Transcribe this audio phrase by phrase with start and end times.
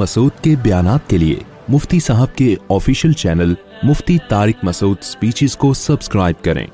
[0.00, 1.38] مسعود کے بیانات کے لیے
[1.72, 3.54] مفتی صاحب کے official channel
[3.90, 6.66] Mufti Tariq Masood speeches کو سبسکرائب کریں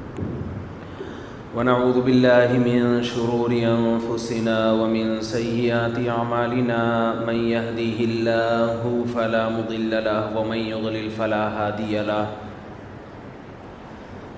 [1.55, 10.57] ونعوذ بالله من شرور أنفسنا ومن سيئات أعمالنا من يهديه الله فلا مضل له ومن
[10.57, 12.27] يضلل فلا هادي له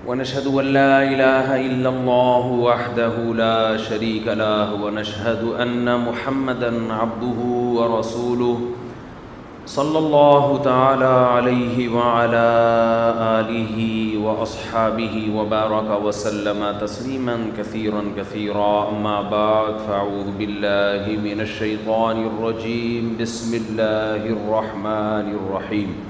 [0.06, 7.40] ونشهد أن لا إله إلا الله وحده لا شريك له ونشهد أن محمدا عبده
[7.78, 8.77] ورسوله
[9.74, 11.04] صلی اللہ تعالی
[11.38, 12.44] علیہ وعلا
[13.24, 23.56] آلہ واصحابہ وبارک وسلم تسلیما کثیرا کثیرا اما بعد فاعوذ باللہ من الشیطان الرجیم بسم
[23.60, 26.06] اللہ الرحمن الرحیم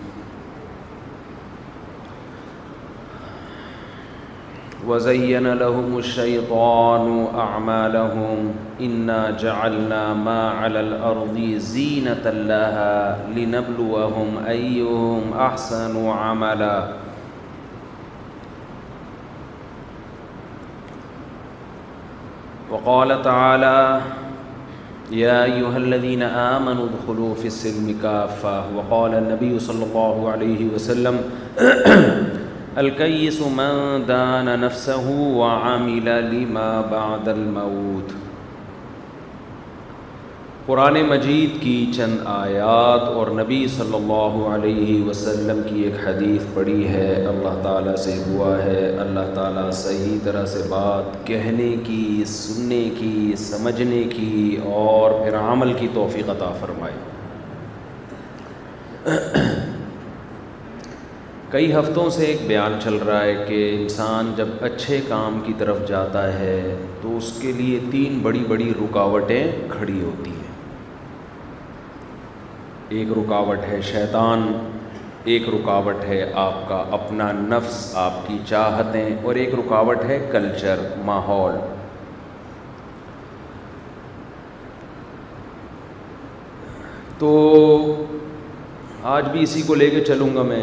[4.89, 16.89] وزين لهم الشيطان أعمالهم إنا جعلنا ما على الأرض زينة لها لنبلوهم أيهم أحسن عملا
[22.71, 24.01] وقال تعالى
[25.11, 31.21] يا أيها الذين آمنوا ادخلوا في السلم كافة وقال النبي صلى الله عليه وسلم
[32.79, 38.11] من دان نفسه لما بعد الموت
[40.69, 46.83] قرآن مجید کی چند آیات اور نبی صلی اللہ علیہ وسلم کی ایک حدیث پڑھی
[46.89, 52.83] ہے اللہ تعالیٰ سے ہوا ہے اللہ تعالیٰ صحیح طرح سے بات کہنے کی سننے
[52.99, 53.19] کی
[53.51, 54.37] سمجھنے کی
[54.75, 56.97] اور پھر عمل کی توفیق عطا فرمائے
[61.51, 65.77] کئی ہفتوں سے ایک بیان چل رہا ہے کہ انسان جب اچھے کام کی طرف
[65.89, 70.55] جاتا ہے تو اس کے لیے تین بڑی بڑی رکاوٹیں کھڑی ہوتی ہیں
[72.99, 74.45] ایک رکاوٹ ہے شیطان
[75.35, 80.81] ایک رکاوٹ ہے آپ کا اپنا نفس آپ کی چاہتیں اور ایک رکاوٹ ہے کلچر
[81.05, 81.57] ماحول
[87.19, 87.33] تو
[89.17, 90.63] آج بھی اسی کو لے کے چلوں گا میں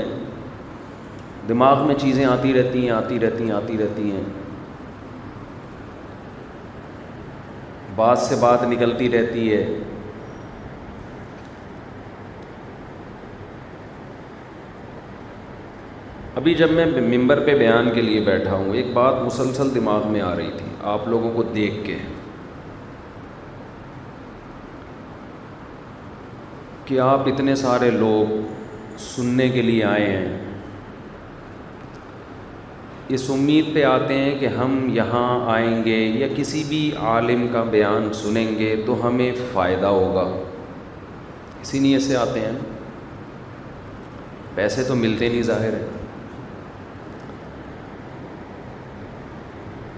[1.49, 4.23] دماغ میں چیزیں آتی رہتی ہیں آتی رہتی ہیں آتی رہتی ہیں
[7.95, 9.59] بات سے بات نکلتی رہتی ہے
[16.39, 16.85] ابھی جب میں
[17.17, 20.67] ممبر پہ بیان کے لیے بیٹھا ہوں ایک بات مسلسل دماغ میں آ رہی تھی
[20.93, 21.97] آپ لوگوں کو دیکھ کے
[26.85, 28.33] کہ آپ اتنے سارے لوگ
[29.07, 30.44] سننے کے لیے آئے ہیں
[33.13, 36.79] اس امید پہ آتے ہیں کہ ہم یہاں آئیں گے یا کسی بھی
[37.09, 40.21] عالم کا بیان سنیں گے تو ہمیں فائدہ ہوگا
[41.61, 42.51] اسی نیت سے آتے ہیں
[44.55, 45.87] پیسے تو ملتے نہیں ظاہر ہے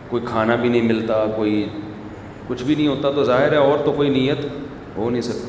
[0.09, 1.67] کوئی کھانا بھی نہیں ملتا کوئی
[2.47, 4.45] کچھ بھی نہیں ہوتا تو ظاہر ہے اور تو کوئی نیت
[4.97, 5.46] ہو نہیں سکتی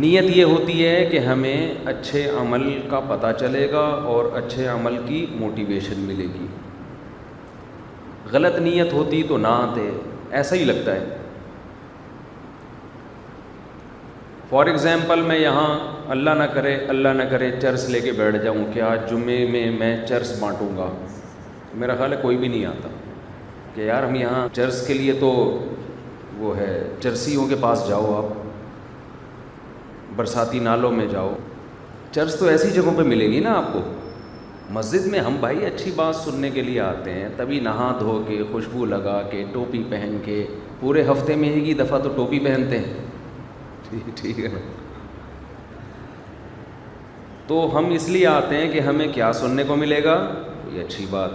[0.00, 3.84] نیت یہ ہوتی ہے کہ ہمیں اچھے عمل کا پتہ چلے گا
[4.14, 6.46] اور اچھے عمل کی موٹیویشن ملے گی
[8.32, 9.88] غلط نیت ہوتی تو نہ آتے
[10.40, 11.06] ایسا ہی لگتا ہے
[14.50, 15.68] فار ایگزامپل میں یہاں
[16.16, 19.64] اللہ نہ کرے اللہ نہ کرے چرس لے کے بیٹھ جاؤں کہ آج جمعے میں
[19.78, 20.90] میں چرس بانٹوں گا
[21.82, 22.88] میرا خیال ہے کوئی بھی نہیں آتا
[23.74, 25.28] کہ یار ہم یہاں چرس کے لیے تو
[26.38, 26.72] وہ ہے
[27.02, 28.44] چرسیوں کے پاس جاؤ آپ
[30.16, 31.32] برساتی نالوں میں جاؤ
[32.12, 33.80] چرچ تو ایسی جگہوں پہ ملے گی نا آپ کو
[34.74, 38.42] مسجد میں ہم بھائی اچھی بات سننے کے لیے آتے ہیں تبھی نہا دھو کے
[38.52, 40.44] خوشبو لگا کے ٹوپی پہن کے
[40.80, 44.58] پورے ہفتے میں ایک ہی دفعہ تو ٹوپی پہنتے ہیں ٹھیک ہے نا
[47.46, 50.16] تو ہم اس لیے آتے ہیں کہ ہمیں کیا سننے کو ملے گا
[50.72, 51.30] یہ اچھی بات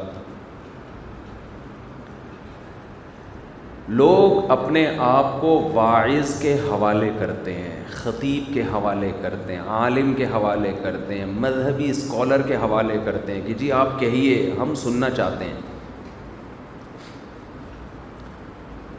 [4.00, 10.13] لوگ اپنے آپ کو واعظ کے حوالے کرتے ہیں خطیب کے حوالے کرتے ہیں عالم
[10.18, 14.74] کے حوالے کرتے ہیں مذہبی اسکالر کے حوالے کرتے ہیں کہ جی آپ کہیے ہم
[14.83, 15.59] سننا چاہتے ہیں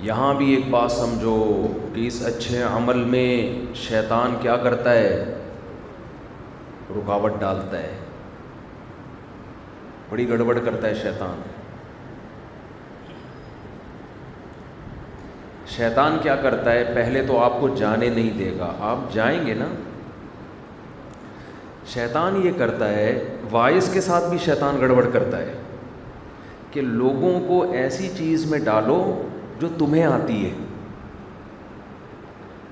[0.09, 1.37] یہاں بھی ایک بات سمجھو
[1.95, 3.29] کہ اس اچھے عمل میں
[3.89, 5.13] شیطان کیا کرتا ہے
[6.97, 7.97] رکاوٹ ڈالتا ہے
[10.11, 11.43] بڑی گڑبڑ کرتا ہے شیطان
[15.71, 19.55] شیطان کیا کرتا ہے پہلے تو آپ کو جانے نہیں دے گا آپ جائیں گے
[19.59, 19.67] نا
[21.93, 23.13] شیطان یہ کرتا ہے
[23.51, 25.55] وائس کے ساتھ بھی شیطان گڑبڑ کرتا ہے
[26.73, 29.01] کہ لوگوں کو ایسی چیز میں ڈالو
[29.61, 30.53] جو تمہیں آتی ہے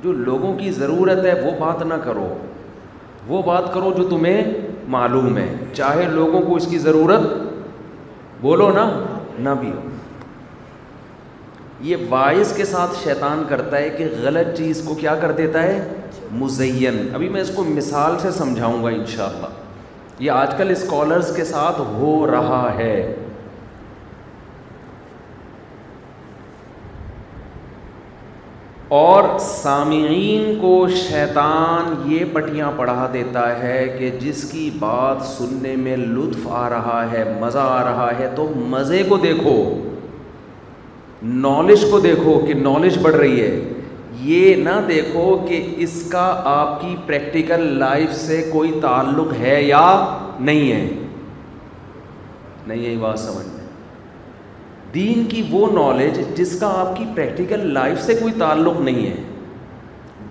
[0.03, 2.29] جو لوگوں کی ضرورت ہے وہ بات نہ کرو
[3.29, 4.43] وہ بات کرو جو تمہیں
[4.95, 5.47] معلوم ہے
[5.77, 7.31] چاہے لوگوں کو اس کی ضرورت
[8.43, 8.89] بولو نا
[9.49, 9.90] نہ بھی ہو
[11.83, 15.79] یہ باعث کے ساتھ شیطان کرتا ہے کہ غلط چیز کو کیا کر دیتا ہے
[16.41, 19.47] مزین ابھی میں اس کو مثال سے سمجھاؤں گا انشاءاللہ
[20.23, 22.95] یہ آج کل اسکالرس کے ساتھ ہو رہا ہے
[28.99, 30.77] اور سامعین کو
[31.09, 37.05] شیطان یہ پٹیاں پڑھا دیتا ہے کہ جس کی بات سننے میں لطف آ رہا
[37.13, 39.55] ہے مزہ آ رہا ہے تو مزے کو دیکھو
[41.23, 43.59] نالج کو دیکھو کہ نالج بڑھ رہی ہے
[44.25, 49.81] یہ نہ دیکھو کہ اس کا آپ کی پریکٹیکل لائف سے کوئی تعلق ہے یا
[50.41, 50.87] نہیں ہے
[52.67, 53.59] نہیں یہی بات سمجھ میں
[54.95, 59.23] دین کی وہ نالج جس کا آپ کی پریکٹیکل لائف سے کوئی تعلق نہیں ہے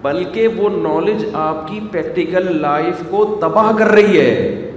[0.01, 4.71] بلکہ وہ نالج آپ کی پریکٹیکل لائف کو تباہ کر رہی ہے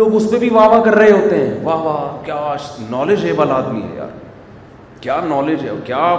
[0.00, 2.54] لوگ اس پہ بھی واہ واہ کر رہے ہوتے ہیں واہ واہ کیا
[2.90, 4.24] نالج ایبل آدمی ہے یار
[5.00, 6.16] کیا نالج ہے کیا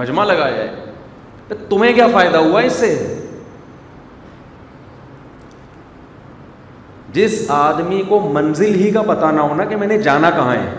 [0.00, 0.68] مجمع لگایا ہے
[1.48, 2.92] تو تمہیں کیا فائدہ ہوا اس سے
[7.12, 10.70] جس آدمی کو منزل ہی کا پتہ نہ ہونا کہ میں نے جانا کہاں ہے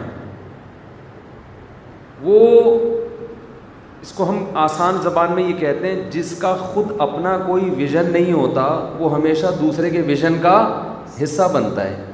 [2.23, 2.37] وہ
[4.01, 8.11] اس کو ہم آسان زبان میں یہ کہتے ہیں جس کا خود اپنا کوئی ویژن
[8.13, 8.65] نہیں ہوتا
[8.99, 10.55] وہ ہمیشہ دوسرے کے ویژن کا
[11.21, 12.10] حصہ بنتا ہے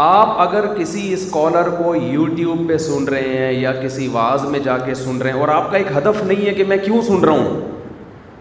[0.00, 4.76] آپ اگر کسی اسکالر کو یوٹیوب پہ سن رہے ہیں یا کسی واز میں جا
[4.78, 7.24] کے سن رہے ہیں اور آپ کا ایک ہدف نہیں ہے کہ میں کیوں سن
[7.24, 7.80] رہا ہوں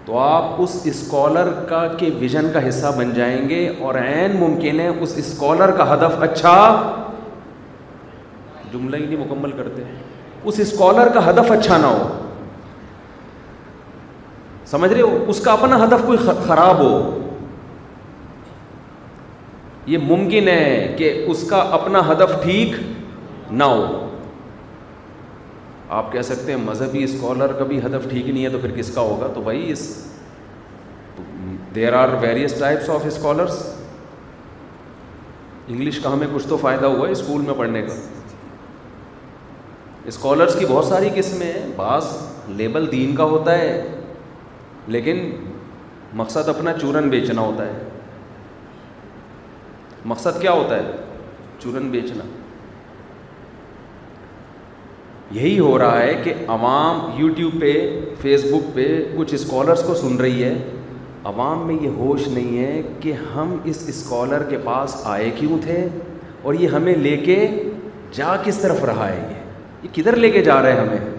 [0.05, 4.79] تو آپ اس اسکالر کا کے ویژن کا حصہ بن جائیں گے اور عین ممکن
[4.79, 6.53] ہے اس اسکالر کا ہدف اچھا
[8.73, 9.83] جملہ ہی نہیں مکمل کرتے
[10.43, 12.07] اس اسکالر کا ہدف اچھا نہ ہو
[14.73, 16.93] سمجھ رہے ہو اس کا اپنا ہدف کوئی خراب ہو
[19.91, 22.71] یہ ممکن ہے کہ اس کا اپنا ہدف ٹھیک
[23.59, 24.03] نہ ہو
[25.99, 28.89] آپ کہہ سکتے ہیں مذہبی اسکالر کا بھی ہدف ٹھیک نہیں ہے تو پھر کس
[28.95, 29.85] کا ہوگا تو بھائی اس
[31.75, 33.61] there are various types of scholars
[35.67, 37.95] English کا ہمیں کچھ تو فائدہ ہوا ہے اسکول میں پڑھنے کا
[40.11, 42.05] اسکالرس کی بہت ساری قسمیں ہیں بعض
[42.57, 43.71] لیبل دین کا ہوتا ہے
[44.97, 45.29] لیکن
[46.23, 47.83] مقصد اپنا چورن بیچنا ہوتا ہے
[50.11, 50.91] مقصد کیا ہوتا ہے
[51.59, 52.23] چورن بیچنا
[55.37, 57.71] یہی ہو رہا ہے کہ عوام یوٹیوب پہ
[58.21, 58.85] فیس بک پہ
[59.17, 60.53] کچھ اسکالرس کو سن رہی ہے
[61.31, 65.87] عوام میں یہ ہوش نہیں ہے کہ ہم اس اسکالر کے پاس آئے کیوں تھے
[66.43, 67.35] اور یہ ہمیں لے کے
[68.17, 69.37] جا کس طرف رہا ہے
[69.83, 71.13] یہ کدھر لے کے جا رہا ہے ہمیں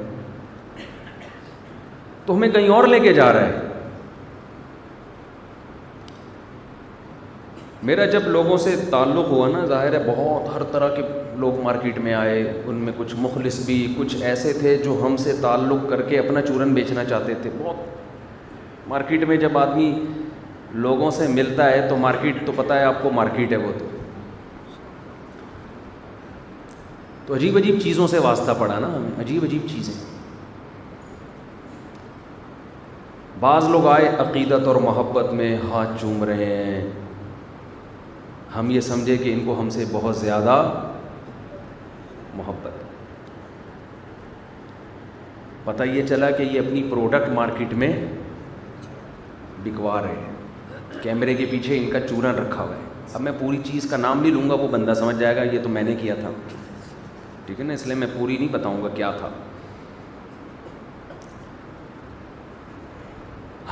[2.26, 3.67] تو ہمیں کہیں اور لے کے جا رہا ہے
[7.88, 11.02] میرا جب لوگوں سے تعلق ہوا نا ظاہر ہے بہت ہر طرح کے
[11.44, 15.32] لوگ مارکیٹ میں آئے ان میں کچھ مخلص بھی کچھ ایسے تھے جو ہم سے
[15.42, 19.88] تعلق کر کے اپنا چورن بیچنا چاہتے تھے بہت مارکیٹ میں جب آدمی
[20.86, 23.88] لوگوں سے ملتا ہے تو مارکیٹ تو پتہ ہے آپ کو مارکیٹ ہے وہ تو
[27.26, 29.92] تو عجیب عجیب چیزوں سے واسطہ پڑا نا ہمیں عجیب عجیب چیزیں
[33.48, 36.86] بعض لوگ آئے عقیدت اور محبت میں ہاتھ چوم رہے ہیں
[38.56, 40.54] ہم یہ سمجھے کہ ان کو ہم سے بہت زیادہ
[42.34, 42.76] محبت
[45.64, 47.92] پتہ یہ چلا کہ یہ اپنی پروڈکٹ مارکیٹ میں
[49.64, 53.58] بکوا رہے ہیں کیمرے کے پیچھے ان کا چورن رکھا ہوا ہے اب میں پوری
[53.64, 55.94] چیز کا نام نہیں لوں گا وہ بندہ سمجھ جائے گا یہ تو میں نے
[56.00, 56.30] کیا تھا
[57.46, 59.28] ٹھیک ہے نا اس لیے میں پوری نہیں بتاؤں گا کیا تھا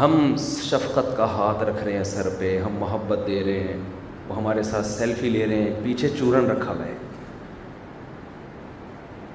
[0.00, 3.82] ہم شفقت کا ہاتھ رکھ رہے ہیں سر پہ ہم محبت دے رہے ہیں
[4.28, 6.94] وہ ہمارے ساتھ سیلفی لے رہے ہیں پیچھے چورن رکھا ہوا ہے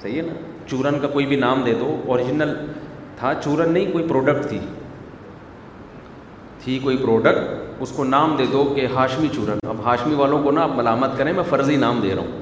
[0.01, 0.33] صحیح ہے نا
[0.67, 2.53] چورن کا کوئی بھی نام دے دو اوریجنل
[3.19, 4.59] تھا چورن نہیں کوئی پروڈکٹ تھی
[6.63, 10.51] تھی کوئی پروڈکٹ اس کو نام دے دو کہ ہاشمی چورن اب ہاشمی والوں کو
[10.51, 12.39] نا آپ ملامت کریں میں فرضی نام دے رہا ہوں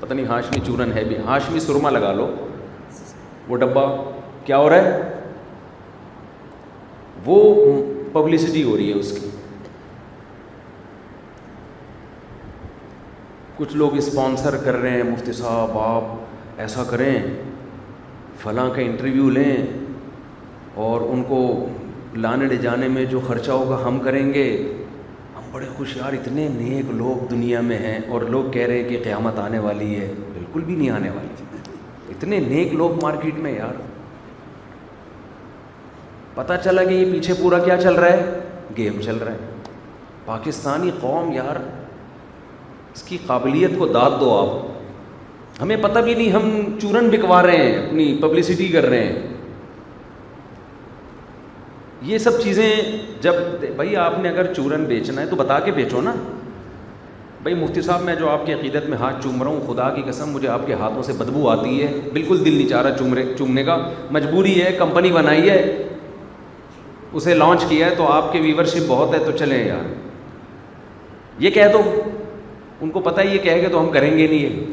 [0.00, 2.30] پتہ نہیں ہاشمی چورن ہے بھی ہاشمی سرما لگا لو
[3.48, 3.86] وہ ڈبہ
[4.44, 5.14] کیا ہو رہا ہے
[7.24, 7.38] وہ
[8.12, 9.28] پبلسٹی ہو رہی ہے اس کی
[13.58, 17.12] کچھ لوگ اسپانسر کر رہے ہیں مفتی صاحب آپ ایسا کریں
[18.40, 19.56] فلاں کا انٹرویو لیں
[20.86, 21.38] اور ان کو
[22.24, 24.44] لانے لے جانے میں جو خرچہ ہوگا ہم کریں گے
[25.36, 28.88] ہم بڑے خوش یار اتنے نیک لوگ دنیا میں ہیں اور لوگ کہہ رہے ہیں
[28.88, 33.52] کہ قیامت آنے والی ہے بالکل بھی نہیں آنے والی اتنے نیک لوگ مارکیٹ میں
[33.52, 33.80] یار
[36.34, 38.38] پتہ چلا کہ یہ پیچھے پورا کیا چل رہا ہے
[38.76, 41.56] گیم چل رہا ہے پاکستانی قوم یار
[42.96, 46.50] اس کی قابلیت کو داد دو آپ ہمیں پتہ بھی نہیں ہم
[46.82, 49.26] چورن بکوا رہے ہیں اپنی پبلسٹی کر رہے ہیں
[52.10, 52.68] یہ سب چیزیں
[53.22, 53.34] جب
[53.76, 56.14] بھائی آپ نے اگر چورن بیچنا ہے تو بتا کے بیچو نا
[57.42, 60.02] بھائی مفتی صاحب میں جو آپ کی عقیدت میں ہاتھ چوم رہا ہوں خدا کی
[60.06, 63.16] قسم مجھے آپ کے ہاتھوں سے بدبو آتی ہے بالکل دل نہیں چاہ رہا چوم
[63.38, 63.76] چومنے کا
[64.16, 65.60] مجبوری ہے کمپنی بنائی ہے
[67.12, 69.92] اسے لانچ کیا ہے تو آپ کے ویورشپ بہت ہے تو چلیں یار
[71.44, 71.82] یہ کہہ دو
[72.82, 74.64] ان کو پتہ ہی کہہ گے تو ہم کریں گے نہیں یہ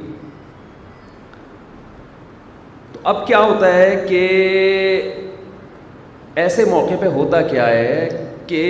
[2.94, 4.22] تو اب کیا ہوتا ہے کہ
[6.44, 8.08] ایسے موقع پہ ہوتا کیا ہے
[8.48, 8.64] کہ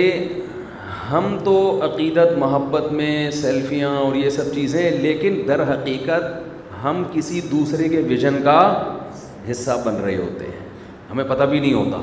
[1.10, 6.30] ہم تو عقیدت محبت میں سیلفیاں اور یہ سب چیزیں لیکن در حقیقت
[6.84, 8.60] ہم کسی دوسرے کے ویژن کا
[9.50, 10.62] حصہ بن رہے ہوتے ہیں
[11.10, 11.98] ہمیں پتہ بھی نہیں ہوتا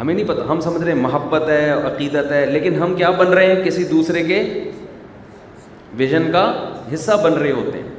[0.00, 3.32] ہمیں نہیں پتہ ہم سمجھ رہے ہیں محبت ہے عقیدت ہے لیکن ہم کیا بن
[3.32, 4.40] رہے ہیں کسی دوسرے کے
[5.98, 6.44] ویژن کا
[6.94, 7.90] حصہ بن رہے ہوتے ہیں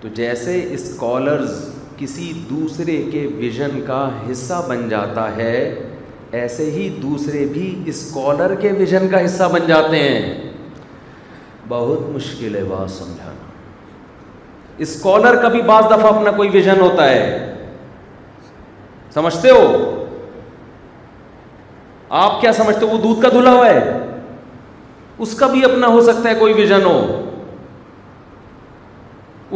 [0.00, 1.52] تو جیسے اسکالرز
[1.96, 5.54] کسی دوسرے کے ویژن کا حصہ بن جاتا ہے
[6.40, 10.52] ایسے ہی دوسرے بھی اسکالر کے ویژن کا حصہ بن جاتے ہیں
[11.68, 13.48] بہت مشکل ہے بات سمجھانا
[14.86, 17.24] اسکالر کا بھی بعض دفعہ اپنا کوئی ویژن ہوتا ہے
[19.14, 19.64] سمجھتے ہو
[22.24, 23.98] آپ کیا سمجھتے ہو وہ دودھ کا دھلا ہوا ہے
[25.24, 26.98] اس کا بھی اپنا ہو سکتا ہے کوئی ویژن ہو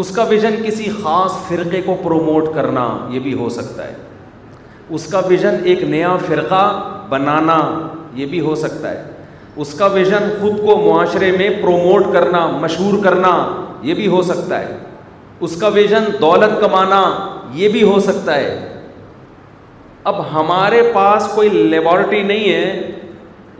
[0.02, 3.94] اس کا ویژن کسی خاص فرقے کو پروموٹ کرنا یہ بھی ہو سکتا ہے
[4.99, 6.62] اس کا ویژن ایک نیا فرقہ
[7.09, 7.59] بنانا
[8.14, 9.02] یہ بھی ہو سکتا ہے
[9.64, 13.30] اس کا ویژن خود کو معاشرے میں پروموٹ کرنا مشہور کرنا
[13.88, 14.76] یہ بھی ہو سکتا ہے
[15.49, 17.02] اس کا ویژن دولت کمانا
[17.61, 18.52] یہ بھی ہو سکتا ہے
[20.12, 23.00] اب ہمارے پاس کوئی لیبورٹری نہیں ہے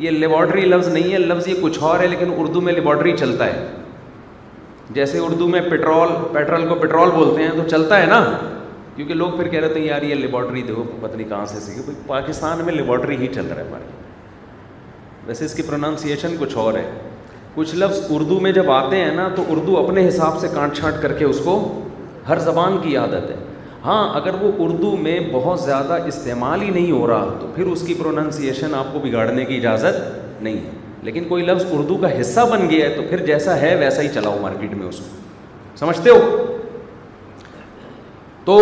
[0.03, 3.47] یہ لیبارٹری لفظ نہیں ہے لفظ یہ کچھ اور ہے لیکن اردو میں لیبارٹری چلتا
[3.47, 3.67] ہے
[4.95, 8.19] جیسے اردو میں پیٹرول پیٹرول کو پٹرول بولتے ہیں تو چلتا ہے نا
[8.97, 12.65] کیونکہ لوگ پھر کہہ رہے تھے یار یہ لیبارٹری دیکھو پتہ کہاں سے سیکھی پاکستان
[12.65, 16.91] میں لیبارٹری ہی چل رہا ہے ہماری ویسے اس کی پروناؤنسیشن کچھ اور ہے
[17.55, 21.03] کچھ لفظ اردو میں جب آتے ہیں نا تو اردو اپنے حساب سے کانٹ چھانٹ
[21.03, 21.57] کر کے اس کو
[22.29, 23.37] ہر زبان کی عادت ہے
[23.85, 27.83] ہاں اگر وہ اردو میں بہت زیادہ استعمال ہی نہیں ہو رہا تو پھر اس
[27.87, 30.71] کی پروننسیشن آپ کو بگاڑنے کی اجازت نہیں ہے
[31.09, 34.09] لیکن کوئی لفظ اردو کا حصہ بن گیا ہے تو پھر جیسا ہے ویسا ہی
[34.15, 36.21] چلاؤ مارکیٹ میں اس کو سمجھتے ہو
[38.45, 38.57] تو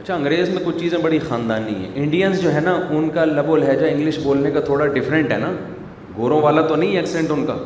[0.00, 3.48] اچھا انگریز میں کچھ چیزیں بڑی خاندانی ہیں انڈینس جو ہے نا ان کا لب
[3.50, 5.52] و لہجہ انگلش بولنے کا تھوڑا ڈفرینٹ ہے نا
[6.16, 7.56] گوروں والا تو نہیں ایکسینٹ ان کا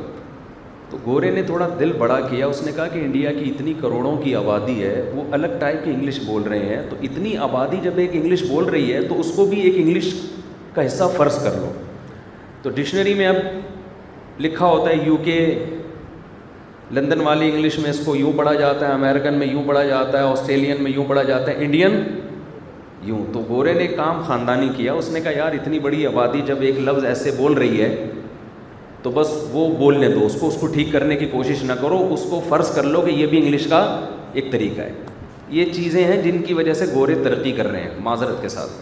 [0.90, 4.16] تو گورے نے تھوڑا دل بڑا کیا اس نے کہا کہ انڈیا کی اتنی کروڑوں
[4.22, 7.98] کی آبادی ہے وہ الگ ٹائپ کی انگلش بول رہے ہیں تو اتنی آبادی جب
[8.04, 10.12] ایک انگلش بول رہی ہے تو اس کو بھی ایک انگلش
[10.74, 11.72] کا حصہ فرض کر لو
[12.62, 13.36] تو ڈکشنری میں اب
[14.44, 15.36] لکھا ہوتا ہے یو کے
[16.96, 20.18] لندن والی انگلش میں اس کو یوں پڑھا جاتا ہے امیرکن میں یوں پڑھا جاتا
[20.18, 22.02] ہے آسٹریلین میں یوں پڑھا جاتا ہے انڈین
[23.08, 26.60] یوں تو گورے نے کام خاندانی کیا اس نے کہا یار اتنی بڑی آبادی جب
[26.68, 27.94] ایک لفظ ایسے بول رہی ہے
[29.08, 31.98] تو بس وہ بولنے دو اس کو اس کو ٹھیک کرنے کی کوشش نہ کرو
[32.14, 33.78] اس کو فرض کر لو کہ یہ بھی انگلش کا
[34.38, 34.92] ایک طریقہ ہے
[35.58, 38.72] یہ چیزیں ہیں جن کی وجہ سے گورے ترقی کر رہے ہیں معذرت کے ساتھ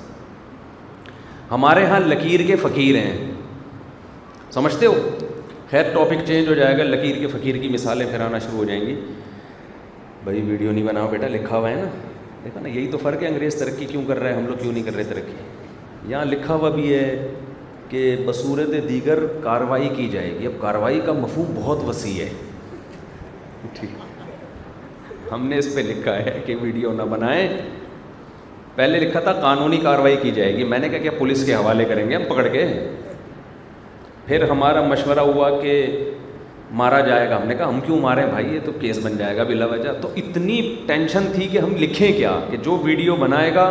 [1.51, 3.31] ہمارے ہاں لکیر کے فقیر ہیں
[4.55, 4.95] سمجھتے ہو
[5.71, 8.65] خیر ٹاپک چینج ہو جائے گا لکیر کے فقیر کی مثالیں پھر آنا شروع ہو
[8.65, 8.95] جائیں گی
[10.25, 11.89] بھائی ویڈیو نہیں بناؤ بیٹا لکھا ہوا ہے نا
[12.45, 14.73] دیکھا نا یہی تو فرق ہے انگریز ترقی کیوں کر رہا ہے ہم لوگ کیوں
[14.73, 17.05] نہیں کر رہے ترقی یہاں لکھا ہوا بھی ہے
[17.89, 22.29] کہ بصورت دیگر کاروائی کی جائے گی اب کاروائی کا مفہوم بہت وسیع ہے
[23.79, 27.49] ٹھیک ہم نے اس پہ لکھا ہے کہ ویڈیو نہ بنائیں
[28.75, 31.85] پہلے لکھا تھا قانونی کاروائی کی جائے گی میں نے کہا کہ پولیس کے حوالے
[31.89, 32.65] کریں گے ہم پکڑ کے
[34.27, 35.73] پھر ہمارا مشورہ ہوا کہ
[36.79, 39.37] مارا جائے گا ہم نے کہا ہم کیوں مارے بھائی یہ تو کیس بن جائے
[39.37, 43.55] گا بلا وجہ تو اتنی ٹینشن تھی کہ ہم لکھیں کیا کہ جو ویڈیو بنائے
[43.55, 43.71] گا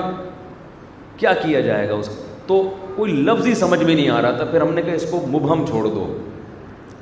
[1.17, 2.09] کیا کیا جائے گا اس
[2.47, 2.61] تو
[2.95, 5.19] کوئی لفظ ہی سمجھ میں نہیں آ رہا تھا پھر ہم نے کہا اس کو
[5.29, 6.05] مبہم چھوڑ دو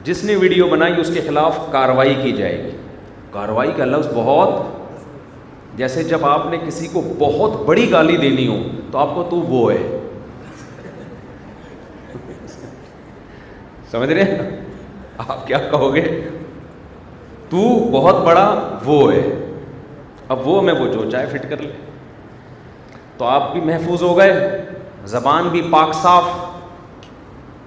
[0.04, 2.70] جس نے ویڈیو بنائی اس کے خلاف کاروائی کی جائے گی
[3.32, 4.62] کاروائی کا لفظ بہت
[5.78, 8.58] جیسے جب آپ نے کسی کو بہت بڑی گالی دینی ہو
[8.92, 10.00] تو آپ کو تو وہ ہے
[13.92, 14.50] سمجھ رہے ہیں
[15.28, 16.04] آپ کیا کہو گے
[17.50, 18.46] تو بہت بڑا
[18.86, 19.22] وہ ہے
[20.36, 21.70] اب وہ میں وہ جو چاہے فٹ کر لے
[23.18, 24.73] تو آپ بھی محفوظ ہو گئے
[25.12, 26.26] زبان بھی پاک صاف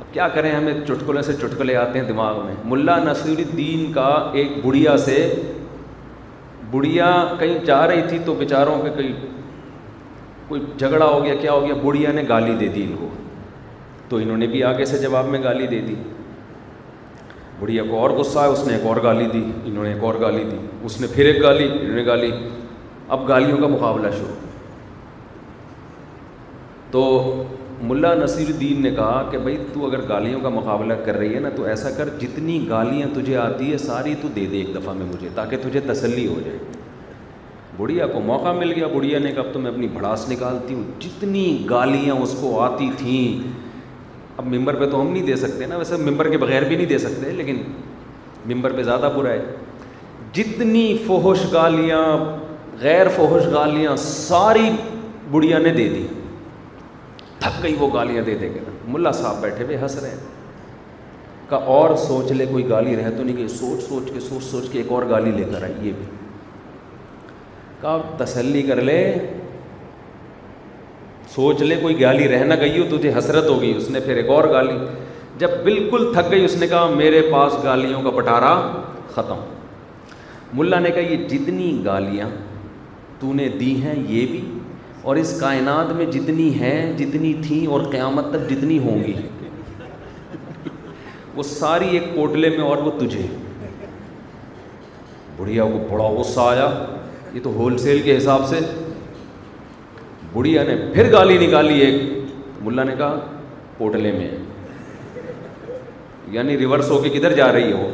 [0.01, 4.07] اب کیا کریں ہمیں چٹکلے سے چٹکلے آتے ہیں دماغ میں ملا نصیر الدین کا
[4.43, 5.17] ایک بڑھیا سے
[6.71, 9.13] بڑھیا کہیں جا رہی تھی تو بیچاروں کے کئی
[10.49, 13.09] کوئی جھگڑا ہو گیا کیا ہو گیا بڑھیا نے گالی دے دی ان کو
[14.09, 15.95] تو انہوں نے بھی آگے سے جواب میں گالی دے دی
[17.61, 20.15] بڑھیا کو اور غصہ ہے اس نے ایک اور گالی دی انہوں نے ایک اور
[20.21, 22.31] گالی دی اس نے پھر ایک گالی انہوں نے گالی
[23.15, 24.45] اب گالیوں کا مقابلہ شروع
[26.97, 27.43] تو
[27.89, 31.41] ملا نصیر الدین نے کہا کہ بھائی تو اگر گالیوں کا مقابلہ کر رہی ہے
[31.47, 34.95] نا تو ایسا کر جتنی گالیاں تجھے آتی ہے ساری تو دے دے ایک دفعہ
[34.99, 36.57] میں مجھے تاکہ تجھے تسلی ہو جائے
[37.79, 40.83] بڑھیا کو موقع مل گیا بڑھیا نے کہا اب تو میں اپنی بھڑاس نکالتی ہوں
[41.05, 43.29] جتنی گالیاں اس کو آتی تھیں
[44.37, 46.87] اب ممبر پہ تو ہم نہیں دے سکتے نا ویسے ممبر کے بغیر بھی نہیں
[46.97, 47.63] دے سکتے لیکن
[48.55, 49.45] ممبر پہ زیادہ برا ہے
[50.43, 52.05] جتنی فوہش گالیاں
[52.89, 54.71] غیر فوہش گالیاں ساری
[55.31, 56.07] بڑھیا نے دے دی
[57.55, 58.35] تھک گئی وہ گالیاں دے
[58.93, 60.35] ملا صاحب بیٹھے ہوئے ہنس رہے ہیں
[61.49, 64.79] کا اور سوچ لے کوئی گالی تو نہیں کہ سوچ سوچ کے سوچ سوچ کے
[64.79, 65.91] ایک اور گالی لے کر بھی
[68.19, 68.99] تسلی کر لے
[71.35, 74.29] سوچ لے کوئی گالی رہنا گئی ہو تو حسرت ہو گئی اس نے پھر ایک
[74.37, 74.77] اور گالی
[75.39, 78.55] جب بالکل تھک گئی اس نے کہا میرے پاس گالیوں کا پٹارا
[79.15, 79.41] ختم
[80.59, 82.29] ملا نے کہا یہ جتنی گالیاں
[83.21, 84.41] تو نے دی ہیں یہ بھی
[85.09, 89.13] اور اس کائنات میں جتنی ہیں جتنی تھیں اور قیامت تک جتنی ہوں گی
[91.35, 93.27] وہ ساری ایک پوٹلے میں اور وہ تجھے
[95.37, 96.67] بڑھیا کو بڑا غصہ آیا
[97.35, 98.59] یہ تو ہول سیل کے حساب سے
[100.33, 102.03] بڑھیا نے پھر گالی نکالی ایک
[102.67, 103.39] ملا نے کہا
[103.79, 104.29] پوٹلے میں
[106.39, 107.89] یعنی ریورس ہو کے کدھر جا رہی ہو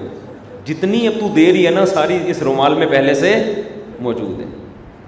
[0.72, 3.36] جتنی اب تو دے رہی ہے نا ساری اس رومال میں پہلے سے
[4.08, 4.46] موجود ہے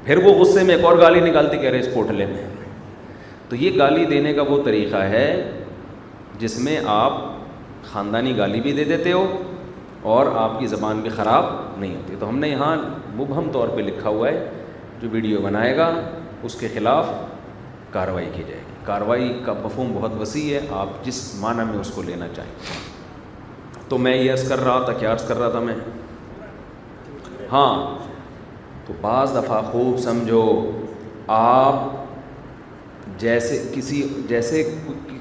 [0.05, 2.45] پھر وہ غصے میں ایک اور گالی نکالتی کہہ رہے اس پوٹلے میں
[3.49, 5.27] تو یہ گالی دینے کا وہ طریقہ ہے
[6.38, 7.17] جس میں آپ
[7.93, 9.27] خاندانی گالی بھی دے دیتے ہو
[10.14, 11.45] اور آپ کی زبان بھی خراب
[11.79, 12.75] نہیں ہوتی تو ہم نے یہاں
[13.19, 14.47] مبہم طور پہ لکھا ہوا ہے
[15.03, 15.90] جو ویڈیو بنائے گا
[16.49, 17.07] اس کے خلاف
[17.93, 21.90] کارروائی کی جائے گی کاروائی کا مفہوم بہت وسیع ہے آپ جس معنی میں اس
[21.95, 25.61] کو لینا چاہیں تو میں یہ عرض کر رہا تھا کیا عرض کر رہا تھا
[25.69, 25.75] میں
[27.53, 27.69] ہاں
[28.87, 30.42] تو بعض دفعہ خوب سمجھو
[31.35, 31.83] آپ
[33.18, 34.62] جیسے کسی جیسے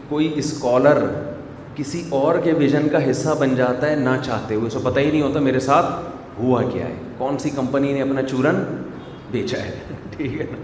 [0.09, 1.03] کوئی اسکالر
[1.75, 5.11] کسی اور کے ویژن کا حصہ بن جاتا ہے نہ چاہتے ہوئے اسے پتہ ہی
[5.11, 5.85] نہیں ہوتا میرے ساتھ
[6.39, 8.63] ہوا کیا ہے کون سی کمپنی نے اپنا چورن
[9.31, 9.71] بیچا ہے
[10.15, 10.57] ٹھیک ہے نا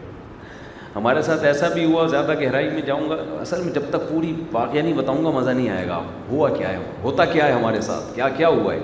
[0.96, 4.34] ہمارے ساتھ ایسا بھی ہوا زیادہ گہرائی میں جاؤں گا اصل میں جب تک پوری
[4.52, 7.52] واقعہ نہیں بتاؤں گا مزہ نہیں آئے گا آپ ہوا کیا ہے ہوتا کیا ہے
[7.52, 8.80] ہمارے ساتھ کیا کیا ہوا ہے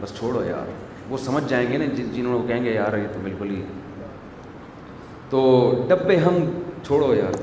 [0.00, 0.66] بس چھوڑو یار
[1.08, 3.62] وہ سمجھ جائیں گے نا جنہوں کو کہیں گے یار یہ تو بالکل ہی
[5.30, 5.40] تو
[5.88, 6.38] ڈبے ہم
[6.86, 7.42] چھوڑو یار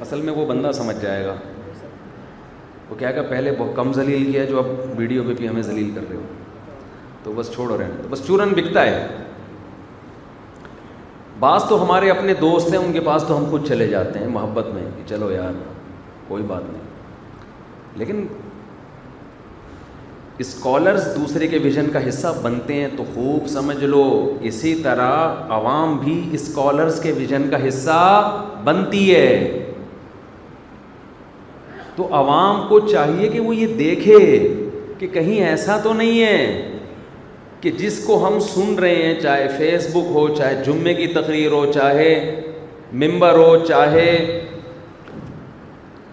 [0.00, 1.34] اصل میں وہ بندہ سمجھ جائے گا
[2.88, 4.66] وہ کیا کہ پہلے بہت کم ذلیل کیا جو اب
[4.98, 6.22] ویڈیو پہ بھی ہمیں ذلیل کر رہے ہو
[7.22, 9.06] تو بس چھوڑو رہے تو بس چورن بکتا ہے
[11.40, 14.28] بعض تو ہمارے اپنے دوست ہیں ان کے پاس تو ہم خود چلے جاتے ہیں
[14.32, 15.52] محبت میں کہ چلو یار
[16.28, 16.84] کوئی بات نہیں
[17.98, 18.26] لیکن
[20.44, 24.02] اسکالرز دوسرے کے ویژن کا حصہ بنتے ہیں تو خوب سمجھ لو
[24.48, 28.00] اسی طرح عوام بھی اسکالرز کے ویژن کا حصہ
[28.64, 29.62] بنتی ہے
[31.96, 34.16] تو عوام کو چاہیے کہ وہ یہ دیکھے
[34.98, 36.70] کہ کہیں ایسا تو نہیں ہے
[37.60, 41.50] کہ جس کو ہم سن رہے ہیں چاہے فیس بک ہو چاہے جمعے کی تقریر
[41.52, 42.10] ہو چاہے
[43.02, 44.10] ممبر ہو چاہے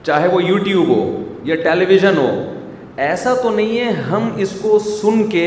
[0.03, 1.03] چاہے وہ یوٹیوب ہو
[1.43, 2.29] یا ٹیلی ویژن ہو
[3.01, 5.45] ایسا تو نہیں ہے ہم اس کو سن کے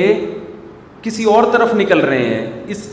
[1.03, 2.89] کسی اور طرف نکل رہے ہیں اس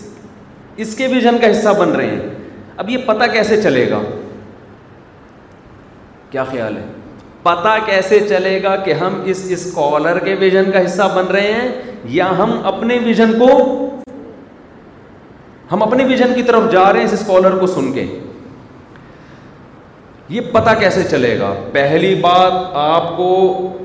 [0.83, 2.29] اس کے ویژن کا حصہ بن رہے ہیں
[2.83, 4.01] اب یہ پتہ کیسے چلے گا
[6.29, 6.85] کیا خیال ہے
[7.43, 11.67] پتا کیسے چلے گا کہ ہم اس اسکالر کے ویژن کا حصہ بن رہے ہیں
[12.17, 13.49] یا ہم اپنے ویژن کو
[15.71, 18.05] ہم اپنے ویژن کی طرف جا رہے ہیں اس اسکالر کو سن کے
[20.33, 22.51] یہ پتا کیسے چلے گا پہلی بات
[22.83, 23.25] آپ کو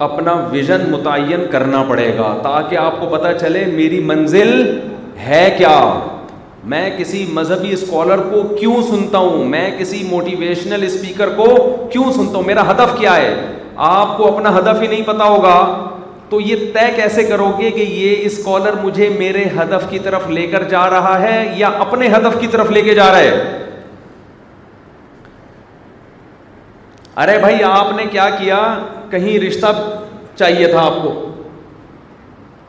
[0.05, 4.53] اپنا ویژن متعین کرنا پڑے گا تاکہ آپ کو پتا چلے میری منزل
[5.27, 5.75] ہے کیا
[6.73, 11.47] میں کسی مذہبی اسکالر کو کیوں سنتا ہوں میں کسی موٹیویشنل اسپیکر کو
[11.93, 13.35] کیوں سنتا ہوں میرا ہدف کیا ہے
[13.93, 15.59] آپ کو اپنا ہدف ہی نہیں پتا ہوگا
[16.31, 20.47] تو یہ طے کیسے کرو گے کہ یہ اسکالر مجھے میرے ہدف کی طرف لے
[20.55, 23.67] کر جا رہا ہے یا اپنے ہدف کی طرف لے کے جا رہا ہے
[27.23, 28.59] ارے بھائی آپ نے کیا کیا
[29.11, 29.67] کہیں رشتہ
[30.39, 31.11] چاہیے تھا آپ کو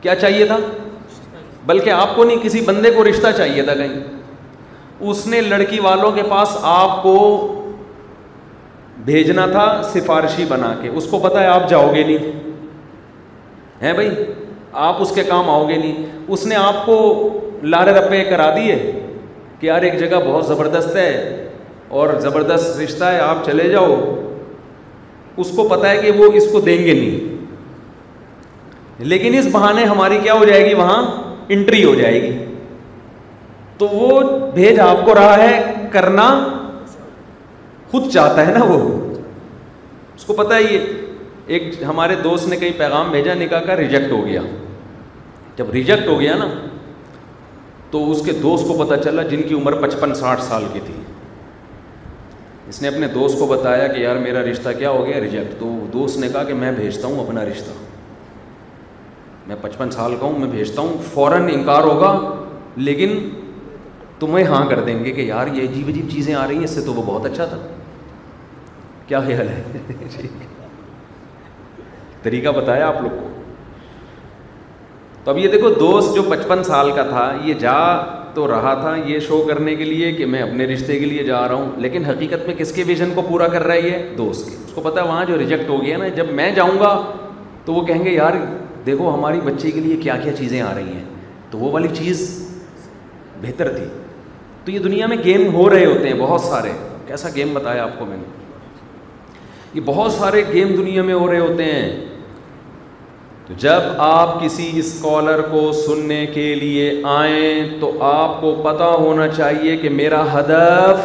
[0.02, 0.58] کیا چاہیے تھا
[1.72, 4.00] بلکہ آپ کو نہیں کسی بندے کو رشتہ چاہیے تھا کہیں
[5.10, 7.14] اس نے لڑکی والوں کے پاس آپ کو
[9.10, 12.42] بھیجنا تھا سفارشی بنا کے اس کو پتا ہے آپ جاؤ گے نہیں
[13.82, 14.10] ہیں بھائی
[14.86, 16.96] آپ اس کے کام آؤ گے نہیں اس نے آپ کو
[17.76, 18.76] لارے رپے کرا دیے
[19.60, 21.10] کہ یار ایک جگہ بہت زبردست ہے
[22.00, 23.96] اور زبردست رشتہ ہے آپ چلے جاؤ
[25.42, 30.18] اس کو پتا ہے کہ وہ اس کو دیں گے نہیں لیکن اس بہانے ہماری
[30.24, 31.00] کیا ہو جائے گی وہاں
[31.56, 32.32] انٹری ہو جائے گی
[33.78, 34.10] تو وہ
[34.56, 35.54] بھیج آپ کو رہا ہے
[35.92, 36.26] کرنا
[37.92, 38.78] خود چاہتا ہے نا وہ
[40.16, 40.80] اس کو پتا یہ
[41.58, 44.42] ایک ہمارے دوست نے کہیں پیغام بھیجا نکاح کا ریجیکٹ ہو گیا
[45.58, 46.48] جب ریجیکٹ ہو گیا نا
[47.94, 50.98] تو اس کے دوست کو پتا چلا جن کی عمر پچپن ساٹھ سال کی تھی
[52.70, 55.70] اس نے اپنے دوست کو بتایا کہ یار میرا رشتہ کیا ہو گیا ریجیکٹ تو
[55.94, 57.72] دوست نے کہا کہ میں بھیجتا ہوں اپنا رشتہ
[59.48, 62.12] میں پچپن سال کا ہوں میں بھیجتا ہوں فوراً انکار ہوگا
[62.90, 63.18] لیکن
[64.20, 66.76] تمہیں ہاں کر دیں گے کہ یار یہ عجیب عجیب چیزیں آ رہی ہیں اس
[66.76, 67.58] سے تو وہ بہت اچھا تھا
[69.08, 69.64] کیا خیال ہے
[70.18, 70.28] جی۔
[72.24, 73.28] طریقہ بتایا آپ لوگ کو
[75.24, 77.78] تو اب یہ دیکھو دوست جو پچپن سال کا تھا یہ جا
[78.40, 81.40] تو رہا تھا یہ شو کرنے کے لیے کہ میں اپنے رشتے کے لیے جا
[81.48, 84.50] رہا ہوں لیکن حقیقت میں کس کے ویژن کو پورا کر رہا ہے یہ دوست
[84.50, 86.94] کے اس کو پتا وہاں جو ریجیکٹ ہو گیا نا جب میں جاؤں گا
[87.66, 88.38] تو وہ کہیں گے یار
[88.86, 91.04] دیکھو ہماری بچے کے لیے کیا کیا چیزیں آ رہی ہیں
[91.52, 92.22] تو وہ والی چیز
[93.42, 93.86] بہتر تھی
[94.66, 96.72] تو یہ دنیا میں گیم ہو رہے ہوتے ہیں بہت سارے
[97.08, 98.88] کیسا گیم بتایا آپ کو میں نے
[99.74, 102.09] یہ بہت سارے گیم دنیا میں ہو رہے ہوتے ہیں
[103.50, 109.24] تو جب آپ کسی اسکالر کو سننے کے لیے آئیں تو آپ کو پتہ ہونا
[109.28, 111.00] چاہیے کہ میرا ہدف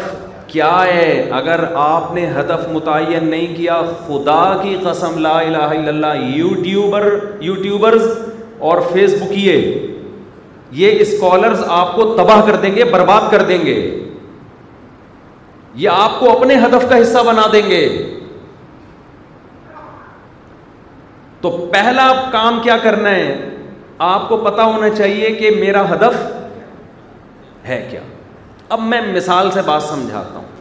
[0.46, 5.88] کیا ہے اگر آپ نے ہدف متعین نہیں کیا خدا کی قسم لا الہ الا
[5.90, 7.04] اللہ یوٹیوبر
[7.42, 8.06] یوٹیوبرز
[8.70, 9.56] اور فیس بکیے
[10.82, 13.76] یہ اسکالرز آپ کو تباہ کر دیں گے برباد کر دیں گے
[15.84, 17.84] یہ آپ کو اپنے ہدف کا حصہ بنا دیں گے
[21.44, 23.24] تو پہلا کام کیا کرنا ہے
[24.04, 26.14] آپ کو پتا ہونا چاہیے کہ میرا ہدف
[27.68, 28.00] ہے کیا
[28.76, 30.52] اب میں مثال سے بات سمجھاتا ہوں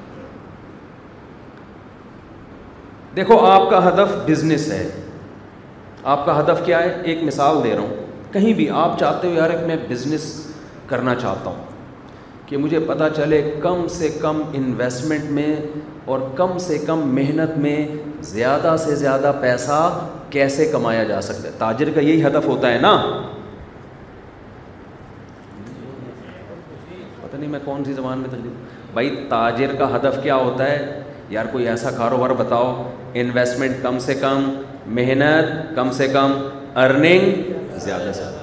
[3.15, 4.83] دیکھو آپ کا ہدف بزنس ہے
[6.15, 9.33] آپ کا ہدف کیا ہے ایک مثال دے رہا ہوں کہیں بھی آپ چاہتے ہو
[9.33, 10.25] یار میں بزنس
[10.87, 11.71] کرنا چاہتا ہوں
[12.47, 15.55] کہ مجھے پتا چلے کم سے کم انویسٹمنٹ میں
[16.13, 17.77] اور کم سے کم محنت میں
[18.31, 19.77] زیادہ سے زیادہ پیسہ
[20.33, 22.91] کیسے کمایا جا سکتا ہے تاجر کا یہی ہدف ہوتا ہے نا
[27.23, 28.49] پتہ نہیں میں کون سی زبان میں تجلی
[28.93, 32.71] بھائی تاجر کا ہدف کیا ہوتا ہے یار کوئی ایسا کاروبار بتاؤ
[33.23, 34.49] انویسٹمنٹ کم سے کم
[35.01, 36.33] محنت کم سے کم
[36.85, 37.29] ارننگ
[37.85, 38.41] زیادہ سے زیادہ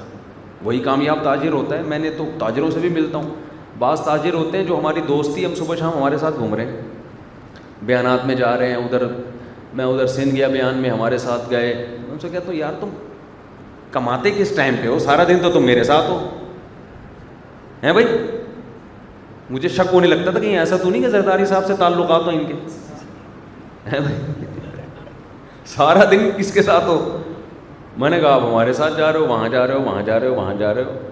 [0.65, 3.35] وہی کامیاب تاجر ہوتا ہے میں نے تو تاجروں سے بھی ملتا ہوں
[3.79, 7.85] بعض تاجر ہوتے ہیں جو ہماری دوستی ہم صبح شام ہمارے ساتھ گھوم رہے ہیں
[7.91, 9.07] بیانات میں جا رہے ہیں ادھر
[9.77, 12.73] میں ادھر سندھ گیا بیان میں ہمارے ساتھ گئے میں ان سے کہتا ہوں یار
[12.81, 12.91] تم
[13.93, 16.19] کماتے کس ٹائم پہ ہو سارا دن تو تم میرے ساتھ ہو
[17.83, 18.07] ہیں بھائی
[19.51, 22.31] مجھے شک ہونے لگتا تھا کہیں ایسا تو نہیں کہ زرداری صاحب سے تعلقات ہو
[22.31, 22.55] ان کے
[23.93, 24.47] ہیں بھائی
[25.77, 26.99] سارا دن کس کے ساتھ ہو
[27.99, 30.19] میں نے کہا آپ ہمارے ساتھ جا رہے ہو وہاں جا رہے ہو وہاں جا
[30.21, 31.10] رہے ہو وہاں جا رہے ہو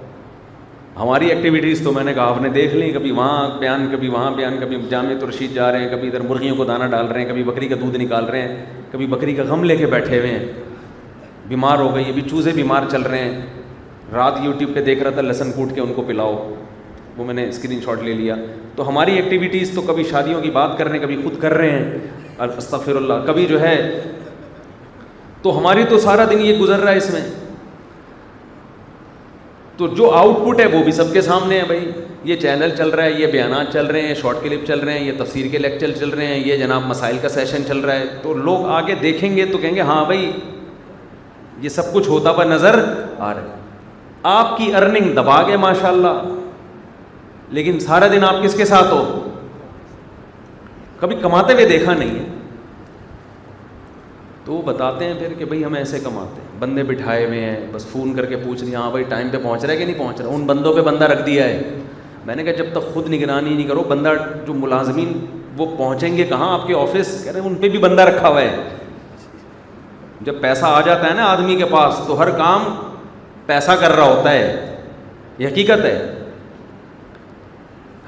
[0.99, 4.31] ہماری ایکٹیویٹیز تو میں نے کہا آپ نے دیکھ لیں کبھی وہاں بیان کبھی وہاں
[4.37, 7.21] بیان کبھی جامع تو رشید جا رہے ہیں کبھی ادھر مرغیوں کو دانہ ڈال رہے
[7.21, 10.19] ہیں کبھی بکری کا دودھ نکال رہے ہیں کبھی بکری کا غم لے کے بیٹھے
[10.19, 10.45] ہوئے ہیں
[11.49, 13.41] بیمار ہو گئی ابھی چوزے بیمار چل رہے ہیں
[14.15, 16.35] رات یوٹیوب پہ دیکھ رہا تھا لہسن کوٹ کے ان کو پلاؤ
[17.17, 18.35] وہ میں نے اسکرین شاٹ لے لیا
[18.77, 21.71] تو ہماری ایکٹیویٹیز تو کبھی شادیوں کی بات کر رہے ہیں کبھی خود کر رہے
[21.71, 21.99] ہیں
[22.47, 23.77] الفصطفر اللہ کبھی جو ہے
[25.43, 27.21] تو ہماری تو سارا دن یہ گزر رہا ہے اس میں
[29.79, 31.91] تو جو آؤٹ پٹ ہے وہ بھی سب کے سامنے ہے بھائی
[32.29, 35.05] یہ چینل چل رہا ہے یہ بیانات چل رہے ہیں شارٹ کلپ چل رہے ہیں
[35.07, 38.05] یہ تفسیر کے لیکچر چل رہے ہیں یہ جناب مسائل کا سیشن چل رہا ہے
[38.23, 40.31] تو لوگ آگے دیکھیں گے تو کہیں گے ہاں بھائی
[41.62, 43.57] یہ سب کچھ ہوتا ہوا نظر آ رہا ہے
[44.33, 46.19] آپ کی ارننگ دبا گئے ماشاء اللہ
[47.59, 49.03] لیکن سارا دن آپ کس کے ساتھ ہو
[51.01, 52.27] کبھی کماتے ہوئے دیکھا نہیں ہے
[54.45, 57.57] تو وہ بتاتے ہیں پھر کہ بھائی ہم ایسے کماتے ہیں بندے بٹھائے ہوئے ہیں
[57.73, 59.85] بس فون کر کے پوچھ رہی ہیں ہاں بھائی ٹائم پہ پہنچ رہا ہے کہ
[59.85, 61.61] نہیں پہنچ رہا ان بندوں پہ بندہ رکھ دیا ہے
[62.27, 64.12] میں نے کہا جب تک خود نگرانی نہیں کرو بندہ
[64.47, 65.12] جو ملازمین
[65.59, 68.29] وہ پہنچیں گے کہاں آپ کے آفس کہہ رہے ہیں ان پہ بھی بندہ رکھا
[68.29, 68.64] ہوا ہے
[70.27, 72.64] جب پیسہ آ جاتا ہے نا آدمی کے پاس تو ہر کام
[73.47, 74.75] پیسہ کر رہا ہوتا ہے
[75.38, 75.99] یہ حقیقت ہے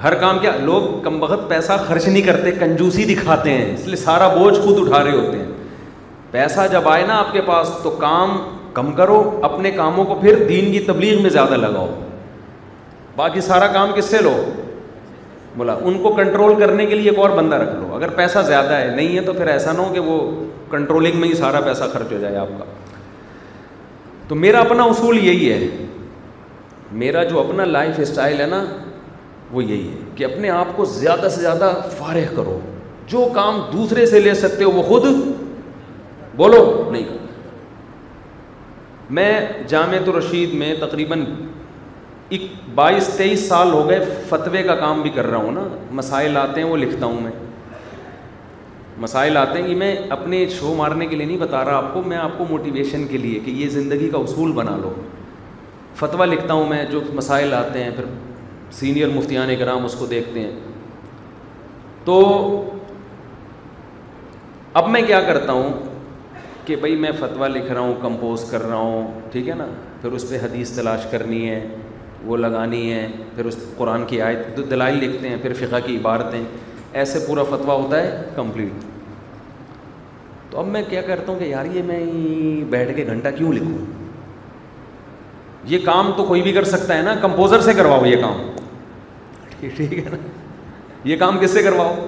[0.03, 3.95] ہر کام کیا لوگ کم بخت پیسہ خرچ نہیں کرتے کنجوسی دکھاتے ہیں اس لیے
[4.03, 5.50] سارا بوجھ خود اٹھا رہے ہوتے ہیں
[6.31, 8.37] پیسہ جب آئے نا آپ کے پاس تو کام
[8.73, 11.87] کم کرو اپنے کاموں کو پھر دین کی تبلیغ میں زیادہ لگاؤ
[13.15, 14.33] باقی سارا کام کس سے لو
[15.57, 18.73] بولا ان کو کنٹرول کرنے کے لیے ایک اور بندہ رکھ لو اگر پیسہ زیادہ
[18.73, 20.19] ہے نہیں ہے تو پھر ایسا نہ ہو کہ وہ
[20.71, 22.65] کنٹرولنگ میں ہی سارا پیسہ خرچ ہو جائے آپ کا
[24.27, 25.67] تو میرا اپنا اصول یہی ہے
[27.01, 28.63] میرا جو اپنا لائف اسٹائل ہے نا
[29.51, 32.59] وہ یہی ہے کہ اپنے آپ کو زیادہ سے زیادہ فارغ کرو
[33.07, 35.05] جو کام دوسرے سے لے سکتے ہو وہ خود
[36.35, 37.19] بولو نہیں کرتا
[39.15, 39.31] میں
[39.67, 41.23] جامعت رشید میں تقریباً
[42.35, 42.41] ایک
[42.75, 45.63] بائیس تیئیس سال ہو گئے فتوے کا کام بھی کر رہا ہوں نا
[45.99, 47.31] مسائل آتے ہیں وہ لکھتا ہوں میں
[49.01, 52.01] مسائل آتے ہیں کہ میں اپنے شو مارنے کے لیے نہیں بتا رہا آپ کو
[52.05, 54.93] میں آپ کو موٹیویشن کے لیے کہ یہ زندگی کا اصول بنا لو
[55.99, 58.05] فتویٰ لکھتا ہوں میں جو مسائل آتے ہیں پھر
[58.79, 60.51] سینئر مفتیان کرام اس کو دیکھتے ہیں
[62.05, 62.19] تو
[64.81, 65.73] اب میں کیا کرتا ہوں
[66.71, 69.65] کہ بھائی میں فتویٰ لکھ رہا ہوں کمپوز کر رہا ہوں ٹھیک ہے نا
[70.01, 71.57] پھر اس پہ حدیث تلاش کرنی ہے
[72.25, 76.39] وہ لگانی ہے پھر اس قرآن کی آیت دلائل لکھتے ہیں پھر فقہ کی عبارتیں
[77.01, 78.83] ایسے پورا فتویٰ ہوتا ہے کمپلیٹ
[80.51, 81.99] تو اب میں کیا کرتا ہوں کہ یار یہ میں
[82.77, 83.85] بیٹھ کے گھنٹہ کیوں لکھوں
[85.73, 88.43] یہ کام تو کوئی بھی کر سکتا ہے نا کمپوزر سے کرواؤ یہ کام
[89.59, 90.17] ٹھیک ہے نا
[91.09, 92.07] یہ کام کس سے کرواؤ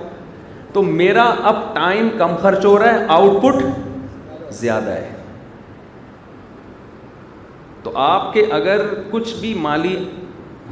[0.73, 3.63] تو میرا اب ٹائم کم خرچ ہو رہا ہے آؤٹ پٹ
[4.59, 5.09] زیادہ ہے
[7.83, 9.95] تو آپ کے اگر کچھ بھی مالی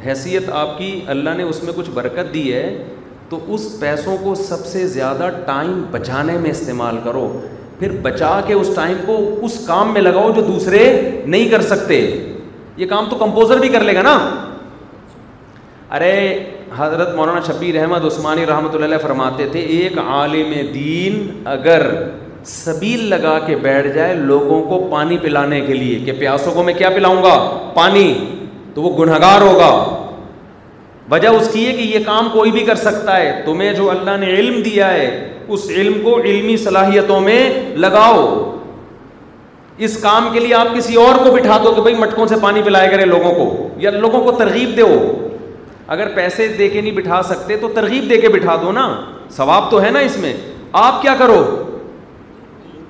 [0.05, 2.65] حیثیت آپ کی اللہ نے اس میں کچھ برکت دی ہے
[3.29, 7.25] تو اس پیسوں کو سب سے زیادہ ٹائم بچانے میں استعمال کرو
[7.79, 10.81] پھر بچا کے اس ٹائم کو اس کام میں لگاؤ جو دوسرے
[11.25, 11.99] نہیں کر سکتے
[12.77, 14.17] یہ کام تو کمپوزر بھی کر لے گا نا
[15.97, 16.11] ارے
[16.77, 21.17] حضرت مولانا شبیر احمد عثمانی رحمۃ اللہ فرماتے تھے ایک عالم دین
[21.55, 21.85] اگر
[22.47, 26.73] سبیل لگا کے بیٹھ جائے لوگوں کو پانی پلانے کے لیے کہ پیاسوں کو میں
[26.77, 27.35] کیا پلاؤں گا
[27.73, 28.13] پانی
[28.73, 29.69] تو وہ گنہگار ہوگا
[31.11, 34.17] وجہ اس کی ہے کہ یہ کام کوئی بھی کر سکتا ہے تمہیں جو اللہ
[34.19, 35.09] نے علم دیا ہے
[35.53, 37.39] اس علم کو علمی صلاحیتوں میں
[37.83, 38.47] لگاؤ
[39.85, 42.61] اس کام کے لیے آپ کسی اور کو بٹھا دو کہ بھائی مٹکوں سے پانی
[42.65, 44.87] پلائے کرے لوگوں کو یا لوگوں کو ترغیب دو
[45.93, 48.87] اگر پیسے دے کے نہیں بٹھا سکتے تو ترغیب دے کے بٹھا دو نا
[49.35, 50.33] ثواب تو ہے نا اس میں
[50.83, 51.43] آپ کیا کرو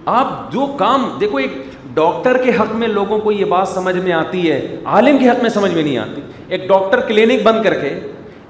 [0.09, 1.51] آپ جو کام دیکھو ایک
[1.93, 4.59] ڈاکٹر کے حق میں لوگوں کو یہ بات سمجھ میں آتی ہے
[4.93, 7.89] عالم کے حق میں سمجھ میں نہیں آتی ایک ڈاکٹر کلینک بند کر کے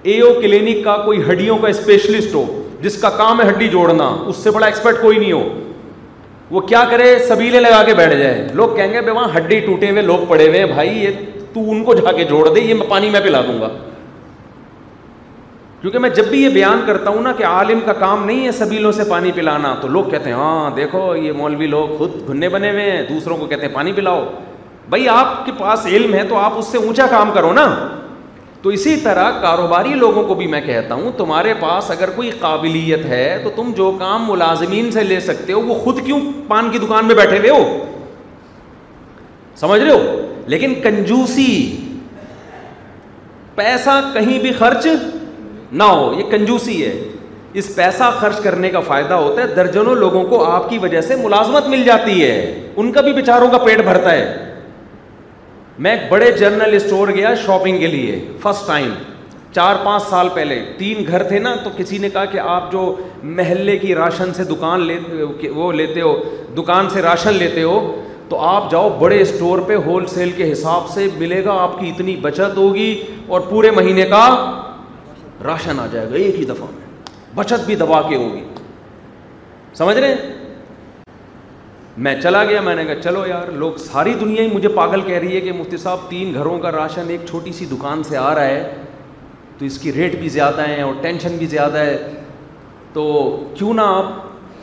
[0.09, 2.43] اے او کلینک کا کوئی ہڈیوں کا اسپیشلسٹ ہو
[2.81, 5.43] جس کا کام ہے ہڈی جوڑنا اس سے بڑا ایکسپرٹ کوئی نہیں ہو
[6.51, 9.89] وہ کیا کرے سبیلے لگا کے بیٹھ جائے لوگ کہیں گے بھائی وہاں ہڈی ٹوٹے
[9.89, 11.21] ہوئے لوگ پڑے ہوئے بھائی یہ
[11.53, 13.67] تو ان کو جا کے جوڑ دے یہ پانی میں پلا دوں گا
[15.81, 18.51] کیونکہ میں جب بھی یہ بیان کرتا ہوں نا کہ عالم کا کام نہیں ہے
[18.57, 22.49] سبیلوں سے پانی پلانا تو لوگ کہتے ہیں ہاں دیکھو یہ مولوی لوگ خود گھننے
[22.49, 24.23] بنے ہوئے ہیں دوسروں کو کہتے ہیں پانی پلاؤ
[24.89, 27.65] بھائی آپ کے پاس علم ہے تو آپ اس سے اونچا کام کرو نا
[28.61, 33.05] تو اسی طرح کاروباری لوگوں کو بھی میں کہتا ہوں تمہارے پاس اگر کوئی قابلیت
[33.09, 36.77] ہے تو تم جو کام ملازمین سے لے سکتے ہو وہ خود کیوں پان کی
[36.85, 37.63] دکان میں بیٹھے ہوئے ہو
[39.59, 40.21] سمجھ رہے ہو
[40.55, 41.51] لیکن کنجوسی
[43.55, 44.87] پیسہ کہیں بھی خرچ
[45.79, 46.91] نہ ہو یہ کنجوسی ہے
[47.59, 51.15] اس پیسہ خرچ کرنے کا فائدہ ہوتا ہے درجنوں لوگوں کو آپ کی وجہ سے
[51.23, 52.31] ملازمت مل جاتی ہے
[52.81, 54.49] ان کا بھی بیچاروں کا پیٹ بھرتا ہے
[55.85, 58.89] میں ایک بڑے جرنل اسٹور گیا شاپنگ کے لیے فرسٹ ٹائم
[59.55, 62.93] چار پانچ سال پہلے تین گھر تھے نا تو کسی نے کہا کہ آپ جو
[63.37, 64.87] محلے کی راشن سے دکان
[65.55, 66.15] وہ لیتے ہو
[66.57, 67.79] دکان سے راشن لیتے ہو
[68.29, 71.89] تو آپ جاؤ بڑے اسٹور پہ ہول سیل کے حساب سے ملے گا آپ کی
[71.89, 72.93] اتنی بچت ہوگی
[73.27, 74.25] اور پورے مہینے کا
[75.45, 76.79] راشن آ جائے گا ایک ہی دفعہ میں
[77.35, 78.43] بچت بھی دبا کے ہوگی
[79.77, 80.21] سمجھ رہے ہیں
[82.05, 85.17] میں چلا گیا میں نے کہا چلو یار لوگ ساری دنیا ہی مجھے پاگل کہہ
[85.17, 88.33] رہی ہے کہ مفتی صاحب تین گھروں کا راشن ایک چھوٹی سی دکان سے آ
[88.35, 88.63] رہا ہے
[89.57, 91.97] تو اس کی ریٹ بھی زیادہ ہیں اور ٹینشن بھی زیادہ ہے
[92.93, 93.01] تو
[93.57, 94.05] کیوں نہ آپ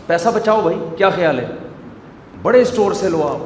[0.06, 1.46] پیسہ بچاؤ بھائی کیا خیال ہے
[2.42, 3.38] بڑے اسٹور سے لو آپ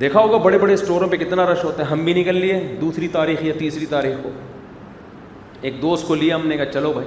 [0.00, 3.08] دیکھا ہوگا بڑے بڑے اسٹوروں پہ کتنا رش ہوتا ہے ہم بھی نکل لیے دوسری
[3.18, 4.30] تاریخ یا تیسری تاریخ کو
[5.66, 7.06] ایک دوست کو لیا ہم نے کہا چلو بھائی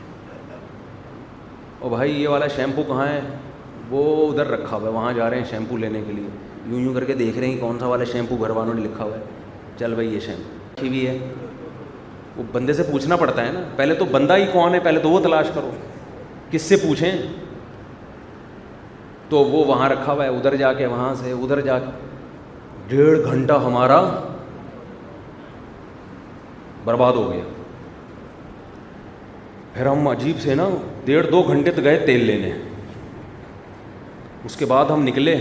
[1.80, 3.20] اور بھائی یہ والا شیمپو کہاں ہے
[3.90, 6.28] وہ ادھر رکھا ہوا ہے وہاں جا رہے ہیں شیمپو لینے کے لیے
[6.66, 9.04] یوں یوں کر کے دیکھ رہے ہیں کون سا والا شیمپو گھر والوں نے لکھا
[9.04, 9.22] ہوا ہے
[9.78, 11.16] چل بھائی یہ شیمپو اچھی بھی ہے
[12.36, 15.10] وہ بندے سے پوچھنا پڑتا ہے نا پہلے تو بندہ ہی کون ہے پہلے تو
[15.10, 15.70] وہ تلاش کرو
[16.50, 17.10] کس سے پوچھیں
[19.28, 21.90] تو وہ وہاں رکھا ہوا ہے ادھر جا کے وہاں سے ادھر جا کے
[22.88, 24.02] ڈیڑھ گھنٹہ ہمارا
[26.86, 27.42] برباد ہو گیا
[29.74, 30.68] پھر ہم عجیب سے نا
[31.04, 32.50] ڈیڑھ دو گھنٹے تو گئے تیل لینے
[34.50, 35.36] اس کے بعد ہم نکلے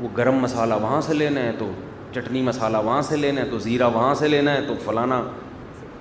[0.00, 1.70] وہ گرم مسالہ وہاں سے لینا ہے تو
[2.14, 5.20] چٹنی مسالہ وہاں سے لینا ہے تو زیرہ وہاں سے لینا ہے تو فلانا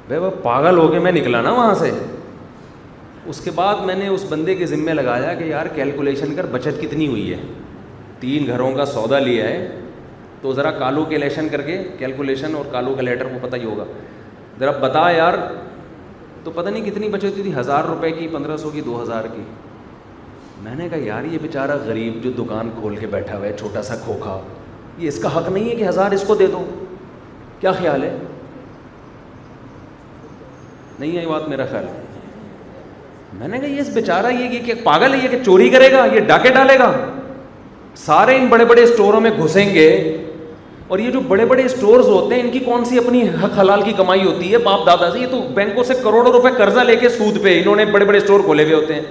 [0.08, 1.92] بھائی بھائی پاگل ہو کے میں نکلا نا وہاں سے
[3.34, 6.82] اس کے بعد میں نے اس بندے کے ذمے لگایا کہ یار کیلکولیشن کر بچت
[6.82, 7.38] کتنی ہوئی ہے
[8.20, 9.68] تین گھروں کا سودا لیا ہے
[10.42, 13.86] تو ذرا کالو کیلیشن کر کے کیلکولیشن اور کالو کا لیٹر کو پتہ ہی ہوگا
[14.60, 15.34] ذرا بتا یار
[16.44, 19.24] تو پتہ نہیں کتنی بچ ہوتی تھی ہزار روپے کی پندرہ سو کی دو ہزار
[19.36, 19.44] کی
[20.64, 23.82] میں نے کہا یار یہ بیچارہ غریب جو دکان کھول کے بیٹھا ہوا ہے چھوٹا
[23.90, 24.40] سا کھوکھا
[24.98, 26.64] یہ اس کا حق نہیں ہے کہ ہزار اس کو دے دو
[27.60, 28.16] کیا خیال ہے
[31.00, 32.04] نہیں یہ بات میرا خیال ہے
[33.40, 36.20] میں نے کہا یہ بیچارہ یہ کہ پاگل ہے یہ کہ چوری کرے گا یہ
[36.28, 36.92] ڈاکے ڈالے گا
[38.06, 39.88] سارے ان بڑے بڑے اسٹوروں میں گھسیں گے
[40.88, 43.82] اور یہ جو بڑے بڑے اسٹورز ہوتے ہیں ان کی کون سی اپنی حق حلال
[43.82, 46.96] کی کمائی ہوتی ہے باپ دادا سے یہ تو بینکوں سے کروڑوں روپے قرضہ لے
[47.02, 49.02] کے سود پہ انہوں نے بڑے بڑے اسٹور کھولے ہوئے ہوتے ہیں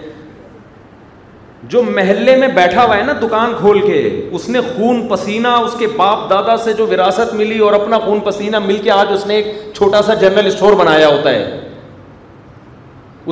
[1.73, 4.01] جو محلے میں بیٹھا ہوا ہے نا دکان کھول کے
[4.39, 8.21] اس نے خون پسینہ اس کے باپ دادا سے جو وراثت ملی اور اپنا خون
[8.25, 11.61] پسینہ مل کے آج اس نے ایک چھوٹا سا جنرل اسٹور بنایا ہوتا ہے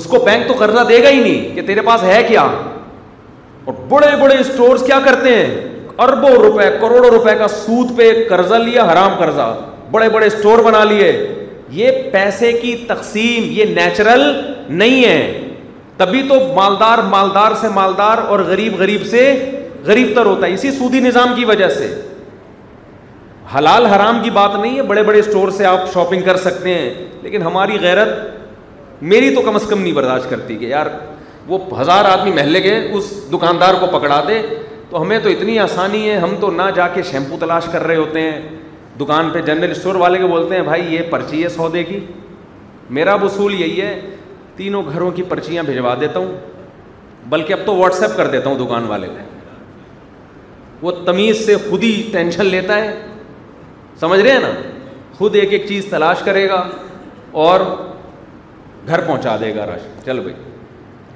[0.01, 2.43] اس کو بینک تو قرضہ دے گا ہی نہیں کہ تیرے پاس ہے کیا
[3.65, 8.55] اور بڑے بڑے اسٹورز کیا کرتے ہیں اربوں روپے کروڑوں روپے کا سود پہ قرضہ
[8.65, 9.55] لیا حرام قرضہ
[9.91, 10.29] بڑے بڑے
[10.65, 11.11] بنا لیے
[11.79, 14.23] یہ پیسے کی تقسیم یہ نیچرل
[14.81, 15.51] نہیں ہے
[15.97, 19.03] تبھی تو مالدار مالدار مالدار سے سے اور غریب غریب
[19.87, 21.93] غریب تر ہوتا ہے اسی سودی نظام کی وجہ سے
[23.55, 26.91] حلال حرام کی بات نہیں ہے بڑے بڑے اسٹور سے آپ شاپنگ کر سکتے ہیں
[27.23, 28.09] لیکن ہماری غیرت
[29.13, 30.87] میری تو کم از کم نہیں برداشت کرتی کہ یار
[31.47, 34.43] وہ ہزار آدمی محلے کے اس دکاندار کو پکڑا دے
[34.93, 37.97] تو ہمیں تو اتنی آسانی ہے ہم تو نہ جا کے شیمپو تلاش کر رہے
[37.97, 38.41] ہوتے ہیں
[39.01, 41.99] دکان پہ جنرل اسٹور والے کو بولتے ہیں بھائی یہ پرچی ہے سودے کی
[42.99, 43.95] میرا اصول یہی ہے
[44.57, 46.37] تینوں گھروں کی پرچیاں بھجوا دیتا ہوں
[47.37, 51.83] بلکہ اب تو واٹس ایپ کر دیتا ہوں دکان والے کو وہ تمیز سے خود
[51.85, 52.95] ہی ٹینشن لیتا ہے
[54.01, 54.51] سمجھ رہے ہیں نا
[55.19, 56.63] خود ایک ایک چیز تلاش کرے گا
[57.47, 57.61] اور
[58.87, 60.37] گھر پہنچا دے گا راشن چلو بھائی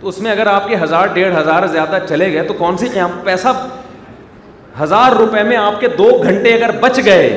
[0.01, 2.89] تو اس میں اگر آپ کے ہزار ڈیڑھ ہزار زیادہ چلے گئے تو کون سی
[2.95, 3.49] قیام پیسہ
[4.83, 7.29] ہزار روپے میں آپ کے دو گھنٹے اگر بچ گئے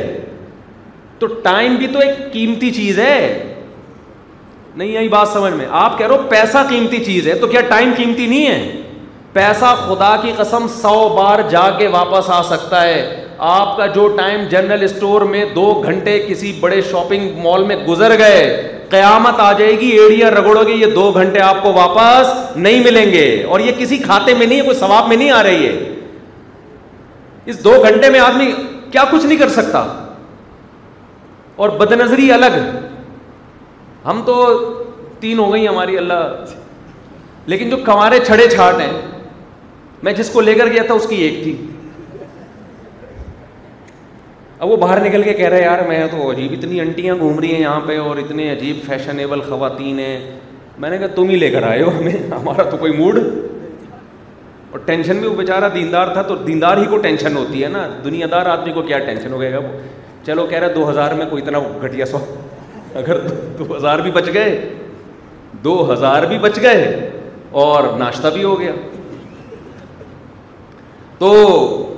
[1.20, 3.22] تو ٹائم بھی تو ایک قیمتی چیز ہے
[4.76, 7.62] نہیں آئی بات سمجھ میں آپ کہہ رہے ہو پیسہ قیمتی چیز ہے تو کیا
[7.70, 8.82] ٹائم قیمتی نہیں ہے
[9.34, 13.04] پیسہ خدا کی قسم سو بار جا کے واپس آ سکتا ہے
[13.52, 18.18] آپ کا جو ٹائم جنرل اسٹور میں دو گھنٹے کسی بڑے شاپنگ مال میں گزر
[18.20, 18.44] گئے
[18.90, 23.12] قیامت آ جائے گی ایڑیا رگوڑو گے یہ دو گھنٹے آپ کو واپس نہیں ملیں
[23.14, 25.78] گے اور یہ کسی کھاتے میں نہیں ہے کوئی ثواب میں نہیں آ رہی ہے
[27.52, 28.52] اس دو گھنٹے میں آدمی
[28.92, 29.86] کیا کچھ نہیں کر سکتا
[31.64, 32.58] اور بد نظری الگ
[34.06, 34.36] ہم تو
[35.20, 36.54] تین ہو گئی ہماری اللہ
[37.54, 38.92] لیکن جو کمارے چھڑے چھاٹ ہیں
[40.08, 41.56] میں جس کو لے کر گیا تھا اس کی ایک تھی
[44.62, 47.54] اب وہ باہر نکل کے کہہ رہے یار میں تو عجیب اتنی انٹیاں گھوم رہی
[47.54, 50.20] ہیں یہاں پہ اور اتنے عجیب فیشنیبل خواتین ہیں
[50.84, 53.18] میں نے کہا تم ہی لے کر آئے ہو ہمیں ہمارا تو کوئی موڈ
[54.72, 57.88] اور ٹینشن بھی وہ بیچارہ دیندار تھا تو دیندار ہی کو ٹینشن ہوتی ہے نا
[58.04, 59.78] دنیا دار آدمی کو کیا ٹینشن ہو گیا گا وہ
[60.26, 62.18] چلو کہہ رہے دو ہزار میں کوئی اتنا گھٹیا سو
[63.04, 63.22] اگر
[63.60, 64.52] دو ہزار بھی بچ گئے
[65.64, 66.84] دو ہزار بھی بچ گئے
[67.64, 68.72] اور ناشتہ بھی ہو گیا
[71.20, 71.34] تو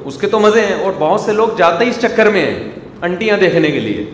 [0.08, 2.70] اس کے تو مزے ہیں اور بہت سے لوگ جاتے ہی اس چکر میں ہیں
[3.10, 4.06] انٹیاں دیکھنے کے لیے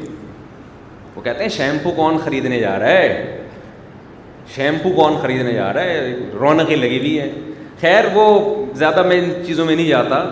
[1.16, 3.36] وہ کہتے ہیں شیمپو کون خریدنے جا رہا ہے
[4.56, 7.30] شیمپو کون خریدنے جا رہا ہے رونقیں لگی ہوئی ہے
[7.82, 8.26] خیر وہ
[8.78, 10.24] زیادہ میں ان چیزوں میں نہیں جاتا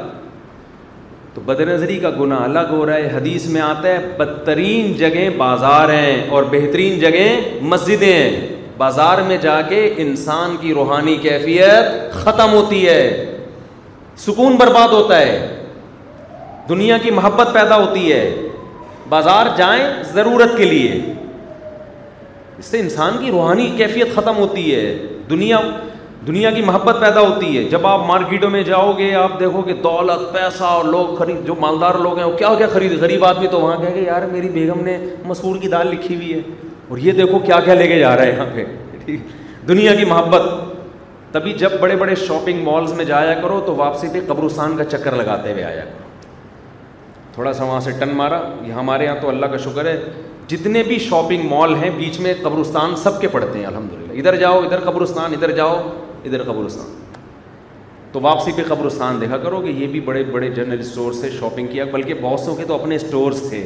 [1.33, 5.29] تو بد نظری کا گناہ الگ ہو رہا ہے حدیث میں آتا ہے بدترین جگہیں
[5.37, 8.47] بازار ہیں اور بہترین جگہیں مسجدیں ہیں
[8.77, 13.34] بازار میں جا کے انسان کی روحانی کیفیت ختم ہوتی ہے
[14.23, 15.59] سکون برباد ہوتا ہے
[16.69, 18.21] دنیا کی محبت پیدا ہوتی ہے
[19.09, 21.01] بازار جائیں ضرورت کے لیے
[22.59, 24.83] اس سے انسان کی روحانی کیفیت ختم ہوتی ہے
[25.29, 25.57] دنیا
[26.27, 29.73] دنیا کی محبت پیدا ہوتی ہے جب آپ مارکیٹوں میں جاؤ گے آپ دیکھو گے
[29.83, 33.47] دولت پیسہ اور لوگ خرید جو مالدار لوگ ہیں وہ کیا کیا خرید غریب آدمی
[33.51, 36.39] تو وہاں کہہ کے یار میری بیگم نے مسور کی دال لکھی ہوئی ہے
[36.89, 39.15] اور یہ دیکھو کیا کیا لے کے جا رہا ہے یہاں پہ
[39.67, 40.41] دنیا کی محبت
[41.35, 45.15] تبھی جب بڑے بڑے شاپنگ مالز میں جایا کرو تو واپسی پہ قبرستان کا چکر
[45.15, 46.23] لگاتے ہوئے آیا کرو
[47.33, 49.95] تھوڑا سا وہاں سے ٹن مارا یہ ہمارے یہاں تو اللہ کا شکر ہے
[50.55, 54.35] جتنے بھی شاپنگ مال ہیں بیچ میں قبرستان سب کے پڑتے ہیں الحمد للہ ادھر
[54.45, 55.75] جاؤ ادھر قبرستان ادھر جاؤ
[56.25, 56.93] ادھر قبرستان
[58.11, 61.67] تو واپسی پہ قبرستان دیکھا کرو کہ یہ بھی بڑے بڑے جنرل اسٹور سے شاپنگ
[61.71, 63.65] کیا بلکہ بہت کے تو اپنے اسٹورس تھے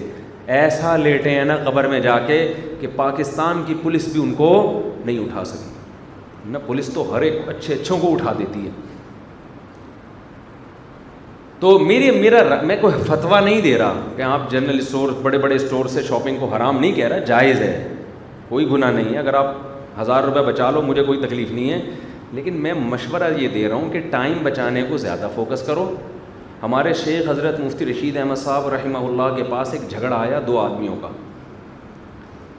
[0.61, 2.45] ایسا لیٹے ہیں نا قبر میں جا کے
[2.79, 4.51] کہ پاکستان کی پولیس بھی ان کو
[5.05, 5.77] نہیں اٹھا سکی
[6.47, 8.69] نا پولیس تو ہر ایک اچھے اچھوں کو اٹھا دیتی ہے
[11.59, 15.55] تو میرے میرا میں کوئی فتویٰ نہیں دے رہا کہ آپ جنرل اسٹور بڑے بڑے
[15.55, 17.71] اسٹور سے شاپنگ کو حرام نہیں کہہ رہا جائز ہے
[18.49, 19.53] کوئی گناہ نہیں ہے اگر آپ
[20.01, 21.81] ہزار روپے بچا لو مجھے کوئی تکلیف نہیں ہے
[22.33, 25.89] لیکن میں مشورہ یہ دے رہا ہوں کہ ٹائم بچانے کو زیادہ فوکس کرو
[26.63, 30.57] ہمارے شیخ حضرت مفتی رشید احمد صاحب رحمہ اللہ کے پاس ایک جھگڑا آیا دو
[30.59, 31.09] آدمیوں کا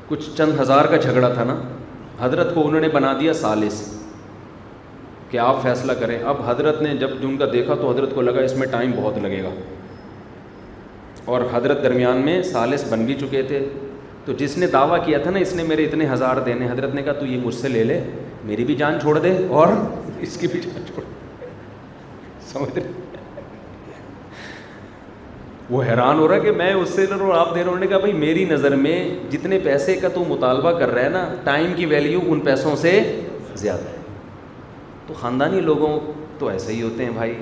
[0.09, 1.55] کچھ چند ہزار کا جھگڑا تھا نا
[2.21, 3.81] حضرت کو انہوں نے بنا دیا سالس
[5.31, 8.41] کہ آپ فیصلہ کریں اب حضرت نے جب جن کا دیکھا تو حضرت کو لگا
[8.45, 9.49] اس میں ٹائم بہت لگے گا
[11.35, 13.65] اور حضرت درمیان میں سالس بن بھی چکے تھے
[14.25, 17.03] تو جس نے دعویٰ کیا تھا نا اس نے میرے اتنے ہزار دینے حضرت نے
[17.03, 18.01] کہا تو یہ مجھ سے لے لے
[18.51, 19.69] میری بھی جان چھوڑ دے اور
[20.29, 21.03] اس کی بھی جان چھوڑ
[22.53, 23.00] سمجھ رہے
[25.71, 28.45] وہ حیران ہو رہا ہے کہ میں اس سے اور آپ دے رہے بھائی میری
[28.51, 28.97] نظر میں
[29.31, 32.93] جتنے پیسے کا تو مطالبہ کر رہا ہے نا ٹائم کی ویلیو ان پیسوں سے
[33.61, 33.99] زیادہ ہے
[35.07, 35.99] تو خاندانی لوگوں
[36.39, 37.35] تو ایسے ہی ہوتے ہیں بھائی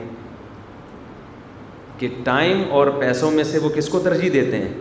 [1.99, 4.75] کہ ٹائم اور پیسوں میں سے وہ کس کو ترجیح دیتے ہیں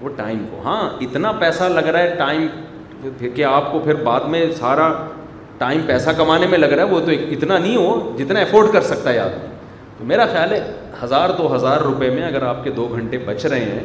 [0.00, 2.46] وہ ٹائم کو ہاں اتنا پیسہ لگ رہا ہے ٹائم
[3.34, 4.90] کہ آپ کو پھر بعد میں سارا
[5.58, 8.82] ٹائم پیسہ کمانے میں لگ رہا ہے وہ تو اتنا نہیں ہو جتنا افورڈ کر
[8.94, 9.48] سکتا ہے آدمی
[9.98, 10.60] تو میرا خیال ہے
[11.02, 13.82] ہزار دو ہزار روپے میں اگر آپ کے دو گھنٹے بچ رہے ہیں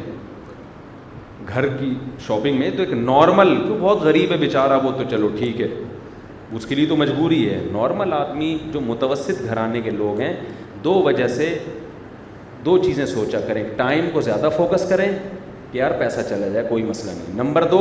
[1.48, 1.92] گھر کی
[2.26, 5.66] شاپنگ میں تو ایک نارمل بہت غریب ہے بیچارہ وہ تو چلو ٹھیک ہے
[6.56, 10.32] اس کے لیے تو مجبوری ہے نارمل آدمی جو متوسط گھرانے کے لوگ ہیں
[10.84, 11.56] دو وجہ سے
[12.64, 15.08] دو چیزیں سوچا کریں ٹائم کو زیادہ فوکس کریں
[15.72, 17.80] کہ یار پیسہ چلا جائے کوئی مسئلہ نہیں نمبر دو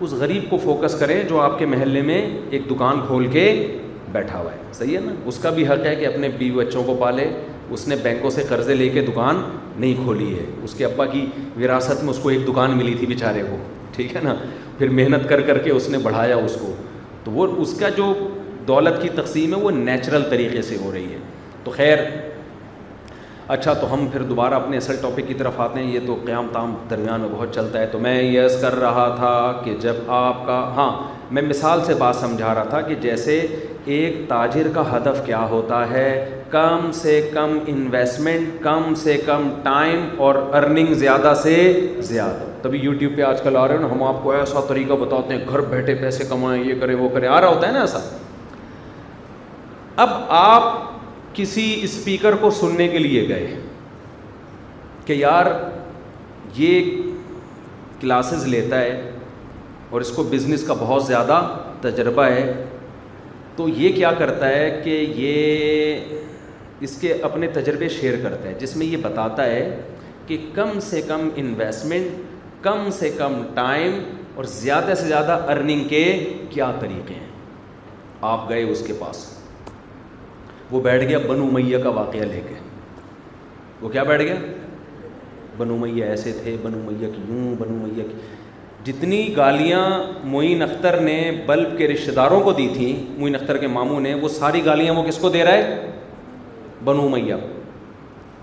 [0.00, 2.20] اس غریب کو فوکس کریں جو آپ کے محلے میں
[2.50, 3.44] ایک دکان کھول کے
[4.12, 6.82] بیٹھا ہوا ہے صحیح ہے نا اس کا بھی حق ہے کہ اپنے بیوی بچوں
[6.84, 7.30] کو پالے
[7.74, 9.40] اس نے بینکوں سے قرضے لے کے دکان
[9.76, 11.24] نہیں کھولی ہے اس کے ابا کی
[11.60, 13.56] وراثت میں اس کو ایک دکان ملی تھی بیچارے کو
[13.96, 14.34] ٹھیک ہے نا
[14.78, 16.72] پھر محنت کر کر کے اس نے بڑھایا اس کو
[17.24, 18.12] تو وہ اس کا جو
[18.68, 21.18] دولت کی تقسیم ہے وہ نیچرل طریقے سے ہو رہی ہے
[21.64, 21.98] تو خیر
[23.56, 26.46] اچھا تو ہم پھر دوبارہ اپنے اصل ٹاپک کی طرف آتے ہیں یہ تو قیام
[26.52, 29.30] تام درمیان میں بہت چلتا ہے تو میں یس کر رہا تھا
[29.64, 30.90] کہ جب آپ کا ہاں
[31.36, 33.40] میں مثال سے بات سمجھا رہا تھا کہ جیسے
[33.96, 36.10] ایک تاجر کا ہدف کیا ہوتا ہے
[36.50, 41.54] کم سے کم انویسٹمنٹ کم سے کم ٹائم اور ارننگ زیادہ سے
[42.08, 44.92] زیادہ تبھی یوٹیوب پہ آج کل آ رہے ہو نا ہم آپ کو ایسا طریقہ
[45.00, 47.80] بتاتے ہیں گھر بیٹھے پیسے کمائیں یہ کریں وہ کریں آ رہا ہوتا ہے نا
[47.80, 47.98] ایسا
[50.02, 50.62] اب آپ
[51.34, 53.54] کسی اسپیکر کو سننے کے لیے گئے
[55.06, 55.46] کہ یار
[56.56, 56.90] یہ
[58.00, 59.00] کلاسز لیتا ہے
[59.90, 61.40] اور اس کو بزنس کا بہت زیادہ
[61.80, 62.52] تجربہ ہے
[63.56, 66.16] تو یہ کیا کرتا ہے کہ یہ
[66.86, 69.62] اس کے اپنے تجربے شیئر کرتا ہے جس میں یہ بتاتا ہے
[70.26, 72.22] کہ کم سے کم انویسٹمنٹ
[72.62, 73.98] کم سے کم ٹائم
[74.36, 76.02] اور زیادہ سے زیادہ ارننگ کے
[76.50, 77.26] کیا طریقے ہیں
[78.32, 79.24] آپ گئے اس کے پاس
[80.70, 82.54] وہ بیٹھ گیا بنو میاں کا واقعہ لے کے
[83.80, 84.34] وہ کیا بیٹھ گیا
[85.58, 89.86] بنو میاں ایسے تھے بنو میاں کی یوں بنو میاں کی جتنی گالیاں
[90.32, 94.14] معین اختر نے بلب کے رشتہ داروں کو دی تھیں معین اختر کے ماموں نے
[94.22, 95.96] وہ ساری گالیاں وہ کس کو دے رہا ہے
[96.84, 97.38] بنو میاں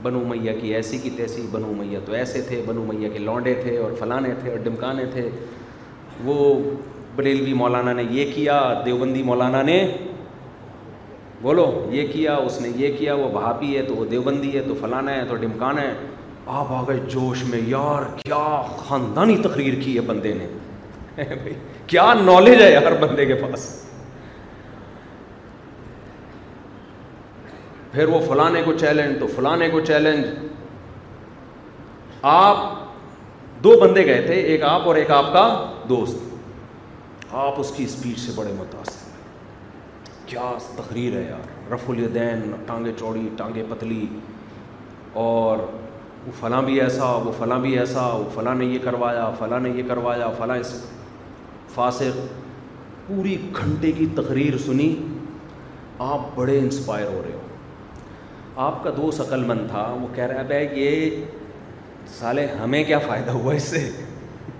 [0.03, 3.53] بنو میاں کی ایسی کی تیسی بنو میاں تو ایسے تھے بنو میاں کے لونڈے
[3.63, 5.29] تھے اور فلانے تھے اور ڈمکانے تھے
[6.23, 6.35] وہ
[7.15, 9.79] بریلوی مولانا نے یہ کیا دیوبندی مولانا نے
[11.41, 14.73] بولو یہ کیا اس نے یہ کیا وہ بھاپی ہے تو وہ دیوبندی ہے تو
[14.81, 15.93] فلانا ہے تو ڈمکانا ہے
[16.45, 18.43] آپ آ گئے جوش میں یار کیا
[18.77, 20.47] خاندانی تقریر کی ہے بندے نے
[21.87, 23.69] کیا نالج ہے یار بندے کے پاس
[27.95, 30.25] پھر وہ فلانے کو چیلنج تو فلانے کو چیلنج
[32.31, 32.57] آپ
[33.63, 35.43] دو بندے گئے تھے ایک آپ اور ایک آپ کا
[35.89, 39.13] دوست آپ اس کی اسپیچ سے بڑے متاثر ہیں
[40.29, 44.05] کیا تقریر ہے یار رف الدین ٹانگیں چوڑی ٹانگیں پتلی
[45.27, 45.57] اور
[46.25, 49.69] وہ فلاں بھی ایسا وہ فلاں بھی ایسا وہ فلاں نے یہ کروایا فلاں نے
[49.75, 50.73] یہ کروایا فلاں اس
[51.75, 52.19] فاصر
[53.07, 54.95] پوری گھنٹے کی تقریر سنی
[56.11, 57.34] آپ بڑے انسپائر ہو رہے
[58.63, 60.99] آپ کا دوست عقل مند تھا وہ کہہ رہا ہے بھائی یہ
[62.17, 63.79] سالے ہمیں کیا فائدہ ہوا اس سے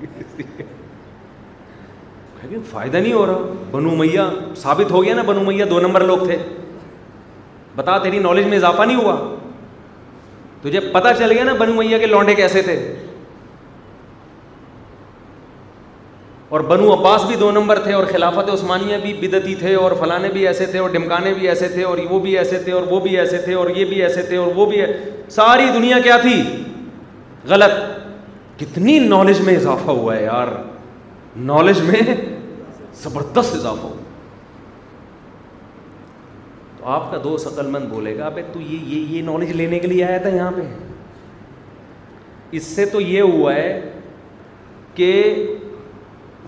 [2.71, 4.25] فائدہ نہیں ہو رہا بنو میاں
[4.61, 6.37] ثابت ہو گیا نا بنو میاں دو نمبر لوگ تھے
[7.75, 9.15] بتا تیری نالج میں اضافہ نہیں ہوا
[10.61, 12.75] تجھے پتہ چل گیا نا بنو میاں کے لونڈے کیسے تھے
[16.55, 20.27] اور بنو عباس بھی دو نمبر تھے اور خلافت عثمانیہ بھی بدتی تھے اور فلانے
[20.33, 22.99] بھی ایسے تھے اور ڈمکانے بھی ایسے تھے اور وہ بھی ایسے تھے اور وہ
[23.07, 24.79] بھی ایسے تھے اور یہ بھی ایسے تھے اور وہ بھی
[25.37, 26.35] ساری دنیا کیا تھی
[27.49, 27.73] غلط
[28.59, 30.47] کتنی نالج میں اضافہ ہوا ہے یار
[31.49, 32.01] نالج میں
[33.01, 34.07] زبردست اضافہ ہوا
[36.77, 39.91] تو آپ کا دو عقل مند بولے گا تو یہ یہ یہ نالج لینے کے
[39.93, 40.67] لیے آیا تھا یہاں پہ
[42.57, 43.69] اس سے تو یہ ہوا ہے
[44.95, 45.11] کہ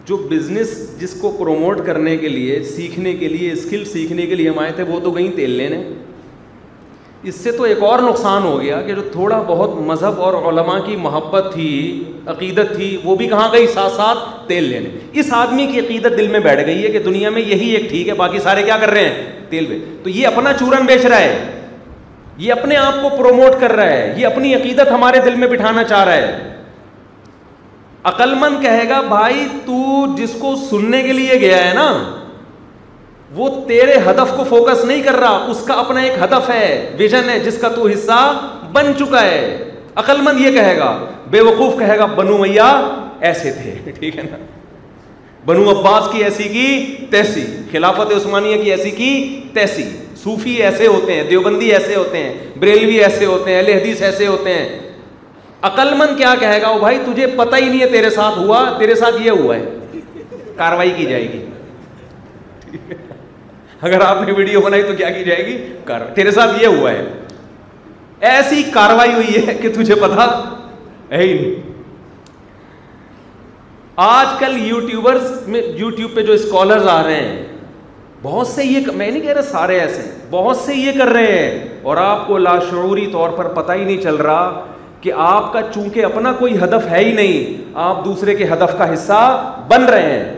[0.08, 4.50] جو بزنس جس کو پروموٹ کرنے کے لیے سیکھنے کے لیے اسکل سیکھنے کے لیے
[4.50, 5.82] ہم آئے تھے وہ تو گئیں تیل لینے
[7.30, 10.78] اس سے تو ایک اور نقصان ہو گیا کہ جو تھوڑا بہت مذہب اور علماء
[10.86, 11.68] کی محبت تھی
[12.36, 14.90] عقیدت تھی وہ بھی کہاں گئی ساتھ ساتھ تیل لینے
[15.20, 18.10] اس آدمی کی عقیدت دل میں بیٹھ گئی ہے کہ دنیا میں یہی ایک ٹھیک
[18.10, 21.64] ہے باقی سارے کیا کر رہے ہیں تیل تو یہ اپنا چورن بیچ رہا ہے
[22.46, 25.84] یہ اپنے آپ کو پروموٹ کر رہا ہے یہ اپنی عقیدت ہمارے دل میں بٹھانا
[25.94, 26.56] چاہ رہا ہے
[28.08, 29.80] عقل مند کہے گا بھائی تو
[30.18, 31.88] جس کو سننے کے لیے گیا ہے نا
[33.36, 36.68] وہ تیرے ہدف کو فوکس نہیں کر رہا اس کا اپنا ایک ہدف ہے
[37.00, 38.20] ویژن ہے ہے جس کا تو حصہ
[38.78, 39.26] بن چکا
[40.04, 40.90] عقل مند یہ کہے گا
[41.36, 42.70] بے وقوف کہے گا بنو میا
[43.30, 44.38] ایسے تھے ٹھیک ہے نا
[45.52, 46.66] بنو عباس کی ایسی کی
[47.12, 49.12] تیسی خلافت عثمانیہ کی ایسی کی
[49.54, 49.84] تیسی
[50.24, 54.28] صوفی ایسے ہوتے ہیں دیوبندی ایسے ہوتے ہیں بریلوی ایسے ہوتے ہیں اہل حدیث ایسے
[54.36, 54.68] ہوتے ہیں
[55.70, 58.64] عقل مند کیا کہے گا وہ بھائی تجھے پتہ ہی نہیں ہے تیرے ساتھ ہوا
[58.80, 60.00] تیرے ساتھ یہ ہوا ہے
[60.58, 62.80] کاروائی کی جائے گی
[63.90, 65.58] اگر آپ نے ویڈیو بنائی تو کیا کی جائے گی
[66.16, 67.04] تیرے ساتھ یہ ہوا ہے
[68.36, 70.26] ایسی کاروائی ہوئی ہے کہ تجھے پتا
[71.12, 71.62] ہے ہی نہیں
[74.06, 77.44] آج کل یوٹیوبرز میں یوٹیوب پہ جو اسکالرز آ رہے ہیں
[78.22, 81.80] بہت سے یہ میں نہیں کہہ رہا سارے ایسے بہت سے یہ کر رہے ہیں
[81.92, 84.66] اور آپ کو لاشعوری طور پر پتہ ہی نہیں چل رہا
[85.08, 88.86] کہ آپ کا چونکہ اپنا کوئی ہدف ہے ہی نہیں آپ دوسرے کے ہدف کا
[88.94, 89.20] حصہ
[89.68, 90.34] بن رہے ہیں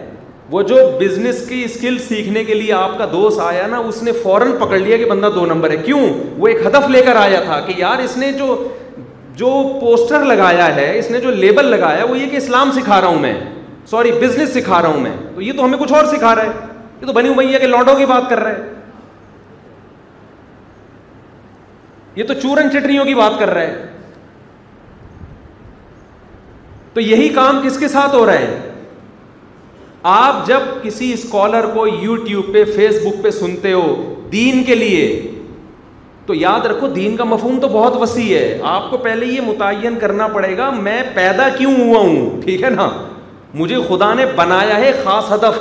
[0.51, 4.11] وہ جو بزنس کی اسکل سیکھنے کے لیے آپ کا دوست آیا نا اس نے
[4.24, 5.99] فوراً پکڑ لیا کہ بندہ دو نمبر ہے کیوں
[6.38, 10.24] وہ ایک ہدف لے کر آیا تھا کہ یار اس نے جو جو جو پوسٹر
[10.34, 13.34] لگایا ہے اس نے لیبل لگایا وہ یہ کہ اسلام سکھا رہا ہوں میں
[13.89, 17.01] سوری بزنس سکھا رہا ہوں میں تو یہ تو ہمیں کچھ اور سکھا رہا ہے
[17.01, 18.67] یہ تو بنی ہے کہ لوڈوں کی بات کر رہا ہے
[22.15, 23.89] یہ تو چورن چٹریوں کی بات کر رہا ہے
[26.94, 28.58] تو یہی کام کس کے ساتھ ہو رہا ہے
[30.12, 33.84] آپ جب کسی اسکالر کو یو ٹیوب پہ فیس بک پہ سنتے ہو
[34.32, 35.02] دین کے لیے
[36.26, 39.98] تو یاد رکھو دین کا مفہوم تو بہت وسیع ہے آپ کو پہلے یہ متعین
[40.00, 42.90] کرنا پڑے گا میں پیدا کیوں ہوا ہوں ٹھیک ہے نا
[43.62, 45.58] مجھے خدا نے بنایا ہے خاص ہدف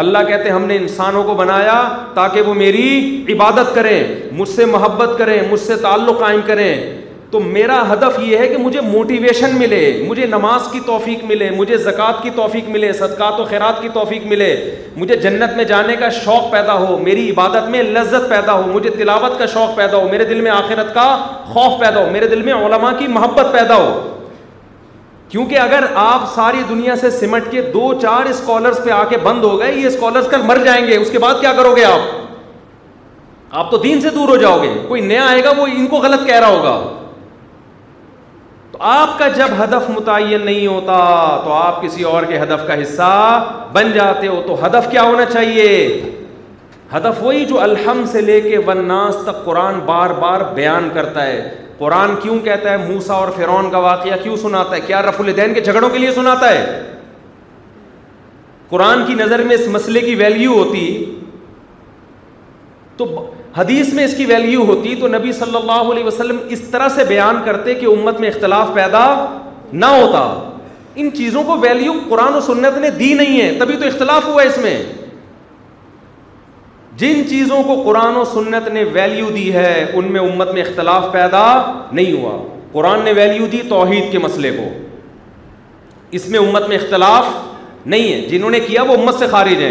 [0.00, 1.76] اللہ کہتے ہم نے انسانوں کو بنایا
[2.14, 2.88] تاکہ وہ میری
[3.34, 4.02] عبادت کریں
[4.38, 6.72] مجھ سے محبت کریں مجھ سے تعلق قائم کریں
[7.30, 11.76] تو میرا ہدف یہ ہے کہ مجھے موٹیویشن ملے مجھے نماز کی توفیق ملے مجھے
[11.76, 14.54] زکوٰۃ کی توفیق ملے صدقات و خیرات کی توفیق ملے
[14.96, 18.90] مجھے جنت میں جانے کا شوق پیدا ہو میری عبادت میں لذت پیدا ہو مجھے
[18.98, 21.06] تلاوت کا شوق پیدا ہو میرے دل میں آخرت کا
[21.52, 24.16] خوف پیدا ہو میرے دل میں علماء کی محبت پیدا ہو
[25.28, 29.44] کیونکہ اگر آپ ساری دنیا سے سمٹ کے دو چار اسکالرس پہ آ کے بند
[29.44, 32.06] ہو گئے یہ اسکالرس کر مر جائیں گے اس کے بعد کیا کرو گے آپ
[33.60, 35.96] آپ تو دین سے دور ہو جاؤ گے کوئی نیا آئے گا وہ ان کو
[36.06, 36.78] غلط کہہ رہا ہوگا
[38.72, 40.96] تو آپ کا جب ہدف متعین نہیں ہوتا
[41.44, 43.12] تو آپ کسی اور کے ہدف کا حصہ
[43.72, 45.70] بن جاتے ہو تو ہدف کیا ہونا چاہیے
[46.96, 51.26] ہدف وہی جو الحم سے لے کے ون ناس تک قرآن بار بار بیان کرتا
[51.26, 51.40] ہے
[51.78, 55.54] قرآن کیوں کہتا ہے موسا اور فرون کا واقعہ کیوں سناتا ہے کیا رف الدین
[55.54, 56.64] کے جھگڑوں کے لیے سناتا ہے
[58.68, 60.84] قرآن کی نظر میں اس مسئلے کی ویلیو ہوتی
[62.96, 63.06] تو
[63.56, 67.04] حدیث میں اس کی ویلیو ہوتی تو نبی صلی اللہ علیہ وسلم اس طرح سے
[67.08, 69.06] بیان کرتے کہ امت میں اختلاف پیدا
[69.72, 70.22] نہ ہوتا
[71.00, 74.42] ان چیزوں کو ویلیو قرآن و سنت نے دی نہیں ہے تبھی تو اختلاف ہوا
[74.42, 74.76] ہے اس میں
[77.00, 81.04] جن چیزوں کو قرآن و سنت نے ویلیو دی ہے ان میں امت میں اختلاف
[81.12, 81.42] پیدا
[81.98, 82.36] نہیں ہوا
[82.72, 84.64] قرآن نے ویلیو دی توحید کے مسئلے کو
[86.18, 87.26] اس میں امت میں اختلاف
[87.94, 89.62] نہیں ہے جنہوں نے کیا وہ امت سے خارج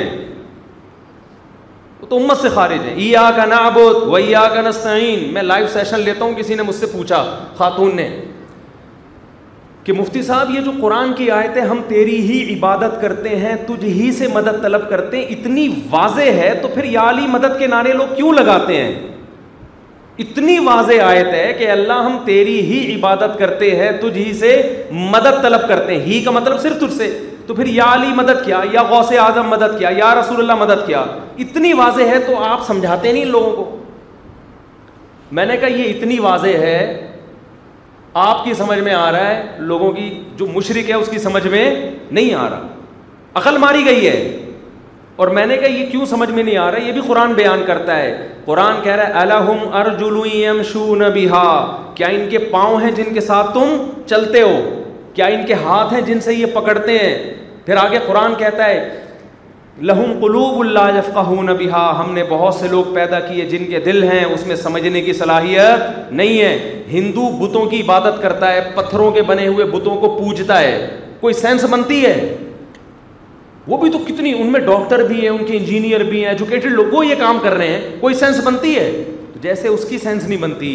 [2.01, 4.93] وہ تو امت سے خارج ہیں کا کا
[5.33, 7.23] میں لائیو سیشن لیتا ہوں کسی نے مجھ سے پوچھا
[7.57, 8.07] خاتون نے
[9.87, 13.85] کہ مفتی صاحب یہ جو قرآن کی آیتیں ہم تیری ہی عبادت کرتے ہیں تجھ
[13.85, 17.67] ہی سے مدد طلب کرتے ہیں اتنی واضح ہے تو پھر یا علی مدد کے
[17.73, 18.91] نعرے لوگ کیوں لگاتے ہیں
[20.25, 24.51] اتنی واضح آیت ہے کہ اللہ ہم تیری ہی عبادت کرتے ہیں تجھ ہی سے
[25.15, 27.09] مدد طلب کرتے ہیں ہی کا مطلب صرف تجھ سے
[27.47, 30.85] تو پھر یا علی مدد کیا یا غوث اعظم مدد کیا یا رسول اللہ مدد
[30.87, 31.05] کیا
[31.45, 33.69] اتنی واضح ہے تو آپ سمجھاتے نہیں لوگوں کو
[35.39, 37.06] میں نے کہا یہ اتنی واضح ہے
[38.19, 39.41] آپ کی سمجھ میں آ رہا ہے
[39.71, 41.65] لوگوں کی جو مشرق ہے اس کی سمجھ میں
[42.17, 42.67] نہیں آ رہا
[43.41, 44.15] عقل ماری گئی ہے
[45.23, 47.63] اور میں نے کہا یہ کیوں سمجھ میں نہیں آ رہا یہ بھی قرآن بیان
[47.67, 48.09] کرتا ہے
[48.45, 50.95] قرآن کہہ رہا ہے الحم شو
[51.95, 53.75] کیا ان کے پاؤں ہیں جن کے ساتھ تم
[54.09, 54.55] چلتے ہو
[55.13, 57.15] کیا ان کے ہاتھ ہیں جن سے یہ پکڑتے ہیں
[57.65, 59.06] پھر آگے قرآن کہتا ہے
[59.85, 64.03] لہم قلوب اللہ جفخہ نبی ہم نے بہت سے لوگ پیدا کیے جن کے دل
[64.11, 69.09] ہیں اس میں سمجھنے کی صلاحیت نہیں ہے ہندو بتوں کی عبادت کرتا ہے پتھروں
[69.17, 70.87] کے بنے ہوئے بتوں کو پوجتا ہے
[71.19, 72.13] کوئی سینس بنتی ہے
[73.67, 76.71] وہ بھی تو کتنی ان میں ڈاکٹر بھی ہیں ان کے انجینئر بھی ہیں ایجوکیٹڈ
[76.71, 78.89] لوگ وہ یہ کام کر رہے ہیں کوئی سینس بنتی ہے
[79.41, 80.71] جیسے اس کی سینس نہیں بنتی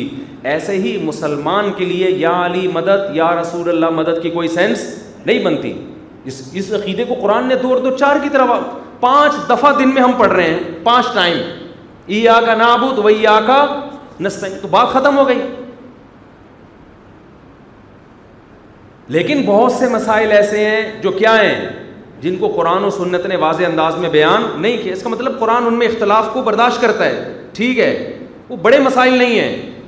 [0.53, 4.85] ایسے ہی مسلمان کے لیے یا علی مدد یا رسول اللہ مدد کی کوئی سینس
[5.27, 5.73] نہیں بنتی
[6.31, 8.53] اس اس عقیدے کو قرآن نے دو اور دو چار کی طرح
[9.03, 11.37] پانچ دفعہ دن میں ہم پڑھ رہے ہیں پانچ ٹائم
[12.15, 13.65] ای آ کا تو وہی آ کا
[14.71, 15.41] بات ختم ہو گئی
[19.15, 21.57] لیکن بہت سے مسائل ایسے ہیں جو کیا ہیں
[22.21, 25.39] جن کو قرآن و سنت نے واضح انداز میں بیان نہیں کیا اس کا مطلب
[25.41, 27.91] قرآن ان میں اختلاف کو برداشت کرتا ہے ٹھیک ہے
[28.49, 29.81] وہ بڑے مسائل نہیں ہیں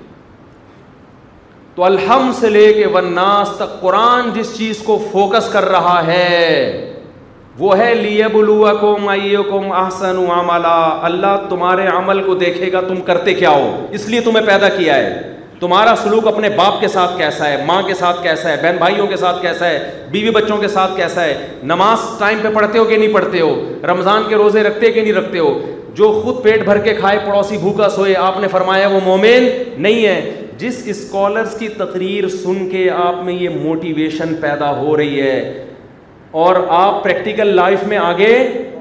[1.74, 6.50] تو الحم سے لے کے ورناس تک قرآن جس چیز کو فوکس کر رہا ہے
[7.58, 10.16] وہ ہے لیے بلوا کوئی کوم آسن
[10.54, 14.94] اللہ تمہارے عمل کو دیکھے گا تم کرتے کیا ہو اس لیے تمہیں پیدا کیا
[14.96, 15.30] ہے
[15.60, 19.06] تمہارا سلوک اپنے باپ کے ساتھ کیسا ہے ماں کے ساتھ کیسا ہے بہن بھائیوں
[19.06, 21.36] کے ساتھ کیسا ہے بیوی بچوں کے ساتھ کیسا ہے
[21.74, 23.50] نماز ٹائم پہ پڑھتے ہو کہ نہیں پڑھتے ہو
[23.90, 25.58] رمضان کے روزے رکھتے کہ نہیں رکھتے ہو
[25.98, 29.48] جو خود پیٹ بھر کے کھائے پڑوسی بھوکا سوئے آپ نے فرمایا وہ مومن
[29.82, 30.20] نہیں ہے
[30.58, 35.63] جس اسکالرس کی تقریر سن کے آپ میں یہ موٹیویشن پیدا ہو رہی ہے
[36.42, 38.28] اور آپ پریکٹیکل لائف میں آگے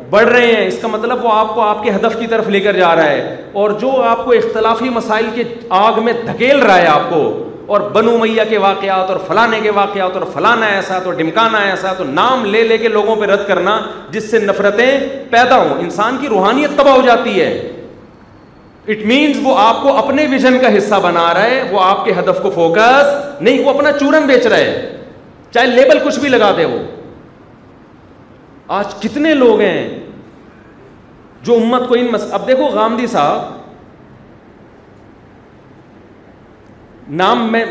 [0.10, 2.60] بڑھ رہے ہیں اس کا مطلب وہ آپ کو آپ کے ہدف کی طرف لے
[2.60, 5.43] کر جا رہا ہے اور جو آپ کو اختلافی مسائل کے
[5.80, 7.20] آگ میں دھکیل رہا ہے آپ کو
[7.74, 11.91] اور بنو میاں کے واقعات اور فلانے کے واقعات اور فلانا ایسا تو ڈمکانا ایسا
[11.97, 13.80] تو نام لے لے کے لوگوں پہ رد کرنا
[14.18, 14.89] جس سے نفرتیں
[15.36, 17.51] پیدا ہوں انسان کی روحانیت تباہ ہو جاتی ہے
[18.91, 22.14] اٹ مینس وہ آپ کو اپنے ویژن کا حصہ بنا رہا ہے وہ آپ کے
[22.20, 24.91] ہدف کو فوکس نہیں وہ اپنا چورن بیچ رہا ہے
[25.54, 26.78] چاہے لیبل کچھ بھی لگا دے وہ
[28.80, 29.82] آج کتنے لوگ ہیں
[31.48, 33.42] جو امت کو ان مس اب دیکھو گاندھی صاحب
[37.22, 37.64] نام میں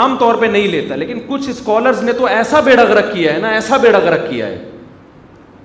[0.00, 3.38] عام طور پہ نہیں لیتا لیکن کچھ اسکالرز نے تو ایسا بیڑا گرک کیا ہے
[3.44, 4.58] نا ایسا بیڑا گرک کیا ہے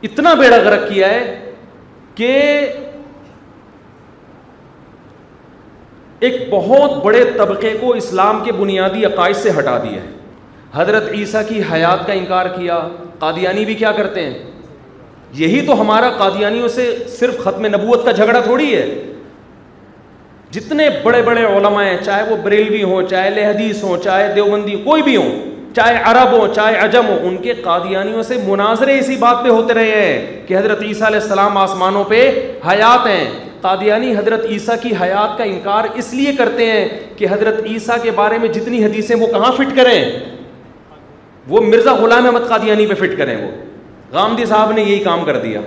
[0.10, 1.22] اتنا بیڑا گرک کیا ہے
[2.16, 2.32] کہ
[6.28, 10.14] ایک بہت بڑے طبقے کو اسلام کے بنیادی عقائد سے ہٹا دیا ہے
[10.76, 12.80] حضرت عیسیٰ کی حیات کا انکار کیا
[13.20, 14.38] قادیانی بھی کیا کرتے ہیں
[15.40, 18.86] یہی تو ہمارا قادیانیوں سے صرف ختم نبوت کا جھگڑا تھوڑی ہے
[20.52, 25.02] جتنے بڑے بڑے علماء ہیں چاہے وہ بریلوی ہوں چاہے لہدیث ہوں چاہے دیوبندی کوئی
[25.04, 25.40] بھی ہوں
[25.76, 29.74] چاہے عرب ہوں چاہے عجم ہوں ان کے قادیانیوں سے مناظرے اسی بات پہ ہوتے
[29.74, 32.20] رہے ہیں کہ حضرت عیسیٰ علیہ السلام آسمانوں پہ
[32.72, 33.26] حیات ہیں
[33.62, 36.88] قادیانی حضرت عیسیٰ کی حیات کا انکار اس لیے کرتے ہیں
[37.18, 39.96] کہ حضرت عیسیٰ کے بارے میں جتنی حدیثیں وہ کہاں فٹ کریں
[41.48, 43.50] وہ مرزا غلام احمد قادیانی پہ فٹ کریں وہ
[44.14, 45.62] غامدی صاحب نے یہی کام کر دیا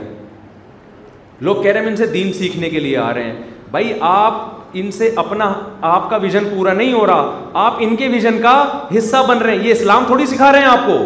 [1.49, 4.47] لوگ کہہ رہے ہیں ان سے دین سیکھنے کے لیے آ رہے ہیں بھائی آپ
[4.81, 5.53] ان سے اپنا
[5.95, 8.57] آپ کا ویژن پورا نہیں ہو رہا آپ ان کے ویژن کا
[8.97, 10.97] حصہ بن رہے ہیں یہ اسلام تھوڑی سکھا رہے ہیں آپ کو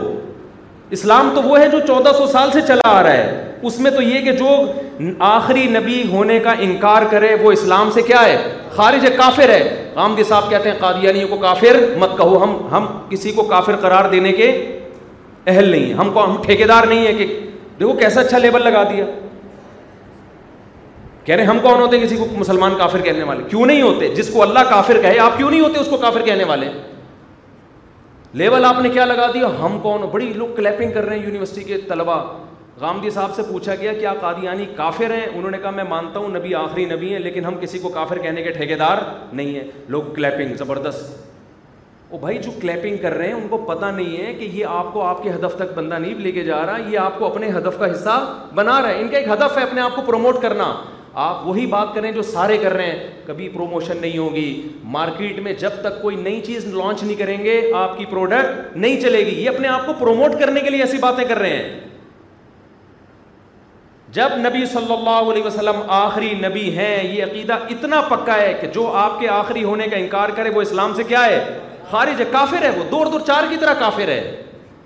[0.97, 3.91] اسلام تو وہ ہے جو چودہ سو سال سے چلا آ رہا ہے اس میں
[3.91, 4.49] تو یہ کہ جو
[5.29, 8.37] آخری نبی ہونے کا انکار کرے وہ اسلام سے کیا ہے
[8.77, 9.63] خارج ہے کافر ہے
[9.95, 14.33] صاحب کہتے ہیں قادیانیوں کو کافر مت کہو ہم ہم کسی کو کافر قرار دینے
[14.33, 14.51] کے
[15.47, 17.27] اہل نہیں ہیں ہم کو ٹھیکے دار نہیں ہیں کہ
[17.79, 19.05] دیکھو کیسا اچھا لیبل لگا دیا
[21.25, 24.09] کہہ رہے ہم کون ہوتے ہیں کسی کو مسلمان کافر کہنے والے کیوں نہیں ہوتے
[24.15, 26.71] جس کو اللہ کافر کہے آپ کیوں نہیں ہوتے اس کو کافر کہنے والے
[28.41, 31.63] لیبل آپ نے کیا لگا دیا ہم کون بڑی لوگ کلیپنگ کر رہے ہیں یونیورسٹی
[31.65, 32.15] کے طلبہ
[32.81, 36.29] غامدی صاحب سے پوچھا گیا کیا قادیانی کافر ہیں انہوں نے کہا میں مانتا ہوں
[36.37, 38.99] نبی آخری نبی ہیں لیکن ہم کسی کو کافر کہنے کے ٹھیکے دار
[39.33, 41.15] نہیں ہیں لوگ کلیپنگ زبردست
[42.11, 44.93] وہ بھائی جو کلیپنگ کر رہے ہیں ان کو پتہ نہیں ہے کہ یہ آپ
[44.93, 47.49] کو آپ کے ہدف تک بندہ نہیں لے کے جا رہا یہ آپ کو اپنے
[47.57, 48.17] ہدف کا حصہ
[48.55, 50.73] بنا رہا ہے ان کا ایک ہدف ہے اپنے آپ کو پروموٹ کرنا
[51.29, 55.53] آپ وہی بات کریں جو سارے کر رہے ہیں کبھی پروموشن نہیں ہوگی مارکیٹ میں
[55.63, 59.43] جب تک کوئی نئی چیز لانچ نہیں کریں گے آپ کی پروڈکٹ نہیں چلے گی
[59.43, 61.79] یہ اپنے آپ کو پروموٹ کرنے کے لیے ایسی باتیں کر رہے ہیں
[64.15, 68.67] جب نبی صلی اللہ علیہ وسلم آخری نبی ہیں یہ عقیدہ اتنا پکا ہے کہ
[68.73, 71.39] جو آپ کے آخری ہونے کا انکار کرے وہ اسلام سے کیا ہے
[71.91, 74.21] خارج ہے کافر ہے وہ دور دور چار کی طرح کافر ہے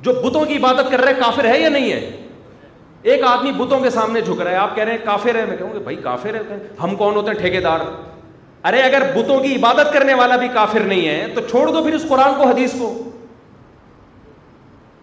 [0.07, 2.11] جو بتوں کی عبادت کر رہے کافر ہے یا نہیں ہے
[3.15, 5.57] ایک آدمی بتوں کے سامنے جھک رہا ہے آپ کہہ رہے ہیں کافر ہے میں
[5.57, 7.81] کہوں گا بھائی کافر ہے ہم کون ہوتے ہیں ٹھیکے دار
[8.71, 11.95] ارے اگر بتوں کی عبادت کرنے والا بھی کافر نہیں ہے تو چھوڑ دو پھر
[11.95, 12.93] اس قرآن کو حدیث کو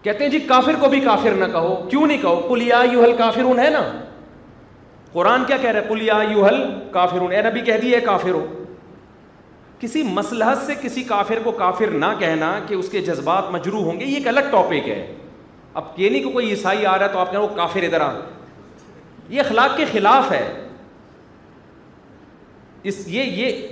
[0.02, 2.82] کہتے ہیں جی کافر کو بھی کافر نہ کہو کیوں نہیں کہو کلیا
[3.58, 3.82] ہے نا
[5.14, 6.60] قرآن کیا کہہ رہے پلیا یو حل
[6.92, 8.46] کافر اے نبی کہہ دیے کافر ہو
[9.80, 14.00] کسی مسلحت سے کسی کافر کو کافر نہ کہنا کہ اس کے جذبات مجروع ہوں
[14.00, 15.04] گے یہ ایک الگ ٹاپک ہے
[15.80, 18.00] اب یہ نہیں کہ کوئی عیسائی آ رہا ہے تو آپ کہنا وہ کافر ادھر
[18.00, 18.10] آ
[19.28, 20.44] یہ اخلاق کے خلاف ہے
[22.90, 23.66] اس یہ یہ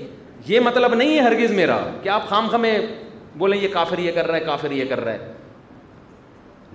[0.47, 2.77] یہ مطلب نہیں ہے ہرگز میرا کہ آپ خام خمیں
[3.39, 5.32] بولیں یہ کافر یہ کر رہا ہے کافر یہ کر رہا ہے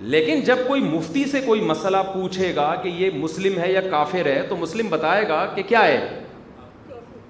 [0.00, 4.26] لیکن جب کوئی مفتی سے کوئی مسئلہ پوچھے گا کہ یہ مسلم ہے یا کافر
[4.26, 6.06] ہے تو مسلم بتائے گا کہ کیا ہے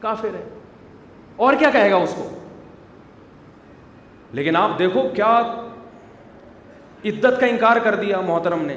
[0.01, 0.43] کافر ہے
[1.47, 2.29] اور کیا کہے گا اس کو
[4.35, 5.29] لیکن آپ دیکھو کیا
[7.09, 8.77] عدت کا انکار کر دیا محترم نے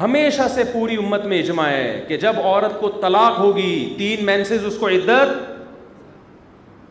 [0.00, 4.64] ہمیشہ سے پوری امت میں اجماع ہے کہ جب عورت کو طلاق ہوگی تین مینسز
[4.66, 5.32] اس کو عدت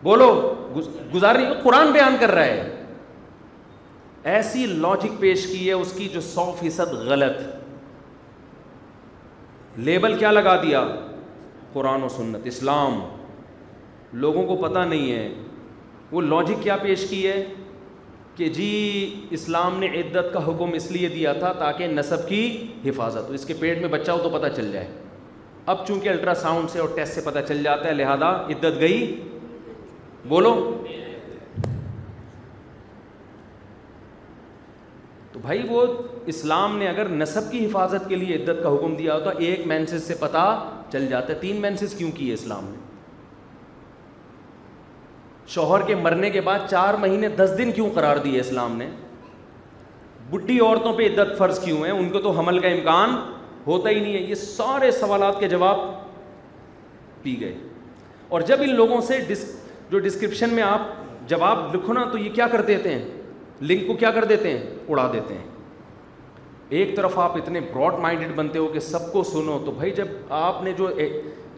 [0.04, 0.30] بولو
[1.14, 2.76] گزارنی قرآن بیان کر رہا ہے
[4.24, 7.40] ایسی لاجک پیش کی ہے اس کی جو سو فیصد غلط
[9.86, 10.84] لیبل کیا لگا دیا
[11.74, 13.00] قرآن و سنت اسلام
[14.24, 15.30] لوگوں کو پتہ نہیں ہے
[16.12, 17.44] وہ لاجک کیا پیش کی ہے
[18.36, 22.42] کہ جی اسلام نے عدت کا حکم اس لیے دیا تھا تاکہ نصب کی
[22.86, 24.88] حفاظت ہو اس کے پیٹ میں بچہ ہو تو پتہ چل جائے
[25.72, 29.16] اب چونکہ الٹرا ساؤنڈ سے اور ٹیسٹ سے پتہ چل جاتا ہے لہذا عدت گئی
[30.28, 30.54] بولو
[35.40, 35.86] تو بھائی وہ
[36.32, 40.04] اسلام نے اگر نصب کی حفاظت کے لیے عدت کا حکم دیا ہوتا ایک مینسز
[40.08, 40.40] سے پتہ
[40.92, 42.78] چل جاتا ہے تین مینسز کیوں کیے اسلام نے
[45.54, 48.88] شوہر کے مرنے کے بعد چار مہینے دس دن کیوں قرار دیے اسلام نے
[50.30, 53.16] بڈھی عورتوں پہ عدت فرض کیوں ہے ان کو تو حمل کا امکان
[53.68, 55.80] ہوتا ہی نہیں ہے یہ سارے سوالات کے جواب
[57.22, 57.54] پی گئے
[58.36, 60.82] اور جب ان لوگوں سے جو ڈسکرپشن میں آپ
[61.30, 63.19] جواب لکھو نا تو یہ کیا کر دیتے ہیں
[63.62, 65.48] لنک کو کیا کر دیتے ہیں اڑا دیتے ہیں
[66.80, 70.08] ایک طرف آپ اتنے براڈ مائنڈیڈ بنتے ہو کہ سب کو سنو تو بھائی جب
[70.40, 70.90] آپ نے جو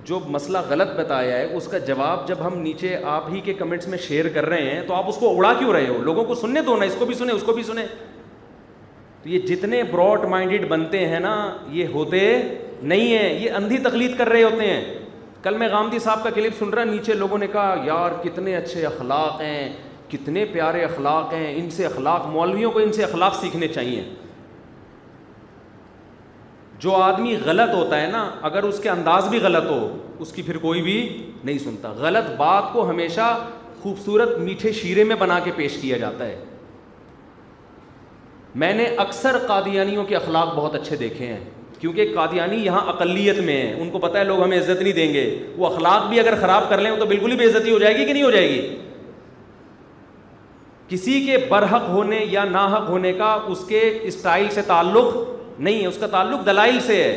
[0.06, 3.88] جو مسئلہ غلط بتایا ہے اس کا جواب جب ہم نیچے آپ ہی کے کمنٹس
[3.88, 6.36] میں شیئر کر رہے ہیں تو آپ اس کو اڑا کیوں رہے ہو لوگوں کو
[6.36, 7.86] سننے دو نا اس کو بھی سنیں اس کو بھی سنیں
[9.24, 11.36] تو یہ جتنے براڈ مائنڈیڈ بنتے ہیں نا
[11.72, 12.22] یہ ہوتے
[12.82, 14.84] نہیں ہیں یہ اندھی تقلید کر رہے ہوتے ہیں
[15.44, 18.86] کل میں غامدی صاحب کا کلپ سن رہا نیچے لوگوں نے کہا یار کتنے اچھے
[18.86, 19.72] اخلاق ہیں
[20.12, 24.04] کتنے پیارے اخلاق ہیں ان سے اخلاق مولویوں کو ان سے اخلاق سیکھنے چاہیے
[26.86, 29.80] جو آدمی غلط ہوتا ہے نا اگر اس کے انداز بھی غلط ہو
[30.26, 30.98] اس کی پھر کوئی بھی
[31.44, 33.36] نہیں سنتا غلط بات کو ہمیشہ
[33.82, 36.40] خوبصورت میٹھے شیرے میں بنا کے پیش کیا جاتا ہے
[38.64, 41.40] میں نے اکثر قادیانیوں کے اخلاق بہت اچھے دیکھے ہیں
[41.80, 45.14] کیونکہ قادیانی یہاں اقلیت میں ہیں ان کو پتہ ہے لوگ ہمیں عزت نہیں دیں
[45.14, 45.22] گے
[45.58, 48.06] وہ اخلاق بھی اگر خراب کر لیں تو بالکل ہی بے عزتی ہو جائے گی
[48.06, 48.62] کہ نہیں ہو جائے گی
[50.92, 55.14] کسی کے برحق ہونے یا ناحق ہونے کا اس کے اسٹائل سے تعلق
[55.60, 57.14] نہیں ہے اس کا تعلق دلائل سے ہے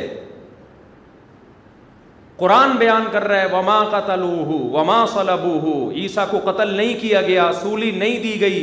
[2.37, 4.23] قرآن بیان کر رہا ہے وما قتل
[4.75, 8.59] وما صلب ہو عیسیٰ کو قتل نہیں کیا گیا سولی نہیں دی گئی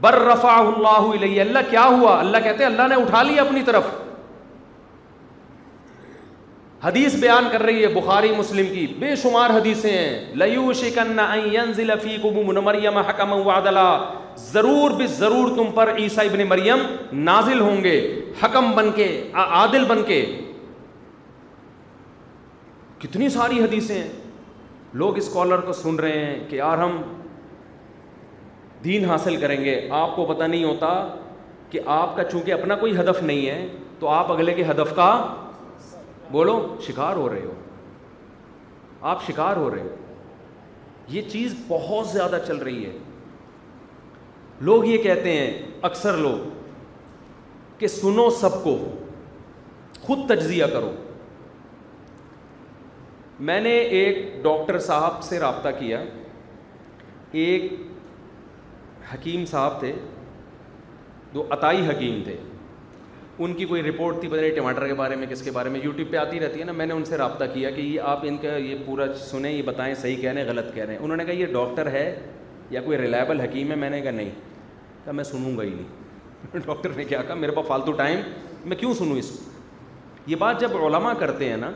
[0.00, 1.12] بر رفا اللہ
[1.46, 3.92] اللہ کیا ہوا اللہ کہتے ہیں اللہ نے اٹھا لیا اپنی طرف
[6.84, 10.70] حدیث بیان کر رہی ہے بخاری مسلم کی بے شمار حدیثیں ہیں لَيُو
[13.08, 13.98] حَكَمًا وَعَدَلًا
[14.52, 16.82] ضرور بے ضرور تم پر عیسیٰ ابن مریم
[17.24, 17.96] نازل ہوں گے
[18.42, 19.06] حکم بن کے
[19.48, 20.24] عادل بن کے
[23.02, 24.08] کتنی ساری حدیثیں ہیں
[25.02, 27.00] لوگ اسکالر کو سن رہے ہیں کہ یار ہم
[28.84, 30.94] دین حاصل کریں گے آپ کو پتہ نہیں ہوتا
[31.70, 33.66] کہ آپ کا چونکہ اپنا کوئی ہدف نہیں ہے
[33.98, 35.10] تو آپ اگلے کے ہدف کا
[36.32, 36.56] بولو
[36.86, 37.52] شکار ہو رہے ہو
[39.12, 39.94] آپ شکار ہو رہے ہو
[41.12, 42.96] یہ چیز بہت زیادہ چل رہی ہے
[44.68, 45.50] لوگ یہ کہتے ہیں
[45.88, 46.48] اکثر لوگ
[47.78, 48.76] کہ سنو سب کو
[50.02, 50.92] خود تجزیہ کرو
[53.48, 56.02] میں نے ایک ڈاکٹر صاحب سے رابطہ کیا
[57.42, 57.72] ایک
[59.12, 59.92] حکیم صاحب تھے
[61.34, 62.36] دو عطائی حکیم تھے
[63.44, 66.10] ان کی کوئی رپورٹ تھی بتائیے ٹماٹر کے بارے میں کس کے بارے میں یوٹیوب
[66.10, 68.36] پہ آتی رہتی ہے نا میں نے ان سے رابطہ کیا کہ یہ آپ ان
[68.42, 71.16] کا یہ پورا سنیں یہ بتائیں صحیح کہہ رہے ہیں غلط کہہ رہے ہیں انہوں
[71.16, 72.02] نے کہا یہ ڈاکٹر ہے
[72.70, 74.30] یا کوئی ریلائبل حکیم ہے میں نے کہا نہیں
[75.04, 78.18] کہا میں سنوں گا ہی نہیں ڈاکٹر نے کیا کہا میرے پاس فالتو ٹائم
[78.64, 81.70] میں کیوں سنوں اس کو یہ بات جب علما کرتے ہیں نا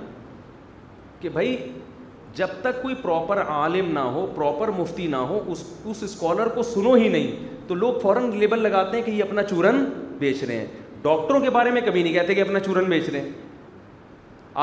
[1.21, 1.57] کہ بھائی
[2.43, 6.63] جب تک کوئی پراپر عالم نہ ہو پراپر مفتی نہ ہو اس اس اسکالر کو
[6.77, 9.85] سنو ہی نہیں تو لوگ فوراً لیبل لگاتے ہیں کہ یہ اپنا چورن
[10.19, 10.67] بیچ رہے ہیں
[11.05, 13.23] ڈاکٹروں کے بارے میں کبھی نہیں کہتے کہ اپنا چورن بیچ لیں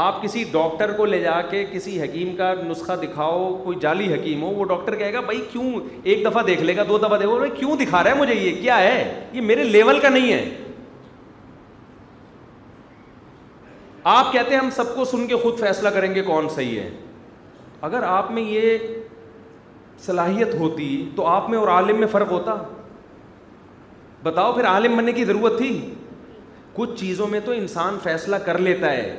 [0.04, 4.42] آپ کسی ڈاکٹر کو لے جا کے کسی حکیم کا نسخہ دکھاؤ کوئی جعلی حکیم
[4.44, 5.72] ہو وہ ڈاکٹر کہے گا بھائی کیوں
[6.04, 8.78] ایک دفعہ دیکھ لے گا دو دفعہ دیکھو کیوں دکھا رہا ہے مجھے یہ کیا
[8.80, 10.44] ہے یہ میرے لیول کا نہیں ہے
[14.18, 16.90] آپ کہتے ہیں ہم سب کو سن کے خود فیصلہ کریں گے کون صحیح ہے
[17.90, 18.78] اگر آپ میں یہ
[20.06, 22.56] صلاحیت ہوتی تو آپ میں اور عالم میں فرق ہوتا
[24.24, 25.78] بتاؤ پھر عالم بننے کی ضرورت تھی
[26.78, 29.16] کچھ چیزوں میں تو انسان فیصلہ کر لیتا ہے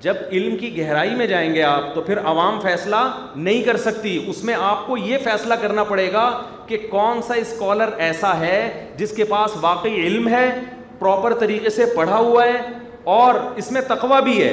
[0.00, 2.96] جب علم کی گہرائی میں جائیں گے آپ تو پھر عوام فیصلہ
[3.34, 6.30] نہیں کر سکتی اس میں آپ کو یہ فیصلہ کرنا پڑے گا
[6.66, 8.58] کہ کون سا اسکالر ایسا ہے
[8.98, 10.48] جس کے پاس واقعی علم ہے
[10.98, 12.58] پراپر طریقے سے پڑھا ہوا ہے
[13.14, 14.52] اور اس میں تقوا بھی ہے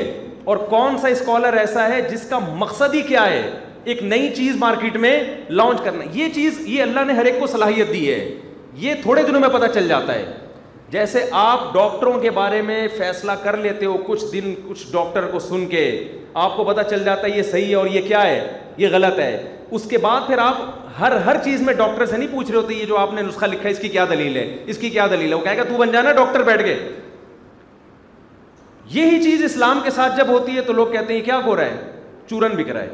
[0.51, 3.49] اور کون سا اسکالر ایسا ہے جس کا مقصد ہی کیا ہے
[3.91, 5.18] ایک نئی چیز مارکیٹ میں
[5.49, 8.24] لانچ کرنا یہ چیز یہ اللہ نے ہر ایک کو صلاحیت دی ہے
[8.84, 10.26] یہ تھوڑے دنوں میں پتہ چل جاتا ہے
[10.93, 15.39] جیسے آپ ڈاکٹروں کے بارے میں فیصلہ کر لیتے ہو کچھ دن کچھ ڈاکٹر کو
[15.39, 15.83] سن کے
[16.41, 18.41] آپ کو پتا چل جاتا ہے یہ صحیح ہے اور یہ کیا ہے
[18.77, 19.31] یہ غلط ہے
[19.77, 20.57] اس کے بعد پھر آپ
[20.99, 23.45] ہر ہر چیز میں ڈاکٹر سے نہیں پوچھ رہے ہوتے یہ جو آپ نے نسخہ
[23.45, 25.63] لکھا ہے اس کی کیا دلیل ہے اس کی کیا دلیل ہے وہ کہے گا
[25.69, 26.75] تو بن جانا ڈاکٹر بیٹھ کے
[28.99, 31.65] یہی چیز اسلام کے ساتھ جب ہوتی ہے تو لوگ کہتے ہیں کیا ہو رہا
[31.71, 31.91] ہے
[32.29, 32.87] چورن بک ہے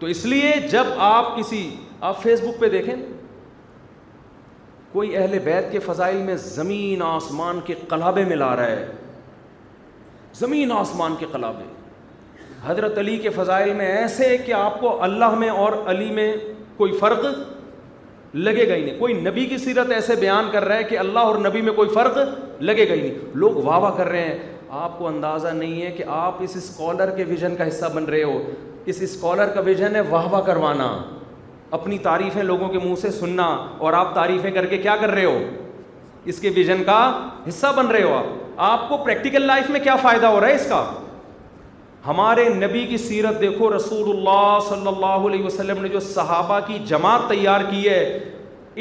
[0.00, 1.68] تو اس لیے جب آپ کسی
[2.10, 2.94] آپ فیس بک پہ دیکھیں
[4.92, 8.86] کوئی اہل بیت کے فضائل میں زمین آسمان کے قلابے میں لا رہا ہے
[10.40, 11.64] زمین آسمان کے قلابے
[12.64, 16.32] حضرت علی کے فضائل میں ایسے کہ آپ کو اللہ میں اور علی میں
[16.76, 17.24] کوئی فرق
[18.34, 21.38] لگے گئی نہیں کوئی نبی کی سیرت ایسے بیان کر رہا ہے کہ اللہ اور
[21.46, 22.18] نبی میں کوئی فرق
[22.62, 24.38] لگے گئی نہیں لوگ واہ واہ کر رہے ہیں
[24.82, 28.22] آپ کو اندازہ نہیں ہے کہ آپ اس اسکالر کے ویژن کا حصہ بن رہے
[28.22, 28.40] ہو
[28.92, 30.86] اس اسکالر کا ویژن ہے واہ واہ کروانا
[31.76, 33.44] اپنی تعریفیں لوگوں کے منہ سے سننا
[33.86, 35.38] اور آپ تعریفیں کر کے کیا کر رہے ہو
[36.32, 36.96] اس کے ویژن کا
[37.48, 40.54] حصہ بن رہے ہو آپ آپ کو پریکٹیکل لائف میں کیا فائدہ ہو رہا ہے
[40.54, 40.84] اس کا
[42.06, 46.78] ہمارے نبی کی سیرت دیکھو رسول اللہ صلی اللہ علیہ وسلم نے جو صحابہ کی
[46.92, 48.00] جماعت تیار کی ہے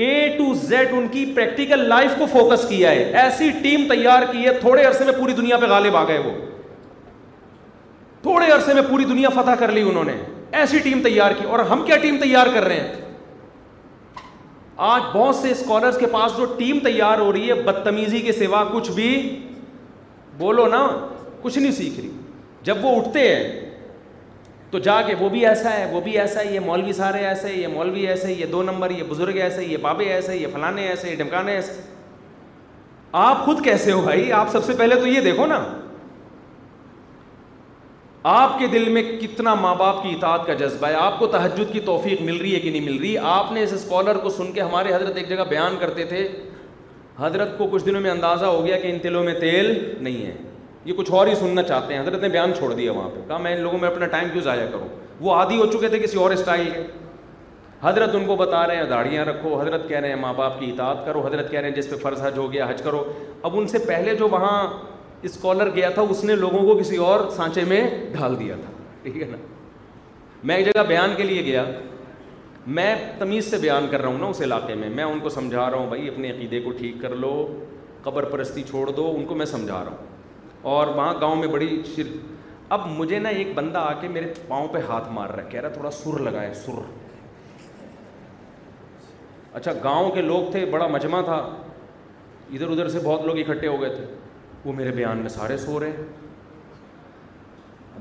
[0.04, 4.46] اے ٹو زیڈ ان کی پریکٹیکل لائف کو فوکس کیا ہے ایسی ٹیم تیار کی
[4.46, 6.32] ہے تھوڑے عرصے میں پوری دنیا پہ غالب آ گئے وہ
[8.22, 10.18] تھوڑے عرصے میں پوری دنیا فتح کر لی انہوں نے
[10.60, 13.02] ایسی ٹیم تیار کی اور ہم کیا ٹیم تیار کر رہے ہیں
[14.92, 18.64] آج بہت سے اسکالرس کے پاس جو ٹیم تیار ہو رہی ہے بدتمیزی کے سوا
[18.74, 19.10] کچھ بھی
[20.38, 20.86] بولو نا
[21.42, 22.10] کچھ نہیں سیکھ رہی
[22.64, 23.60] جب وہ اٹھتے ہیں
[24.72, 27.54] تو جا کے وہ بھی ایسا ہے وہ بھی ایسا ہے یہ مولوی سارے ایسے
[27.54, 31.10] یہ مولوی ایسے یہ دو نمبر یہ بزرگ ایسے یہ بابے ایسے یہ فلانے ایسے
[31.10, 31.82] یہ ڈمکانے ایسے
[33.28, 35.64] آپ خود کیسے ہو بھائی آپ سب سے پہلے تو یہ دیکھو نا
[38.30, 41.72] آپ کے دل میں کتنا ماں باپ کی اطاعت کا جذبہ ہے آپ کو تہجد
[41.74, 44.52] کی توفیق مل رہی ہے کہ نہیں مل رہی آپ نے اس اسکالر کو سن
[44.54, 46.28] کے ہمارے حضرت ایک جگہ بیان کرتے تھے
[47.20, 50.34] حضرت کو کچھ دنوں میں اندازہ ہو گیا کہ ان تلوں میں تیل نہیں ہے
[50.86, 53.38] یہ کچھ اور ہی سننا چاہتے ہیں حضرت نے بیان چھوڑ دیا وہاں پہ کہا
[53.38, 54.88] میں ان لوگوں میں اپنا ٹائم کیوں ضائع کروں
[55.20, 56.84] وہ عادی ہو چکے تھے کسی اور اسٹائل کے
[57.84, 60.72] حضرت ان کو بتا رہے ہیں داڑیاں رکھو حضرت کہہ رہے ہیں ماں باپ کی
[60.72, 63.04] اطاعت کرو حضرت کہہ رہے ہیں جس پہ فرض حج ہو گیا حج کرو
[63.44, 64.58] اب ان سے پہلے جو وہاں
[65.28, 68.72] اسکالر گیا تھا اس نے لوگوں کو کسی اور سانچے میں ڈھال دیا تھا
[69.04, 69.38] ٹھیک ہے نا
[70.50, 71.64] میں ایک جگہ بیان کے لیے گیا
[72.78, 75.70] میں تمیز سے بیان کر رہا ہوں نا اس علاقے میں میں ان کو سمجھا
[75.72, 77.34] رہا ہوں بھائی اپنے عقیدے کو ٹھیک کر لو
[78.04, 81.82] قبر پرستی چھوڑ دو ان کو میں سمجھا رہا ہوں اور وہاں گاؤں میں بڑی
[81.96, 82.16] شر
[82.76, 85.62] اب مجھے نا ایک بندہ آ کے میرے پاؤں پہ ہاتھ مار رہا ہے کہہ
[85.62, 86.82] رہا تھوڑا سر لگائے سر
[89.54, 91.36] اچھا گاؤں کے لوگ تھے بڑا مجمع تھا
[92.54, 94.06] ادھر ادھر سے بہت لوگ اکٹھے ہو گئے تھے
[94.66, 96.30] وہ میرے بیان میں سارے سو رہے ہیں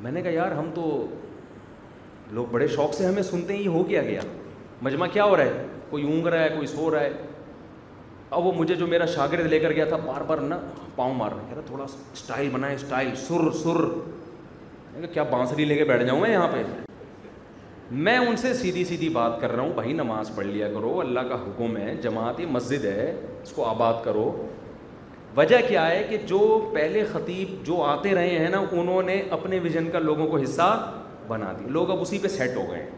[0.02, 0.84] میں نے کہا یار ہم تو
[2.34, 4.20] لوگ بڑے شوق سے ہمیں سنتے ہیں یہ ہو کیا گیا
[4.82, 7.10] مجمع کیا ہو رہا ہے کوئی اونگ رہا ہے کوئی سو رہا ہے
[8.38, 10.54] اب وہ مجھے جو میرا شاگرد لے کر گیا تھا بار بار نہ
[10.96, 13.86] پاؤں مارنا رہا تھوڑا اسٹائل بنائے اسٹائل سر سر
[15.12, 16.62] کیا بانسری لے کے بیٹھ جاؤں میں یہاں پہ
[18.06, 21.20] میں ان سے سیدھی سیدھی بات کر رہا ہوں بھائی نماز پڑھ لیا کرو اللہ
[21.28, 24.30] کا حکم ہے جماعت یہ مسجد ہے اس کو آباد کرو
[25.36, 26.38] وجہ کیا ہے کہ جو
[26.74, 30.68] پہلے خطیب جو آتے رہے ہیں نا انہوں نے اپنے ویژن کا لوگوں کو حصہ
[31.28, 32.88] بنا دی لوگ اب اسی پہ سیٹ ہو گئے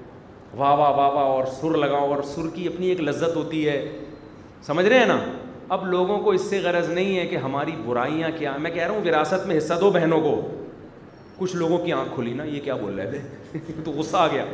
[0.56, 3.76] واہ واہ واہ واہ اور سر لگاؤ اور سر کی اپنی ایک لذت ہوتی ہے
[4.66, 5.18] سمجھ رہے ہیں نا
[5.74, 8.94] اب لوگوں کو اس سے غرض نہیں ہے کہ ہماری برائیاں کیا میں کہہ رہا
[8.94, 10.40] ہوں وراثت میں حصہ دو بہنوں کو
[11.38, 13.10] کچھ لوگوں کی آنکھ کھلی نا یہ کیا بول رہے
[13.60, 14.44] تھے تو غصہ آ گیا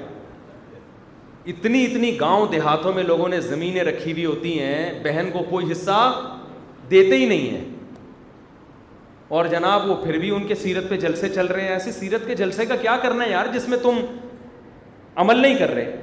[1.53, 5.71] اتنی اتنی گاؤں دیہاتوں میں لوگوں نے زمینیں رکھی ہوئی ہوتی ہیں بہن کو کوئی
[5.73, 5.99] حصہ
[6.91, 7.65] دیتے ہی نہیں ہیں
[9.37, 12.27] اور جناب وہ پھر بھی ان کے سیرت پہ جلسے چل رہے ہیں ایسی سیرت
[12.27, 13.99] کے جلسے کا کیا کرنا ہے یار جس میں تم
[15.25, 15.97] عمل نہیں کر رہے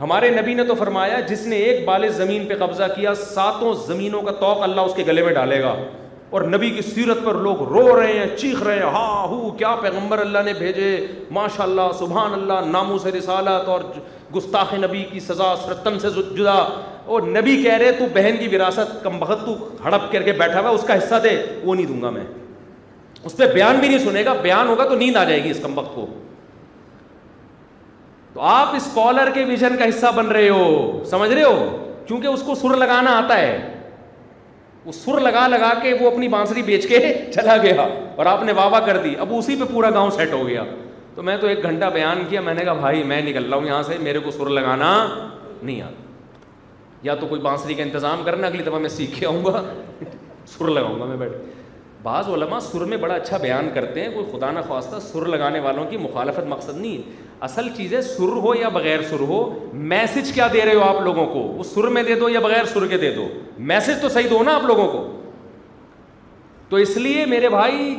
[0.00, 4.22] ہمارے نبی نے تو فرمایا جس نے ایک بال زمین پہ قبضہ کیا ساتوں زمینوں
[4.22, 5.74] کا توق اللہ اس کے گلے میں ڈالے گا
[6.36, 9.74] اور نبی کی سیرت پر لوگ رو رہے ہیں چیخ رہے ہیں ہا ہو کیا
[9.82, 10.88] پیغمبر اللہ نے بھیجے
[11.36, 13.80] ماشاء اللہ سبحان اللہ نامو سے رسالت اور
[14.36, 16.58] گستاخ نبی کی سزا سرتن سے جدا
[17.32, 20.68] نبی کہہ رہے تو بہن کی وراثت کم بخت تو ہڑپ کر کے بیٹھا ہوا
[20.68, 21.34] اس کا حصہ دے
[21.64, 22.24] وہ نہیں دوں گا میں
[23.24, 25.60] اس پہ بیان بھی نہیں سنے گا بیان ہوگا تو نیند آ جائے گی اس
[25.62, 26.06] کم وقت کو
[28.34, 32.42] تو آپ اسکالر کے ویژن کا حصہ بن رہے ہو سمجھ رہے ہو کیونکہ اس
[32.46, 33.56] کو سر لگانا آتا ہے
[34.84, 36.98] وہ سر لگا لگا کے وہ اپنی بانسری بیچ کے
[37.34, 37.86] چلا گیا
[38.16, 40.62] اور آپ نے واہ واہ کر دی اب اسی پہ پورا گاؤں سیٹ ہو گیا
[41.14, 43.66] تو میں تو ایک گھنٹہ بیان کیا میں نے کہا بھائی میں نکل رہا ہوں
[43.66, 44.90] یہاں سے میرے کو سر لگانا
[45.62, 46.04] نہیں آتا
[47.02, 49.62] یا تو کوئی بانسری کا انتظام کرنا اگلی دفعہ میں سیکھ کے آؤں گا
[50.56, 51.32] سر لگاؤں گا میں بیٹھ
[52.02, 55.60] بعض علماء سر میں بڑا اچھا بیان کرتے ہیں کوئی خدا نہ خواستہ سر لگانے
[55.60, 57.10] والوں کی مخالفت مقصد نہیں
[57.44, 59.40] اصل چیز ہے سر ہو یا بغیر سر ہو
[59.94, 62.64] میسج کیا دے رہے ہو آپ لوگوں کو وہ سر میں دے دو یا بغیر
[62.72, 63.28] سر کے دے دو
[63.72, 65.06] میسج تو صحیح دو نا آپ لوگوں کو
[66.68, 67.94] تو اس لیے میرے بھائی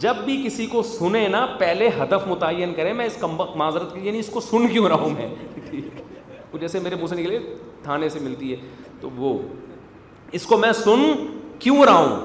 [0.00, 4.06] جب بھی کسی کو سنے نا پہلے ہدف متعین کریں میں اس کمبک معذرت کی
[4.06, 5.28] یعنی اس کو سن کیوں رہا ہوں میں
[6.60, 7.38] جیسے ایسے میرے موسم نکلے
[7.86, 8.56] تھانے سے ملتی ہے
[9.00, 9.32] تو وہ
[10.38, 11.04] اس کو میں سن
[11.64, 12.24] کیوں رہا ہوں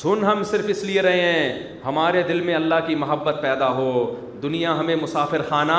[0.00, 1.48] سن ہم صرف اس لیے رہے ہیں
[1.84, 3.90] ہمارے دل میں اللہ کی محبت پیدا ہو
[4.42, 5.74] دنیا ہمیں مسافر خانہ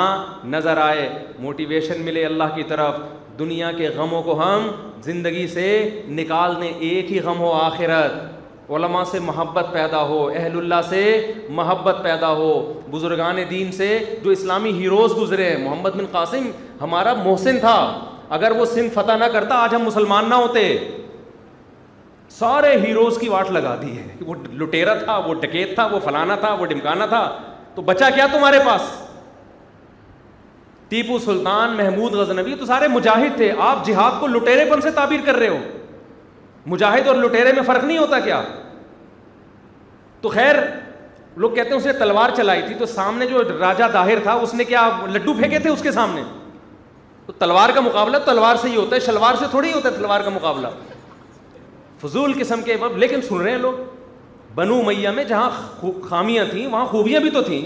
[0.54, 1.08] نظر آئے
[1.46, 3.00] موٹیویشن ملے اللہ کی طرف
[3.38, 4.68] دنیا کے غموں کو ہم
[5.04, 5.66] زندگی سے
[6.20, 11.02] نکال دیں ایک ہی غم ہو آخرت علماء سے محبت پیدا ہو اہل اللہ سے
[11.60, 12.50] محبت پیدا ہو
[12.90, 13.90] بزرگان دین سے
[14.24, 16.48] جو اسلامی ہیروز گزرے ہیں محمد بن قاسم
[16.80, 17.78] ہمارا محسن تھا
[18.36, 20.62] اگر وہ سندھ فتح نہ کرتا آج ہم مسلمان نہ ہوتے
[22.38, 26.34] سارے ہیروز کی واٹ لگا دی ہے وہ لٹیرا تھا وہ ڈکیت تھا وہ فلانا
[26.40, 27.22] تھا وہ ڈمکانا تھا
[27.74, 28.90] تو بچا کیا تمہارے پاس
[30.88, 34.90] ٹیپو سلطان محمود غز نبی تو سارے مجاہد تھے آپ جہاد کو لٹیرے پن سے
[34.98, 35.58] تعبیر کر رہے ہو
[36.74, 38.40] مجاہد اور لٹیرے میں فرق نہیں ہوتا کیا
[40.20, 40.54] تو خیر
[41.40, 44.54] لوگ کہتے ہیں اس نے تلوار چلائی تھی تو سامنے جو راجا داہر تھا اس
[44.54, 46.22] نے کیا لڈو پھینکے تھے اس کے سامنے
[47.28, 49.94] تو تلوار کا مقابلہ تلوار سے ہی ہوتا ہے شلوار سے تھوڑی ہی ہوتا ہے
[49.94, 50.66] تلوار کا مقابلہ
[52.00, 53.82] فضول قسم کے بب لیکن سن رہے ہیں لوگ
[54.54, 55.50] بنو میاں میں جہاں
[56.08, 57.60] خامیاں تھیں وہاں خوبیاں بھی تو تھیں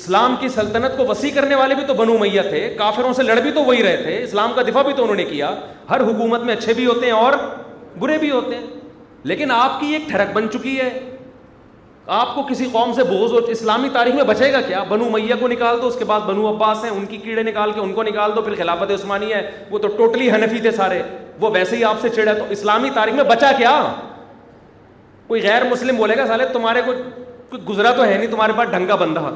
[0.00, 3.38] اسلام کی سلطنت کو وسیع کرنے والے بھی تو بنو میاں تھے کافروں سے لڑ
[3.42, 5.54] بھی تو وہی رہے تھے اسلام کا دفاع بھی تو انہوں نے کیا
[5.90, 7.32] ہر حکومت میں اچھے بھی ہوتے ہیں اور
[7.98, 8.66] برے بھی ہوتے ہیں
[9.32, 10.90] لیکن آپ کی ایک ٹھڑک بن چکی ہے
[12.12, 15.48] آپ کو کسی قوم سے ہو اسلامی تاریخ میں بچے گا کیا بنو میاں کو
[15.48, 18.02] نکال دو اس کے بعد بنو عباس ہیں ان کی کیڑے نکال کے ان کو
[18.02, 21.00] نکال دو پھر خلافت عثمانی ہے وہ تو ٹوٹلی ہنفی تھے سارے
[21.40, 23.76] وہ ویسے ہی آپ سے چڑھا تو اسلامی تاریخ میں بچا کیا
[25.26, 26.92] کوئی غیر مسلم بولے گا سالے تمہارے کو
[27.50, 29.28] کوئی گزرا تو ہے نہیں تمہارے پاس ڈھنگا بندہ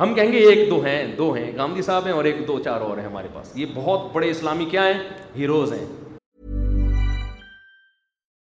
[0.00, 2.80] ہم کہیں گے ایک دو ہیں دو ہیں گاندھی صاحب ہیں اور ایک دو چار
[2.88, 4.98] اور ہیں ہمارے پاس یہ بہت بڑے اسلامی کیا ہیں
[5.36, 5.84] ہیروز ہیں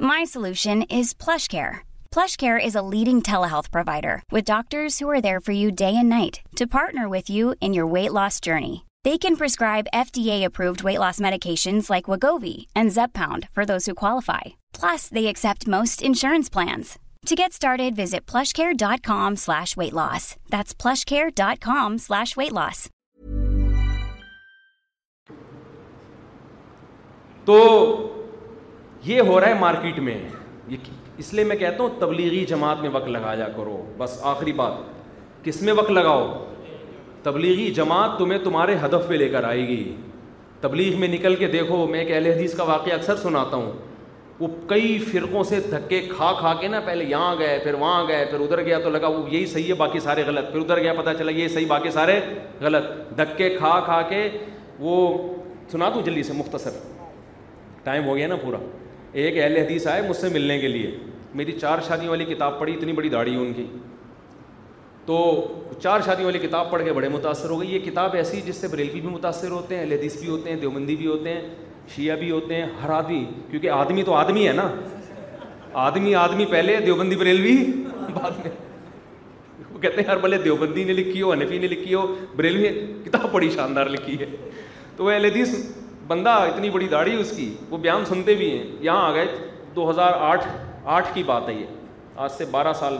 [0.00, 1.02] My سولشنشر
[2.14, 2.50] فلش کے
[2.90, 3.20] leading
[5.78, 8.74] day night to partner with you innate loss journey
[9.04, 9.60] this
[11.20, 11.90] medications
[17.62, 18.54] plant
[19.02, 19.34] کام
[21.60, 21.96] کام
[29.06, 30.18] یہ ہو رہا ہے مارکیٹ میں
[31.18, 35.60] اس لیے میں کہتا ہوں تبلیغی جماعت میں وقت لگایا کرو بس آخری بات کس
[35.62, 36.22] میں وقت لگاؤ
[37.22, 39.82] تبلیغی جماعت تمہیں تمہارے ہدف پہ لے کر آئے گی
[40.60, 43.70] تبلیغ میں نکل کے دیکھو میں ایک اہل حدیث کا واقعہ اکثر سناتا ہوں
[44.40, 48.24] وہ کئی فرقوں سے دھکے کھا کھا کے نا پہلے یہاں گئے پھر وہاں گئے
[48.30, 50.92] پھر ادھر گیا تو لگا وہ یہی صحیح ہے باقی سارے غلط پھر ادھر گیا
[51.02, 52.18] پتہ چلا یہ صحیح باقی سارے
[52.60, 54.26] غلط دھکے کھا کھا کے
[54.86, 54.96] وہ
[55.72, 56.78] سنا دوں جلدی سے مختصر
[57.84, 58.58] ٹائم ہو گیا نا پورا
[59.22, 60.90] ایک اہل حدیث آئے مجھ سے ملنے کے لیے
[61.34, 63.64] میری چار شادیوں والی کتاب پڑھی اتنی بڑی داڑھی ان کی
[65.06, 65.16] تو
[65.82, 68.68] چار شادیوں والی کتاب پڑھ کے بڑے متاثر ہو گئی یہ کتاب ایسی جس سے
[68.70, 71.40] بریلوی بھی متاثر ہوتے ہیں اہل حدیث بھی ہوتے ہیں دیوبندی بھی ہوتے ہیں
[71.94, 74.68] شیعہ بھی ہوتے ہیں ہر آدمی کیونکہ آدمی تو آدمی ہے نا
[75.86, 77.56] آدمی آدمی پہلے دیوبندی بریلوی
[78.20, 78.50] بعد میں
[79.72, 82.06] وہ کہتے ہیں ہر بھلے دیوبندی نے لکھی ہو انفی نے لکھی ہو
[82.36, 84.26] بریلوی نے کتاب بڑی شاندار لکھی ہے
[84.96, 85.54] تو وہ حدیث
[86.08, 89.26] بندہ اتنی بڑی داڑھی اس کی وہ بیان سنتے بھی ہیں یہاں آ گئے
[89.76, 90.46] دو ہزار آٹھ
[90.96, 92.96] آٹھ کی بات ہے یہ آج سے بارہ سال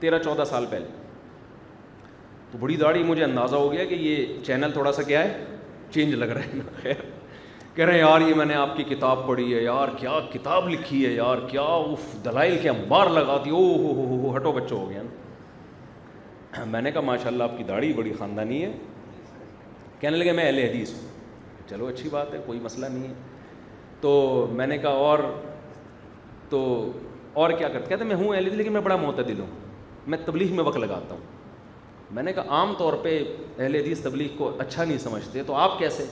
[0.00, 0.86] تیرہ چودہ سال پہلے
[2.52, 5.44] تو بڑی داڑھی مجھے اندازہ ہو گیا کہ یہ چینل تھوڑا سا کیا ہے
[5.94, 7.04] چینج لگ رہا ہے نا خیر
[7.74, 10.68] کہہ رہے ہیں یار یہ میں نے آپ کی کتاب پڑھی ہے یار کیا کتاب
[10.68, 14.52] لکھی ہے یار کیا اف دلائل کیا بار لگاتی دی او ہو ہو ہو ہٹو
[14.58, 18.72] بچوں ہو گیا نا میں نے کہا ماشاء اللہ آپ کی داڑھی بڑی خاندانی ہے
[20.00, 21.12] کہنے لگے میں اہل حدیث ہوں
[21.70, 23.14] چلو اچھی بات ہے کوئی مسئلہ نہیں ہے
[24.00, 24.10] تو
[24.56, 25.18] میں نے کہا اور
[26.48, 26.60] تو
[27.42, 29.54] اور کیا کرتے کہتے میں ہوں اہل لیکن میں بڑا معتدل ہوں
[30.12, 31.32] میں تبلیغ میں وقت لگاتا ہوں
[32.14, 33.18] میں نے کہا عام طور پہ
[33.58, 36.04] اہل حدیث تبلیغ کو اچھا نہیں سمجھتے تو آپ کیسے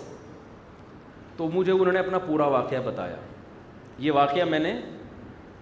[1.36, 3.16] تو مجھے انہوں نے اپنا پورا واقعہ بتایا
[4.04, 4.74] یہ واقعہ میں نے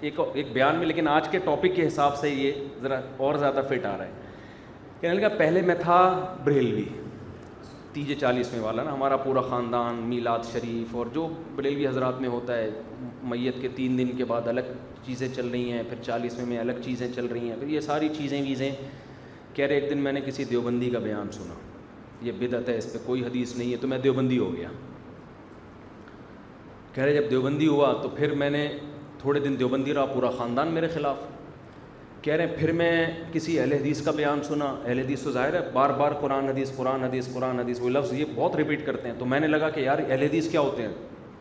[0.09, 3.61] ایک ایک بیان میں لیکن آج کے ٹاپک کے حساب سے یہ ذرا اور زیادہ
[3.69, 6.01] فٹ آ رہا ہے کہنے لگا پہلے میں تھا
[6.45, 6.85] بریلوی
[7.93, 12.57] تیجے چالیسویں والا نا ہمارا پورا خاندان میلاد شریف اور جو بریلوی حضرات میں ہوتا
[12.59, 12.69] ہے
[13.31, 14.73] میت کے تین دن کے بعد الگ
[15.07, 18.09] چیزیں چل رہی ہیں پھر چالیسویں میں الگ چیزیں چل رہی ہیں پھر یہ ساری
[18.19, 18.71] چیزیں ویزیں
[19.55, 21.55] کہہ رہے ایک دن میں نے کسی دیوبندی کا بیان سنا
[22.27, 24.69] یہ بدعت ہے اس پہ کوئی حدیث نہیں ہے تو میں دیوبندی ہو گیا
[26.95, 28.67] کہہ رہے جب دیوبندی ہوا تو پھر میں نے
[29.21, 31.17] تھوڑے دن دیوبندی رہا پورا خاندان میرے خلاف
[32.23, 35.55] کہہ رہے ہیں پھر میں کسی اہل حدیث کا بیان سنا اہل حدیث تو ظاہر
[35.55, 39.09] ہے بار بار قرآن حدیث قرآن حدیث قرآن حدیث وہ لفظ یہ بہت رپیٹ کرتے
[39.09, 40.89] ہیں تو میں نے لگا کہ یار اہل حدیث کیا ہوتے ہیں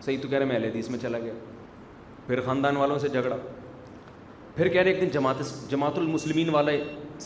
[0.06, 1.34] صحیح تو کہہ رہے ہیں میں اہل حدیث میں چلا گیا
[2.28, 3.38] پھر خاندان والوں سے جھگڑا
[4.56, 6.80] پھر کہہ رہے ایک دن جماعت جماعت المسلمین والے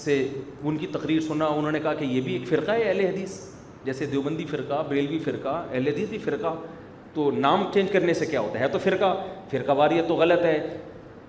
[0.03, 0.17] سے
[0.61, 3.39] ان کی تقریر سنا انہوں نے کہا کہ یہ بھی ایک فرقہ ہے اہل حدیث
[3.85, 6.53] جیسے دیوبندی فرقہ بریلوی فرقہ اہل حدیث بھی فرقہ
[7.13, 9.13] تو نام چینج کرنے سے کیا ہوتا ہے تو فرقہ
[9.51, 10.57] فرقہ واریت تو غلط ہے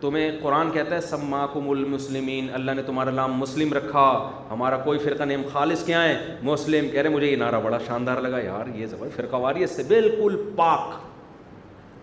[0.05, 4.03] تمہیں قرآن کہتا ہے سب ماکم المسلمین اللہ نے تمہارا نام مسلم رکھا
[4.51, 6.17] ہمارا کوئی فرقہ نیم خالص کیا ہے
[6.49, 9.83] مسلم کہہ رہے مجھے یہ نعرہ بڑا شاندار لگا یار یہ زبر فرقہ واریت سے
[9.95, 10.93] بالکل پاک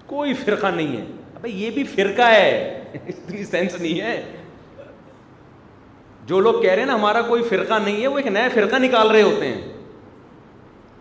[0.09, 1.03] کوئی فرقہ نہیں ہے
[1.35, 2.49] ابھی یہ بھی فرقہ ہے
[3.05, 4.21] اتنی سینس نہیں ہے
[6.31, 8.79] جو لوگ کہہ رہے ہیں نا ہمارا کوئی فرقہ نہیں ہے وہ ایک نیا فرقہ
[8.85, 9.61] نکال رہے ہوتے ہیں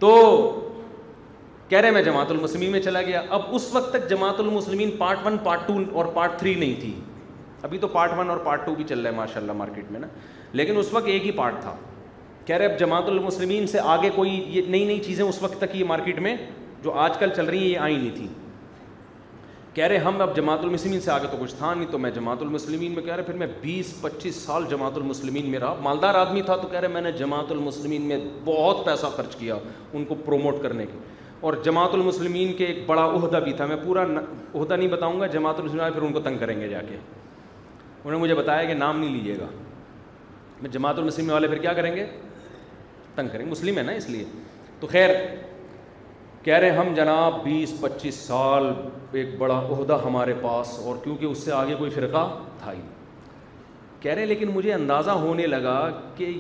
[0.01, 0.14] تو
[1.70, 5.18] کہہ رہے میں جماعت المسلمین میں چلا گیا اب اس وقت تک Jamaat al-Muslimeen part
[5.24, 6.92] one part two اور پارٹ تھری نہیں تھی
[7.68, 10.00] ابھی تو پارٹ ون اور پارٹ ٹو بھی چل رہا ہے ماشاء اللہ مارکیٹ میں
[10.00, 10.07] نا
[10.61, 11.74] لیکن اس وقت ایک ہی پارٹ تھا
[12.46, 15.76] کہہ رہے اب جماعت المسلمین سے آگے کوئی یہ نئی نئی چیزیں اس وقت تک
[15.76, 16.34] یہ مارکیٹ میں
[16.84, 18.26] جو آج کل چل رہی ہیں یہ آئی نہیں تھیں
[19.74, 22.42] کہہ رہے ہم اب جماعت المسلمین سے آگے تو کچھ تھا نہیں تو میں جماعت
[22.42, 26.42] المسلمین میں کہہ رہے پھر میں بیس پچیس سال جماعت المسلمین میں رہا مالدار آدمی
[26.46, 29.54] تھا تو کہہ رہے میں نے جماعت المسلمین میں بہت پیسہ خرچ کیا
[29.92, 30.99] ان کو پروموٹ کرنے کے
[31.41, 35.26] اور جماعت المسلمین کے ایک بڑا عہدہ بھی تھا میں پورا عہدہ نہیں بتاؤں گا
[35.34, 38.75] جماعت المسلم پھر ان کو تنگ کریں گے جا کے انہوں نے مجھے بتایا کہ
[38.75, 39.46] نام نہیں لیجیے گا
[40.62, 42.04] میں جماعت المسلم والے پھر کیا کریں گے
[43.14, 44.25] تنگ کریں گے مسلم ہے نا اس لیے
[44.80, 45.11] تو خیر
[46.42, 48.72] کہہ رہے ہم جناب بیس پچیس سال
[49.21, 52.26] ایک بڑا عہدہ ہمارے پاس اور کیونکہ اس سے آگے کوئی فرقہ
[52.62, 52.80] تھا ہی
[54.00, 55.80] کہہ رہے لیکن مجھے اندازہ ہونے لگا
[56.17, 56.30] کہ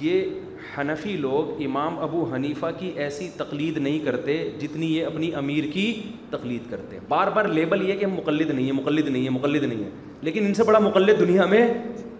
[0.00, 0.30] یہ
[0.76, 5.84] حنفی لوگ امام ابو حنیفہ کی ایسی تقلید نہیں کرتے جتنی یہ اپنی امیر کی
[6.30, 9.84] تقلید کرتے بار بار لیبل یہ کہ مقلد نہیں ہیں مقلد نہیں ہے مقلد نہیں
[9.84, 9.90] ہے
[10.28, 11.66] لیکن ان سے بڑا مقلد دنیا میں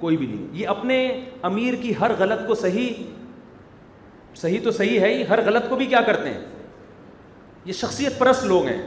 [0.01, 0.99] کوئی بھی نہیں یہ اپنے
[1.51, 3.03] امیر کی ہر غلط کو صحیح
[4.41, 6.41] صحیح تو صحیح ہے ہی ہر غلط کو بھی کیا کرتے ہیں
[7.65, 8.83] یہ شخصیت پرست لوگ ہیں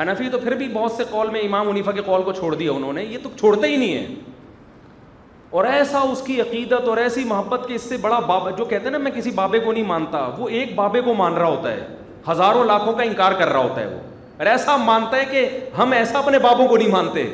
[0.00, 2.72] حنفی تو پھر بھی بہت سے قول میں امام حنیفہ کے قول کو چھوڑ دیا
[2.72, 4.14] انہوں نے یہ تو چھوڑتے ہی نہیں ہیں
[5.58, 8.84] اور ایسا اس کی عقیدت اور ایسی محبت کے اس سے بڑا بابا جو کہتے
[8.84, 11.70] ہیں نا میں کسی بابے کو نہیں مانتا وہ ایک بابے کو مان رہا ہوتا
[11.72, 11.84] ہے
[12.28, 13.98] ہزاروں لاکھوں کا انکار کر رہا ہوتا ہے وہ
[14.38, 15.46] اور ایسا مانتا ہے کہ
[15.78, 17.24] ہم ایسا اپنے بابوں کو نہیں مانتے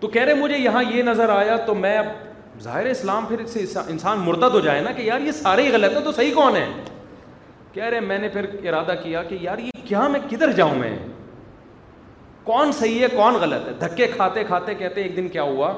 [0.00, 3.38] تو کہہ رہے مجھے یہاں یہ نظر آیا تو میں اب ظاہر اسلام پھر
[3.86, 6.56] انسان مرتد ہو جائے نا کہ یار یہ سارے ہی غلط ہیں تو صحیح کون
[6.56, 6.66] ہے
[7.72, 10.96] کہہ رہے میں نے پھر ارادہ کیا کہ یار یہ کیا میں کدھر جاؤں میں
[12.44, 15.72] کون صحیح ہے کون غلط ہے دھکے کھاتے کھاتے کہتے ایک دن کیا ہوا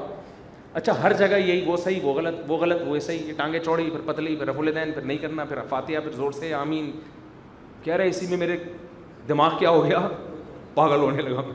[0.76, 3.88] اچھا ہر جگہ یہی وہ صحیح وہ غلط وہ غلط وہ صحیح یہ ٹانگیں چوڑی
[3.90, 6.90] پھر پتلی پھر الدین پھر نہیں کرنا پھر فاتحہ پھر زور سے آمین
[7.82, 8.56] کہہ رہے اسی میں میرے
[9.28, 9.98] دماغ کیا ہو گیا
[10.74, 11.54] پاگل ہونے لگا میں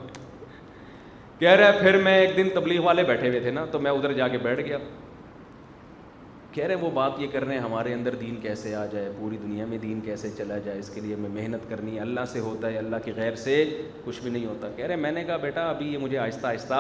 [1.39, 3.91] کہہ رہا ہے پھر میں ایک دن تبلیغ والے بیٹھے ہوئے تھے نا تو میں
[3.91, 4.77] ادھر جا کے بیٹھ گیا
[6.51, 9.09] کہہ رہے ہیں وہ بات یہ کر رہے ہیں ہمارے اندر دین کیسے آ جائے
[9.17, 12.25] پوری دنیا میں دین کیسے چلا جائے اس کے لیے ہمیں محنت کرنی ہے اللہ
[12.31, 13.55] سے ہوتا ہے اللہ کے غیر سے
[14.05, 16.47] کچھ بھی نہیں ہوتا کہہ رہے ہیں میں نے کہا بیٹا ابھی یہ مجھے آہستہ
[16.47, 16.79] آہستہ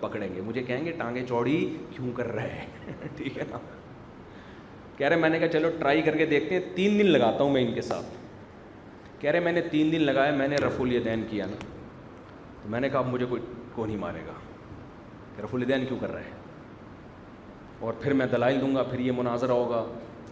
[0.00, 1.56] پکڑیں گے مجھے کہیں گے ٹانگیں چوڑی
[1.96, 2.66] کیوں کر رہا ہے
[3.16, 3.58] ٹھیک ہے نا
[4.96, 7.52] کہہ رہے میں نے کہا چلو ٹرائی کر کے دیکھتے ہیں تین دن لگاتا ہوں
[7.52, 8.14] میں ان کے ساتھ
[9.20, 11.64] کہہ رہے میں نے تین دن لگایا میں نے رف الدین کیا نا
[12.62, 13.42] تو میں نے کہا اب مجھے کوئی
[13.74, 14.34] کون ہی مارے گا
[15.44, 16.35] رف الدین کیوں کر رہا ہے
[17.80, 19.84] اور پھر میں دلائل دوں گا پھر یہ مناظرہ ہوگا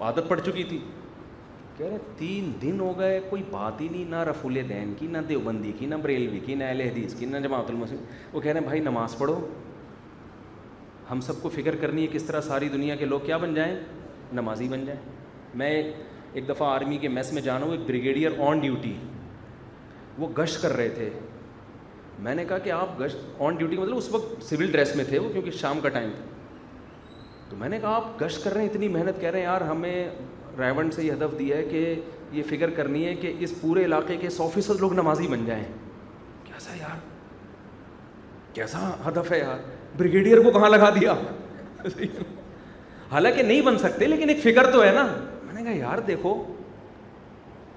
[0.07, 0.79] عادت پڑ چکی تھی
[1.77, 5.19] کہہ رہے تین دن ہو گئے کوئی بات ہی نہیں نہ رفول دین کی نہ
[5.29, 8.67] دیوبندی کی نہ بریلوی کی نہ الحدیث کی نہ جماعت المسلم وہ کہہ رہے ہیں
[8.67, 9.39] بھائی نماز پڑھو
[11.11, 13.75] ہم سب کو فکر کرنی ہے کس طرح ساری دنیا کے لوگ کیا بن جائیں
[14.33, 15.01] نمازی بن جائیں
[15.63, 18.95] میں ایک دفعہ آرمی کے میس میں جانا ہوں ایک بریگیڈیئر آن ڈیوٹی
[20.19, 21.11] وہ گشت کر رہے تھے
[22.23, 25.19] میں نے کہا کہ آپ گشت آن ڈیوٹی مطلب اس وقت سول ڈریس میں تھے
[25.19, 26.34] وہ کیونکہ شام کا ٹائم تھا
[27.55, 29.61] تو میں نے کہا آپ گشت کر رہے ہیں اتنی محنت کہہ رہے ہیں یار
[29.71, 31.95] ہمیں سے یہ ہدف دیا ہے کہ
[32.37, 35.63] یہ فکر کرنی ہے کہ اس پورے علاقے کے سو فیصد لوگ نمازی بن جائیں
[36.45, 36.75] کیسا
[38.55, 39.59] کیسا یار ہدف ہے یار
[39.99, 41.13] بریگیڈیئر کو کہاں لگا دیا
[43.13, 45.07] حالانکہ نہیں بن سکتے لیکن ایک فکر تو ہے نا
[45.43, 46.35] میں نے کہا یار دیکھو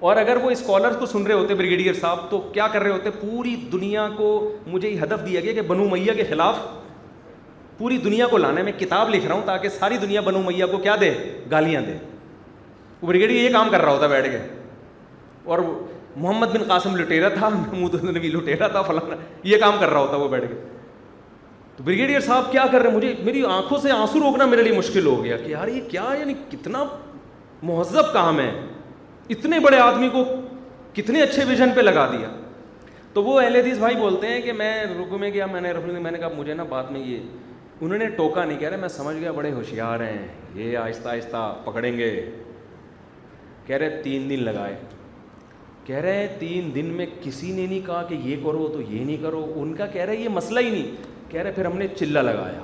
[0.08, 3.10] اور اگر وہ اسکالر کو سن رہے ہوتے بریگیڈیئر صاحب تو کیا کر رہے ہوتے
[3.20, 4.26] پوری دنیا کو
[4.66, 6.58] مجھے یہ ہدف دیا گیا کہ بنو میاں کے خلاف
[7.78, 10.78] پوری دنیا کو لانے میں کتاب لکھ رہا ہوں تاکہ ساری دنیا بنو میاں کو
[10.82, 11.12] کیا دے
[11.50, 11.92] گالیاں دے
[13.02, 14.38] وہ بریگیڈیئر یہ کام کر رہا ہوتا بیٹھ کے
[15.50, 15.58] اور
[16.16, 19.16] محمد بن قاسم لٹیرا تھا محمود نبی لٹیرا تھا فلانا
[19.48, 20.54] یہ کام کر رہا ہوتا وہ بیٹھ کے
[21.76, 24.76] تو بریگیڈیئر صاحب کیا کر رہے ہیں مجھے میری آنکھوں سے آنسو روکنا میرے لیے
[24.78, 26.84] مشکل ہو گیا کہ یار یہ کیا یعنی کتنا
[27.70, 28.50] مہذب کام ہے
[29.30, 30.24] اتنے بڑے آدمی کو
[30.94, 32.28] کتنے اچھے ویژن پہ لگا دیا
[33.12, 35.98] تو وہ اہل حدیث بھائی بولتے ہیں کہ میں رکو میں گیا میں نے رفل
[35.98, 37.20] میں نے کہا مجھے نا بعد میں یہ
[37.82, 41.54] انہوں نے ٹوکا نہیں کہہ رہے میں سمجھ گیا بڑے ہوشیار ہیں یہ آہستہ آہستہ
[41.64, 42.08] پکڑیں گے
[43.66, 44.76] کہہ رہے تین دن لگائے
[45.84, 49.04] کہہ رہے ہیں تین دن میں کسی نے نہیں کہا کہ یہ کرو تو یہ
[49.04, 51.86] نہیں کرو ان کا کہہ رہے یہ مسئلہ ہی نہیں کہہ رہے پھر ہم نے
[51.94, 52.60] چلا لگایا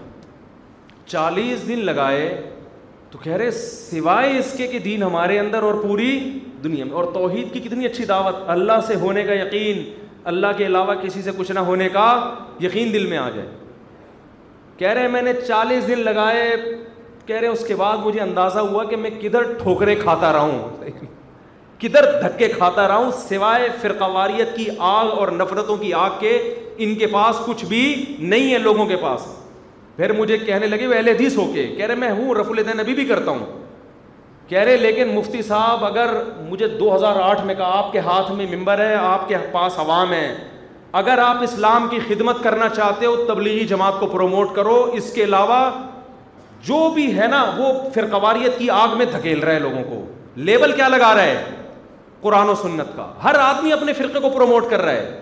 [1.06, 2.28] چالیس دن لگائے
[3.10, 6.10] تو کہہ رہے سوائے اس کے کہ دین ہمارے اندر اور پوری
[6.64, 9.82] دنیا میں اور توحید کی کتنی اچھی دعوت اللہ سے ہونے کا یقین
[10.32, 12.06] اللہ کے علاوہ کسی سے کچھ نہ ہونے کا
[12.60, 13.48] یقین دل میں آ جائے
[14.78, 16.46] کہہ رہے ہیں میں نے چالیس دن لگائے
[17.26, 20.40] کہہ رہے ہیں اس کے بعد مجھے اندازہ ہوا کہ میں کدھر ٹھوکرے کھاتا رہا
[20.40, 20.90] ہوں
[21.80, 26.36] کدھر دھکے کھاتا رہا ہوں سوائے فرقواریت کی آگ اور نفرتوں کی آگ کے
[26.84, 27.80] ان کے پاس کچھ بھی
[28.18, 29.26] نہیں ہے لوگوں کے پاس
[29.96, 32.80] پھر مجھے کہنے لگے وہ اہل حدیث ہو کے کہہ رہے میں ہوں رف الدین
[32.80, 33.60] ابھی بھی کرتا ہوں
[34.48, 36.14] کہہ رہے لیکن مفتی صاحب اگر
[36.48, 39.78] مجھے دو ہزار آٹھ میں کہا آپ کے ہاتھ میں ممبر ہے آپ کے پاس
[39.78, 40.26] عوام ہے
[40.98, 45.22] اگر آپ اسلام کی خدمت کرنا چاہتے ہو تبلیغی جماعت کو پروموٹ کرو اس کے
[45.24, 45.54] علاوہ
[46.68, 49.98] جو بھی ہے نا وہ فرقواریت کی آگ میں دھکیل رہے لوگوں کو
[50.48, 51.44] لیبل کیا لگا رہا ہے
[52.20, 55.20] قرآن و سنت کا ہر آدمی اپنے فرقے کو پروموٹ کر رہا ہے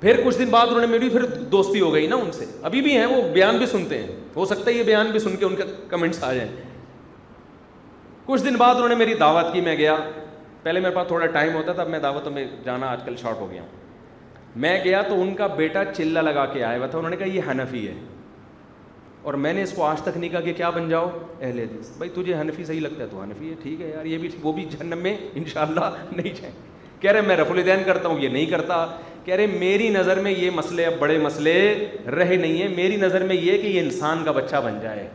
[0.00, 1.24] پھر کچھ دن بعد انہوں نے میری پھر
[1.56, 4.06] دوستی ہو گئی نا ان سے ابھی بھی ہیں وہ بیان بھی سنتے ہیں
[4.36, 6.50] ہو سکتا ہے یہ بیان بھی سن کے ان کے کمنٹس آ جائیں
[8.26, 9.94] کچھ دن بعد انہوں نے میری دعوت کی میں گیا
[10.62, 13.40] پہلے میرے پاس تھوڑا ٹائم ہوتا تھا اب میں دعوتوں میں جانا آج کل شارٹ
[13.40, 13.80] ہو گیا ہوں
[14.62, 17.26] میں گیا تو ان کا بیٹا چلا لگا کے آیا ہوا تھا انہوں نے کہا
[17.34, 17.92] یہ حنفی ہے
[19.22, 21.08] اور میں نے اس کو آج تک نہیں کہا کہ کیا بن جاؤ
[21.40, 24.18] اہل حدیث بھائی تجھے حنفی صحیح لگتا ہے تو حنفی ہے ٹھیک ہے یار یہ
[24.18, 26.54] بھی وہ بھی جنم میں ان شاء اللہ نہیں جائیں
[27.00, 28.84] کہہ رہے میں رف الدین کرتا ہوں یہ نہیں کرتا
[29.24, 31.54] کہہ رہے میری نظر میں یہ مسئلے اب بڑے مسئلے
[32.16, 35.08] رہے نہیں ہیں میری نظر میں یہ کہ یہ انسان کا بچہ بن جائے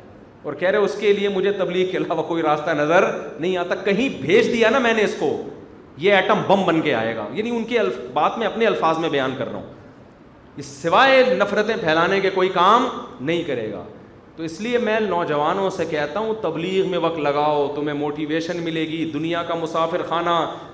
[0.48, 3.06] اور کہہ رہے اس کے لیے مجھے تبلیغ کے علاوہ کوئی راستہ نظر
[3.40, 5.30] نہیں آتا کہیں بھیج دیا نا میں نے اس کو
[6.00, 7.78] یہ ایٹم بم بن کے آئے گا یعنی ان کی
[8.14, 9.76] بات میں اپنے الفاظ میں بیان کر رہا ہوں
[10.62, 12.88] اس سوائے نفرتیں پھیلانے کے کوئی کام
[13.20, 13.84] نہیں کرے گا
[14.36, 18.82] تو اس لیے میں نوجوانوں سے کہتا ہوں تبلیغ میں وقت لگاؤ تمہیں موٹیویشن ملے
[18.88, 20.30] گی دنیا کا مسافر خانہ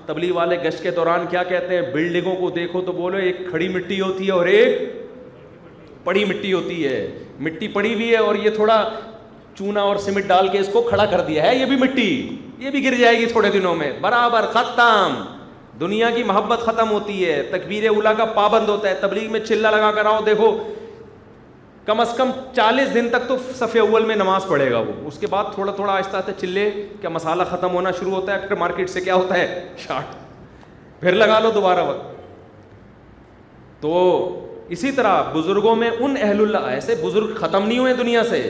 [0.06, 3.68] تبلیغ والے گشت کے دوران کیا کہتے ہیں بلڈنگوں کو دیکھو تو بولو ایک کھڑی
[3.76, 4.76] مٹی ہوتی ہے اور ایک
[6.04, 7.06] پڑی مٹی ہوتی ہے
[7.48, 8.82] مٹی پڑی ہوئی ہے اور یہ تھوڑا
[9.58, 12.08] چونا اور سیمنٹ ڈال کے اس کو کھڑا کر دیا ہے یہ بھی مٹی
[12.58, 15.22] یہ بھی گر جائے گی تھوڑے دنوں میں برابر ختم
[15.80, 19.70] دنیا کی محبت ختم ہوتی ہے تکبیر اولا کا پابند ہوتا ہے تبلیغ میں چلا
[19.76, 20.56] لگا کر آؤ دیکھو
[21.86, 25.18] کم از کم چالیس دن تک تو ففیہ اول میں نماز پڑھے گا وہ اس
[25.20, 26.70] کے بعد تھوڑا تھوڑا آہستہ آہستہ چلے
[27.00, 30.14] کیا مسالہ ختم ہونا شروع ہوتا ہے مارکیٹ سے کیا ہوتا ہے شارٹ
[31.00, 32.12] پھر لگا لو دوبارہ وقت
[33.80, 33.96] تو
[34.74, 38.40] اسی طرح بزرگوں میں ان اہل اللہ ایسے بزرگ ختم نہیں ہوئے دنیا سے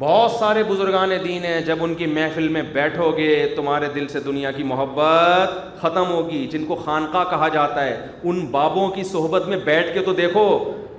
[0.00, 4.20] بہت سارے بزرگان دین ہیں جب ان کی محفل میں بیٹھو گے تمہارے دل سے
[4.24, 7.96] دنیا کی محبت ختم ہوگی جن کو خانقاہ کہا جاتا ہے
[8.30, 10.44] ان بابوں کی صحبت میں بیٹھ کے تو دیکھو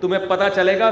[0.02, 0.90] تمہیں پتہ چلے گا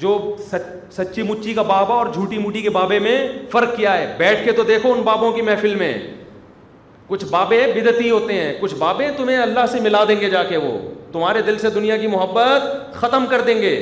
[0.00, 0.14] جو
[0.50, 3.16] سچ سچی مچی کا بابا اور جھوٹی موٹی کے بابے میں
[3.52, 5.92] فرق کیا ہے بیٹھ کے تو دیکھو ان بابوں کی محفل میں
[7.08, 10.56] کچھ بابے بدتی ہوتے ہیں کچھ بابے تمہیں اللہ سے ملا دیں گے جا کے
[10.64, 10.76] وہ
[11.12, 13.76] تمہارے دل سے دنیا کی محبت ختم کر دیں گے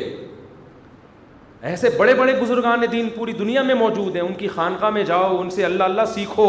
[1.68, 5.36] ایسے بڑے بڑے بزرگان دین پوری دنیا میں موجود ہیں ان کی خانقاہ میں جاؤ
[5.40, 6.46] ان سے اللہ اللہ سیکھو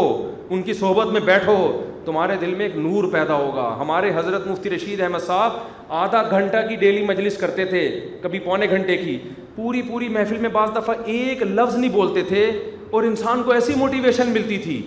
[0.50, 1.56] ان کی صحبت میں بیٹھو
[2.04, 5.58] تمہارے دل میں ایک نور پیدا ہوگا ہمارے حضرت مفتی رشید احمد صاحب
[6.02, 7.86] آدھا گھنٹہ کی ڈیلی مجلس کرتے تھے
[8.22, 9.18] کبھی پونے گھنٹے کی
[9.56, 12.50] پوری پوری محفل میں بعض دفعہ ایک لفظ نہیں بولتے تھے
[12.90, 14.80] اور انسان کو ایسی موٹیویشن ملتی تھی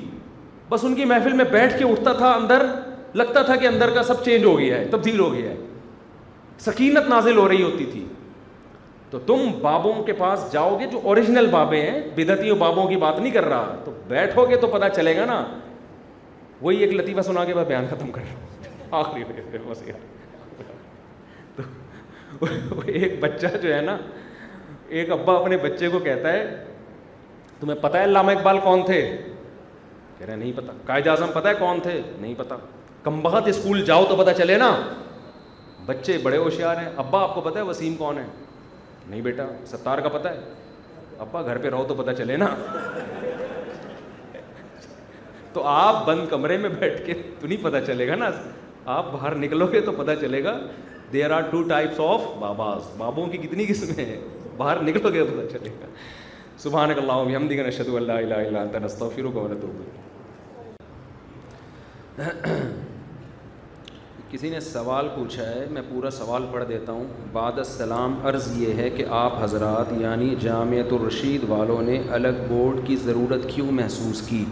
[0.69, 2.65] بس ان کی محفل میں بیٹھ کے اٹھتا تھا اندر
[3.21, 5.55] لگتا تھا کہ اندر کا سب چینج ہو گیا ہے تبدیل ہو گیا ہے
[6.65, 8.04] سکینت نازل ہو رہی ہوتی تھی
[9.15, 13.19] تو تم بابوں کے پاس جاؤ گے جو اوریجنل بابے ہیں بدتیوں بابوں کی بات
[13.19, 15.37] نہیں کر رہا تو بیٹھو گے تو پتا چلے گا نا
[16.61, 19.23] وہی ایک لطیفہ سنا کے بعد بیان ختم کر رہا ہوں آخری
[22.93, 23.97] ایک بچہ جو ہے نا
[24.87, 26.45] ایک ابا اپنے بچے کو کہتا ہے
[27.59, 29.01] تمہیں پتا ہے علامہ اقبال کون تھے
[30.17, 32.55] کہہ رہے نہیں پتا قائد اعظم پتا ہے کون تھے نہیں پتا
[33.21, 34.75] بہت اسکول جاؤ تو پتا چلے نا
[35.85, 38.23] بچے بڑے ہوشیار ہیں ابا آپ کو پتا ہے وسیم کون ہے
[39.09, 42.47] نہیں بیٹا ستار کا پتہ ہے ابا گھر پہ رہو تو پتہ چلے نا
[45.53, 48.29] تو آپ بند کمرے میں بیٹھ کے تو نہیں پتہ چلے گا نا
[48.95, 50.57] آپ باہر نکلو گے تو پتہ چلے گا
[51.13, 54.19] there are two types of باباز بابوں کی کتنی قسمیں ہیں
[54.57, 55.85] باہر نکلو گے تو پتہ چلے گا
[56.63, 59.39] سبحان اللہ ہم دیگر نشد اللہ اللہ اللہ تنستہ فروغ
[64.35, 67.03] کسی نے سوال پوچھا ہے میں پورا سوال پڑھ دیتا ہوں
[67.33, 72.85] بعد السلام عرض یہ ہے کہ آپ حضرات یعنی جامعۃ الرشید والوں نے الگ بورڈ
[72.87, 74.43] کی ضرورت کیوں محسوس کی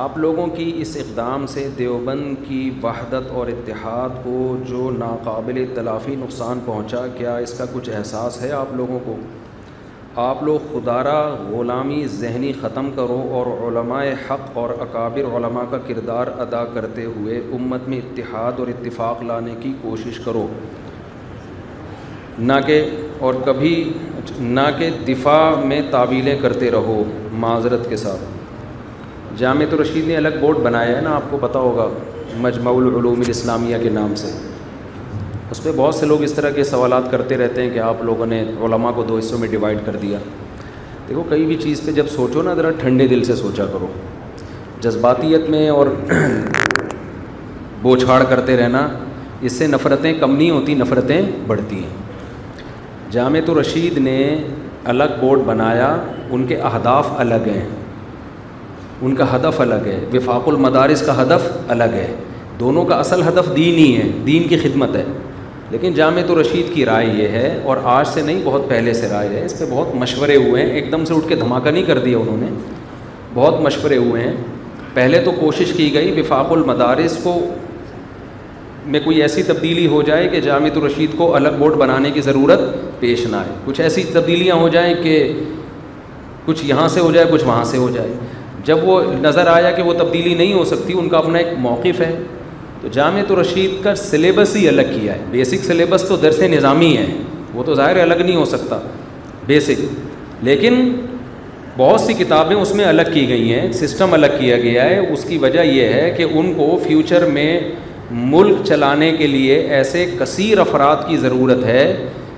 [0.00, 6.16] آپ لوگوں کی اس اقدام سے دیوبند کی وحدت اور اتحاد کو جو ناقابل تلافی
[6.24, 9.16] نقصان پہنچا کیا اس کا کچھ احساس ہے آپ لوگوں کو
[10.18, 11.12] آپ لوگ خدارہ
[11.50, 17.36] غلامی ذہنی ختم کرو اور علماء حق اور اکابر علماء کا کردار ادا کرتے ہوئے
[17.58, 20.46] امت میں اتحاد اور اتفاق لانے کی کوشش کرو
[22.38, 22.82] نہ کہ
[23.26, 23.74] اور کبھی
[24.40, 27.02] نہ کہ دفاع میں تعویلیں کرتے رہو
[27.44, 28.28] معذرت کے ساتھ
[29.38, 31.88] جامع رشید نے الگ بورڈ بنایا ہے نا آپ کو پتہ ہوگا
[32.40, 34.32] مجمع العلوم الاسلامیہ کے نام سے
[35.50, 38.26] اس پہ بہت سے لوگ اس طرح کے سوالات کرتے رہتے ہیں کہ آپ لوگوں
[38.32, 40.18] نے علماء کو دو حصوں میں ڈیوائڈ کر دیا
[41.08, 43.86] دیکھو کئی بھی چیز پہ جب سوچو نا ذرا ٹھنڈے دل سے سوچا کرو
[44.80, 45.86] جذباتیت میں اور
[47.82, 48.86] بوچھاڑ کرتے رہنا
[49.48, 54.16] اس سے نفرتیں کم نہیں ہوتی نفرتیں بڑھتی ہیں جامع تو رشید نے
[54.94, 55.88] الگ بورڈ بنایا
[56.30, 57.64] ان کے اہداف الگ ہیں
[59.00, 62.06] ان کا ہدف الگ ہے وفاق المدارس کا ہدف الگ ہے
[62.60, 65.04] دونوں کا اصل ہدف دین ہی ہے دین کی خدمت ہے
[65.70, 69.08] لیکن جامع تو رشید کی رائے یہ ہے اور آج سے نہیں بہت پہلے سے
[69.10, 71.82] رائے ہے اس پہ بہت مشورے ہوئے ہیں ایک دم سے اٹھ کے دھماکہ نہیں
[71.86, 72.46] کر دیا انہوں نے
[73.34, 74.32] بہت مشورے ہوئے ہیں
[74.94, 77.38] پہلے تو کوشش کی گئی وفاق المدارس کو
[78.92, 82.60] میں کوئی ایسی تبدیلی ہو جائے کہ جامع الرشید کو الگ بورڈ بنانے کی ضرورت
[83.00, 85.14] پیش نہ آئے کچھ ایسی تبدیلیاں ہو جائیں کہ
[86.46, 88.12] کچھ یہاں سے ہو جائے کچھ وہاں سے ہو جائے
[88.64, 92.00] جب وہ نظر آیا کہ وہ تبدیلی نہیں ہو سکتی ان کا اپنا ایک موقف
[92.00, 92.10] ہے
[92.82, 97.04] تو جامع رشید کا سلیبس ہی الگ کیا ہے بیسک سلیبس تو درس نظامی ہے
[97.54, 98.78] وہ تو ظاہر الگ نہیں ہو سکتا
[99.46, 99.80] بیسک
[100.44, 100.94] لیکن
[101.76, 105.24] بہت سی کتابیں اس میں الگ کی گئی ہیں سسٹم الگ کیا گیا ہے اس
[105.28, 107.48] کی وجہ یہ ہے کہ ان کو فیوچر میں
[108.10, 111.84] ملک چلانے کے لیے ایسے کثیر افراد کی ضرورت ہے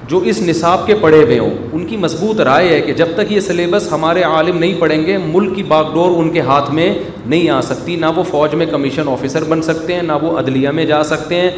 [0.08, 3.32] جو اس نصاب کے پڑھے ہوئے ہوں ان کی مضبوط رائے ہے کہ جب تک
[3.32, 6.92] یہ سلیبس ہمارے عالم نہیں پڑھیں گے ملک کی باغ ڈور ان کے ہاتھ میں
[7.24, 10.68] نہیں آ سکتی نہ وہ فوج میں کمیشن آفیسر بن سکتے ہیں نہ وہ عدلیہ
[10.78, 11.50] میں جا سکتے ہیں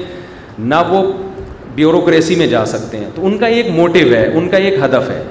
[0.72, 1.02] نہ وہ
[1.74, 5.08] بیوروکریسی میں جا سکتے ہیں تو ان کا ایک موٹیو ہے ان کا ایک ہدف
[5.10, 5.22] ہے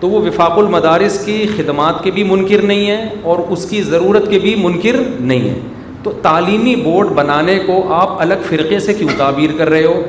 [0.00, 4.30] تو وہ وفاق المدارس کی خدمات کے بھی منکر نہیں ہیں اور اس کی ضرورت
[4.30, 5.58] کے بھی منکر نہیں ہیں
[6.02, 10.02] تو تعلیمی بورڈ بنانے کو آپ الگ فرقے سے کیوں تعبیر کر رہے ہو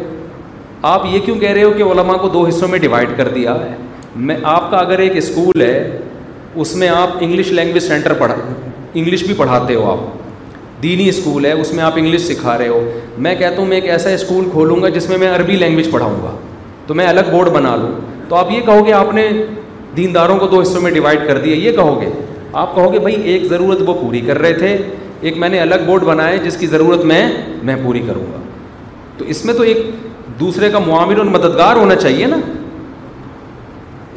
[0.90, 3.54] آپ یہ کیوں کہہ رہے ہو کہ علماء کو دو حصوں میں ڈیوائڈ کر دیا
[3.64, 3.76] ہے
[4.30, 6.00] میں آپ کا اگر ایک اسکول ہے
[6.62, 8.36] اس میں آپ انگلش لینگویج سینٹر پڑھا
[8.94, 12.82] انگلش بھی پڑھاتے ہو آپ دینی اسکول ہے اس میں آپ انگلش سکھا رہے ہو
[13.26, 16.22] میں کہتا ہوں میں ایک ایسا اسکول کھولوں گا جس میں میں عربی لینگویج پڑھاؤں
[16.24, 16.36] گا
[16.88, 17.92] تو میں الگ بورڈ بنا لوں
[18.30, 19.28] تو آپ یہ کہو گے آپ نے
[19.98, 22.10] دینداروں کو دو حصوں میں ڈیوائڈ کر دیا یہ کہو گے
[22.62, 24.78] آپ کہو گے بھائی ایک ضرورت وہ پوری کر رہے تھے
[25.22, 27.26] ایک میں نے الگ بورڈ بنائے جس کی ضرورت میں
[27.64, 28.40] میں پوری کروں گا
[29.18, 29.78] تو اس میں تو ایک
[30.42, 32.38] دوسرے کا معامل اور مددگار ہونا چاہیے نا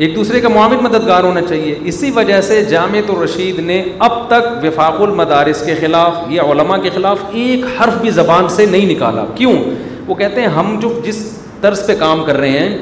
[0.05, 3.23] ایک دوسرے کا معامل مددگار ہونا چاہیے اسی وجہ سے جامع الرشید
[3.59, 3.77] رشید نے
[4.07, 8.67] اب تک وفاق المدارس کے خلاف یا علماء کے خلاف ایک حرف بھی زبان سے
[8.75, 9.53] نہیں نکالا کیوں
[10.07, 11.21] وہ کہتے ہیں ہم جو جس
[11.61, 12.77] طرز پہ کام کر رہے ہیں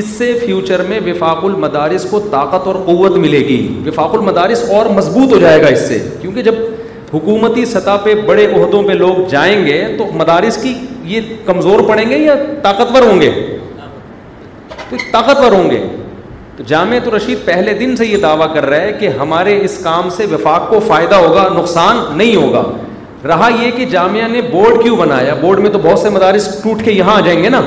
[0.00, 4.86] اس سے فیوچر میں وفاق المدارس کو طاقت اور قوت ملے گی وفاق المدارس اور
[5.00, 6.54] مضبوط ہو جائے گا اس سے کیونکہ جب
[7.16, 10.74] حکومتی سطح پہ بڑے عہدوں پہ لوگ جائیں گے تو مدارس کی
[11.12, 13.30] یہ کمزور پڑیں گے یا طاقتور ہوں گے
[14.88, 15.86] تو طاقتور ہوں گے
[16.56, 19.78] تو جامع تو رشید پہلے دن سے یہ دعویٰ کر رہا ہے کہ ہمارے اس
[19.84, 22.62] کام سے وفاق کو فائدہ ہوگا نقصان نہیں ہوگا
[23.28, 26.82] رہا یہ کہ جامعہ نے بورڈ کیوں بنایا بورڈ میں تو بہت سے مدارس ٹوٹ
[26.84, 27.60] کے یہاں آ جائیں گے نا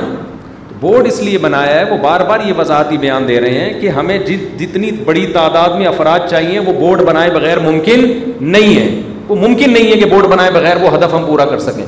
[0.80, 3.88] بورڈ اس لیے بنایا ہے وہ بار بار یہ وضاحتی بیان دے رہے ہیں کہ
[3.96, 4.16] ہمیں
[4.60, 8.04] جتنی بڑی تعداد میں افراد چاہیے وہ بورڈ بنائے بغیر ممکن
[8.54, 8.86] نہیں ہے
[9.30, 11.84] وہ ممکن نہیں ہے کہ بورڈ بنائے بغیر وہ ہدف ہم پورا کر سکیں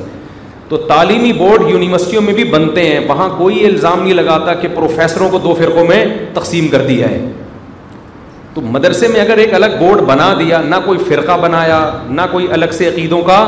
[0.69, 5.29] تو تعلیمی بورڈ یونیورسٹیوں میں بھی بنتے ہیں وہاں کوئی الزام نہیں لگاتا کہ پروفیسروں
[5.29, 6.03] کو دو فرقوں میں
[6.33, 7.19] تقسیم کر دیا ہے
[8.53, 11.79] تو مدرسے میں اگر ایک الگ بورڈ بنا دیا نہ کوئی فرقہ بنایا
[12.19, 13.39] نہ کوئی الگ سے عقیدوں کا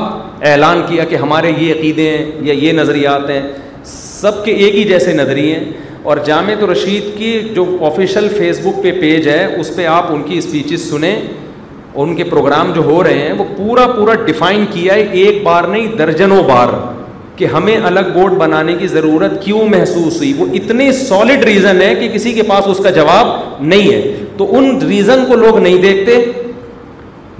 [0.51, 3.41] اعلان کیا کہ ہمارے یہ عقیدے ہیں یا یہ نظریات ہیں
[3.93, 5.59] سب کے ایک ہی جیسے نظریے
[6.11, 6.17] اور
[6.71, 10.89] رشید کی جو آفیشیل فیس بک پہ پیج ہے اس پہ آپ ان کی اسپیچز
[10.89, 11.13] سنیں
[12.03, 15.63] ان کے پروگرام جو ہو رہے ہیں وہ پورا پورا ڈیفائن کیا ہے ایک بار
[15.63, 16.73] نہیں درجنوں بار
[17.35, 21.93] کہ ہمیں الگ بورڈ بنانے کی ضرورت کیوں محسوس ہوئی وہ اتنے سالڈ ریزن ہے
[21.95, 23.27] کہ کسی کے پاس اس کا جواب
[23.61, 24.01] نہیں ہے
[24.37, 26.19] تو ان ریزن کو لوگ نہیں دیکھتے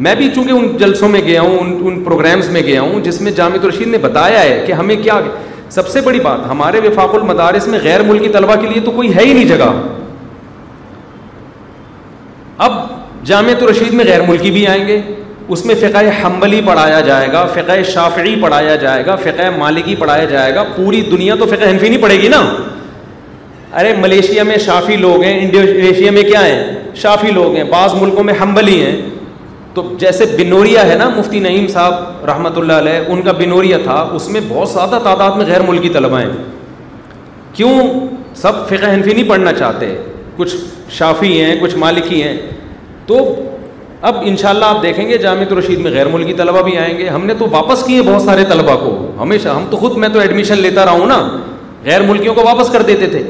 [0.05, 3.31] میں بھی چونکہ ان جلسوں میں گیا ہوں ان پروگرامس میں گیا ہوں جس میں
[3.35, 5.19] جامع رشید نے بتایا ہے کہ ہمیں کیا
[5.75, 9.15] سب سے بڑی بات ہمارے وفاق المدارس میں غیر ملکی طلبہ کے لیے تو کوئی
[9.15, 9.71] ہے ہی نہیں جگہ
[12.65, 12.71] اب
[13.25, 14.99] جامعہ رشید میں غیر ملکی بھی آئیں گے
[15.55, 20.25] اس میں فقہ حمبلی پڑھایا جائے گا فقہ شافعی پڑھایا جائے گا فقہ مالکی پڑھایا
[20.33, 22.41] جائے گا پوری دنیا تو فقہ حنفی نہیں پڑھے گی نا
[23.79, 26.61] ارے ملیشیا میں شافی لوگ ہیں انڈونیشیا میں کیا ہیں
[27.01, 28.95] شافی لوگ ہیں بعض ملکوں میں حمبلی ہیں
[29.73, 33.99] تو جیسے بنوریا ہے نا مفتی نعیم صاحب رحمۃ اللہ علیہ ان کا بنوریا تھا
[34.19, 36.29] اس میں بہت زیادہ تعداد میں غیر ملکی طلبا ہیں
[37.53, 37.73] کیوں
[38.41, 39.95] سب فقہ حنفی نہیں پڑھنا چاہتے
[40.37, 40.55] کچھ
[40.97, 42.37] شافی ہیں کچھ مالکی ہیں
[43.07, 43.17] تو
[44.01, 47.07] اب انشاءاللہ شاء آپ دیکھیں گے جامعہ رشید میں غیر ملکی طلبہ بھی آئیں گے
[47.09, 48.89] ہم نے تو واپس کیے بہت سارے طلبہ کو
[49.21, 51.19] ہمیشہ ہم تو خود میں تو ایڈمیشن لیتا رہا ہوں نا
[51.85, 53.21] غیر ملکیوں کو واپس کر دیتے تھے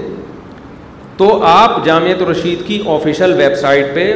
[1.18, 4.14] تو آپ جامعت رشید کی آفیشیل ویب سائٹ پہ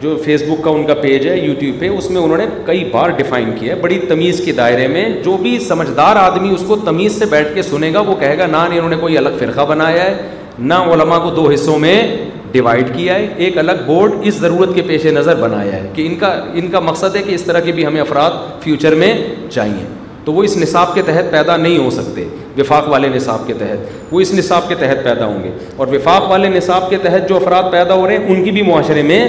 [0.00, 2.84] جو فیس بک کا ان کا پیج ہے یوٹیوب پہ اس میں انہوں نے کئی
[2.92, 6.76] بار ڈیفائن کیا ہے بڑی تمیز کے دائرے میں جو بھی سمجھدار آدمی اس کو
[6.84, 9.66] تمیز سے بیٹھ کے سنے گا وہ کہے گا نہ انہوں نے کوئی الگ فرقہ
[9.68, 10.14] بنایا ہے
[10.58, 11.96] نہ علماء کو دو حصوں میں
[12.52, 16.14] ڈیوائڈ کیا ہے ایک الگ بورڈ اس ضرورت کے پیش نظر بنایا ہے کہ ان
[16.18, 18.30] کا ان کا مقصد ہے کہ اس طرح کے بھی ہمیں افراد
[18.62, 19.12] فیوچر میں
[19.50, 19.84] چاہیے
[20.24, 22.24] تو وہ اس نصاب کے تحت پیدا نہیں ہو سکتے
[22.58, 26.30] وفاق والے نصاب کے تحت وہ اس نصاب کے تحت پیدا ہوں گے اور وفاق
[26.30, 29.20] والے نصاب کے تحت جو افراد پیدا ہو رہے ہیں ان کی بھی معاشرے میں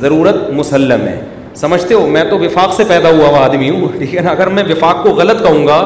[0.00, 1.20] ضرورت مسلم ہے
[1.60, 4.46] سمجھتے ہو میں تو وفاق سے پیدا ہوا ہوا آدمی ہوں ٹھیک ہے نا اگر
[4.58, 5.78] میں وفاق کو غلط کہوں گا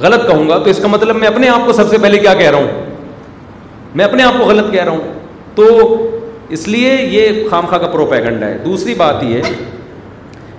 [0.00, 2.34] غلط کہوں گا تو اس کا مطلب میں اپنے آپ کو سب سے پہلے کیا
[2.34, 2.94] کہہ رہا ہوں
[3.96, 6.24] میں اپنے آپ کو غلط کہہ رہا ہوں تو
[6.56, 9.42] اس لیے یہ خام خواہ کا پروپیگنڈا ہے دوسری بات یہ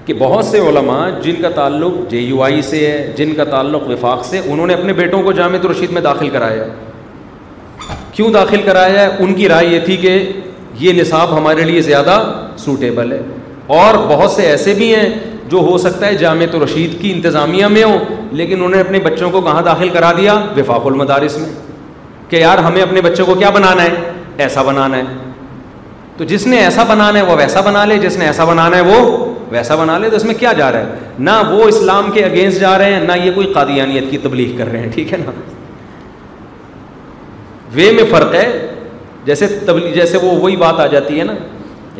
[0.05, 3.87] کہ بہت سے علماء جن کا تعلق جے یو آئی سے ہے جن کا تعلق
[3.89, 6.63] وفاق سے انہوں نے اپنے بیٹوں کو جامع رشید میں داخل کرایا
[8.13, 10.15] کیوں داخل کرایا ہے ان کی رائے یہ تھی کہ
[10.79, 12.17] یہ نصاب ہمارے لیے زیادہ
[12.65, 13.19] سوٹیبل ہے
[13.81, 15.07] اور بہت سے ایسے بھی ہیں
[15.51, 17.97] جو ہو سکتا ہے جامع رشید کی انتظامیہ میں ہو
[18.41, 21.49] لیکن انہوں نے اپنے بچوں کو کہاں داخل کرا دیا وفاق المدارس میں
[22.29, 24.13] کہ یار ہمیں اپنے بچوں کو کیا بنانا ہے
[24.45, 25.01] ایسا بنانا ہے
[26.17, 28.81] تو جس نے ایسا بنانا ہے وہ ویسا بنا لے جس نے ایسا بنانا ہے
[28.81, 30.95] وہ ویسا بنا لے تو اس میں کیا جا رہا ہے
[31.27, 34.71] نہ وہ اسلام کے اگینسٹ جا رہے ہیں نہ یہ کوئی قادیانیت کی تبلیغ کر
[34.71, 35.31] رہے ہیں ٹھیک ہے نا
[37.75, 38.47] وے میں فرق ہے
[39.25, 41.33] جیسے تبلیغ جیسے وہ وہی بات آ جاتی ہے نا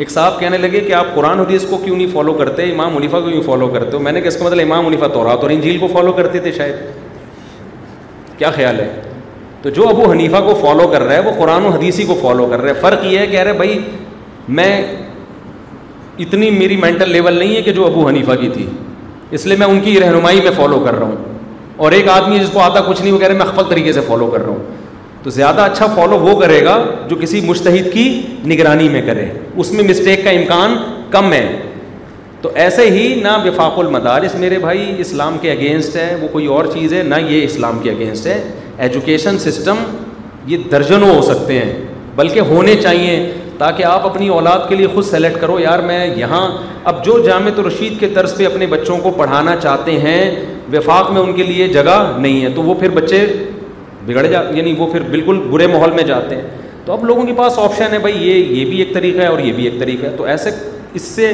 [0.02, 3.20] ایک صاحب کہنے لگے کہ آپ قرآن حدیث کو کیوں نہیں فالو کرتے امام منیفا
[3.20, 5.36] کو کیوں فالو کرتے ہو میں نے کہا اس کا مطلب امام منیفا تو رہا
[5.42, 6.76] تو انجیل کو فالو کرتے تھے شاید
[8.38, 8.90] کیا خیال ہے
[9.68, 12.46] تو جو ابو حنیفہ کو فالو کر رہا ہے وہ قرآن و حدیثی کو فالو
[12.50, 13.80] کر رہا ہے فرق یہ ہے کہ رہے بھائی
[14.58, 14.72] میں
[16.26, 18.66] اتنی میری مینٹل لیول نہیں ہے کہ جو ابو حنیفہ کی تھی
[19.38, 21.36] اس لیے میں ان کی رہنمائی میں فالو کر رہا ہوں
[21.86, 24.02] اور ایک آدمی جس کو آتا کچھ نہیں وہ کہہ رہے میں خلق طریقے سے
[24.08, 24.64] فالو کر رہا ہوں
[25.24, 26.78] تو زیادہ اچھا فالو وہ کرے گا
[27.10, 28.08] جو کسی مشتحد کی
[28.50, 29.26] نگرانی میں کرے
[29.56, 30.78] اس میں مسٹیک کا امکان
[31.18, 31.46] کم ہے
[32.42, 36.66] تو ایسے ہی نہ وفاق المدارس میرے بھائی اسلام کے اگینسٹ ہے وہ کوئی اور
[36.74, 38.40] چیز ہے نہ یہ اسلام کے اگینسٹ ہے
[38.86, 39.84] ایجوکیشن سسٹم
[40.48, 41.74] یہ درجنوں ہو سکتے ہیں
[42.16, 43.16] بلکہ ہونے چاہیے
[43.58, 46.48] تاکہ آپ اپنی اولاد کے لیے خود سلیکٹ کرو یار میں یہاں
[46.90, 50.22] اب جو جامع رشید کے طرز پہ اپنے بچوں کو پڑھانا چاہتے ہیں
[50.74, 53.26] وفاق میں ان کے لیے جگہ نہیں ہے تو وہ پھر بچے
[54.06, 56.48] بگڑ جاتے یعنی وہ پھر بالکل برے ماحول میں جاتے ہیں
[56.86, 59.40] تو اب لوگوں کے پاس آپشن ہے بھائی یہ یہ بھی ایک طریقہ ہے اور
[59.40, 60.50] یہ بھی ایک طریقہ ہے تو ایسے
[60.96, 61.34] اس سے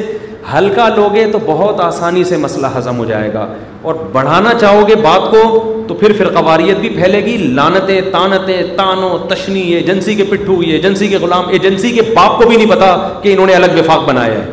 [0.52, 3.46] ہلکا لوگے تو بہت آسانی سے مسئلہ ہضم ہو جائے گا
[3.90, 8.76] اور بڑھانا چاہو گے بات کو تو پھر پھر قواریت بھی پھیلے گی لانتیں تانتیں
[8.76, 12.70] تانو تشنی ایجنسی کے پٹھو یہ ایجنسی کے غلام ایجنسی کے باپ کو بھی نہیں
[12.70, 14.44] پتا کہ انہوں نے الگ وفاق بنایا ہے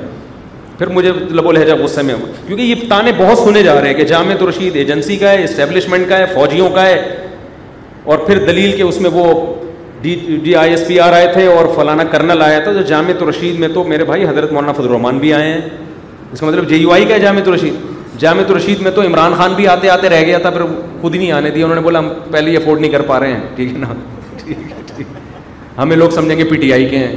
[0.77, 2.15] پھر مجھے لب و لہجہ غصے میں
[2.45, 6.09] کیونکہ یہ تانے بہت سنے جا رہے ہیں کہ تو رشید ایجنسی کا ہے اسٹیبلشمنٹ
[6.09, 7.01] کا ہے فوجیوں کا ہے
[8.11, 9.25] اور پھر دلیل کے اس میں وہ
[10.01, 10.13] D
[10.43, 13.59] D I S P R آئے تھے اور فلانا کرنل آیا تھا جو جامع الرشید
[13.59, 15.59] میں تو میرے بھائی حضرت مولانا فضل الرحمان بھی آئے ہیں
[16.31, 19.33] اس کا مطلب جے یو آئی کا ہے جامع الرشید جامع الرشید میں تو عمران
[19.37, 20.61] خان بھی آتے آتے رہ گیا تھا پھر
[21.01, 23.33] خود ہی نہیں آنے دیا انہوں نے بولا ہم پہلے افورڈ نہیں کر پا رہے
[23.33, 23.93] ہیں ٹھیک ہے نا
[25.77, 27.15] ہمیں لوگ سمجھیں گے پی ٹی آئی کے ہیں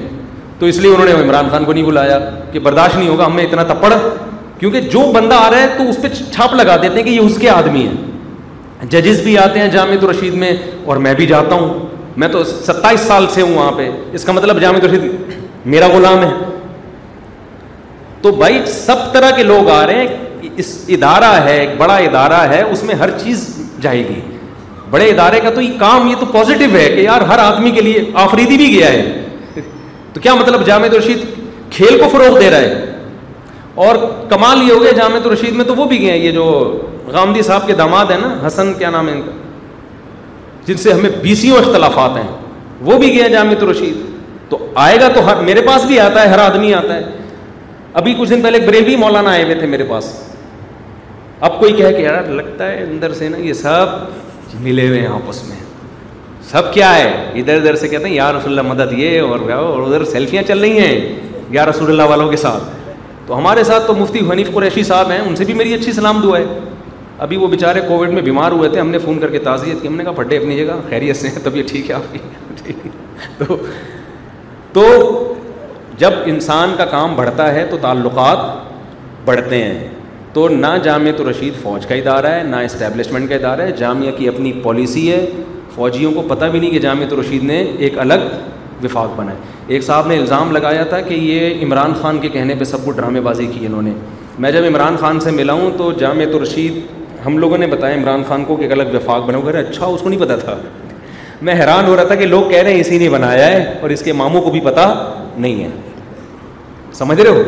[0.58, 2.18] تو اس لیے انہوں نے عمران خان کو نہیں بلایا
[2.52, 3.92] کہ برداشت نہیں ہوگا ہمیں اتنا تپڑ
[4.58, 7.20] کیونکہ جو بندہ آ رہا ہے تو اس پہ چھاپ لگا دیتے ہیں کہ یہ
[7.20, 10.52] اس کے آدمی ہیں ججز بھی آتے ہیں جامع الرشید میں
[10.84, 13.88] اور میں بھی جاتا ہوں میں تو ستائیس سال سے ہوں وہاں پہ
[14.18, 15.34] اس کا مطلب جامع رشید
[15.74, 16.30] میرا غلام ہے
[18.22, 22.40] تو بھائی سب طرح کے لوگ آ رہے ہیں اس ادارہ ہے ایک بڑا ادارہ
[22.50, 23.46] ہے اس میں ہر چیز
[23.82, 24.20] جائے گی
[24.90, 27.80] بڑے ادارے کا تو یہ کام یہ تو پازیٹو ہے کہ یار ہر آدمی کے
[27.80, 29.60] لیے آفریدی بھی گیا ہے
[30.12, 31.24] تو کیا مطلب جامع رشید
[31.76, 32.84] کھیل کو فروغ دے رہا ہے
[33.84, 33.96] اور
[34.30, 36.44] کمال یہ ہو گیا جامع رشید میں تو وہ بھی گئے ہیں یہ جو
[37.14, 39.30] غامدی صاحب کے داماد ہیں نا حسن کیا نام ہے ان کا
[40.66, 42.28] جن سے ہمیں بی سیوں اختلافات ہیں
[42.88, 44.04] وہ بھی گیا جامعت رشید
[44.50, 47.02] تو آئے گا تو ہر میرے پاس بھی آتا ہے ہر آدمی آتا ہے
[48.00, 50.12] ابھی کچھ دن پہلے بریوی مولانا آئے ہوئے تھے میرے پاس
[51.48, 55.08] اب کوئی کہہ کہ یار لگتا ہے اندر سے نا یہ سب ملے ہوئے ہیں
[55.14, 55.56] آپس میں
[56.50, 57.08] سب کیا ہے
[57.40, 59.40] ادھر ادھر سے کہتے ہیں یا رسول اللہ مدد یہ اور
[59.86, 62.62] ادھر سیلفیاں چل رہی ہیں یا رسول اللہ والوں کے ساتھ
[63.26, 66.20] تو ہمارے ساتھ تو مفتی حنیف قریشی صاحب ہیں ان سے بھی میری اچھی سلام
[66.22, 66.44] دعا ہے
[67.22, 69.88] ابھی وہ بیچارے کووڈ میں بیمار ہوئے تھے ہم نے فون کر کے تعزیت کی
[69.88, 72.72] ہم نے کہا پھٹے اپنی جگہ خیریت تب یہ ٹھیک ہے آپ کی
[73.38, 73.56] تو
[74.72, 74.84] تو
[75.98, 78.38] جب انسان کا کام بڑھتا ہے تو تعلقات
[79.24, 79.88] بڑھتے ہیں
[80.32, 80.66] تو نہ
[81.16, 85.10] تو رشید فوج کا ادارہ ہے نہ اسٹیبلشمنٹ کا ادارہ ہے جامعہ کی اپنی پالیسی
[85.12, 85.24] ہے
[85.74, 88.26] فوجیوں کو پتہ بھی نہیں کہ تو رشید نے ایک الگ
[88.82, 89.36] وفاق بنا ہے
[89.74, 92.90] ایک صاحب نے الزام لگایا تھا کہ یہ عمران خان کے کہنے پہ سب کو
[92.92, 93.92] ڈرامے بازی کی انہوں نے
[94.44, 95.90] میں جب عمران خان سے ملا ہوں تو
[96.32, 96.80] تو رشید
[97.26, 100.00] ہم لوگوں نے بتایا عمران خان کو کہ ایک الگ وفاق بنو گھر اچھا اس
[100.02, 100.56] کو نہیں پتا تھا
[101.48, 103.90] میں حیران ہو رہا تھا کہ لوگ کہہ رہے ہیں اسی نے بنایا ہے اور
[103.90, 104.84] اس کے ماموں کو بھی پتا
[105.36, 105.68] نہیں ہے
[106.98, 107.42] سمجھ رہے ہو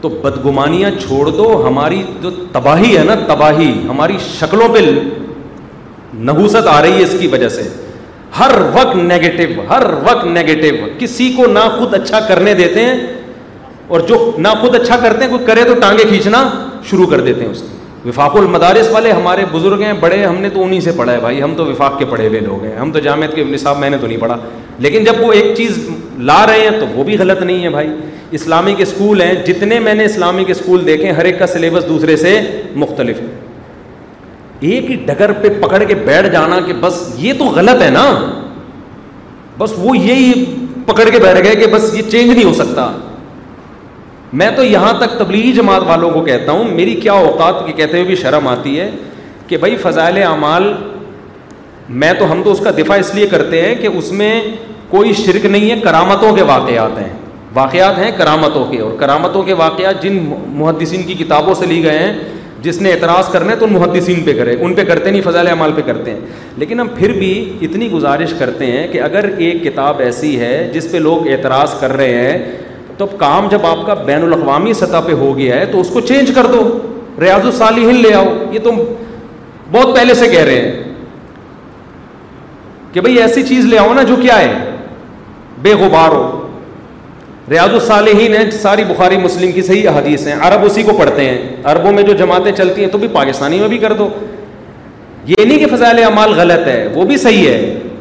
[0.00, 4.78] تو بدگمانیاں چھوڑ دو ہماری جو تباہی ہے نا تباہی ہماری شکلوں پہ
[6.30, 7.68] نحوست آ رہی ہے اس کی وجہ سے
[8.38, 12.96] ہر وقت نیگیٹو ہر وقت نیگیٹو کسی کو نہ خود اچھا کرنے دیتے ہیں
[13.94, 16.48] اور جو نہ خود اچھا کرتے ہیں کوئی کرے تو ٹانگے کھینچنا
[16.90, 17.62] شروع کر دیتے ہیں اس
[18.06, 21.42] وفاق المدارس والے ہمارے بزرگ ہیں بڑے ہم نے تو انہیں سے پڑھا ہے بھائی
[21.42, 23.98] ہم تو وفاق کے پڑھے ہوئے لوگ ہیں ہم تو جامعت کے نصاب میں نے
[24.00, 24.36] تو نہیں پڑھا
[24.86, 25.78] لیکن جب وہ ایک چیز
[26.30, 27.88] لا رہے ہیں تو وہ بھی غلط نہیں ہے بھائی
[28.38, 32.38] اسلامک اسکول ہیں جتنے میں نے اسلامک اسکول دیکھے ہر ایک کا سلیبس دوسرے سے
[32.84, 33.26] مختلف ہے
[34.70, 38.06] ایک ہی ڈگر پہ پکڑ کے بیٹھ جانا کہ بس یہ تو غلط ہے نا
[39.58, 40.42] بس وہ یہی
[40.86, 42.90] پکڑ کے بیٹھ گئے کہ بس یہ چینج نہیں ہو سکتا
[44.40, 48.04] میں تو یہاں تک تبلیغی جماعت والوں کو کہتا ہوں میری کیا اوقات کہتے ہوئے
[48.04, 48.90] بھی شرم آتی ہے
[49.46, 50.72] کہ بھائی فضائل اعمال
[52.02, 54.40] میں تو ہم تو اس کا دفاع اس لیے کرتے ہیں کہ اس میں
[54.90, 57.08] کوئی شرک نہیں ہے کرامتوں کے واقعات ہیں
[57.54, 61.98] واقعات ہیں کرامتوں کے اور کرامتوں کے واقعات جن محدثین کی کتابوں سے لی گئے
[61.98, 62.12] ہیں
[62.62, 65.72] جس نے اعتراض کرنے تو ان محدثین پہ کرے ان پہ کرتے نہیں فضائل اعمال
[65.76, 66.18] پہ کرتے ہیں
[66.58, 67.32] لیکن ہم پھر بھی
[67.68, 71.92] اتنی گزارش کرتے ہیں کہ اگر ایک کتاب ایسی ہے جس پہ لوگ اعتراض کر
[71.96, 72.38] رہے ہیں
[73.04, 75.88] تو اب کام جب آپ کا بین الاقوامی سطح پہ ہو گیا ہے تو اس
[75.92, 76.60] کو چینج کر دو
[77.20, 78.78] ریاض الصالحین لے آؤ یہ تم
[79.72, 80.82] بہت پہلے سے کہہ رہے ہیں
[82.92, 84.52] کہ بھائی ایسی چیز لے آؤ نا جو کیا ہے
[85.62, 86.38] بے غبار ہو
[87.50, 91.56] ریاض الصالحین ہیں ساری بخاری مسلم کی صحیح احادیث ہیں عرب اسی کو پڑھتے ہیں
[91.72, 94.08] عربوں میں جو جماعتیں چلتی ہیں تو بھی پاکستانی میں بھی کر دو
[95.32, 97.58] یہ نہیں کہ فضائل اعمال غلط ہے وہ بھی صحیح ہے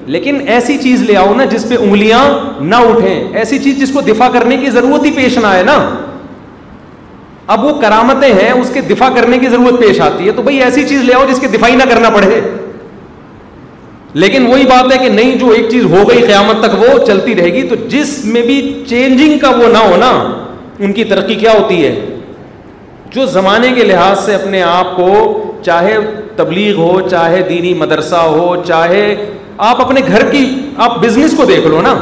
[0.07, 2.23] لیکن ایسی چیز لے آؤ نا جس پہ انگلیاں
[2.61, 5.77] نہ اٹھیں ایسی چیز جس کو دفاع کرنے کی ضرورت ہی پیش نہ آئے نا
[7.53, 10.61] اب وہ کرامتیں ہیں اس کے دفاع کرنے کی ضرورت پیش آتی ہے تو بھائی
[10.63, 12.39] ایسی چیز لے آؤ جس کے نہ کرنا پڑے
[14.13, 17.35] لیکن وہی بات ہے کہ نہیں جو ایک چیز ہو گئی قیامت تک وہ چلتی
[17.35, 18.57] رہے گی تو جس میں بھی
[18.87, 20.09] چینجنگ کا وہ نہ ہو نا
[20.85, 21.93] ان کی ترقی کیا ہوتی ہے
[23.15, 25.07] جو زمانے کے لحاظ سے اپنے آپ کو
[25.65, 25.97] چاہے
[26.35, 29.07] تبلیغ ہو چاہے دینی مدرسہ ہو چاہے
[29.57, 30.45] آپ اپنے گھر کی
[30.83, 31.93] آپ بزنس کو دیکھ لو نا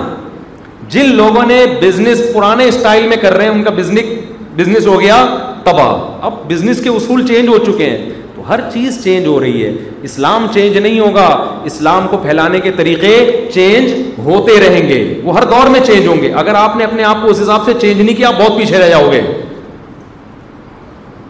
[0.89, 4.13] جن لوگوں نے بزنس پرانے اسٹائل میں کر رہے ہیں ان کا بزنس
[4.55, 5.25] بزنس ہو گیا
[5.63, 9.63] تباہ اب بزنس کے اصول چینج ہو چکے ہیں تو ہر چیز چینج ہو رہی
[9.65, 9.71] ہے
[10.09, 11.25] اسلام چینج نہیں ہوگا
[11.71, 13.11] اسلام کو پھیلانے کے طریقے
[13.53, 13.91] چینج
[14.25, 17.21] ہوتے رہیں گے وہ ہر دور میں چینج ہوں گے اگر آپ نے اپنے آپ
[17.23, 19.21] کو اس حساب سے چینج نہیں کیا بہت پیچھے رہ جاؤ گے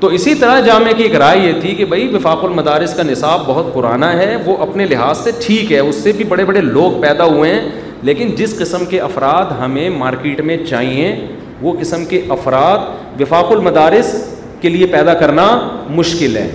[0.01, 3.41] تو اسی طرح جامع کی ایک رائے یہ تھی کہ بھائی وفاق المدارس کا نصاب
[3.45, 6.99] بہت پرانا ہے وہ اپنے لحاظ سے ٹھیک ہے اس سے بھی بڑے بڑے لوگ
[7.01, 7.69] پیدا ہوئے ہیں
[8.09, 11.13] لیکن جس قسم کے افراد ہمیں مارکیٹ میں چاہیے
[11.61, 14.13] وہ قسم کے افراد وفاق المدارس
[14.61, 15.47] کے لیے پیدا کرنا
[15.95, 16.49] مشکل ہے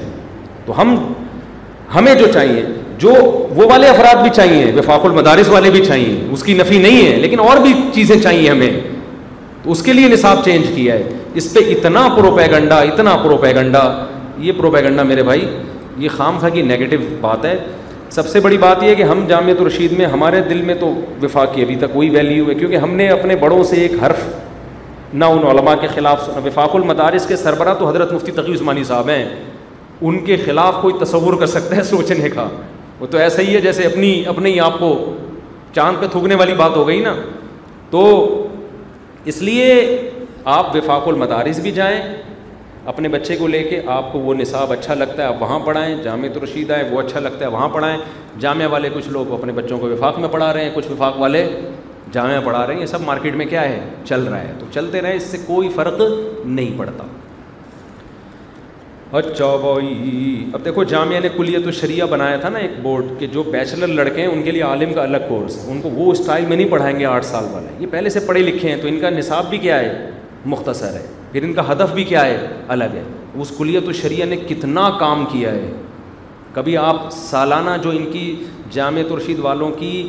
[0.67, 0.95] تو ہم
[1.95, 2.65] ہمیں جو چاہیے
[2.99, 3.13] جو
[3.57, 7.17] وہ والے افراد بھی چاہیے وفاق المدارس والے بھی چاہیے اس کی نفی نہیں ہے
[7.21, 8.73] لیکن اور بھی چیزیں چاہیے ہمیں
[9.63, 11.03] تو اس کے لیے نصاب چینج کیا ہے
[11.39, 13.81] اس پہ اتنا پروپیگنڈا اتنا پروپیگنڈا
[14.39, 15.45] یہ پروپیگنڈا میرے بھائی
[15.99, 17.55] یہ خام خا کی نگیٹو بات ہے
[18.11, 19.25] سب سے بڑی بات یہ ہے کہ ہم
[19.59, 20.93] الرشید میں ہمارے دل میں تو
[21.23, 24.23] وفاق کی ابھی تک کوئی ویلیو ہے کیونکہ ہم نے اپنے بڑوں سے ایک حرف
[25.15, 28.85] نہ ان علماء کے خلاف سنا وفاق المدارس کے سربراہ تو حضرت مفتی تقی عثمانی
[28.85, 29.25] صاحب ہیں
[30.01, 32.49] ان کے خلاف کوئی تصور کر سکتا ہے سوچنے کا
[33.01, 34.93] وہ تو ایسا ہی ہے جیسے اپنی اپنے ہی آپ کو
[35.75, 37.15] چاند پہ تھوکنے والی بات ہو گئی نا
[37.91, 38.07] تو
[39.33, 39.71] اس لیے
[40.53, 42.01] آپ وفاق المدارس بھی جائیں
[42.93, 45.97] اپنے بچے کو لے کے آپ کو وہ نصاب اچھا لگتا ہے آپ وہاں پڑھائیں
[46.03, 47.97] جامع تو رشید آئیں وہ اچھا لگتا ہے وہاں پڑھائیں
[48.41, 51.47] جامعہ والے کچھ لوگ اپنے بچوں کو وفاق میں پڑھا رہے ہیں کچھ وفاق والے
[52.13, 55.01] جامعہ پڑھا رہے ہیں یہ سب مارکیٹ میں کیا ہے چل رہا ہے تو چلتے
[55.03, 56.01] رہیں اس سے کوئی فرق
[56.47, 57.05] نہیں پڑتا
[59.19, 63.27] اچھا بھائی اب دیکھو جامعہ نے کلیت و شریعہ بنایا تھا نا ایک بورڈ کہ
[63.33, 66.11] جو بیچلر لڑکے ہیں ان کے لیے عالم کا الگ کورس ہے ان کو وہ
[66.13, 68.89] اسٹائل میں نہیں پڑھائیں گے آٹھ سال والے یہ پہلے سے پڑھے لکھے ہیں تو
[68.89, 70.11] ان کا نصاب بھی کیا ہے
[70.53, 72.37] مختصر ہے پھر ان کا ہدف بھی کیا ہے
[72.75, 73.03] الگ ہے
[73.43, 75.71] اس کلیت الشریعہ نے کتنا کام کیا ہے
[76.55, 78.29] کبھی آپ سالانہ جو ان کی
[78.73, 80.07] جامع ترشید والوں کی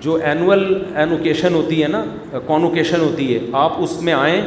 [0.00, 0.64] جو اینول
[1.02, 2.04] اینوکیشن ہوتی ہے نا
[2.46, 4.40] کونوکیشن ہوتی ہے آپ اس میں آئیں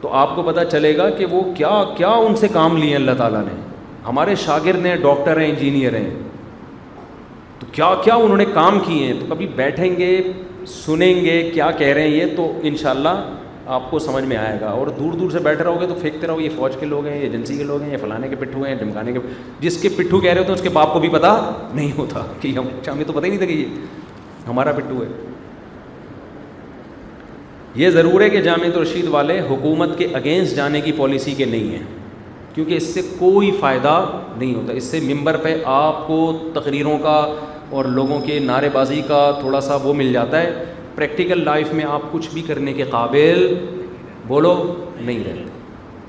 [0.00, 3.12] تو آپ کو پتہ چلے گا کہ وہ کیا کیا ان سے کام لیے اللہ
[3.18, 3.60] تعالیٰ نے
[4.06, 6.10] ہمارے شاگرد ہیں ڈاکٹر ہیں انجینئر ہیں
[7.60, 10.10] تو کیا کیا انہوں نے کام کیے ہیں تو کبھی بیٹھیں گے
[10.74, 13.14] سنیں گے کیا کہہ رہے ہیں یہ تو انشاءاللہ
[13.74, 16.26] آپ کو سمجھ میں آئے گا اور دور دور سے بیٹھے رہو گے تو پھینکتے
[16.26, 18.62] رہو یہ فوج کے لوگ ہیں یہ ایجنسی کے لوگ ہیں یہ فلانے کے پٹھو
[18.62, 19.18] ہیں دمکانے کے
[19.60, 21.32] جس کے پٹھو کہہ رہے ہوتے ہیں اس کے باپ کو بھی پتہ
[21.74, 23.66] نہیں ہوتا کہ ہم ہمیں تو پتہ ہی نہیں تھا کہ یہ
[24.48, 25.08] ہمارا پٹھو ہے
[27.82, 31.70] یہ ضرور ہے کہ جامع رشید والے حکومت کے اگینسٹ جانے کی پالیسی کے نہیں
[31.76, 31.82] ہیں
[32.54, 33.98] کیونکہ اس سے کوئی فائدہ
[34.38, 36.20] نہیں ہوتا اس سے ممبر پہ آپ کو
[36.54, 37.18] تقریروں کا
[37.76, 41.84] اور لوگوں کے نعرے بازی کا تھوڑا سا وہ مل جاتا ہے پریکٹیکل لائف میں
[41.88, 43.40] آپ کچھ بھی کرنے کے قابل
[44.28, 44.52] بولو
[45.00, 45.52] نہیں رہتے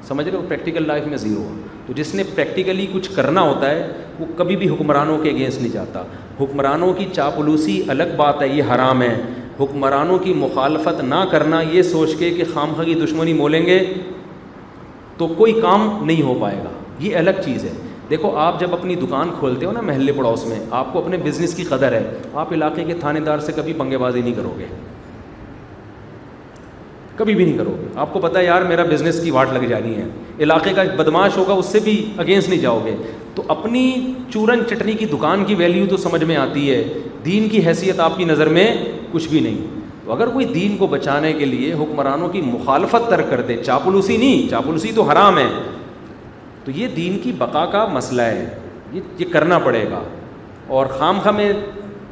[0.08, 1.44] سمجھ لو پریکٹیکل لائف میں زیرو
[1.88, 3.88] تو جس نے پریکٹیکلی کچھ کرنا ہوتا ہے
[4.20, 6.04] وہ کبھی بھی حکمرانوں کے اگینسٹ نہیں جاتا
[6.40, 9.14] حکمرانوں کی چاپلوسی الگ بات ہے یہ حرام ہے
[9.60, 13.80] حکمرانوں کی مخالفت نہ کرنا یہ سوچ کے کہ خام خگی دشمنی بولیں گے
[15.18, 16.70] تو کوئی کام نہیں ہو پائے گا
[17.06, 17.74] یہ الگ چیز ہے
[18.10, 21.54] دیکھو آپ جب اپنی دکان کھولتے ہو نا محلے پڑوس میں آپ کو اپنے بزنس
[21.56, 22.02] کی قدر ہے
[22.44, 24.66] آپ علاقے کے تھانے دار سے کبھی پنگے بازی نہیں کرو گے
[27.16, 29.96] کبھی بھی نہیں کرو گے آپ کو پتا یار میرا بزنس کی واٹ لگ جانی
[29.96, 30.04] ہے
[30.44, 32.96] علاقے کا بدماش ہوگا اس سے بھی اگینسٹ نہیں جاؤ گے
[33.36, 33.84] تو اپنی
[34.34, 36.84] چورن چٹنی کی دکان کی ویلیو تو سمجھ میں آتی ہے
[37.26, 38.68] دین کی حیثیت آپ کی نظر میں
[39.12, 39.56] کچھ بھی نہیں
[40.06, 44.18] تو اگر کوئی دین کو بچانے کے لیے حکمرانوں کی مخالفت ترک کر دے چاپلوسی
[44.18, 45.48] نہیں چاپلوسی تو حرام ہے
[46.68, 48.44] تو یہ دین کی بقا کا مسئلہ ہے
[48.94, 50.02] یہ یہ کرنا پڑے گا
[50.76, 51.52] اور خام خاں میں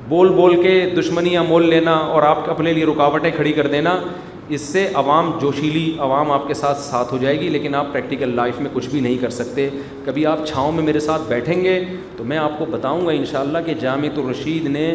[0.09, 3.95] بول بول کے دشمنیاں مول لینا اور آپ اپنے لیے رکاوٹیں کھڑی کر دینا
[4.55, 8.35] اس سے عوام جوشیلی عوام آپ کے ساتھ ساتھ ہو جائے گی لیکن آپ پریکٹیکل
[8.35, 9.67] لائف میں کچھ بھی نہیں کر سکتے
[10.05, 11.79] کبھی آپ چھاؤں میں میرے ساتھ بیٹھیں گے
[12.17, 14.85] تو میں آپ کو بتاؤں گا انشاءاللہ کہ جامع الرشید نے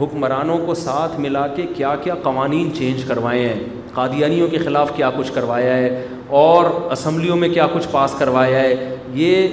[0.00, 3.62] حکمرانوں کو ساتھ ملا کے کیا کیا قوانین چینج کروائے ہیں
[3.94, 6.06] قادیانیوں کے خلاف کیا کچھ کروایا ہے
[6.38, 8.74] اور اسمبلیوں میں کیا کچھ پاس کروایا ہے
[9.14, 9.48] یہ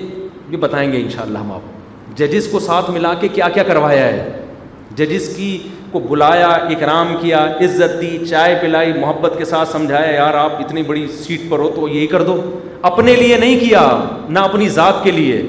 [0.50, 4.30] بھی بتائیں گے انشاءاللہ ہم آپ ججز کو ساتھ ملا کے کیا کیا کروایا ہے
[4.98, 5.58] ججز کی
[5.92, 10.84] کو بلایا اکرام کیا عزت دی چائے پلائی محبت کے ساتھ سمجھایا یار آپ اتنی
[10.84, 12.40] بڑی سیٹ پر ہو تو یہی کر دو
[12.92, 13.88] اپنے لیے نہیں کیا
[14.30, 15.42] نہ اپنی ذات کے لیے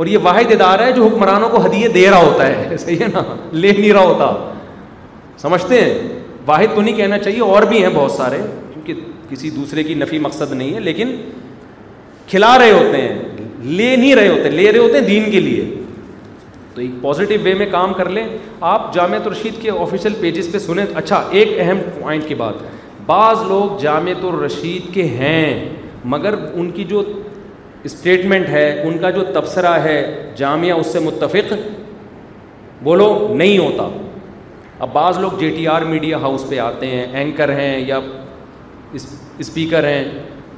[0.00, 3.06] اور یہ واحد ادارہ ہے جو حکمرانوں کو ہدیے دے رہا ہوتا ہے صحیح ہے
[3.12, 3.22] نا
[3.52, 4.30] لے نہیں رہا ہوتا
[5.42, 6.08] سمجھتے ہیں
[6.46, 8.40] واحد تو نہیں کہنا چاہیے اور بھی ہیں بہت سارے
[9.28, 11.14] کسی دوسرے کی نفی مقصد نہیں ہے لیکن
[12.28, 13.18] کھلا رہے ہوتے ہیں
[13.62, 15.64] لے نہیں رہے ہوتے لے رہے ہوتے ہیں دین کے لیے
[16.74, 18.26] تو ایک پازیٹیو وے میں کام کر لیں
[18.72, 22.54] آپ جامع الرشید کے آفیشیل پیجز پہ سنیں اچھا ایک اہم پوائنٹ کی بات
[23.06, 25.68] بعض لوگ جامع الرشید کے ہیں
[26.14, 27.02] مگر ان کی جو
[27.88, 29.96] اسٹیٹمنٹ ہے ان کا جو تبصرہ ہے
[30.36, 31.52] جامعہ اس سے متفق
[32.84, 33.88] بولو نہیں ہوتا
[34.84, 37.98] اب بعض لوگ J T R media house پہ آتے ہیں اینکر ہیں یا
[38.94, 40.04] اسپیکر ہیں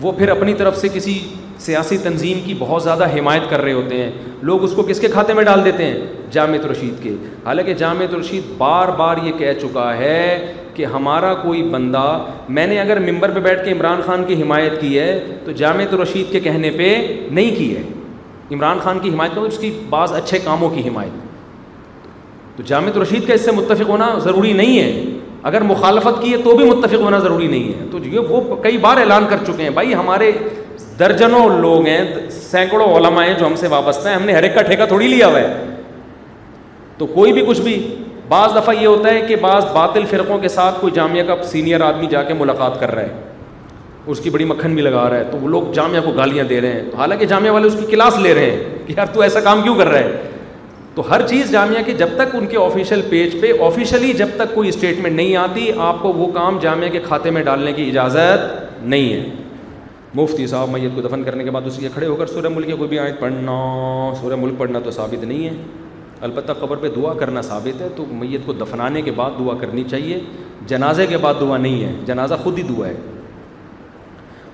[0.00, 1.18] وہ پھر اپنی طرف سے کسی
[1.60, 4.10] سیاسی تنظیم کی بہت زیادہ حمایت کر رہے ہوتے ہیں
[4.50, 5.98] لوگ اس کو کس کے کھاتے میں ڈال دیتے ہیں
[6.32, 7.14] جامع رشید کے
[7.46, 10.20] حالانکہ جامع رشید بار بار یہ کہہ چکا ہے
[10.74, 12.06] کہ ہمارا کوئی بندہ
[12.58, 15.10] میں نے اگر ممبر پہ بیٹھ کے عمران خان کی حمایت کی ہے
[15.44, 16.90] تو جامع رشید کے کہنے پہ
[17.30, 17.82] نہیں کی ہے
[18.54, 23.26] عمران خان کی حمایت کا اس کی بعض اچھے کاموں کی حمایت تو جامع رشید
[23.26, 24.90] کا اس سے متفق ہونا ضروری نہیں ہے
[25.48, 28.76] اگر مخالفت کی ہے تو بھی متفق ہونا ضروری نہیں ہے تو یہ وہ کئی
[28.78, 30.30] بار اعلان کر چکے ہیں بھائی ہمارے
[30.98, 32.04] درجنوں لوگ ہیں
[32.40, 35.06] سینکڑوں علماء ہیں جو ہم سے وابستہ ہیں ہم نے ہر ایک کا ٹھیکہ تھوڑی
[35.08, 35.64] لیا ہوا ہے
[36.98, 37.74] تو کوئی بھی کچھ بھی
[38.28, 41.80] بعض دفعہ یہ ہوتا ہے کہ بعض باطل فرقوں کے ساتھ کوئی جامعہ کا سینئر
[41.84, 43.28] آدمی جا کے ملاقات کر رہا ہے
[44.10, 46.60] اس کی بڑی مکھن بھی لگا رہا ہے تو وہ لوگ جامعہ کو گالیاں دے
[46.60, 49.40] رہے ہیں حالانکہ جامعہ والے اس کی کلاس لے رہے ہیں کہ یار تو ایسا
[49.48, 50.29] کام کیوں کر رہا ہے
[50.94, 54.54] تو ہر چیز جامعہ کی جب تک ان کے آفیشیل پیج پہ آفیشلی جب تک
[54.54, 58.82] کوئی اسٹیٹمنٹ نہیں آتی آپ کو وہ کام جامعہ کے کھاتے میں ڈالنے کی اجازت
[58.84, 59.28] نہیں ہے
[60.14, 62.76] مفتی صاحب میت کو دفن کرنے کے بعد اس کے کھڑے ہو کر سورہ ملک
[62.78, 63.58] کوئی بھی آئے پڑھنا
[64.20, 65.52] سورہ ملک پڑھنا تو ثابت نہیں ہے
[66.28, 69.84] البتہ قبر پہ دعا کرنا ثابت ہے تو میت کو دفنانے کے بعد دعا کرنی
[69.90, 70.18] چاہیے
[70.68, 72.96] جنازے کے بعد دعا نہیں ہے جنازہ خود ہی دعا ہے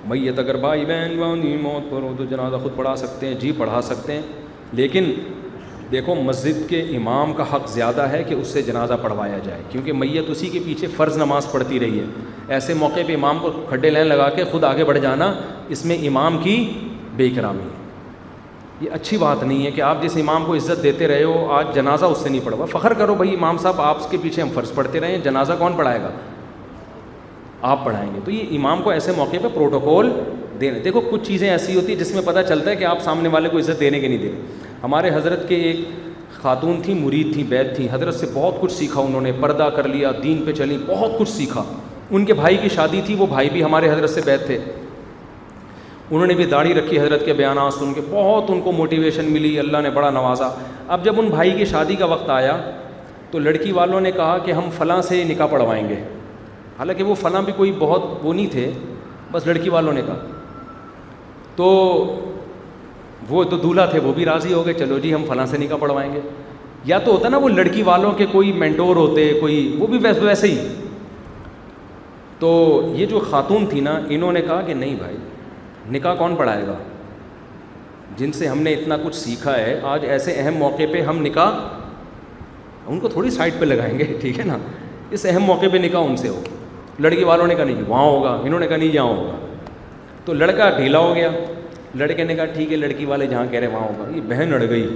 [0.08, 3.80] میت اگر بھائی بہن موت پر ہو تو جنازہ خود پڑھا سکتے ہیں جی پڑھا
[3.82, 4.22] سکتے ہیں
[4.80, 5.12] لیکن
[5.92, 9.92] دیکھو مسجد کے امام کا حق زیادہ ہے کہ اس سے جنازہ پڑھوایا جائے کیونکہ
[10.02, 12.04] میت اسی کے پیچھے فرض نماز پڑھتی رہی ہے
[12.54, 15.32] ایسے موقع پہ امام کو کھڈے لین لگا کے خود آگے بڑھ جانا
[15.76, 16.56] اس میں امام کی
[17.16, 17.84] بے کرامی ہے
[18.80, 21.66] یہ اچھی بات نہیں ہے کہ آپ جس امام کو عزت دیتے رہے ہو آج
[21.74, 24.72] جنازہ اس سے نہیں پڑھوا فخر کرو بھائی امام صاحب آپ کے پیچھے ہم فرض
[24.74, 26.10] پڑھتے رہے ہیں جنازہ کون پڑھائے گا
[27.70, 30.10] آپ پڑھائیں گے تو یہ امام کو ایسے موقع پہ پروٹوکول
[30.60, 33.28] دینے دیکھو کچھ چیزیں ایسی ہوتی ہیں جس میں پتہ چلتا ہے کہ آپ سامنے
[33.32, 34.30] والے کو عزت دینے کے نہیں دے
[34.82, 35.78] ہمارے حضرت کے ایک
[36.42, 39.88] خاتون تھیں مرید تھیں بیت تھیں حضرت سے بہت کچھ سیکھا انہوں نے پردہ کر
[39.88, 41.62] لیا دین پہ چلیں بہت کچھ سیکھا
[42.10, 44.58] ان کے بھائی کی شادی تھی وہ بھائی بھی ہمارے حضرت سے بیت تھے
[46.10, 49.58] انہوں نے بھی داڑھی رکھی حضرت کے بیانات سن کے بہت ان کو موٹیویشن ملی
[49.58, 50.50] اللہ نے بڑا نوازا
[50.94, 52.56] اب جب ان بھائی کی شادی کا وقت آیا
[53.30, 55.96] تو لڑکی والوں نے کہا کہ ہم فلاں سے نکاح پڑھوائیں گے
[56.78, 58.70] حالانکہ وہ فلاں بھی کوئی بہت وہ نہیں تھے
[59.32, 60.18] بس لڑکی والوں نے کہا
[61.56, 61.66] تو
[63.30, 65.76] وہ تو دولہا تھے وہ بھی راضی ہو گئے چلو جی ہم فلاں سے نکاح
[65.80, 66.20] پڑھوائیں گے
[66.84, 70.20] یا تو ہوتا نا وہ لڑکی والوں کے کوئی مینٹور ہوتے کوئی وہ بھی ویسے
[70.24, 70.58] ویسے ہی
[72.38, 72.50] تو
[72.96, 75.16] یہ جو خاتون تھی نا انہوں نے کہا کہ نہیں بھائی
[75.92, 76.74] نکاح کون پڑھائے گا
[78.16, 81.58] جن سے ہم نے اتنا کچھ سیکھا ہے آج ایسے اہم موقع پہ ہم نکاح
[82.90, 84.56] ان کو تھوڑی سائڈ پہ لگائیں گے ٹھیک ہے نا
[85.16, 86.40] اس اہم موقع پہ نکاح ان سے ہو
[87.02, 89.36] لڑکی والوں نے کہا نہیں جی وہاں ہوگا انہوں نے کہا نہیں یہاں ہوگا
[90.24, 91.30] تو لڑکا ڈھیلا ہو گیا
[91.98, 94.60] لڑکے نے کہا ٹھیک ہے لڑکی والے جہاں کہہ رہے وہاں ہوگا یہ بہن اڑ
[94.70, 94.86] گئی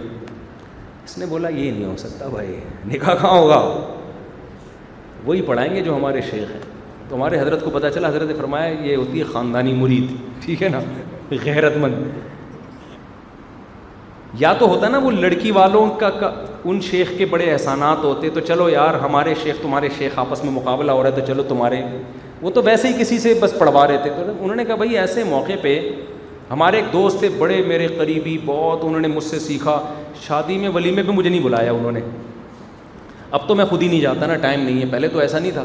[1.04, 2.56] اس نے بولا یہ نہیں ہو سکتا بھائی
[2.92, 3.60] نکاح کہاں ہوگا
[5.24, 6.60] وہی پڑھائیں گے جو ہمارے شیخ ہیں
[7.08, 10.10] تو ہمارے حضرت کو پتہ چلا حضرت نے فرمایا یہ ہوتی ہے خاندانی مرید
[10.44, 10.80] ٹھیک ہے نا
[11.44, 12.04] غیرت مند
[14.42, 16.08] یا تو ہوتا نا وہ لڑکی والوں کا
[16.70, 20.52] ان شیخ کے بڑے احسانات ہوتے تو چلو یار ہمارے شیخ تمہارے شیخ آپس میں
[20.52, 21.82] مقابلہ ہو رہا ہے تو چلو تمہارے
[22.42, 24.96] وہ تو ویسے ہی کسی سے بس پڑھوا رہے تھے تو انہوں نے کہا بھائی
[24.98, 25.78] ایسے موقع پہ
[26.50, 29.78] ہمارے ایک دوست تھے بڑے میرے قریبی بہت انہوں نے مجھ سے سیکھا
[30.26, 32.00] شادی میں ولیمے بھی مجھے نہیں بلایا انہوں نے
[33.38, 35.52] اب تو میں خود ہی نہیں جاتا نا ٹائم نہیں ہے پہلے تو ایسا نہیں
[35.54, 35.64] تھا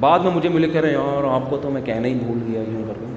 [0.00, 2.60] بعد میں مجھے ملے کہہ رہے اور آپ کو تو میں کہنا ہی بھول گیا
[2.70, 3.10] یوں کر لوں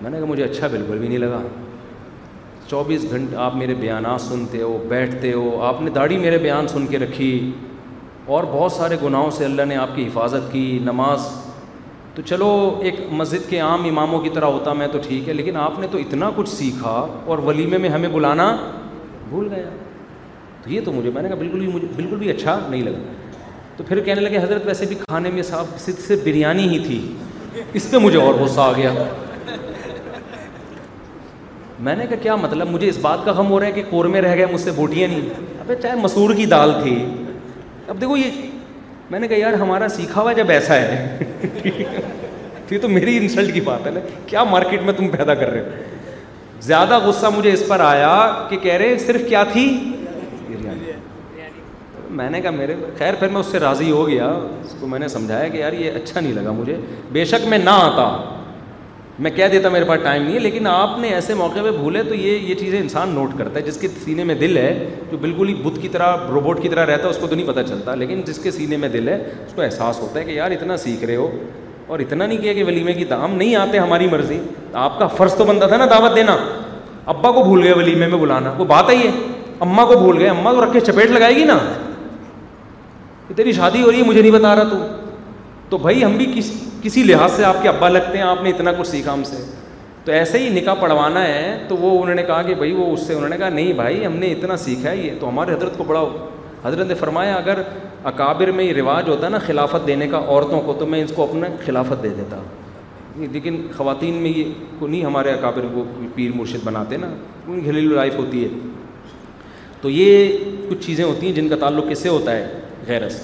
[0.00, 1.40] میں نے کہا مجھے اچھا بالکل بھی نہیں لگا
[2.68, 6.86] چوبیس گھنٹے آپ میرے بیانات سنتے ہو بیٹھتے ہو آپ نے داڑھی میرے بیان سن
[6.86, 7.28] کے رکھی
[8.36, 11.26] اور بہت سارے گناہوں سے اللہ نے آپ کی حفاظت کی نماز
[12.18, 12.46] تو چلو
[12.82, 15.86] ایک مسجد کے عام اماموں کی طرح ہوتا میں تو ٹھیک ہے لیکن آپ نے
[15.90, 16.90] تو اتنا کچھ سیکھا
[17.30, 18.46] اور ولیمے میں ہمیں بلانا
[19.28, 19.68] بھول گیا
[20.62, 22.98] تو یہ تو مجھے میں نے کہا بالکل بھی مجھے بالکل بھی اچھا نہیں لگا
[23.76, 27.90] تو پھر کہنے لگے حضرت ویسے بھی کھانے میں صرف صرف بریانی ہی تھی اس
[27.90, 28.92] پہ مجھے اور غصہ آ گیا
[31.88, 34.20] میں نے کہا کیا مطلب مجھے اس بات کا غم ہو رہا ہے کہ کورمے
[34.26, 36.98] رہ گئے مجھ سے بوٹیاں نہیں ابھی چاہے مسور کی دال تھی
[37.88, 38.40] اب دیکھو یہ
[39.10, 41.18] میں نے کہا یار ہمارا سیکھا ہوا جب ایسا ہے
[42.70, 45.60] یہ تو میری انسلٹ کی بات ہے نا کیا مارکیٹ میں تم پیدا کر رہے
[45.60, 48.12] ہو زیادہ غصہ مجھے اس پر آیا
[48.50, 49.64] کہ کہہ رہے صرف کیا تھی
[52.18, 54.26] میں نے کہا میرے خیر پھر میں اس سے راضی ہو گیا
[54.64, 56.76] اس کو میں نے سمجھایا کہ یار یہ اچھا نہیں لگا مجھے
[57.12, 58.06] بے شک میں نہ آتا
[59.18, 62.02] میں کہہ دیتا میرے پاس ٹائم نہیں ہے لیکن آپ نے ایسے موقع پہ بھولے
[62.08, 64.72] تو یہ یہ چیزیں انسان نوٹ کرتا ہے جس کے سینے میں دل ہے
[65.10, 67.46] جو بالکل ہی بت کی طرح روبوٹ کی طرح رہتا ہے اس کو تو نہیں
[67.46, 69.16] پتہ چلتا لیکن جس کے سینے میں دل ہے
[69.46, 71.30] اس کو احساس ہوتا ہے کہ یار اتنا سیکھ رہے ہو
[71.86, 74.38] اور اتنا نہیں کیا کہ ولیمے کی دام نہیں آتے ہماری مرضی
[74.84, 76.36] آپ کا فرض تو بنتا تھا نا دعوت دینا
[77.14, 79.10] ابا کو بھول گئے ولیمے میں بلانا وہ بات آئیے
[79.66, 81.58] اماں کو بھول گئے اماں کو رکھ کے چپیٹ لگائے گی نا
[83.36, 84.78] تیری شادی ہو رہی ہے مجھے نہیں بتا رہا
[85.68, 86.50] تو بھائی ہم بھی کس
[86.82, 89.36] کسی لحاظ سے آپ کے ابا لگتے ہیں آپ نے اتنا کچھ سیکھا ہم سے
[90.04, 93.06] تو ایسے ہی نکاح پڑھوانا ہے تو وہ انہوں نے کہا کہ بھائی وہ اس
[93.06, 95.76] سے انہوں نے کہا نہیں بھائی ہم نے اتنا سیکھا ہے یہ تو ہمارے حضرت
[95.78, 96.08] کو پڑھاؤ
[96.64, 97.58] حضرت نے فرمایا اگر
[98.12, 101.12] اکابر میں یہ رواج ہوتا ہے نا خلافت دینے کا عورتوں کو تو میں اس
[101.16, 102.36] کو اپنا خلافت دے دیتا
[103.32, 105.84] لیکن خواتین میں یہ کو نہیں ہمارے اکابر کو
[106.14, 107.06] پیر مرشد بناتے نا
[107.46, 108.48] ان کی گھریلو لائف ہوتی ہے
[109.80, 110.36] تو یہ
[110.68, 112.46] کچھ چیزیں ہوتی ہیں جن کا تعلق کس سے ہوتا ہے
[112.86, 113.20] غیرس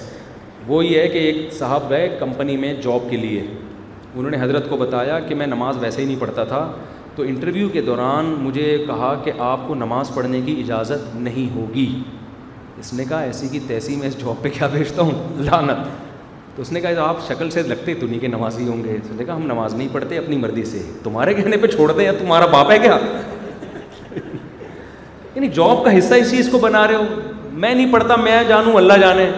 [0.67, 4.69] وہ یہ ہے کہ ایک صاحب ہے کمپنی میں جاب کے لیے انہوں نے حضرت
[4.69, 6.59] کو بتایا کہ میں نماز ویسے ہی نہیں پڑھتا تھا
[7.15, 11.87] تو انٹرویو کے دوران مجھے کہا کہ آپ کو نماز پڑھنے کی اجازت نہیں ہوگی
[12.79, 15.85] اس نے کہا ایسی کی تیسی میں اس جاب پہ کیا بھیجتا ہوں لانت
[16.55, 18.95] تو اس نے کہا آپ شکل سے لگتے تو نہیں کہ نماز ہی ہوں گے
[18.95, 22.05] اس نے کہا ہم نماز نہیں پڑھتے اپنی مرضی سے تمہارے کہنے پہ چھوڑ دیں
[22.05, 22.97] یا تمہارا باپ ہے کیا
[25.35, 27.03] یعنی جاب کا حصہ اس چیز کو بنا رہے ہو
[27.51, 29.29] میں نہیں پڑھتا میں جانوں اللہ جانے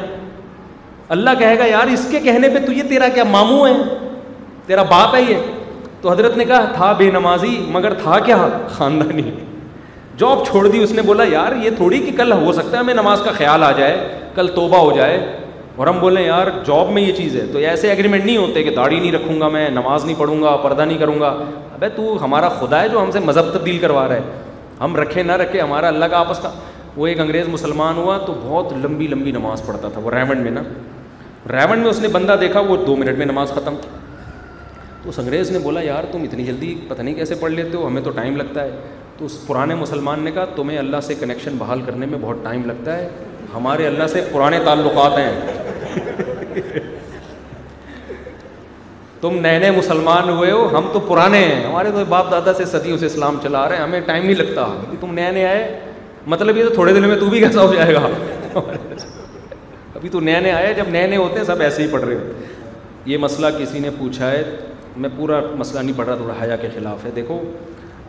[1.16, 3.74] اللہ کہے گا یار اس کے کہنے پہ تو یہ تیرا کیا ماموں ہے
[4.66, 5.36] تیرا باپ ہے یہ
[6.02, 8.38] تو حضرت نے کہا تھا بے نمازی مگر تھا کیا
[8.72, 9.30] خاندانی
[10.20, 12.94] جاب چھوڑ دی اس نے بولا یار یہ تھوڑی کہ کل ہو سکتا ہے ہمیں
[12.94, 13.98] نماز کا خیال آ جائے
[14.36, 15.18] کل توبہ ہو جائے
[15.76, 18.70] اور ہم بولیں یار جاب میں یہ چیز ہے تو ایسے ایگریمنٹ نہیں ہوتے کہ
[18.76, 21.28] داڑھی نہیں رکھوں گا میں نماز نہیں پڑھوں گا پردہ نہیں کروں گا
[21.76, 25.24] ابے تو ہمارا خدا ہے جو ہم سے مذہب تبدیل کروا رہا ہے ہم رکھے
[25.24, 26.50] نہ رکھے ہمارا اللہ کا آپس کا
[26.96, 30.52] وہ ایک انگریز مسلمان ہوا تو بہت لمبی لمبی نماز پڑھتا تھا وہ ریمنڈ میں
[30.52, 30.62] نا
[31.52, 33.74] ریون میں اس نے بندہ دیکھا وہ دو منٹ میں نماز ختم
[35.04, 37.88] تو اس انگریز نے بولا یار تم اتنی جلدی پتہ نہیں کیسے پڑھ لیتے ہو
[37.88, 38.72] ہمیں تو ٹائم لگتا ہے
[39.18, 42.66] تو اس پرانے مسلمان نے کہا تمہیں اللہ سے کنیکشن بحال کرنے میں بہت ٹائم
[42.70, 43.08] لگتا ہے
[43.54, 46.72] ہمارے اللہ سے پرانے تعلقات ہیں
[49.22, 52.66] تم نئے نئے مسلمان ہوئے ہو ہم تو پرانے ہیں ہمارے تو باپ دادا سے
[52.78, 54.68] صدیوں سے اسلام چلا رہے ہیں ہمیں ٹائم نہیں لگتا
[55.02, 55.68] تم نئے نئے آئے
[56.36, 58.62] مطلب یہ تو تھوڑے دن میں تو بھی کیسا ہو جائے گا
[59.98, 62.18] ابھی تو نئے نئے آیا جب نئے نئے ہوتے ہیں سب ایسے ہی پڑھ رہے
[63.12, 64.42] یہ مسئلہ کسی نے پوچھا ہے
[65.04, 67.40] میں پورا مسئلہ نہیں پڑھ رہا تھوڑا حیا کے خلاف ہے دیکھو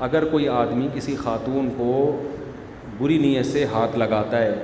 [0.06, 1.92] اگر کوئی آدمی کسی خاتون کو
[2.98, 4.54] بری نیت سے ہاتھ لگاتا ہے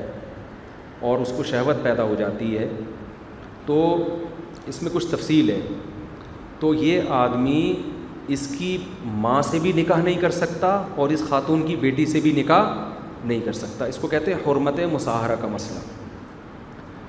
[1.08, 2.68] اور اس کو شہوت پیدا ہو جاتی ہے
[3.66, 3.78] تو
[4.72, 5.60] اس میں کچھ تفصیل ہے
[6.60, 7.62] تو یہ آدمی
[8.36, 8.76] اس کی
[9.24, 12.72] ماں سے بھی نکاح نہیں کر سکتا اور اس خاتون کی بیٹی سے بھی نکاح
[13.24, 15.93] نہیں کر سکتا اس کو کہتے ہیں حرمت مصاہرہ کا مسئلہ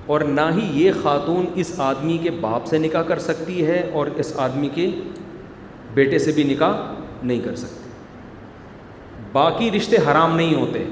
[0.07, 4.07] اور نہ ہی یہ خاتون اس آدمی کے باپ سے نکاح کر سکتی ہے اور
[4.23, 4.89] اس آدمی کے
[5.93, 6.73] بیٹے سے بھی نکاح
[7.23, 7.83] نہیں کر سکتی
[9.31, 10.83] باقی رشتے حرام نہیں ہوتے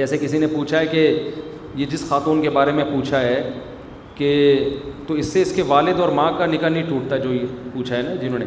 [0.00, 1.06] جیسے کسی نے پوچھا ہے کہ
[1.76, 3.40] یہ جس خاتون کے بارے میں پوچھا ہے
[4.14, 4.30] کہ
[5.06, 7.96] تو اس سے اس کے والد اور ماں کا نکاح نہیں ٹوٹتا جو یہ پوچھا
[7.96, 8.44] ہے نا جنہوں نے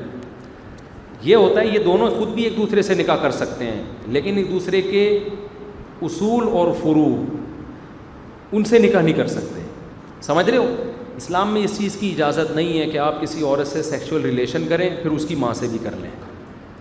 [1.23, 3.81] یہ ہوتا ہے یہ دونوں خود بھی ایک دوسرے سے نکاح کر سکتے ہیں
[4.17, 5.01] لیکن ایک دوسرے کے
[6.09, 7.38] اصول اور فروغ
[8.53, 9.61] ان سے نکاح نہیں کر سکتے
[10.26, 10.65] سمجھ رہے ہو
[11.17, 14.65] اسلام میں اس چیز کی اجازت نہیں ہے کہ آپ کسی عورت سے سیکچول ریلیشن
[14.69, 16.09] کریں پھر اس کی ماں سے بھی کر لیں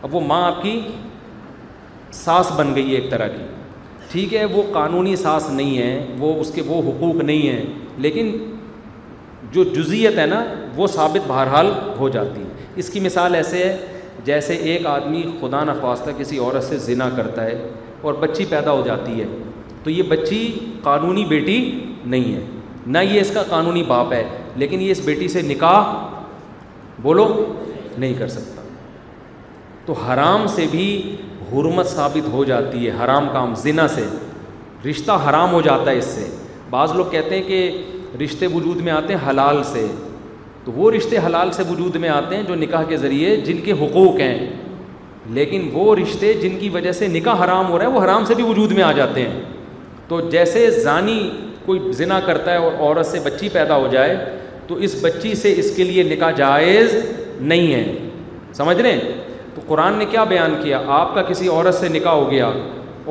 [0.07, 0.81] اب وہ ماں آپ کی
[2.23, 3.43] سانس بن گئی ہے ایک طرح کی
[4.11, 7.65] ٹھیک ہے وہ قانونی سانس نہیں ہے وہ اس کے وہ حقوق نہیں ہیں
[8.07, 8.31] لیکن
[9.53, 10.43] جو جزیت ہے نا
[10.77, 13.77] وہ ثابت بہرحال ہو جاتی ہے اس کی مثال ایسے ہے
[14.25, 17.59] جیسے ایک آدمی خدا نخواستہ کسی عورت سے ذنا کرتا ہے
[18.03, 19.27] اور بچی پیدا ہو جاتی ہے
[19.89, 20.39] تو یہ بچی
[20.83, 21.57] قانونی بیٹی
[22.05, 22.41] نہیں ہے
[22.95, 24.23] نہ یہ اس کا قانونی باپ ہے
[24.63, 25.93] لیکن یہ اس بیٹی سے نکاح
[27.03, 27.25] بولو
[27.97, 28.63] نہیں کر سکتا
[29.87, 30.89] تو حرام سے بھی
[31.53, 34.07] حرمت ثابت ہو جاتی ہے حرام کام زنا سے
[34.91, 36.29] رشتہ حرام ہو جاتا ہے اس سے
[36.71, 39.87] بعض لوگ کہتے ہیں کہ رشتے وجود میں آتے ہیں حلال سے
[40.65, 43.81] تو وہ رشتے حلال سے وجود میں آتے ہیں جو نکاح کے ذریعے جن کے
[43.85, 44.37] حقوق ہیں
[45.41, 48.35] لیکن وہ رشتے جن کی وجہ سے نکاح حرام ہو رہا ہے وہ حرام سے
[48.35, 49.41] بھی وجود میں آ جاتے ہیں
[50.09, 51.19] تو جیسے زانی
[51.65, 54.15] کوئی زنا کرتا ہے اور عورت سے بچی پیدا ہو جائے
[54.67, 56.95] تو اس بچی سے اس کے لیے نکاح جائز
[57.53, 57.85] نہیں ہے
[58.57, 59.13] سمجھ رہے ہیں
[59.55, 62.51] تو قرآن نے کیا بیان کیا آپ کا کسی عورت سے نکاح ہو گیا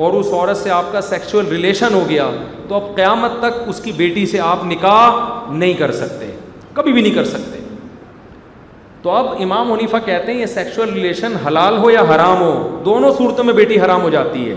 [0.06, 2.28] اور اس عورت سے آپ کا سیکچول ریلیشن ہو گیا
[2.68, 6.30] تو اب قیامت تک اس کی بیٹی سے آپ نکاح نہیں کر سکتے
[6.74, 7.60] کبھی بھی نہیں کر سکتے
[9.02, 12.52] تو اب امام حنیفہ کہتے ہیں یہ سیکچل ریلیشن حلال ہو یا حرام ہو
[12.84, 14.54] دونوں صورتوں میں بیٹی حرام ہو جاتی ہے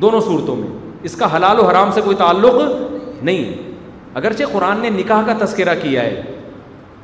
[0.00, 0.68] دونوں صورتوں میں
[1.08, 2.54] اس کا حلال و حرام سے کوئی تعلق
[3.24, 3.52] نہیں
[4.20, 6.20] اگرچہ قرآن نے نکاح کا تذکرہ کیا ہے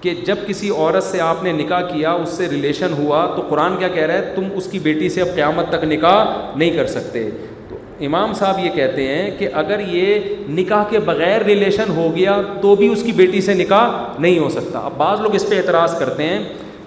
[0.00, 3.76] کہ جب کسی عورت سے آپ نے نکاح کیا اس سے ریلیشن ہوا تو قرآن
[3.78, 6.24] کیا کہہ رہا ہے تم اس کی بیٹی سے اب قیامت تک نکاح
[6.56, 7.28] نہیں کر سکتے
[7.68, 7.76] تو
[8.06, 12.74] امام صاحب یہ کہتے ہیں کہ اگر یہ نکاح کے بغیر ریلیشن ہو گیا تو
[12.82, 13.88] بھی اس کی بیٹی سے نکاح
[14.20, 16.42] نہیں ہو سکتا اب بعض لوگ اس پہ اعتراض کرتے ہیں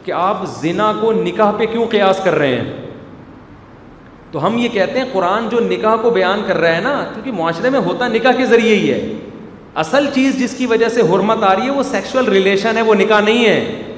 [0.05, 2.89] کہ آپ زنا کو نکاح پہ کیوں قیاس کر رہے ہیں
[4.31, 7.31] تو ہم یہ کہتے ہیں قرآن جو نکاح کو بیان کر رہا ہے نا کیونکہ
[7.39, 8.99] معاشرے میں ہوتا نکاح کے ذریعے ہی ہے
[9.83, 12.95] اصل چیز جس کی وجہ سے حرمت آ رہی ہے وہ سیکشل ریلیشن ہے وہ
[12.99, 13.91] نکاح نہیں ہے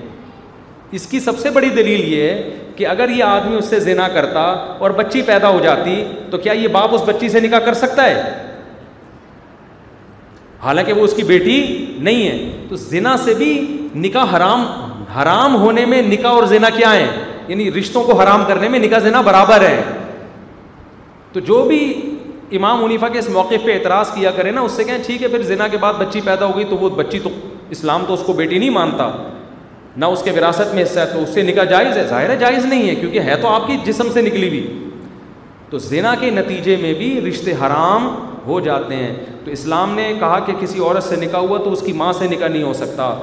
[0.98, 4.08] اس کی سب سے بڑی دلیل یہ ہے کہ اگر یہ آدمی اس سے زنا
[4.14, 7.74] کرتا اور بچی پیدا ہو جاتی تو کیا یہ باپ اس بچی سے نکاح کر
[7.82, 8.22] سکتا ہے
[10.64, 11.58] حالانکہ وہ اس کی بیٹی
[12.08, 13.52] نہیں ہے تو زنا سے بھی
[14.06, 14.62] نکاح حرام
[15.18, 17.08] حرام ہونے میں نکاح اور زنا کیا ہے
[17.48, 19.82] یعنی رشتوں کو حرام کرنے میں نکاح زنا برابر ہے
[21.34, 21.78] تو جو بھی
[22.58, 25.28] امام منیفا کے اس موقف پہ اعتراض کیا کرے نا اس سے کہیں ٹھیک ہے
[25.28, 27.30] پھر زنا کے بعد بچی پیدا ہو گئی تو وہ بچی تو
[27.76, 29.10] اسلام تو اس کو بیٹی نہیں مانتا
[30.02, 32.36] نہ اس کے وراثت میں حصہ ہے تو اس سے نکاح جائز ہے ظاہر ہے
[32.40, 34.90] جائز نہیں ہے کیونکہ ہے تو آپ کی جسم سے نکلی ہوئی
[35.70, 38.08] تو زنا کے نتیجے میں بھی رشتے حرام
[38.46, 39.14] ہو جاتے ہیں
[39.46, 42.28] تو اسلام نے کہا کہ کسی عورت سے نکاح ہوا تو اس کی ماں سے
[42.32, 43.14] نکاح نہیں ہو سکتا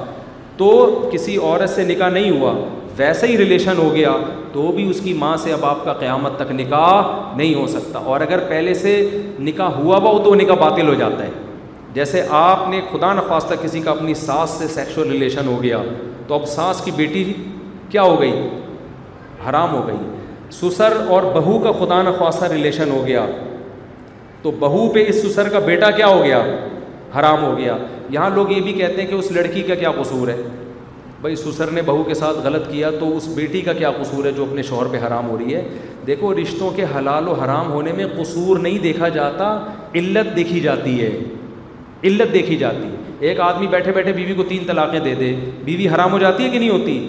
[0.57, 0.77] تو
[1.13, 2.53] کسی عورت سے نکاح نہیں ہوا
[2.97, 4.15] ویسے ہی ریلیشن ہو گیا
[4.53, 7.99] تو بھی اس کی ماں سے اب آپ کا قیامت تک نکاح نہیں ہو سکتا
[8.13, 8.95] اور اگر پہلے سے
[9.39, 11.29] نکاح ہوا ہوا ہو تو نکاح باطل ہو جاتا ہے
[11.93, 15.77] جیسے آپ نے خدا نخواستہ کسی کا اپنی ساس سے سیکشل ریلیشن ہو گیا
[16.27, 17.23] تو اب ساس کی بیٹی
[17.89, 18.47] کیا ہو گئی
[19.49, 20.07] حرام ہو گئی
[20.59, 23.25] سسر اور بہو کا خدا نخواستہ ریلیشن ہو گیا
[24.41, 26.41] تو بہو پہ اس سسر کا بیٹا کیا ہو گیا
[27.19, 27.77] حرام ہو گیا
[28.09, 30.35] یہاں لوگ یہ بھی کہتے ہیں کہ اس لڑکی کا کیا قصور ہے
[31.21, 34.31] بھائی سسر نے بہو کے ساتھ غلط کیا تو اس بیٹی کا کیا قصور ہے
[34.37, 35.61] جو اپنے شوہر پہ حرام ہو رہی ہے
[36.07, 39.49] دیکھو رشتوں کے حلال و حرام ہونے میں قصور نہیں دیکھا جاتا
[40.01, 41.09] علت دیکھی جاتی ہے
[42.09, 42.89] علت دیکھی جاتی
[43.27, 45.33] ایک آدمی بیٹھے بیٹھے بیوی کو تین طلاقیں دے دے
[45.65, 46.99] بیوی حرام ہو جاتی ہے کہ نہیں ہوتی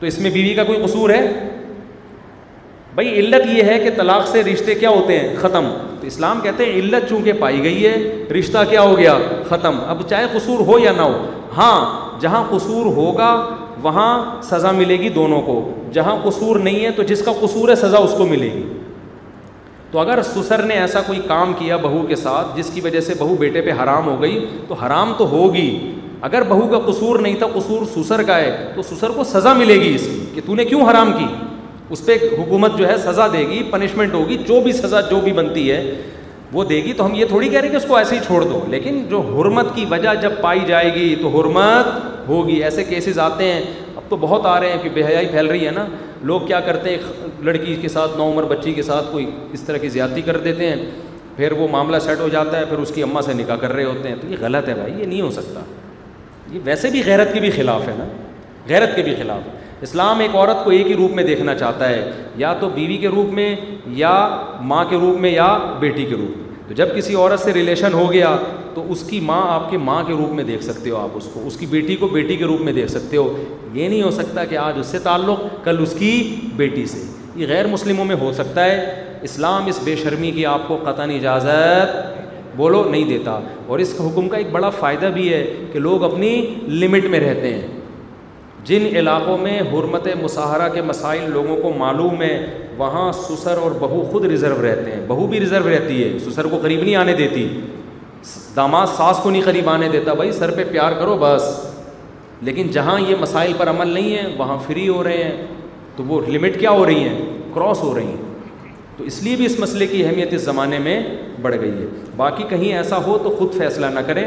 [0.00, 1.24] تو اس میں بیوی کا کوئی قصور ہے
[2.94, 5.64] بھائی علت یہ ہے کہ طلاق سے رشتے کیا ہوتے ہیں ختم
[6.00, 7.92] تو اسلام کہتے ہیں علت چونکہ پائی گئی ہے
[8.38, 9.16] رشتہ کیا ہو گیا
[9.48, 11.26] ختم اب چاہے قصور ہو یا نہ ہو
[11.56, 13.30] ہاں جہاں قصور ہوگا
[13.82, 15.54] وہاں سزا ملے گی دونوں کو
[15.92, 18.62] جہاں قصور نہیں ہے تو جس کا قصور ہے سزا اس کو ملے گی
[19.90, 23.14] تو اگر سسر نے ایسا کوئی کام کیا بہو کے ساتھ جس کی وجہ سے
[23.18, 25.68] بہو بیٹے پہ حرام ہو گئی تو حرام تو ہوگی
[26.28, 29.80] اگر بہو کا قصور نہیں تھا قصور سسر کا ہے تو سسر کو سزا ملے
[29.80, 31.24] گی اس کی کہ تو نے کیوں حرام کی
[31.92, 35.32] اس پہ حکومت جو ہے سزا دے گی پنشمنٹ ہوگی جو بھی سزا جو بھی
[35.38, 35.82] بنتی ہے
[36.52, 38.20] وہ دے گی تو ہم یہ تھوڑی کہہ رہے ہیں کہ اس کو ایسے ہی
[38.26, 42.84] چھوڑ دو لیکن جو حرمت کی وجہ جب پائی جائے گی تو حرمت ہوگی ایسے
[42.84, 43.60] کیسز آتے ہیں
[43.96, 45.86] اب تو بہت آ رہے ہیں کہ بے حیائی پھیل رہی ہے نا
[46.30, 49.78] لوگ کیا کرتے ہیں لڑکی کے ساتھ نو عمر بچی کے ساتھ کوئی اس طرح
[49.82, 50.76] کی زیادتی کر دیتے ہیں
[51.36, 53.84] پھر وہ معاملہ سیٹ ہو جاتا ہے پھر اس کی اماں سے نکاح کر رہے
[53.84, 55.60] ہوتے ہیں تو یہ غلط ہے بھائی یہ نہیں ہو سکتا
[56.52, 58.04] یہ ویسے بھی غیرت کے بھی خلاف ہے نا
[58.68, 61.88] غیرت کے بھی خلاف ہے اسلام ایک عورت کو ایک ہی روپ میں دیکھنا چاہتا
[61.88, 63.54] ہے یا تو بیوی کے روپ میں
[63.96, 64.10] یا
[64.72, 65.46] ماں کے روپ میں یا
[65.80, 68.36] بیٹی کے روپ میں جب کسی عورت سے ریلیشن ہو گیا
[68.74, 71.28] تو اس کی ماں آپ کے ماں کے روپ میں دیکھ سکتے ہو آپ اس
[71.34, 73.32] کو اس کی بیٹی کو بیٹی کے روپ میں دیکھ سکتے ہو
[73.74, 76.12] یہ نہیں ہو سکتا کہ آج اس سے تعلق کل اس کی
[76.56, 77.02] بیٹی سے
[77.40, 81.06] یہ غیر مسلموں میں ہو سکتا ہے اسلام اس بے شرمی کی آپ کو قطع
[81.18, 81.96] اجازت
[82.56, 86.30] بولو نہیں دیتا اور اس حکم کا ایک بڑا فائدہ بھی ہے کہ لوگ اپنی
[86.68, 87.79] لمٹ میں رہتے ہیں
[88.66, 92.34] جن علاقوں میں حرمت مشاہرہ کے مسائل لوگوں کو معلوم ہے
[92.78, 96.58] وہاں سسر اور بہو خود ریزرو رہتے ہیں بہو بھی ریزرو رہتی ہے سسر کو
[96.62, 97.46] قریب نہیں آنے دیتی
[98.56, 101.42] داماد ساس کو نہیں قریب آنے دیتا بھائی سر پہ پیار کرو بس
[102.48, 105.46] لیکن جہاں یہ مسائل پر عمل نہیں ہے وہاں فری ہو رہے ہیں
[105.96, 107.18] تو وہ لمٹ کیا ہو رہی ہیں
[107.54, 108.28] کراس ہو رہی ہیں
[108.96, 111.00] تو اس لیے بھی اس مسئلے کی اہمیت اس زمانے میں
[111.42, 114.24] بڑھ گئی ہے باقی کہیں ایسا ہو تو خود فیصلہ نہ کریں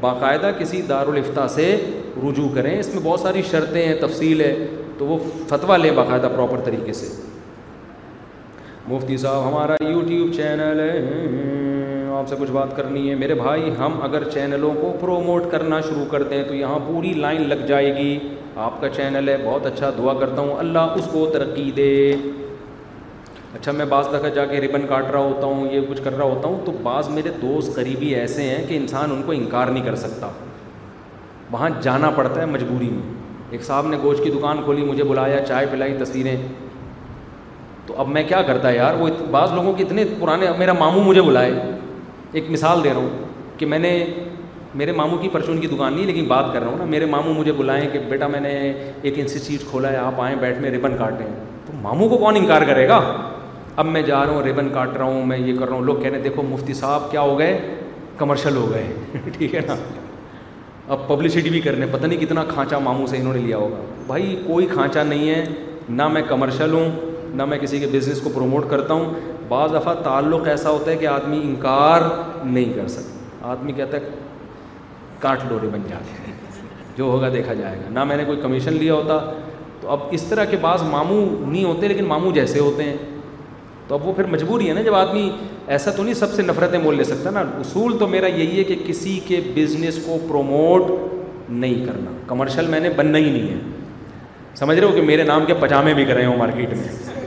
[0.00, 1.74] باقاعدہ کسی دارالفتہ سے
[2.22, 4.54] رجوع کریں اس میں بہت ساری شرطیں ہیں تفصیل ہے
[4.98, 5.18] تو وہ
[5.48, 7.08] فتویٰ لیں باقاعدہ پراپر طریقے سے
[8.88, 11.24] مفتی صاحب ہمارا یوٹیوب چینل ہے
[12.18, 16.04] آپ سے کچھ بات کرنی ہے میرے بھائی ہم اگر چینلوں کو پروموٹ کرنا شروع
[16.10, 18.18] کر دیں تو یہاں پوری لائن لگ جائے گی
[18.66, 21.90] آپ کا چینل ہے بہت اچھا دعا کرتا ہوں اللہ اس کو ترقی دے
[23.54, 26.24] اچھا میں بعض دفعہ جا کے ربن کاٹ رہا ہوتا ہوں یہ کچھ کر رہا
[26.32, 29.84] ہوتا ہوں تو بعض میرے دوست قریبی ایسے ہیں کہ انسان ان کو انکار نہیں
[29.84, 30.28] کر سکتا
[31.52, 33.14] وہاں جانا پڑتا ہے مجبوری میں
[33.50, 36.36] ایک صاحب نے گوشت کی دکان کھولی مجھے بلایا چائے پلائی تصویریں
[37.86, 41.04] تو اب میں کیا کرتا ہے یار وہ بعض لوگوں کے اتنے پرانے میرا ماموں
[41.04, 41.52] مجھے بلائے
[42.32, 43.92] ایک مثال دے رہا ہوں کہ میں نے
[44.78, 47.34] میرے ماموں کی پرچون کی دکان نہیں لیکن بات کر رہا ہوں نا میرے ماموں
[47.34, 48.50] مجھے بلائیں کہ بیٹا میں نے
[49.02, 51.26] ایک انسٹیٹیوٹ کھولا ہے آپ آئیں بیٹھ میں ریبن کاٹ دیں
[51.66, 53.00] تو ماموں کو کون انکار کرے گا
[53.82, 55.96] اب میں جا رہا ہوں ربن کاٹ رہا ہوں میں یہ کر رہا ہوں لوگ
[56.00, 57.58] کہہ رہے ہیں دیکھو مفتی صاحب کیا ہو گئے
[58.18, 58.92] کمرشل ہو گئے
[59.38, 59.74] ٹھیک ہے نا
[60.94, 64.36] اب پبلسٹی بھی کرنے پتہ نہیں کتنا کھانچا ماموں سے انہوں نے لیا ہوگا بھائی
[64.46, 65.44] کوئی کھانچا نہیں ہے
[65.96, 66.88] نہ میں کمرشل ہوں
[67.40, 69.12] نہ میں کسی کے بزنس کو پروموٹ کرتا ہوں
[69.48, 72.02] بعض دفعہ تعلق ایسا ہوتا ہے کہ آدمی انکار
[72.44, 74.10] نہیں کر سکتا آدمی کہتا ہے
[75.20, 76.34] کاٹ ڈورے بن جاتے ہیں
[76.96, 79.18] جو ہوگا دیکھا جائے گا نہ میں نے کوئی کمیشن لیا ہوتا
[79.80, 82.96] تو اب اس طرح کے بعض ماموں نہیں ہوتے لیکن ماموں جیسے ہوتے ہیں
[83.88, 85.28] تو اب وہ پھر مجبوری ہے نا جب آدمی
[85.74, 88.64] ایسا تو نہیں سب سے نفرتیں مول لے سکتا نا اصول تو میرا یہی ہے
[88.70, 90.90] کہ کسی کے بزنس کو پروموٹ
[91.50, 95.44] نہیں کرنا کمرشل میں نے بننا ہی نہیں ہے سمجھ رہے ہو کہ میرے نام
[95.46, 97.26] کے پجامے بھی رہے ہوں مارکیٹ میں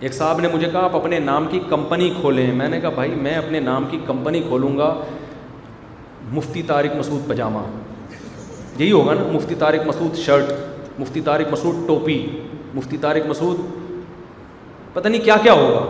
[0.00, 3.14] ایک صاحب نے مجھے کہا آپ اپنے نام کی کمپنی کھولیں میں نے کہا بھائی
[3.24, 4.94] میں اپنے نام کی کمپنی کھولوں گا
[6.32, 7.62] مفتی طارق مسعود پجامہ
[8.78, 10.52] یہی ہوگا نا مفتی طارق مسعود شرٹ
[10.98, 12.18] مفتی طارق مسعود ٹوپی
[12.74, 13.60] مفتی طارق مسعود
[14.94, 15.84] پتہ نہیں کیا کیا ہوگا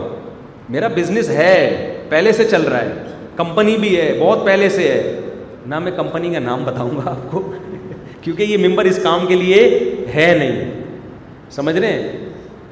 [0.73, 1.53] میرا بزنس ہے
[2.09, 3.03] پہلے سے چل رہا ہے
[3.35, 5.29] کمپنی بھی ہے بہت پہلے سے ہے
[5.73, 7.41] نہ میں کمپنی کا نام بتاؤں گا آپ کو
[8.21, 9.61] کیونکہ یہ ممبر اس کام کے لیے
[10.15, 10.69] ہے نہیں
[11.51, 12.27] سمجھ رہے ہیں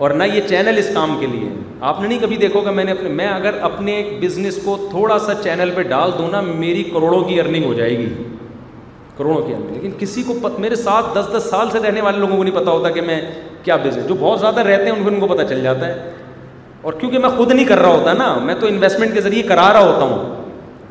[0.05, 1.49] اور نہ یہ چینل اس کام کے لیے
[1.89, 5.17] آپ نے نہیں کبھی دیکھو گا میں نے اپنے میں اگر اپنے بزنس کو تھوڑا
[5.25, 8.07] سا چینل پہ ڈال دوں نا میری کروڑوں کی ارننگ ہو جائے گی
[9.17, 12.17] کروڑوں کی ارننگ لیکن کسی کو پت میرے ساتھ دس دس سال سے رہنے والے
[12.19, 13.19] لوگوں کو نہیں پتا ہوتا کہ میں
[13.63, 16.11] کیا بزنس جو بہت زیادہ رہتے ہیں ان کو ان کو پتہ چل جاتا ہے
[16.87, 19.71] اور کیونکہ میں خود نہیں کر رہا ہوتا نا میں تو انویسٹمنٹ کے ذریعے کرا
[19.73, 20.35] رہا ہوتا ہوں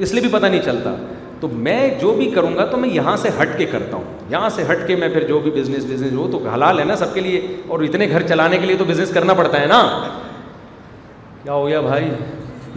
[0.06, 0.94] اس لیے بھی پتہ نہیں چلتا
[1.40, 4.48] تو میں جو بھی کروں گا تو میں یہاں سے ہٹ کے کرتا ہوں یہاں
[4.55, 7.14] سے ہٹ کے میں پھر جو بھی بزنس بزنس ہو تو حلال ہے نا سب
[7.14, 9.82] کے لیے اور اتنے گھر چلانے کے لیے تو بزنس کرنا پڑتا ہے نا
[11.43, 12.09] کیا ہو گیا بھائی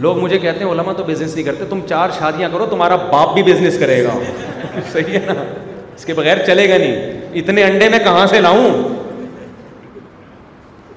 [0.06, 3.34] لوگ مجھے کہتے ہیں علماء تو بزنس نہیں کرتے تم چار شادیاں کرو تمہارا باپ
[3.34, 4.18] بھی بزنس کرے گا
[4.92, 5.42] صحیح ہے نا
[5.96, 8.82] اس کے بغیر چلے گا نہیں اتنے انڈے میں کہاں سے لاؤں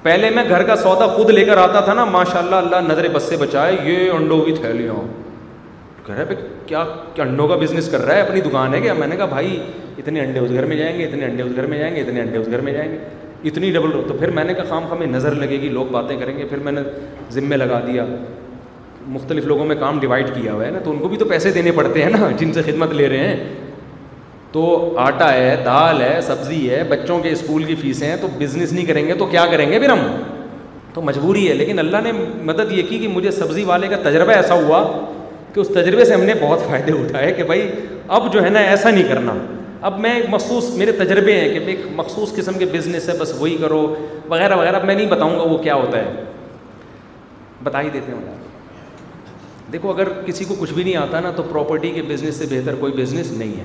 [0.04, 3.06] پہلے میں گھر کا سودا خود لے کر آتا تھا نا ماشاء اللہ اللہ نظر
[3.12, 4.52] بس سے بچائے یہ انڈوں کی
[6.66, 6.82] کیا
[7.14, 9.56] کیا انڈوں کا بزنس کر رہا ہے اپنی دکان ہے کیا میں نے کہا بھائی
[9.98, 12.20] اتنے انڈے اس گھر میں جائیں گے اتنے انڈے اس گھر میں جائیں گے اتنے
[12.20, 12.98] انڈے اس گھر میں جائیں گے
[13.48, 16.16] اتنی ڈبل رو تو پھر میں نے کہا خام خوب نظر لگے گی لوگ باتیں
[16.18, 16.80] کریں گے پھر میں نے
[17.32, 18.04] ذمے لگا دیا
[19.16, 21.50] مختلف لوگوں میں کام ڈیوائڈ کیا ہوا ہے نا تو ان کو بھی تو پیسے
[21.52, 23.63] دینے پڑتے ہیں نا جن سے خدمت لے رہے ہیں
[24.54, 24.62] تو
[25.02, 28.84] آٹا ہے دال ہے سبزی ہے بچوں کے اسکول کی فیسیں ہیں تو بزنس نہیں
[28.86, 29.98] کریں گے تو کیا کریں گے پھر ہم
[30.94, 32.10] تو مجبوری ہے لیکن اللہ نے
[32.50, 34.82] مدد یہ کی کہ مجھے سبزی والے کا تجربہ ایسا ہوا
[35.54, 37.66] کہ اس تجربے سے ہم نے بہت فائدے اٹھائے کہ بھائی
[38.18, 39.34] اب جو ہے نا ایسا نہیں کرنا
[39.88, 43.32] اب میں ایک مخصوص میرے تجربے ہیں کہ ایک مخصوص قسم کے بزنس ہے بس
[43.38, 43.80] وہی کرو
[44.30, 46.12] وغیرہ وغیرہ میں نہیں بتاؤں گا وہ کیا ہوتا ہے
[47.62, 48.36] بتا ہی دیتے ہیں
[49.72, 52.74] دیکھو اگر کسی کو کچھ بھی نہیں آتا نا تو پراپرٹی کے بزنس سے بہتر
[52.80, 53.64] کوئی بزنس نہیں ہے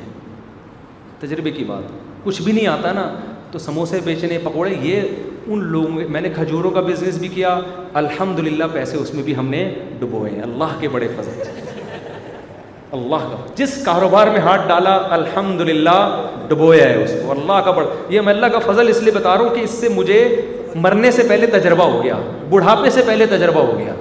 [1.19, 1.91] تجربے کی بات
[2.23, 3.07] کچھ بھی نہیں آتا نا
[3.51, 5.01] تو سموسے بیچنے پکوڑے یہ
[5.53, 7.59] ان لوگوں کے میں نے کھجوروں کا بزنس بھی کیا
[8.01, 9.63] الحمد للہ پیسے اس میں بھی ہم نے
[9.99, 11.47] ڈبوئے اللہ کے بڑے فضل
[12.97, 15.97] اللہ کا جس کاروبار میں ہاتھ ڈالا الحمد للہ
[16.49, 19.33] ڈبویا ہے اس کو اللہ کا بڑا یہ میں اللہ کا فضل اس لیے بتا
[19.37, 20.23] رہا ہوں کہ اس سے مجھے
[20.85, 22.17] مرنے سے پہلے تجربہ ہو گیا
[22.49, 23.93] بڑھاپے سے پہلے تجربہ ہو گیا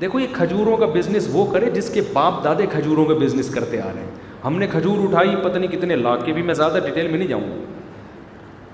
[0.00, 3.80] دیکھو یہ کھجوروں کا بزنس وہ کرے جس کے باپ دادے کھجوروں کا بزنس کرتے
[3.80, 4.17] آ رہے ہیں
[4.48, 7.28] ہم نے کھجور اٹھائی پتہ نہیں کتنے لاکھ کے بھی میں زیادہ ڈیٹیل میں نہیں
[7.28, 7.42] جاؤں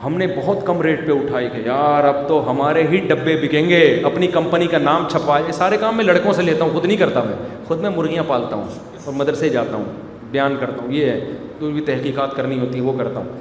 [0.04, 3.68] ہم نے بہت کم ریٹ پہ اٹھائی کہ یار اب تو ہمارے ہی ڈبے بکیں
[3.68, 3.80] گے
[4.10, 6.96] اپنی کمپنی کا نام چھپائے یہ سارے کام میں لڑکوں سے لیتا ہوں خود نہیں
[6.96, 7.34] کرتا میں
[7.68, 9.84] خود میں مرغیاں پالتا ہوں اور مدرسے جاتا ہوں
[10.30, 13.32] بیان کرتا ہوں یہ ہے تو بھی تحقیقات کرنی ہوتی ہے وہ کرتا ہوں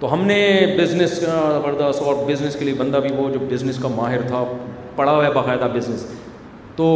[0.00, 0.40] تو ہم نے
[0.78, 1.38] بزنس کا
[2.00, 4.44] اور بزنس کے لیے بندہ بھی وہ جو بزنس کا ماہر تھا
[4.96, 6.06] پڑا ہوا ہے باقاعدہ بزنس
[6.80, 6.90] تو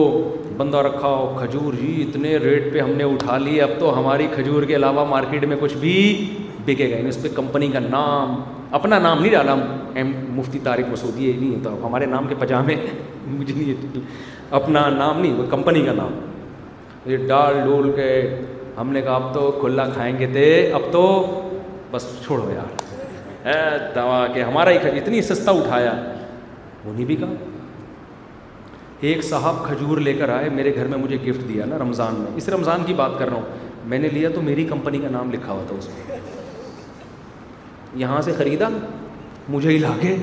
[0.56, 4.26] بندہ رکھا ہو کھجور جی اتنے ریٹ پہ ہم نے اٹھا لی اب تو ہماری
[4.34, 5.96] کھجور کے علاوہ مارکیٹ میں کچھ بھی
[6.66, 8.40] بکے گئے اس پہ کمپنی کا نام
[8.78, 9.56] اپنا نام نہیں ڈالا
[9.98, 12.76] ایم مفتی طارق مسعودی یہ نہیں ہوتا ہمارے نام کے پجامے
[13.36, 14.00] مجھے نہیں
[14.62, 16.18] اپنا نام نہیں وہ کمپنی کا نام
[17.12, 18.08] یہ ڈال ڈول کے
[18.78, 20.48] ہم نے کہا اب تو کھلا کھائیں گے تھے
[20.80, 21.04] اب تو
[21.90, 23.60] بس چھوڑو یار اے
[23.94, 25.92] دوا کہ ہمارا ہی اتنی سستا اٹھایا
[26.84, 27.52] انہیں بھی کہا
[29.08, 32.30] ایک صاحب کھجور لے کر آئے میرے گھر میں مجھے گفٹ دیا نا رمضان میں
[32.42, 35.30] اس رمضان کی بات کر رہا ہوں میں نے لیا تو میری کمپنی کا نام
[35.32, 36.16] لکھا ہوا تھا اس میں
[38.02, 38.68] یہاں سے خریدا
[39.56, 40.14] مجھے ہی لا کے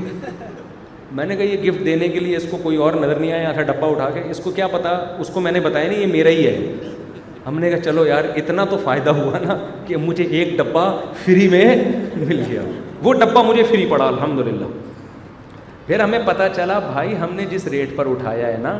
[1.19, 3.51] میں نے کہا یہ گفٹ دینے کے لیے اس کو کوئی اور نظر نہیں آیا
[3.51, 6.01] تھا ڈبا ڈبہ اٹھا کے اس کو کیا پتا اس کو میں نے بتایا نہیں
[6.01, 6.57] یہ میرا ہی ہے
[7.47, 10.89] ہم نے کہا چلو یار اتنا تو فائدہ ہوا نا کہ مجھے ایک ڈبہ
[11.25, 11.65] فری میں
[12.27, 12.61] مل گیا
[13.03, 14.80] وہ ڈبہ مجھے فری پڑا الحمد للہ
[15.91, 18.72] پھر ہمیں پتہ چلا بھائی ہم نے جس ریٹ پر اٹھایا ہے نا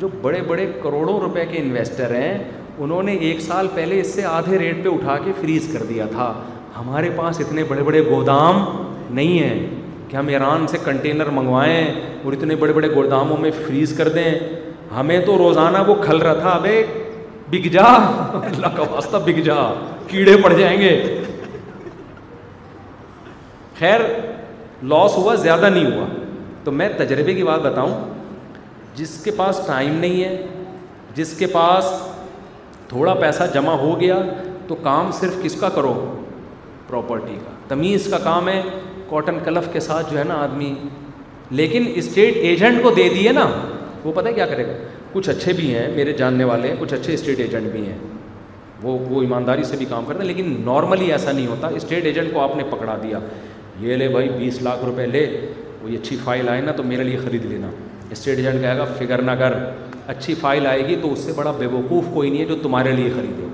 [0.00, 2.36] جو بڑے بڑے کروڑوں روپے کے انویسٹر ہیں
[2.84, 6.06] انہوں نے ایک سال پہلے اس سے آدھے ریٹ پہ اٹھا کے فریز کر دیا
[6.10, 6.32] تھا
[6.76, 8.60] ہمارے پاس اتنے بڑے بڑے گودام
[9.14, 11.84] نہیں ہیں کہ ہم ایران سے کنٹینر منگوائیں
[12.24, 14.30] اور اتنے بڑے بڑے گوداموں میں فریز کر دیں
[14.98, 16.82] ہمیں تو روزانہ وہ کھل رہا تھا ابے
[17.50, 19.58] بگ جا اللہ کا واسطہ بگ جا
[20.08, 20.94] کیڑے پڑ جائیں گے
[23.78, 24.08] خیر
[24.94, 26.08] لاس ہوا زیادہ نہیں ہوا
[26.64, 27.92] تو میں تجربے کی بات بتاؤں
[28.94, 30.46] جس کے پاس ٹائم نہیں ہے
[31.14, 31.84] جس کے پاس
[32.88, 34.18] تھوڑا پیسہ جمع ہو گیا
[34.68, 35.92] تو کام صرف کس کا کرو
[36.88, 38.62] پراپرٹی کا تمیز کا کام ہے
[39.10, 40.72] کاٹن کلف کے ساتھ جو ہے نا آدمی
[41.60, 43.46] لیکن اسٹیٹ ایجنٹ کو دے دیے نا
[44.04, 44.72] وہ پتہ کیا کرے گا
[45.12, 47.96] کچھ اچھے بھی ہیں میرے جاننے والے ہیں کچھ اچھے اسٹیٹ ایجنٹ بھی ہیں
[48.82, 52.32] وہ وہ ایمانداری سے بھی کام کرتے ہیں لیکن نارملی ایسا نہیں ہوتا اسٹیٹ ایجنٹ
[52.34, 53.18] کو آپ نے پکڑا دیا
[53.80, 55.26] یہ لے بھائی بیس لاکھ روپے لے
[55.90, 57.68] کوئی اچھی فائل آئے نا تو میرے لیے خرید لینا
[58.10, 59.52] اسٹیٹ ایجنٹ کہے گا فکر نہ کر
[60.12, 62.92] اچھی فائل آئے گی تو اس سے بڑا بے وقوف کوئی نہیں ہے جو تمہارے
[62.96, 63.46] لیے خریدے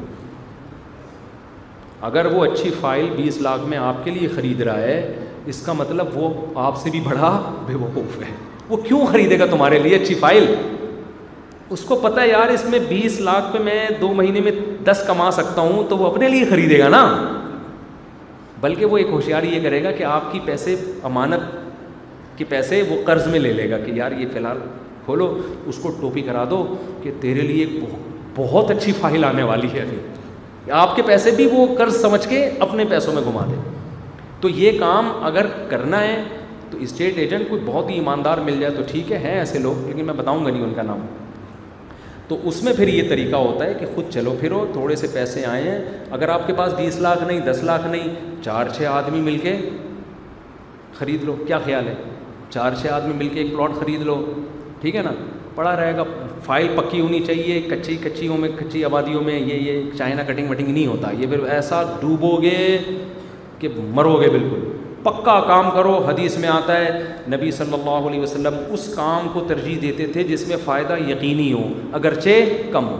[2.09, 5.73] اگر وہ اچھی فائل بیس لاکھ میں آپ کے لیے خرید رہا ہے اس کا
[5.81, 6.29] مطلب وہ
[6.67, 7.31] آپ سے بھی بڑا
[7.67, 8.31] بے وقوف ہے
[8.69, 10.47] وہ کیوں خریدے گا تمہارے لیے اچھی فائل
[11.75, 14.53] اس کو پتا یار اس میں بیس لاکھ پہ میں دو مہینے میں
[14.91, 17.05] دس کما سکتا ہوں تو وہ اپنے لیے خریدے گا نا
[18.61, 20.75] بلکہ وہ ایک ہوشیاری یہ کرے گا کہ آپ کی پیسے
[21.11, 21.55] امانت
[22.37, 24.59] کہ پیسے وہ قرض میں لے لے گا کہ یار یہ فی الحال
[25.05, 25.27] کھولو
[25.71, 26.63] اس کو ٹوپی کرا دو
[27.03, 27.67] کہ تیرے لیے
[28.37, 32.49] بہت اچھی فائل آنے والی ہے ابھی آپ کے پیسے بھی وہ قرض سمجھ کے
[32.67, 33.55] اپنے پیسوں میں گھما دے
[34.41, 36.23] تو یہ کام اگر کرنا ہے
[36.71, 39.87] تو اسٹیٹ ایجنٹ کوئی بہت ہی ایماندار مل جائے تو ٹھیک ہے ہیں ایسے لوگ
[39.89, 41.07] لیکن میں بتاؤں گا نہیں ان کا نام
[42.29, 45.45] تو اس میں پھر یہ طریقہ ہوتا ہے کہ خود چلو پھرو تھوڑے سے پیسے
[45.47, 45.79] آئے ہیں
[46.19, 48.15] اگر آپ کے پاس بیس لاکھ نہیں دس لاکھ نہیں
[48.45, 49.57] چار چھ آدمی مل کے
[50.99, 51.95] خرید لو کیا خیال ہے
[52.51, 54.15] چار چھ آدمی مل کے ایک پلاٹ خرید لو
[54.81, 55.13] ٹھیک ہے نا
[55.55, 56.03] پڑا رہے گا
[56.45, 60.69] فائل پکی ہونی چاہیے کچی کچیوں میں کچی آبادیوں میں یہ یہ چائنا کٹنگ وٹنگ
[60.71, 62.59] نہیں ہوتا یہ پھر ایسا ڈوبو گے
[63.59, 64.65] کہ مرو گے بالکل
[65.03, 66.89] پکا کام کرو حدیث میں آتا ہے
[67.37, 71.53] نبی صلی اللہ علیہ وسلم اس کام کو ترجیح دیتے تھے جس میں فائدہ یقینی
[71.53, 71.63] ہو
[72.01, 72.97] اگرچہ کم ہو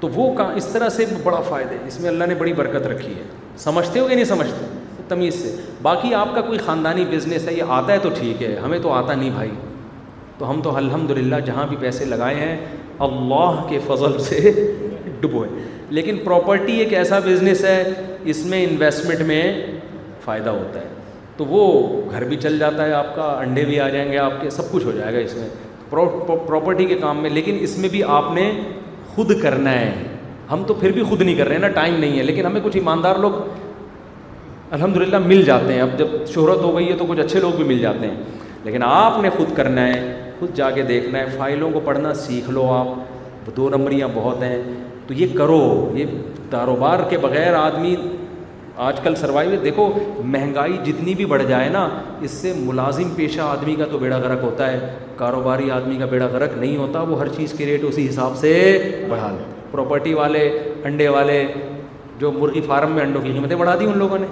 [0.00, 2.86] تو وہ کام اس طرح سے بڑا فائدہ ہے اس میں اللہ نے بڑی برکت
[2.92, 3.22] رکھی ہے
[3.66, 4.64] سمجھتے ہو کہ نہیں سمجھتے
[5.08, 8.54] تمیز سے باقی آپ کا کوئی خاندانی بزنس ہے یہ آتا ہے تو ٹھیک ہے
[8.64, 9.50] ہمیں تو آتا نہیں بھائی
[10.38, 12.56] تو ہم تو الحمد للہ جہاں بھی پیسے لگائے ہیں
[13.06, 14.38] اللہ کے فضل سے
[15.20, 15.48] ڈبوئے
[15.98, 17.82] لیکن پراپرٹی ایک ایسا بزنس ہے
[18.32, 19.42] اس میں انویسٹمنٹ میں
[20.24, 20.94] فائدہ ہوتا ہے
[21.36, 21.62] تو وہ
[22.10, 24.70] گھر بھی چل جاتا ہے آپ کا انڈے بھی آ جائیں گے آپ کے سب
[24.72, 25.48] کچھ ہو جائے گا اس میں
[25.90, 28.50] پراپرٹی کے کام میں لیکن اس میں بھی آپ نے
[29.14, 29.92] خود کرنا ہے
[30.50, 32.60] ہم تو پھر بھی خود نہیں کر رہے ہیں نا ٹائم نہیں ہے لیکن ہمیں
[32.64, 33.32] کچھ ایماندار لوگ
[34.74, 37.52] الحمد للہ مل جاتے ہیں اب جب شہرت ہو گئی ہے تو کچھ اچھے لوگ
[37.56, 38.14] بھی مل جاتے ہیں
[38.64, 42.48] لیکن آپ نے خود کرنا ہے خود جا کے دیکھنا ہے فائلوں کو پڑھنا سیکھ
[42.50, 44.56] لو آپ دو نمبریاں بہت ہیں
[45.06, 45.60] تو یہ کرو
[45.96, 46.06] یہ
[46.50, 47.94] کاروبار کے بغیر آدمی
[48.86, 49.88] آج کل سروائیو دیکھو
[50.32, 51.88] مہنگائی جتنی بھی بڑھ جائے نا
[52.20, 54.78] اس سے ملازم پیشہ آدمی کا تو بیڑا غرق ہوتا ہے
[55.16, 58.52] کاروباری آدمی کا بیڑا غرق نہیں ہوتا وہ ہر چیز کے ریٹ اسی حساب سے
[59.08, 60.46] بڑھا لیں پراپرٹی والے
[60.84, 61.44] انڈے والے
[62.20, 64.26] جو مرغی فارم میں انڈوں کی قیمتیں بڑھا دی ان لوگوں نے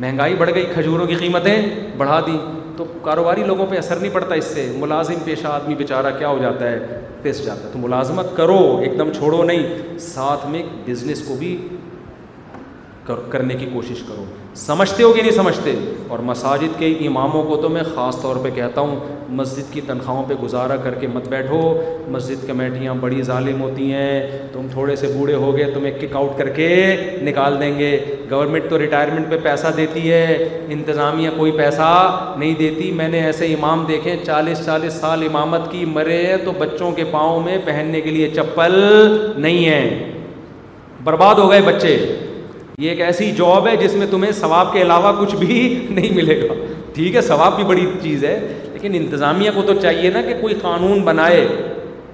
[0.00, 1.56] مہنگائی بڑھ گئی کھجوروں کی قیمتیں
[1.96, 2.36] بڑھا دی
[2.76, 6.38] تو کاروباری لوگوں پہ اثر نہیں پڑتا اس سے ملازم پیشہ آدمی بیچارہ کیا ہو
[6.42, 6.78] جاتا ہے
[7.22, 11.56] پس جاتا ہے تو ملازمت کرو ایک دم چھوڑو نہیں ساتھ میں بزنس کو بھی
[13.30, 14.24] کرنے کی کوشش کرو
[14.56, 15.74] سمجھتے ہو کہ نہیں سمجھتے
[16.08, 18.98] اور مساجد کے اماموں کو تو میں خاص طور پہ کہتا ہوں
[19.38, 21.58] مسجد کی تنخواہوں پہ گزارا کر کے مت بیٹھو
[22.10, 26.38] مسجد کمیٹیاں بڑی ظالم ہوتی ہیں تم تھوڑے سے بوڑھے ہو گئے تمہیں کک آؤٹ
[26.38, 26.68] کر کے
[27.28, 27.90] نکال دیں گے
[28.30, 31.90] گورنمنٹ تو ریٹائرمنٹ پہ پیسہ دیتی ہے انتظامیہ کوئی پیسہ
[32.38, 36.92] نہیں دیتی میں نے ایسے امام دیکھے چالیس چالیس سال امامت کی مرے تو بچوں
[37.00, 38.74] کے پاؤں میں پہننے کے لیے چپل
[39.36, 40.12] نہیں ہے
[41.04, 41.96] برباد ہو گئے بچے
[42.80, 45.58] یہ ایک ایسی جاب ہے جس میں تمہیں ثواب کے علاوہ کچھ بھی
[45.90, 46.54] نہیں ملے گا
[46.94, 48.38] ٹھیک ہے ثواب بھی بڑی چیز ہے
[48.72, 51.46] لیکن انتظامیہ کو تو چاہیے نا کہ کوئی قانون بنائے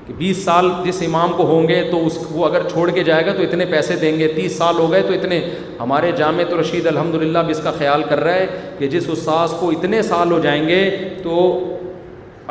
[0.06, 3.26] کہ بیس سال جس امام کو ہوں گے تو اس کو اگر چھوڑ کے جائے
[3.26, 5.40] گا تو اتنے پیسے دیں گے تیس سال ہو گئے تو اتنے
[5.80, 8.46] ہمارے جامع تو رشید الحمد للہ بھی اس کا خیال کر رہا ہے
[8.78, 10.82] کہ جس استاذ کو اتنے سال ہو جائیں گے
[11.22, 11.46] تو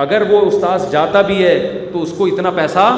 [0.08, 1.58] اگر وہ استاذ جاتا بھی ہے
[1.94, 2.90] تو اس کو اتنا پیسہ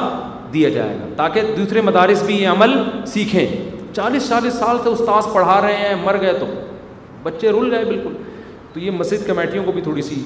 [0.54, 2.72] دیا جائے گا تاکہ دوسرے مدارس بھی یہ عمل
[3.12, 3.46] سیکھیں
[3.94, 6.46] چالیس چالیس سال سے استاذ پڑھا رہے ہیں مر گئے تو
[7.22, 8.12] بچے رل گئے بالکل
[8.72, 10.22] تو یہ مسجد کمیٹیوں کو بھی تھوڑی سی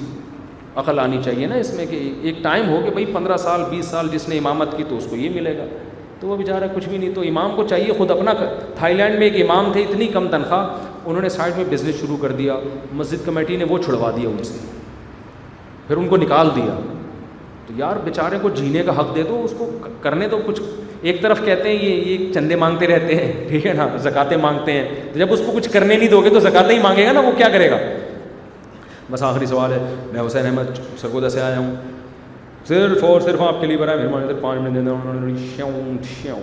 [0.81, 1.99] عقل آنی چاہیے نا اس میں کہ
[2.29, 5.07] ایک ٹائم ہو کہ بھائی پندرہ سال بیس سال جس نے امامت کی تو اس
[5.09, 5.63] کو یہ ملے گا
[6.19, 8.33] تو وہ بیچارا کچھ بھی نہیں تو امام کو چاہیے خود اپنا
[8.77, 10.75] تھائی لینڈ میں ایک امام تھے اتنی کم تنخواہ
[11.05, 12.55] انہوں نے سائڈ میں بزنس شروع کر دیا
[13.01, 14.57] مسجد کمیٹی نے وہ چھڑوا دیا ان سے
[15.87, 16.79] پھر ان کو نکال دیا
[17.67, 19.69] تو یار بیچارے کو جینے کا حق دے دو اس کو
[20.01, 20.61] کرنے دو کچھ
[21.01, 24.71] ایک طرف کہتے ہیں یہ یہ چندے مانگتے رہتے ہیں ٹھیک ہے نا زکاتے مانگتے
[24.73, 27.11] ہیں تو جب اس کو کچھ کرنے نہیں دو گے تو زکاتے ہی مانگے گا
[27.11, 27.77] نا وہ کیا کرے گا
[29.11, 29.77] بس آخری سوال ہے
[30.13, 31.75] میں حسین احمد سرگودا سے آیا ہوں
[32.67, 35.69] صرف اور صرف آپ کے لیے مہربانی سے پانچ منٹ دے دیں شیوں
[36.21, 36.39] شیوں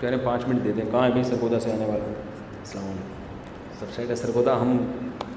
[0.00, 3.80] کہہ رہے پانچ منٹ دے دیں کہاں ہے بھائی سرگودا سے آنے والا السلام علیکم
[3.80, 4.76] سب سے ہے سرگودا ہم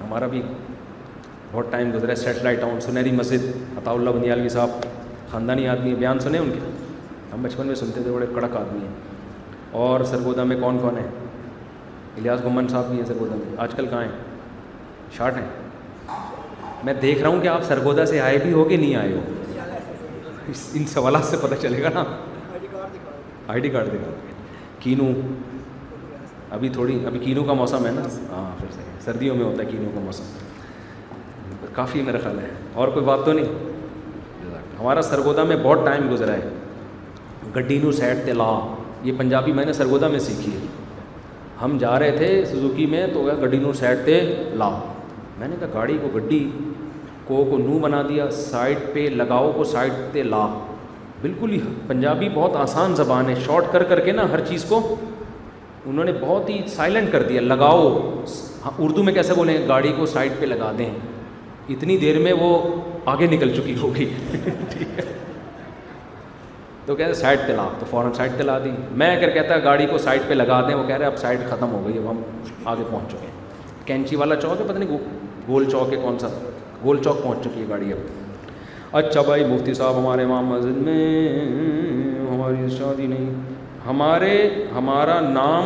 [0.04, 0.42] ہمارا بھی
[1.52, 4.88] بہت ٹائم گزرا ہے سیٹلائٹ ٹاؤن سنہری مسجد عطا اللہ بنیالوی صاحب
[5.32, 6.60] خاندانی آدمی بیان سنے ان کے
[7.34, 11.06] ہم بچپن میں سنتے تھے بڑے کڑک آدمی ہیں اور سرگودا میں کون کون ہے
[12.18, 17.22] الیاس گمن صاحب بھی ہیں سرگودا میں آج کل کہاں ہیں شارٹ ہیں میں دیکھ
[17.22, 21.26] رہا ہوں کہ آپ سرگودا سے آئے بھی ہو کہ نہیں آئے ہو ان سوالات
[21.26, 22.04] سے پتہ چلے گا نا
[23.52, 24.12] آئی ڈی کارڈ دکھا
[24.80, 25.12] کینو
[26.56, 28.02] ابھی تھوڑی ابھی کینو کا موسم ہے نا
[28.32, 32.50] ہاں پھر سے سردیوں میں ہوتا ہے کینو کا موسم کافی میرا خیال ہے
[32.82, 33.72] اور کوئی بات تو نہیں
[34.80, 36.50] ہمارا سرگودا میں بہت ٹائم گزرا ہے
[37.56, 38.50] گڈی نو سیٹ تلا
[39.04, 40.60] یہ پنجابی میں نے سرگودا میں سیکھی ہے
[41.62, 44.20] ہم جا رہے تھے سزوکی میں تو گڈی نو سیٹ تے
[44.62, 44.70] لا
[45.40, 46.40] میں نے کہا گاڑی کو گڈی
[47.26, 50.46] کو کو نو بنا دیا سائڈ پہ لگاؤ کو سائڈ تے لا
[51.22, 54.80] بالکل ہی پنجابی بہت آسان زبان ہے شارٹ کر کر کے نا ہر چیز کو
[55.86, 57.88] انہوں نے بہت ہی سائلنٹ کر دیا لگاؤ
[58.80, 60.90] اردو میں کیسے بولیں گاڑی کو سائڈ پہ لگا دیں
[61.76, 62.58] اتنی دیر میں وہ
[63.14, 64.06] آگے نکل چکی ہوگی
[66.88, 69.86] تو کہہ رہے سائڈ تلا تو فوراً سائڈ تلا دی میں اگر کہتا ہے گاڑی
[69.92, 72.22] کو سائڈ پہ لگا دیں وہ کہہ رہے اب سائڈ ختم ہو گئی اب ہم
[72.72, 74.98] آگے پہنچ چکے ہیں کینچی والا چوک ہے پتہ نہیں
[75.48, 76.28] گول چوک ہے کون سا
[76.84, 81.30] گول چوک پہنچ چکی ہے گاڑی اب اچھا بھائی مفتی صاحب ہمارے امام مسجد میں
[82.30, 83.30] ہماری شادی نہیں
[83.88, 84.34] ہمارے
[84.76, 85.66] ہمارا نام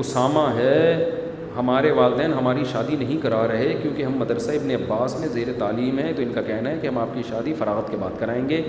[0.00, 1.14] اسامہ ہے
[1.56, 5.98] ہمارے والدین ہماری شادی نہیں کرا رہے کیونکہ ہم مدرسہ ابن عباس میں زیر تعلیم
[5.98, 8.48] ہیں تو ان کا کہنا ہے کہ ہم آپ کی شادی فراغت کے بعد کرائیں
[8.48, 8.62] گے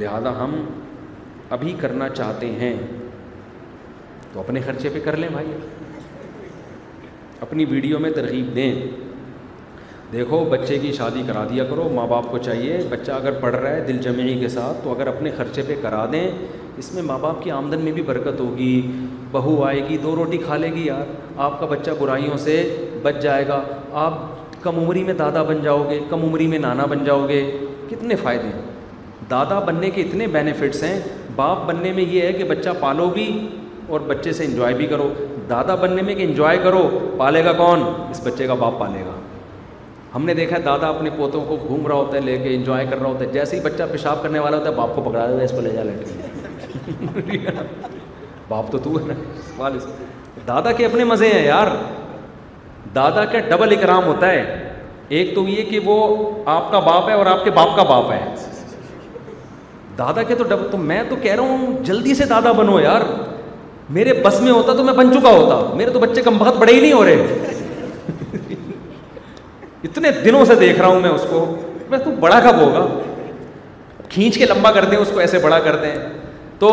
[0.00, 0.54] لہذا ہم
[1.56, 2.74] ابھی کرنا چاہتے ہیں
[4.32, 5.52] تو اپنے خرچے پہ کر لیں بھائی
[7.46, 8.72] اپنی ویڈیو میں ترغیب دیں
[10.12, 13.70] دیکھو بچے کی شادی کرا دیا کرو ماں باپ کو چاہیے بچہ اگر پڑھ رہا
[13.70, 16.26] ہے دل جمعی کے ساتھ تو اگر اپنے خرچے پہ کرا دیں
[16.82, 18.80] اس میں ماں باپ کی آمدن میں بھی برکت ہوگی
[19.32, 21.12] بہو آئے گی دو روٹی کھا لے گی یار
[21.46, 22.54] آپ کا بچہ برائیوں سے
[23.02, 23.62] بچ جائے گا
[24.04, 24.18] آپ
[24.62, 27.42] کم عمری میں دادا بن جاؤ گے کم عمری میں نانا بن جاؤ گے
[27.90, 28.67] کتنے فائدے ہیں
[29.30, 30.98] دادا بننے کے اتنے بینیفٹس ہیں
[31.36, 33.26] باپ بننے میں یہ ہے کہ بچہ پالو بھی
[33.96, 35.08] اور بچے سے انجوائے بھی کرو
[35.50, 36.82] دادا بننے میں کہ انجوائے کرو
[37.18, 39.12] پالے گا کون اس بچے کا باپ پالے گا
[40.14, 42.86] ہم نے دیکھا ہے دادا اپنے پوتوں کو گھوم رہا ہوتا ہے لے کے انجوائے
[42.90, 45.26] کر رہا ہوتا ہے جیسے ہی بچہ پیشاب کرنے والا ہوتا ہے باپ کو پکڑا
[45.26, 47.62] دیتا ہے اس کو لے جا لیتے
[48.48, 49.68] باپ تو تو ہے نا
[50.46, 51.66] دادا کے اپنے مزے ہیں یار
[52.94, 54.66] دادا کا ڈبل اکرام ہوتا ہے
[55.18, 55.96] ایک تو یہ کہ وہ
[56.56, 58.20] آپ کا باپ ہے اور آپ کے باپ کا باپ ہے
[59.98, 63.00] دادا کے تو ڈب تو میں تو کہہ رہا ہوں جلدی سے دادا بنو یار
[63.96, 66.72] میرے بس میں ہوتا تو میں بن چکا ہوتا میرے تو بچے کم بہت بڑے
[66.72, 68.34] ہی نہیں ہو رہے
[69.88, 72.86] اتنے دنوں سے دیکھ رہا ہوں میں میں اس کو تو بڑا کب ہوگا
[74.10, 75.94] کھینچ کے لمبا کر دیں اس کو ایسے بڑا کر دیں
[76.58, 76.70] تو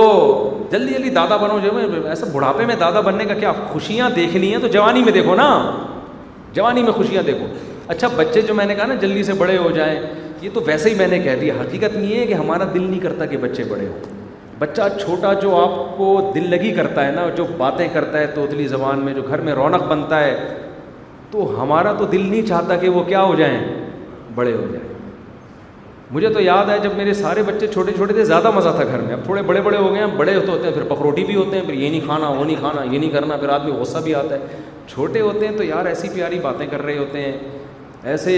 [0.71, 4.51] جلدی جلدی دادا بنو جو میں ایسے بڑھاپے میں دادا بننے کا کیا خوشیاں دیکھنی
[4.53, 5.49] ہیں تو جوانی میں دیکھو نا
[6.53, 7.45] جوانی میں خوشیاں دیکھو
[7.93, 9.99] اچھا بچے جو میں نے کہا نا جلدی سے بڑے ہو جائیں
[10.41, 12.99] یہ تو ویسے ہی میں نے کہہ دیا حقیقت نہیں ہے کہ ہمارا دل نہیں
[12.99, 13.99] کرتا کہ بچے بڑے ہوں
[14.59, 18.67] بچہ چھوٹا جو آپ کو دل لگی کرتا ہے نا جو باتیں کرتا ہے توتلی
[18.73, 20.35] زبان میں جو گھر میں رونق بنتا ہے
[21.31, 23.57] تو ہمارا تو دل نہیں چاہتا کہ وہ کیا ہو جائیں
[24.35, 24.83] بڑے ہو جائیں
[26.11, 28.99] مجھے تو یاد ہے جب میرے سارے بچے چھوٹے چھوٹے تھے زیادہ مزہ تھا گھر
[29.05, 31.35] میں اب تھوڑے بڑے بڑے ہو گئے ہیں بڑے ہوتے ہوتے ہیں پھر پکروٹی بھی
[31.35, 33.97] ہوتے ہیں پھر یہ نہیں کھانا وہ نہیں کھانا یہ نہیں کرنا پھر آدمی غصہ
[34.03, 34.57] بھی آتا ہے
[34.89, 37.31] چھوٹے ہوتے ہیں تو یار ایسی پیاری باتیں کر رہے ہوتے ہیں
[38.13, 38.35] ایسے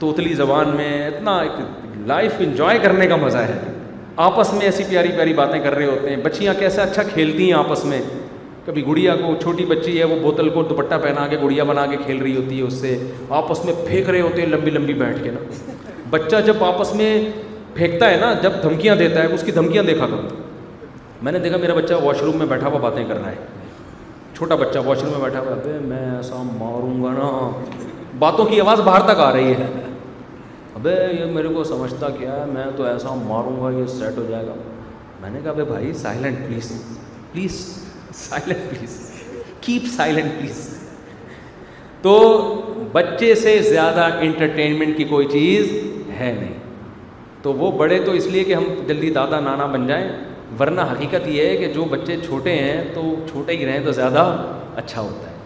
[0.00, 1.60] توتلی زبان میں اتنا ایک
[2.06, 3.58] لائف انجوائے کرنے کا مزہ ہے
[4.26, 7.58] آپس میں ایسی پیاری پیاری باتیں کر رہے ہوتے ہیں بچیاں کیسے اچھا کھیلتی ہیں
[7.58, 8.00] آپس میں
[8.66, 11.96] کبھی گڑیا کو چھوٹی بچی ہے وہ بوتل کو دوپٹہ پہنا کے گڑیا بنا کے
[12.04, 12.96] کھیل رہی ہوتی ہے اس سے
[13.38, 15.40] آپس میں پھینک رہے ہوتے ہیں لمبی لمبی بیٹھ کے نا
[16.10, 17.10] بچہ جب آپس میں
[17.74, 20.28] پھینکتا ہے نا جب دھمکیاں دیتا ہے اس کی دھمکیاں دیکھا کرو
[21.22, 23.44] میں نے دیکھا میرا بچہ واش روم میں بیٹھا ہوا باتیں کر رہا ہے
[24.36, 27.28] چھوٹا بچہ واش روم میں بیٹھا ہوا میں ایسا ماروں گا نا
[28.18, 29.66] باتوں کی آواز باہر تک آ رہی ہے
[30.78, 34.24] ابے یہ میرے کو سمجھتا کیا ہے میں تو ایسا ماروں گا یہ سیٹ ہو
[34.28, 34.52] جائے گا
[35.22, 36.70] میں نے کہا بھائی بھائی silent please
[37.32, 37.54] please
[38.14, 38.96] silent please
[39.60, 40.60] keep silent please
[42.02, 42.12] تو
[42.92, 45.72] بچے سے زیادہ انٹرٹینمنٹ کی کوئی چیز
[46.18, 46.54] ہے نہیں
[47.42, 50.04] تو وہ بڑے تو اس لیے کہ ہم جلدی دادا نانا بن جائیں
[50.60, 54.24] ورنہ حقیقت یہ ہے کہ جو بچے چھوٹے ہیں تو چھوٹے ہی رہیں تو زیادہ
[54.82, 55.36] اچھا ہوتا ہے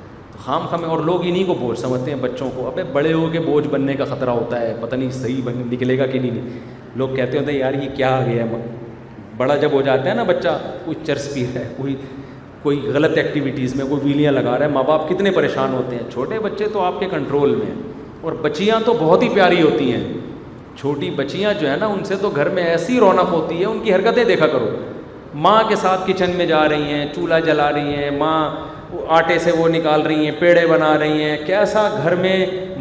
[0.45, 3.41] خام خام اور لوگ انہیں کو بوجھ سمجھتے ہیں بچوں کو ابے بڑے ہو کے
[3.41, 6.59] بوجھ بننے کا خطرہ ہوتا ہے پتہ نہیں صحیح بن نکلے گا کہ نہیں نہیں
[7.03, 8.59] لوگ کہتے ہوتے ہیں یار یہ کیا آ گیا ہے
[9.37, 11.95] بڑا جب ہو جاتا ہے نا بچہ کوئی چرس پی رہا ہے کوئی
[12.63, 16.11] کوئی غلط ایکٹیویٹیز میں کوئی ویلیاں لگا رہا ہے ماں باپ کتنے پریشان ہوتے ہیں
[16.13, 17.93] چھوٹے بچے تو آپ کے کنٹرول میں ہیں
[18.27, 20.03] اور بچیاں تو بہت ہی پیاری ہوتی ہیں
[20.81, 23.81] چھوٹی بچیاں جو ہیں نا ان سے تو گھر میں ایسی رونق ہوتی ہے ان
[23.85, 24.71] کی حرکتیں دیکھا کرو
[25.47, 28.37] ماں کے ساتھ کچن میں جا رہی ہیں چولہا جلا رہی ہیں ماں
[29.19, 32.37] آٹے سے وہ نکال رہی ہیں پیڑے بنا رہی ہیں کیسا گھر میں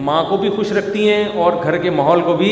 [0.08, 2.50] ماں کو بھی خوش رکھتی ہیں اور گھر کے ماحول کو بھی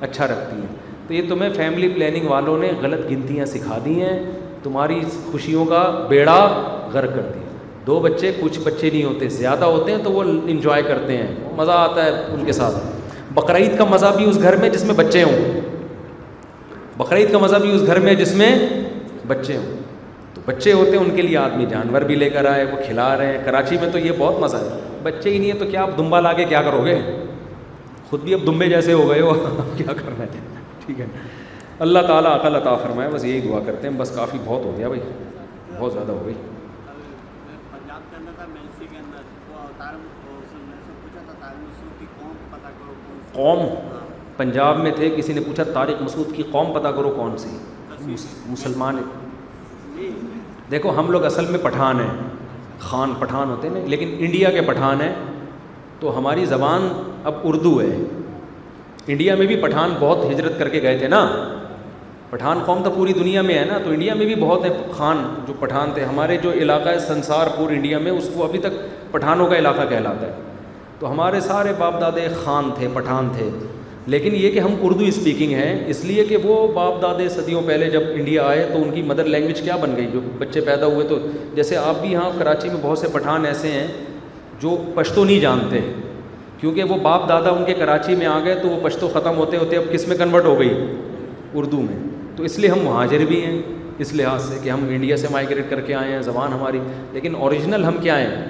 [0.00, 0.72] اچھا رکھتی ہیں
[1.08, 4.18] تو یہ تمہیں فیملی پلاننگ والوں نے غلط گنتیاں سکھا دی ہیں
[4.62, 5.00] تمہاری
[5.30, 6.38] خوشیوں کا بیڑا
[6.92, 7.42] غر کر دیا
[7.86, 11.72] دو بچے کچھ بچے نہیں ہوتے زیادہ ہوتے ہیں تو وہ انجوائے کرتے ہیں مزہ
[11.90, 12.76] آتا ہے ان کے ساتھ
[13.34, 15.60] بقرعید کا مزہ بھی اس گھر میں جس میں بچے ہوں
[16.96, 18.54] بقرعید کا مزہ بھی اس گھر میں جس میں
[19.28, 19.82] بچے ہوں
[20.46, 23.26] بچے ہوتے ہیں ان کے لیے آدمی جانور بھی لے کر آئے وہ کھلا رہے
[23.36, 25.96] ہیں کراچی میں تو یہ بہت مزہ ہے بچے ہی نہیں ہیں تو کیا آپ
[25.98, 26.98] دمبا لا کے کیا کرو گے
[28.10, 29.32] خود بھی اب دمبے جیسے ہو گئے ہو
[29.76, 30.40] کیا کرنا ہے
[30.84, 31.06] ٹھیک ہے
[31.86, 34.88] اللہ تعالیٰ عقل عطا فرمائے بس یہی دعا کرتے ہیں بس کافی بہت ہو گیا
[34.88, 35.00] بھائی
[35.78, 36.34] بہت زیادہ ہو گئی
[43.32, 43.92] قوم ہاں۔
[44.36, 47.50] پنجاب میں تھے کسی نے پوچھا طارق مسعود کی قوم پتہ کرو کون سی
[48.50, 48.96] مسلمان
[50.70, 52.10] دیکھو ہم لوگ اصل میں پٹھان ہیں
[52.80, 55.12] خان پٹھان ہوتے ہیں لیکن انڈیا کے پٹھان ہیں
[56.00, 56.88] تو ہماری زبان
[57.30, 57.96] اب اردو ہے
[59.12, 61.24] انڈیا میں بھی پٹھان بہت ہجرت کر کے گئے تھے نا
[62.30, 65.22] پٹھان قوم تو پوری دنیا میں ہے نا تو انڈیا میں بھی بہت ہیں خان
[65.48, 68.80] جو پٹھان تھے ہمارے جو علاقہ ہے سنسار پور انڈیا میں اس کو ابھی تک
[69.12, 70.32] پٹھانوں کا علاقہ کہلاتا ہے
[70.98, 73.48] تو ہمارے سارے باپ دادے خان تھے پٹھان تھے
[74.12, 77.88] لیکن یہ کہ ہم اردو اسپیکنگ ہیں اس لیے کہ وہ باپ دادے صدیوں پہلے
[77.90, 81.06] جب انڈیا آئے تو ان کی مدر لینگویج کیا بن گئی جو بچے پیدا ہوئے
[81.08, 81.18] تو
[81.54, 83.86] جیسے آپ بھی یہاں کراچی میں بہت سے پٹھان ایسے ہیں
[84.62, 85.80] جو پشتو نہیں جانتے
[86.58, 89.56] کیونکہ وہ باپ دادا ان کے کراچی میں آ گئے تو وہ پشتو ختم ہوتے
[89.56, 90.74] ہوتے اب کس میں کنورٹ ہو گئی
[91.54, 91.96] اردو میں
[92.36, 93.60] تو اس لیے ہم مہاجر بھی ہیں
[94.04, 96.78] اس لحاظ سے کہ ہم انڈیا سے مائگریٹ کر کے آئے ہیں زبان ہماری
[97.12, 98.44] لیکن اوریجنل ہم کیا ہیں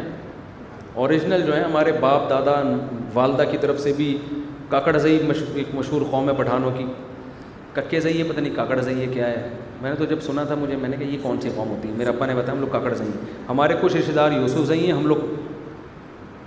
[1.05, 2.60] اوریجنل جو ہیں ہمارے باپ دادا
[3.14, 4.16] والدہ کی طرف سے بھی
[4.74, 4.94] کاکڑ
[5.26, 6.84] مشہور ایک مشہور قوم ہے پٹھانوں کی
[7.72, 9.48] ککے زئی ہے پتہ نہیں کاکڑ زئی ہے کیا ہے
[9.82, 11.88] میں نے تو جب سنا تھا مجھے میں نے کہا یہ کون سی قوم ہوتی
[11.88, 14.66] ہے میرے ابا نے بتایا ہم لوگ کاکڑ زئی ہیں ہمارے کچھ رشتے دار یوسف
[14.66, 15.16] زئی ہیں ہم لوگ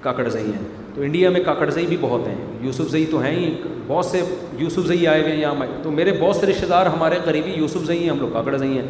[0.02, 0.62] کاکڑ زئی ہیں
[0.96, 2.36] تو انڈیا میں کاکڑ زئی بھی بہت ہیں
[2.66, 3.50] یوسف زئی تو ہیں ہی
[3.88, 4.22] بہت سے
[4.60, 7.86] یوسف زئی آئے ہوئے ہیں یہاں تو میرے بہت سے رشتے دار ہمارے قریبی یوسف
[7.88, 8.88] زئی ہیں ہم لوگ کاکڑ زئی ہیں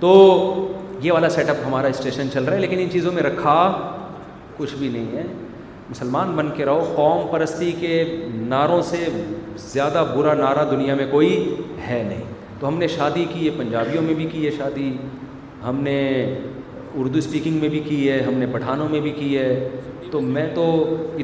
[0.00, 3.54] تو یہ والا سیٹ اپ ہمارا اسٹیشن چل رہا ہے لیکن ان چیزوں میں رکھا
[4.56, 5.22] کچھ بھی نہیں ہے
[5.90, 7.90] مسلمان بن کے رہو قوم پرستی کے
[8.48, 9.04] نعروں سے
[9.64, 11.32] زیادہ برا نعرہ دنیا میں کوئی
[11.88, 12.22] ہے نہیں
[12.60, 14.90] تو ہم نے شادی کی ہے پنجابیوں میں بھی کی ہے شادی
[15.66, 15.98] ہم نے
[17.02, 19.48] اردو اسپیکنگ میں بھی کی ہے ہم نے پٹھانوں میں بھی کی ہے
[20.10, 20.64] تو میں تو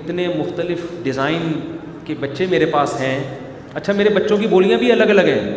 [0.01, 1.53] اتنے مختلف ڈیزائن
[2.05, 3.19] کے بچے میرے پاس ہیں
[3.81, 5.57] اچھا میرے بچوں کی بولیاں بھی الگ الگ ہیں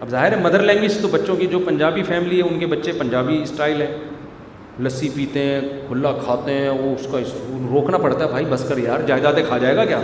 [0.00, 2.92] اب ظاہر ہے مدر لینگویج تو بچوں کی جو پنجابی فیملی ہے ان کے بچے
[3.00, 3.90] پنجابی اسٹائل ہیں
[4.80, 7.18] لسی پیتے ہیں کھلا کھاتے ہیں وہ اس کا
[7.72, 10.00] روکنا پڑتا ہے بھائی بس کر یار جائیدادیں کھا جائے گا کیا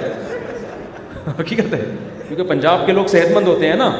[1.39, 1.81] حقیقت ہے
[2.29, 3.91] کیونکہ پنجاب کے لوگ صحت مند ہوتے ہیں نا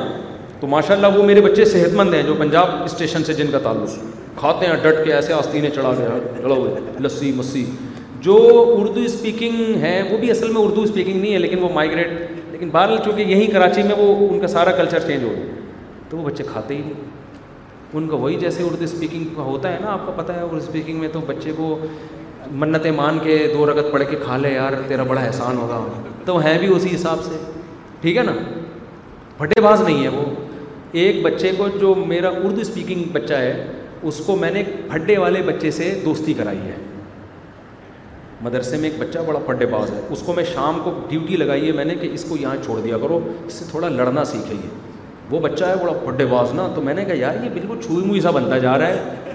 [0.61, 3.59] تو ماشاء اللہ وہ میرے بچے صحت مند ہیں جو پنجاب اسٹیشن سے جن کا
[3.63, 3.97] تعلق
[4.39, 6.09] کھاتے ہیں ڈٹ کے ایسے آستینیں چڑھا گیا
[6.41, 7.65] چڑھا ہوئے لسی مسی
[8.27, 8.37] جو
[8.79, 12.13] اردو اسپیکنگ ہے وہ بھی اصل میں اردو اسپیکنگ نہیں ہے لیکن وہ مائیگریٹ
[12.53, 15.53] لیکن بہرحال چونکہ یہیں کراچی میں وہ ان کا سارا کلچر چینج ہو گیا
[16.09, 17.17] تو وہ بچے کھاتے ہی نہیں
[17.97, 20.57] ان کا وہی جیسے اردو اسپیکنگ کا ہوتا ہے نا آپ کو پتہ ہے اردو
[20.57, 21.79] اسپیکنگ میں تو بچے کو
[22.61, 25.81] منت مان کے دو رگت پڑھ کے کھا لے یار تیرا بڑا احسان ہوگا
[26.25, 27.37] تو ہیں بھی اسی حساب سے
[28.01, 28.33] ٹھیک ہے نا
[29.39, 30.25] پھٹے باز نہیں ہے وہ
[31.03, 33.67] ایک بچے کو جو میرا اردو اسپیکنگ بچہ ہے
[34.09, 36.77] اس کو میں نے پھڈے والے بچے سے دوستی کرائی ہے
[38.43, 41.67] مدرسے میں ایک بچہ بڑا پھڈے باز ہے اس کو میں شام کو ڈیوٹی لگائی
[41.67, 44.55] ہے میں نے کہ اس کو یہاں چھوڑ دیا کرو اس سے تھوڑا لڑنا سیکھے
[44.55, 44.87] یہ
[45.31, 48.05] وہ بچہ ہے بڑا پڈے باز نا تو میں نے کہا یار یہ بالکل چھوئی
[48.07, 49.35] موئی سا بنتا جا رہا ہے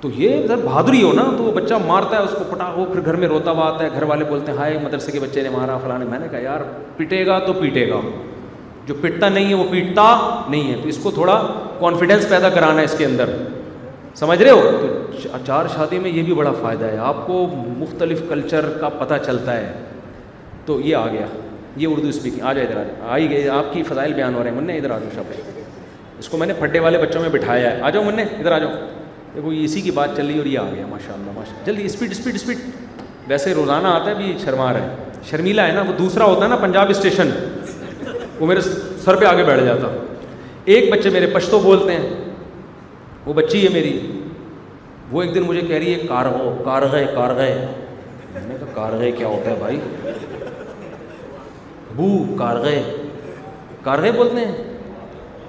[0.00, 2.84] تو یہ سر بہادری ہو نا تو وہ بچہ مارتا ہے اس کو پٹا وہ
[2.92, 5.42] پھر گھر میں روتا ہوا آتا ہے گھر والے بولتے ہیں ہائے مدرسے کے بچے
[5.42, 6.60] نے مارا فلاں میں نے کہا یار
[6.96, 8.00] پٹے گا تو پیٹے گا
[8.86, 10.08] جو پٹتا نہیں ہے وہ پیٹتا
[10.48, 11.40] نہیں ہے تو اس کو تھوڑا
[11.80, 13.34] کانفیڈینس پیدا کرانا ہے اس کے اندر
[14.20, 17.46] سمجھ رہے ہو تو چار شادی میں یہ بھی بڑا فائدہ ہے آپ کو
[17.78, 19.72] مختلف کلچر کا پتہ چلتا ہے
[20.66, 21.26] تو یہ آ گیا
[21.80, 24.42] یہ اردو اسپیکنگ آ جائے ادھر آ جاؤ آئی گئی آپ کی فضائل بیان ہو
[24.42, 25.32] رہے ہیں منع ادھر آ جاؤ شاپ
[26.18, 28.58] اس کو میں نے پھٹے والے بچوں میں بٹھایا ہے آ جاؤ منع ادھر آ
[28.58, 28.70] جاؤ
[29.34, 31.66] دیکھو یہ اسی کی بات چل رہی اور یہ آ گیا ماشاء اللہ ماشاء اللہ
[31.66, 32.58] جلدی اسپیڈ اسپیڈ اسپیڈ
[33.30, 36.48] ویسے روزانہ آتا ہے بھی شرما رہے ہے شرمیلا ہے نا وہ دوسرا ہوتا ہے
[36.50, 37.30] نا پنجاب اسٹیشن
[38.40, 38.60] وہ میرے
[39.04, 39.94] سر پہ آگے بیٹھ جاتا
[40.74, 42.14] ایک بچے میرے پشتو بولتے ہیں
[43.26, 43.98] وہ بچی ہے میری
[45.10, 47.54] وہ ایک دن مجھے کہہ رہی ہے کارغو کارغے کارغے
[48.34, 49.78] میں نے کہا کارغے کیا ہوتا ہے بھائی
[51.96, 52.08] بو
[52.38, 52.80] کارغے
[53.82, 54.64] کارغے بولتے ہیں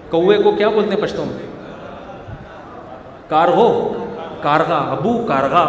[0.09, 1.45] کوے کو کیا بولتے ہیں پشتوں میں
[3.29, 3.67] کارغو
[4.41, 5.63] کارغا ابو کارغا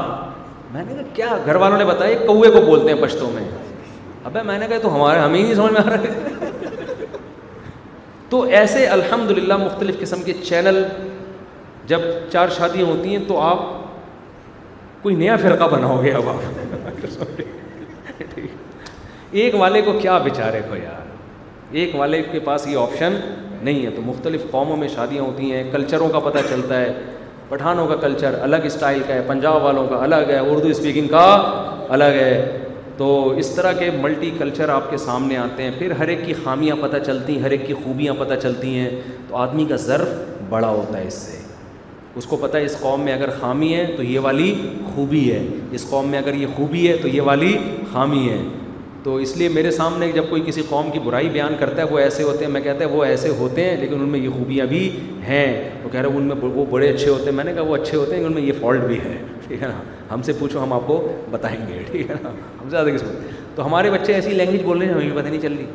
[0.73, 3.45] میں نے کہا کیا گھر والوں نے بتایا کوے کو بولتے ہیں پشتوں میں
[4.31, 7.07] ابے میں نے کہا تو ہمارے ہمیں نہیں سمجھ میں آ رہے
[8.31, 10.83] تو ایسے الحمد للہ مختلف قسم کے چینل
[11.93, 12.01] جب
[12.33, 13.61] چار شادیاں ہوتی ہیں تو آپ
[15.03, 17.47] کوئی نیا فرقہ بناؤ گے اب آپ
[19.31, 21.07] ایک والے کو کیا بیچارے کو یار
[21.79, 23.15] ایک والے کے پاس یہ آپشن
[23.65, 26.93] نہیں ہے تو مختلف قوموں میں شادیاں ہوتی ہیں کلچروں کا پتہ چلتا ہے
[27.49, 31.25] پٹھانوں کا کلچر الگ اسٹائل کا ہے پنجاب والوں کا الگ ہے اردو اسپیکنگ کا
[31.97, 32.59] الگ ہے
[32.97, 36.33] تو اس طرح کے ملٹی کلچر آپ کے سامنے آتے ہیں پھر ہر ایک کی
[36.45, 38.89] خامیاں پتہ چلتی ہیں ہر ایک کی خوبیاں پتہ چلتی ہیں
[39.29, 40.09] تو آدمی کا ضرف
[40.51, 41.37] بڑا ہوتا ہے اس سے
[42.19, 44.55] اس کو پتہ ہے اس قوم میں اگر خامی ہے تو یہ والی
[44.95, 47.57] خوبی ہے اس قوم میں اگر یہ خوبی ہے تو یہ والی
[47.93, 48.39] خامی ہے
[49.05, 51.99] تو اس لیے میرے سامنے جب کوئی کسی قوم کی برائی بیان کرتا ہے وہ
[51.99, 54.67] ایسے ہوتے ہیں میں کہتا ہے وہ ایسے ہوتے ہیں لیکن ان میں یہ خوبیاں
[54.67, 54.89] بھی
[55.27, 55.45] ہیں
[55.83, 57.77] وہ کہہ رہے ہیں ان میں وہ بڑے اچھے ہوتے ہیں میں نے کہا وہ
[57.77, 59.17] اچھے ہوتے ہیں ان میں یہ فالٹ بھی ہے
[59.47, 59.75] ٹھیک ہے نا
[60.13, 60.97] ہم سے پوچھو ہم آپ کو
[61.31, 62.29] بتائیں گے ٹھیک ہے نا
[62.63, 63.03] ہم زیادہ کس
[63.55, 65.67] تو ہمارے بچے ایسی لینگویج بول رہے ہیں ہمیں پتہ نہیں چل رہی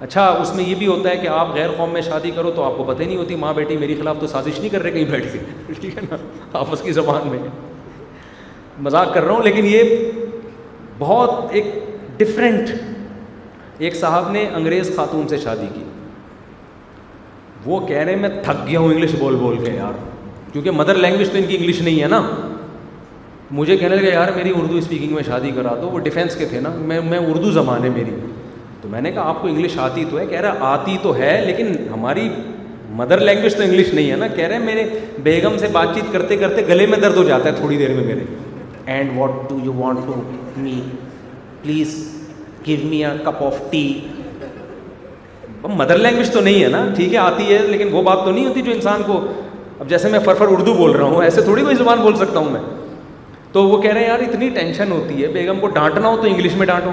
[0.00, 2.62] اچھا اس میں یہ بھی ہوتا ہے کہ آپ غیر قوم میں شادی کرو تو
[2.64, 5.04] آپ کو پتہ نہیں ہوتی ماں بیٹی میری خلاف تو سازش نہیں کر رہے کہیں
[5.10, 6.16] بیٹھ کے ٹھیک ہے نا
[6.60, 7.38] آپس کی زبان میں
[8.86, 9.94] مذاق کر رہا ہوں لیکن یہ
[10.98, 11.64] بہت ایک
[12.18, 12.70] ڈفرینٹ
[13.86, 15.82] ایک صاحب نے انگریز خاتون سے شادی کی
[17.64, 19.92] وہ کہہ رہے ہیں میں تھک گیا ہوں انگلش بول بول کے یار
[20.52, 22.20] کیونکہ مدر لینگویج تو ان کی انگلش نہیں ہے نا
[23.58, 26.60] مجھے کہنے لگا یار میری اردو اسپیکنگ میں شادی کرا دو وہ ڈیفینس کے تھے
[26.60, 28.10] نا میں میں اردو زبان ہے میری
[28.82, 31.32] تو میں نے کہا آپ کو انگلش آتی تو ہے کہہ رہا آتی تو ہے
[31.46, 32.28] لیکن ہماری
[32.96, 34.86] مدر لینگویج تو انگلش نہیں ہے نا کہہ رہے ہیں میرے
[35.22, 38.04] بیگم سے بات چیت کرتے کرتے گلے میں درد ہو جاتا ہے تھوڑی دیر میں
[38.04, 38.24] میرے
[38.96, 40.20] and what do you want to
[40.62, 40.80] me
[41.62, 41.90] please
[42.66, 43.82] give me a cup of tea
[45.78, 48.46] mother language تو نہیں ہے نا ٹھیک ہے آتی ہے لیکن وہ بات تو نہیں
[48.46, 49.20] ہوتی جو انسان کو
[49.78, 52.50] اب جیسے میں فرفر اردو بول رہا ہوں ایسے تھوڑی کوئی زبان بول سکتا ہوں
[52.50, 52.60] میں
[53.52, 56.28] تو وہ کہہ رہے ہیں یار اتنی ٹینشن ہوتی ہے بیگم کو ڈانٹنا ہو تو
[56.28, 56.90] انگلش میں ڈانٹو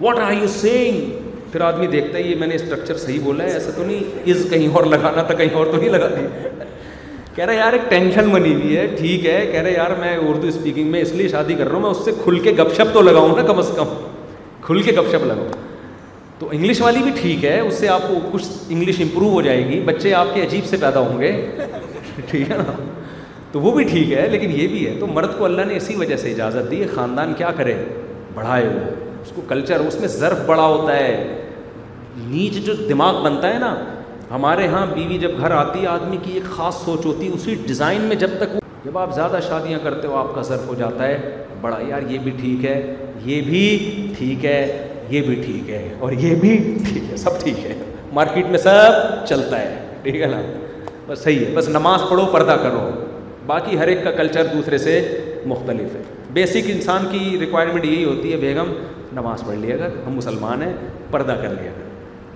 [0.00, 1.10] واٹ آر یو سیئنگ
[1.52, 4.46] پھر آدمی دیکھتا ہے یہ میں نے اسٹرکچر صحیح بولا ہے ایسا تو نہیں از
[4.50, 6.47] کہیں اور لگانا تھا کہیں اور تو نہیں لگاتے
[7.38, 10.46] کہہ رہے یار ایک ٹینشن بنی ہوئی ہے ٹھیک ہے کہہ رہے یار میں اردو
[10.46, 12.92] اسپیکنگ میں اس لیے شادی کر رہا ہوں میں اس سے کھل کے گپ شپ
[12.92, 13.92] تو لگاؤں نا کم از کم
[14.62, 15.48] کھل کے گپ شپ لگاؤں
[16.38, 19.62] تو انگلش والی بھی ٹھیک ہے اس سے آپ کو کچھ انگلش امپروو ہو جائے
[19.68, 21.30] گی بچے آپ کے عجیب سے پیدا ہوں گے
[22.30, 22.72] ٹھیک ہے نا
[23.52, 25.94] تو وہ بھی ٹھیک ہے لیکن یہ بھی ہے تو مرد کو اللہ نے اسی
[25.98, 27.76] وجہ سے اجازت دی خاندان کیا کرے
[28.34, 28.78] بڑھائے ہو
[29.22, 31.38] اس کو کلچر اس میں ضرف بڑا ہوتا ہے
[32.28, 33.74] نیچ جو دماغ بنتا ہے نا
[34.30, 37.54] ہمارے ہاں بیوی جب گھر آتی ہے آدمی کی ایک خاص سوچ ہوتی ہے اسی
[37.66, 41.06] ڈیزائن میں جب تک جب آپ زیادہ شادیاں کرتے ہو آپ کا صرف ہو جاتا
[41.06, 42.80] ہے بڑا یار یہ بھی ٹھیک ہے
[43.24, 43.62] یہ بھی
[44.18, 44.58] ٹھیک ہے
[45.10, 46.56] یہ بھی ٹھیک ہے اور یہ بھی
[46.88, 47.74] ٹھیک ہے سب ٹھیک ہے
[48.18, 48.90] مارکیٹ میں سب
[49.28, 50.40] چلتا ہے ٹھیک ہے نا
[51.06, 52.88] بس صحیح ہے بس نماز پڑھو پردہ کرو
[53.46, 55.00] باقی ہر ایک کا کلچر دوسرے سے
[55.54, 56.02] مختلف ہے
[56.32, 58.72] بیسک انسان کی ریکوائرمنٹ یہی ہوتی ہے بیگم
[59.20, 60.72] نماز پڑھ لیا کر ہم مسلمان ہیں
[61.10, 61.86] پردہ کر لیا کر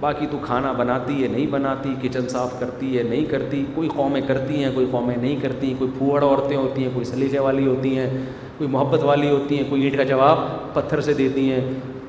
[0.03, 4.21] باقی تو کھانا بناتی ہے نہیں بناتی کچن صاف کرتی ہے نہیں کرتی کوئی قومیں
[4.29, 7.67] کرتی ہیں کوئی قومیں نہیں کرتی ہیں کوئی پھوڑ عورتیں ہوتی ہیں کوئی سلیجے والی
[7.67, 8.09] ہوتی ہیں
[8.59, 10.39] کوئی محبت والی ہوتی ہیں کوئی اینٹ کا جواب
[10.75, 11.61] پتھر سے دیتی ہیں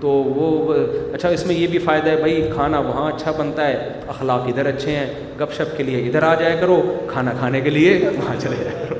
[0.02, 0.74] تو وہ
[1.18, 3.76] اچھا اس میں یہ بھی فائدہ ہے بھائی کھانا وہاں اچھا بنتا ہے
[4.16, 5.06] اخلاق ادھر اچھے ہیں
[5.42, 6.82] گپ شپ کے لیے ادھر آ جایا کرو
[7.14, 9.00] کھانا کھانے کے لیے وہاں چلے جایا کرو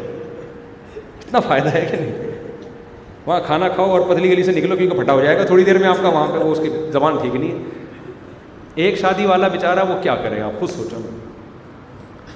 [1.26, 2.42] اتنا فائدہ ہے کہ نہیں
[3.26, 5.78] وہاں کھانا کھاؤ اور پتلی گلی سے نکلو کیونکہ پھٹا ہو جائے گا تھوڑی دیر
[5.84, 7.82] میں آپ کا وہاں پہ وہ اس کی زبان ٹھیک نہیں ہے
[8.82, 10.98] ایک شادی والا بیچارہ وہ کیا کرے آپ خود سوچا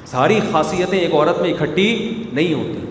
[0.05, 1.87] ساری خاصیتیں ایک عورت میں اکٹھی
[2.33, 2.85] نہیں ہوتی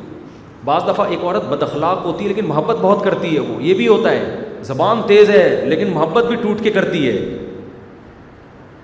[0.64, 3.74] بعض دفعہ ایک عورت بد اخلاق ہوتی ہے لیکن محبت بہت کرتی ہے وہ یہ
[3.74, 7.12] بھی ہوتا ہے زبان تیز ہے لیکن محبت بھی ٹوٹ کے کرتی ہے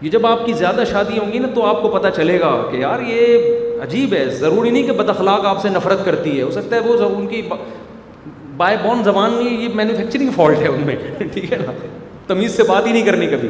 [0.02, 2.50] یہ جب آپ کی زیادہ شادی ہوں گی نا تو آپ کو پتہ چلے گا
[2.70, 6.42] کہ یار یہ عجیب ہے ضروری نہیں کہ بد اخلاق آپ سے نفرت کرتی ہے
[6.42, 7.42] ہو سکتا ہے وہ ان کی
[8.56, 10.96] بائی بون زبان میں یہ مینوفیکچرنگ فالٹ ہے ان میں
[11.32, 11.72] ٹھیک ہے نا
[12.26, 13.48] تمیز سے بات ہی نہیں کرنی کبھی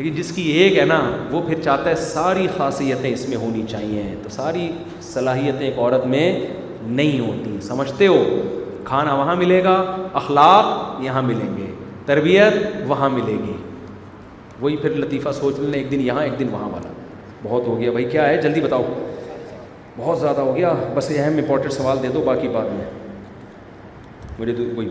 [0.00, 0.98] لیکن جس کی ایک ہے نا
[1.30, 4.68] وہ پھر چاہتا ہے ساری خاصیتیں اس میں ہونی چاہیے تو ساری
[5.08, 6.28] صلاحیتیں ایک عورت میں
[7.00, 8.22] نہیں ہوتی سمجھتے ہو
[8.84, 9.74] کھانا وہاں ملے گا
[10.20, 10.64] اخلاق
[11.04, 11.66] یہاں ملیں گے
[12.06, 12.52] تربیت
[12.88, 13.56] وہاں ملے گی
[14.60, 16.92] وہی پھر لطیفہ سوچ لیں ایک دن یہاں ایک دن وہاں والا
[17.42, 18.84] بہت ہو گیا بھائی کیا ہے جلدی بتاؤ
[19.98, 22.90] بہت زیادہ ہو گیا بس یہ اہم امپورٹنٹ سوال دے دو باقی بات میں
[24.38, 24.88] مجھے تو وہی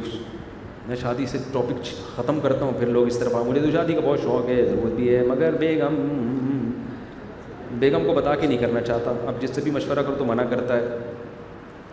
[0.90, 3.99] میں شادی سے ٹاپک ختم کرتا ہوں پھر لوگ اس آ مجھے تو شادی کا
[4.06, 5.95] بہت شوق ہے ضرورت بھی ہے مگر بیگم
[7.80, 10.44] بیگم کو بتا کے نہیں کرنا چاہتا اب جس سے بھی مشورہ کرو تو منع
[10.53, 10.98] کرتا ہے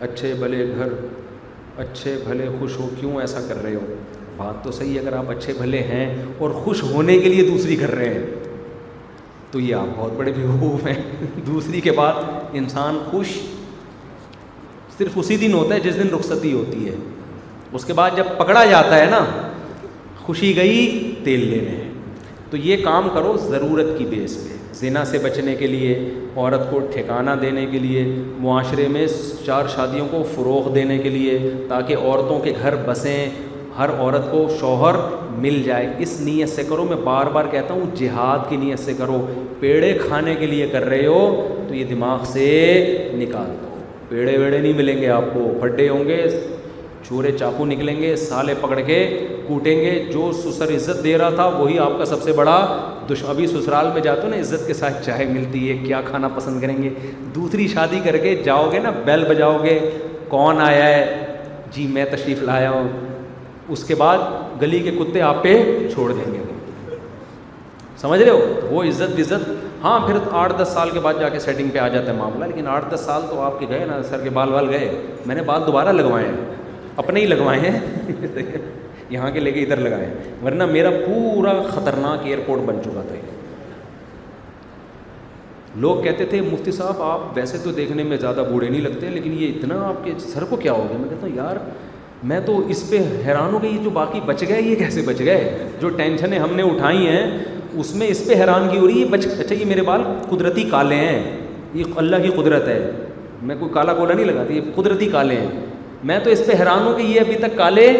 [0.06, 0.92] اچھے بھلے گھر
[1.84, 3.94] اچھے بھلے خوش ہو کیوں ایسا کر رہے ہو
[4.36, 6.06] بات تو صحیح ہے اگر آپ اچھے بھلے ہیں
[6.46, 8.26] اور خوش ہونے کے لیے دوسری کر رہے ہیں
[9.50, 11.00] تو یہ آپ بہت بڑے بیوقوف ہیں
[11.46, 12.22] دوسری کے بعد
[12.62, 13.36] انسان خوش
[14.98, 16.94] صرف اسی دن ہوتا ہے جس دن رخصتی ہوتی ہے
[17.76, 19.24] اس کے بعد جب پکڑا جاتا ہے نا
[20.26, 20.76] خوشی گئی
[21.24, 21.74] تیل لینے
[22.50, 25.90] تو یہ کام کرو ضرورت کی بیس پہ زنا سے بچنے کے لیے
[26.36, 28.04] عورت کو ٹھکانہ دینے کے لیے
[28.46, 29.06] معاشرے میں
[29.46, 31.38] چار شادیوں کو فروغ دینے کے لیے
[31.68, 33.28] تاکہ عورتوں کے گھر بسیں
[33.78, 34.94] ہر عورت کو شوہر
[35.44, 38.94] مل جائے اس نیت سے کرو میں بار بار کہتا ہوں جہاد کی نیت سے
[38.98, 39.20] کرو
[39.60, 41.20] پیڑے کھانے کے لیے کر رہے ہو
[41.68, 42.46] تو یہ دماغ سے
[43.22, 43.74] نکال دو
[44.08, 46.22] پیڑے ویڑے نہیں ملیں گے آپ کو بڈے ہوں گے
[47.08, 48.96] چورے چاقو نکلیں گے سالے پکڑ کے
[49.46, 52.56] کوٹیں گے جو سسر عزت دے رہا تھا وہی آپ کا سب سے بڑا
[53.10, 56.28] دش ابھی سسرال میں جاتے ہو نا عزت کے ساتھ چائے ملتی ہے کیا کھانا
[56.36, 56.90] پسند کریں گے
[57.34, 59.78] دوسری شادی کر کے جاؤ گے نا بیل بجاؤ گے
[60.28, 61.22] کون آیا ہے
[61.76, 62.88] جی میں تشریف لایا ہوں
[63.74, 64.18] اس کے بعد
[64.62, 65.60] گلی کے کتے آپ پہ
[65.92, 66.42] چھوڑ دیں گے
[68.00, 69.48] سمجھ رہے ہو وہ عزت عزت
[69.84, 72.44] ہاں پھر آٹھ دس سال کے بعد جا کے سیٹنگ پہ آ جاتا ہے معاملہ
[72.44, 74.88] لیکن آٹھ دس سال تو آپ کے گئے نا سر کے بال وال گئے
[75.26, 76.54] میں نے بال دوبارہ لگوائے ہیں
[77.02, 78.50] اپنے ہی لگوائے ہیں
[79.10, 80.08] یہاں کے لے کے ادھر لگائے
[80.44, 83.14] ورنہ میرا پورا خطرناک ایئرپورٹ بن چکا تھا
[85.84, 89.32] لوگ کہتے تھے مفتی صاحب آپ ویسے تو دیکھنے میں زیادہ بوڑھے نہیں لگتے لیکن
[89.38, 91.56] یہ اتنا آپ کے سر کو کیا ہو گیا میں کہتا ہوں یار
[92.30, 95.18] میں تو اس پہ حیران ہو گئی یہ جو باقی بچ گئے یہ کیسے بچ
[95.24, 97.26] گئے جو ٹینشنیں ہم نے اٹھائی ہیں
[97.80, 100.62] اس میں اس پہ حیران کی ہو رہی ہے بچ اچھا یہ میرے بال قدرتی
[100.70, 101.36] کالے ہیں
[101.74, 102.78] یہ اللہ کی قدرت ہے
[103.48, 105.60] میں کوئی کالا کولا نہیں لگاتی یہ قدرتی کالے ہیں
[106.04, 107.92] میں تو اس پہ حیران ہوں کہ یہ ابھی تک کالے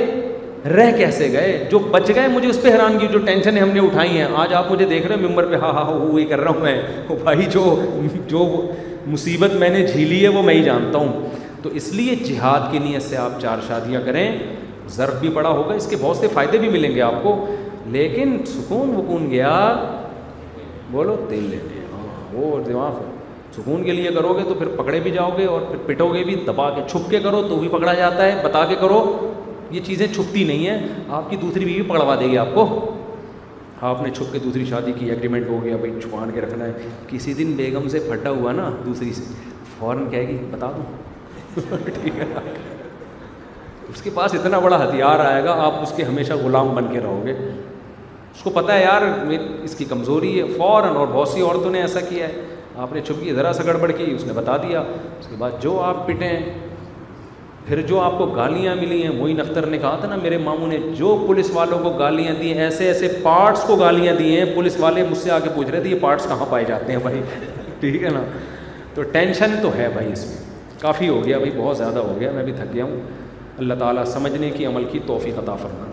[0.77, 3.81] رہ کیسے گئے جو بچ گئے مجھے اس پہ حیران کی جو ٹینشنیں ہم نے
[3.87, 6.13] اٹھائی ہیں آج آپ مجھے دیکھ رہے ہیں ممبر پہ ہاں ہاں یہ ہاں، ہاں،
[6.13, 6.61] ہاں، کر رہا ہوں
[7.09, 7.65] میں بھائی جو
[8.29, 8.67] جو
[9.07, 11.29] مصیبت میں نے جھیلی ہے وہ میں ہی جانتا ہوں
[11.63, 14.39] تو اس لیے جہاد کی نیت سے آپ چار شادیاں کریں
[14.97, 17.35] ضرب بھی بڑا ہوگا اس کے بہت سے فائدے بھی ملیں گے آپ کو
[17.97, 19.53] لیکن سکون وکون گیا
[20.91, 21.59] بولو تیل
[22.33, 22.99] وہ دماغ
[23.57, 26.23] سکون کے لیے کرو گے تو پھر پکڑے بھی جاؤ گے اور پھر پٹو گے
[26.25, 28.99] بھی دبا کے چھپ کے کرو تو بھی پکڑا جاتا ہے بتا کے کرو
[29.71, 32.65] یہ چیزیں چھپتی نہیں ہیں آپ کی دوسری بیوی پکڑوا دے گی آپ کو
[33.89, 36.89] آپ نے چھپ کے دوسری شادی کی ایگریمنٹ ہو گیا بھائی چھپان کے رکھنا ہے
[37.09, 39.23] کسی دن بیگم سے پھٹا ہوا نا دوسری سے
[39.79, 42.27] فوراً کہے گی بتا دوں ٹھیک ہے
[43.95, 47.01] اس کے پاس اتنا بڑا ہتھیار آئے گا آپ اس کے ہمیشہ غلام بن کے
[47.01, 49.03] رہو گے اس کو پتہ ہے یار
[49.69, 52.43] اس کی کمزوری ہے فوراً اور بہت سی عورتوں نے ایسا کیا ہے
[52.85, 54.81] آپ نے چھپ کی ذرا سا گڑبڑ کی اس نے بتا دیا
[55.19, 56.53] اس کے بعد جو آپ پٹے ہیں
[57.67, 60.67] پھر جو آپ کو گالیاں ملی ہیں وہی نختر نے کہا تھا نا میرے ماموں
[60.69, 64.45] نے جو پولیس والوں کو گالیاں دی ہیں ایسے ایسے پارٹس کو گالیاں دی ہیں
[64.55, 66.99] پولیس والے مجھ سے آ کے پوچھ رہے تھے یہ پارٹس کہاں پائے جاتے ہیں
[67.03, 67.23] بھائی
[67.81, 68.23] ٹھیک ہے نا
[68.95, 72.31] تو ٹینشن تو ہے بھائی اس میں کافی ہو گیا بھائی بہت زیادہ ہو گیا
[72.35, 73.01] میں بھی تھک گیا ہوں
[73.59, 75.93] اللہ تعالیٰ سمجھنے کی عمل کی توفیق عطا فرنا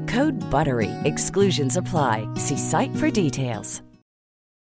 [0.09, 3.79] کورڈ بر وی ایگسنس افلائی سی سائٹ فر ڈیٹس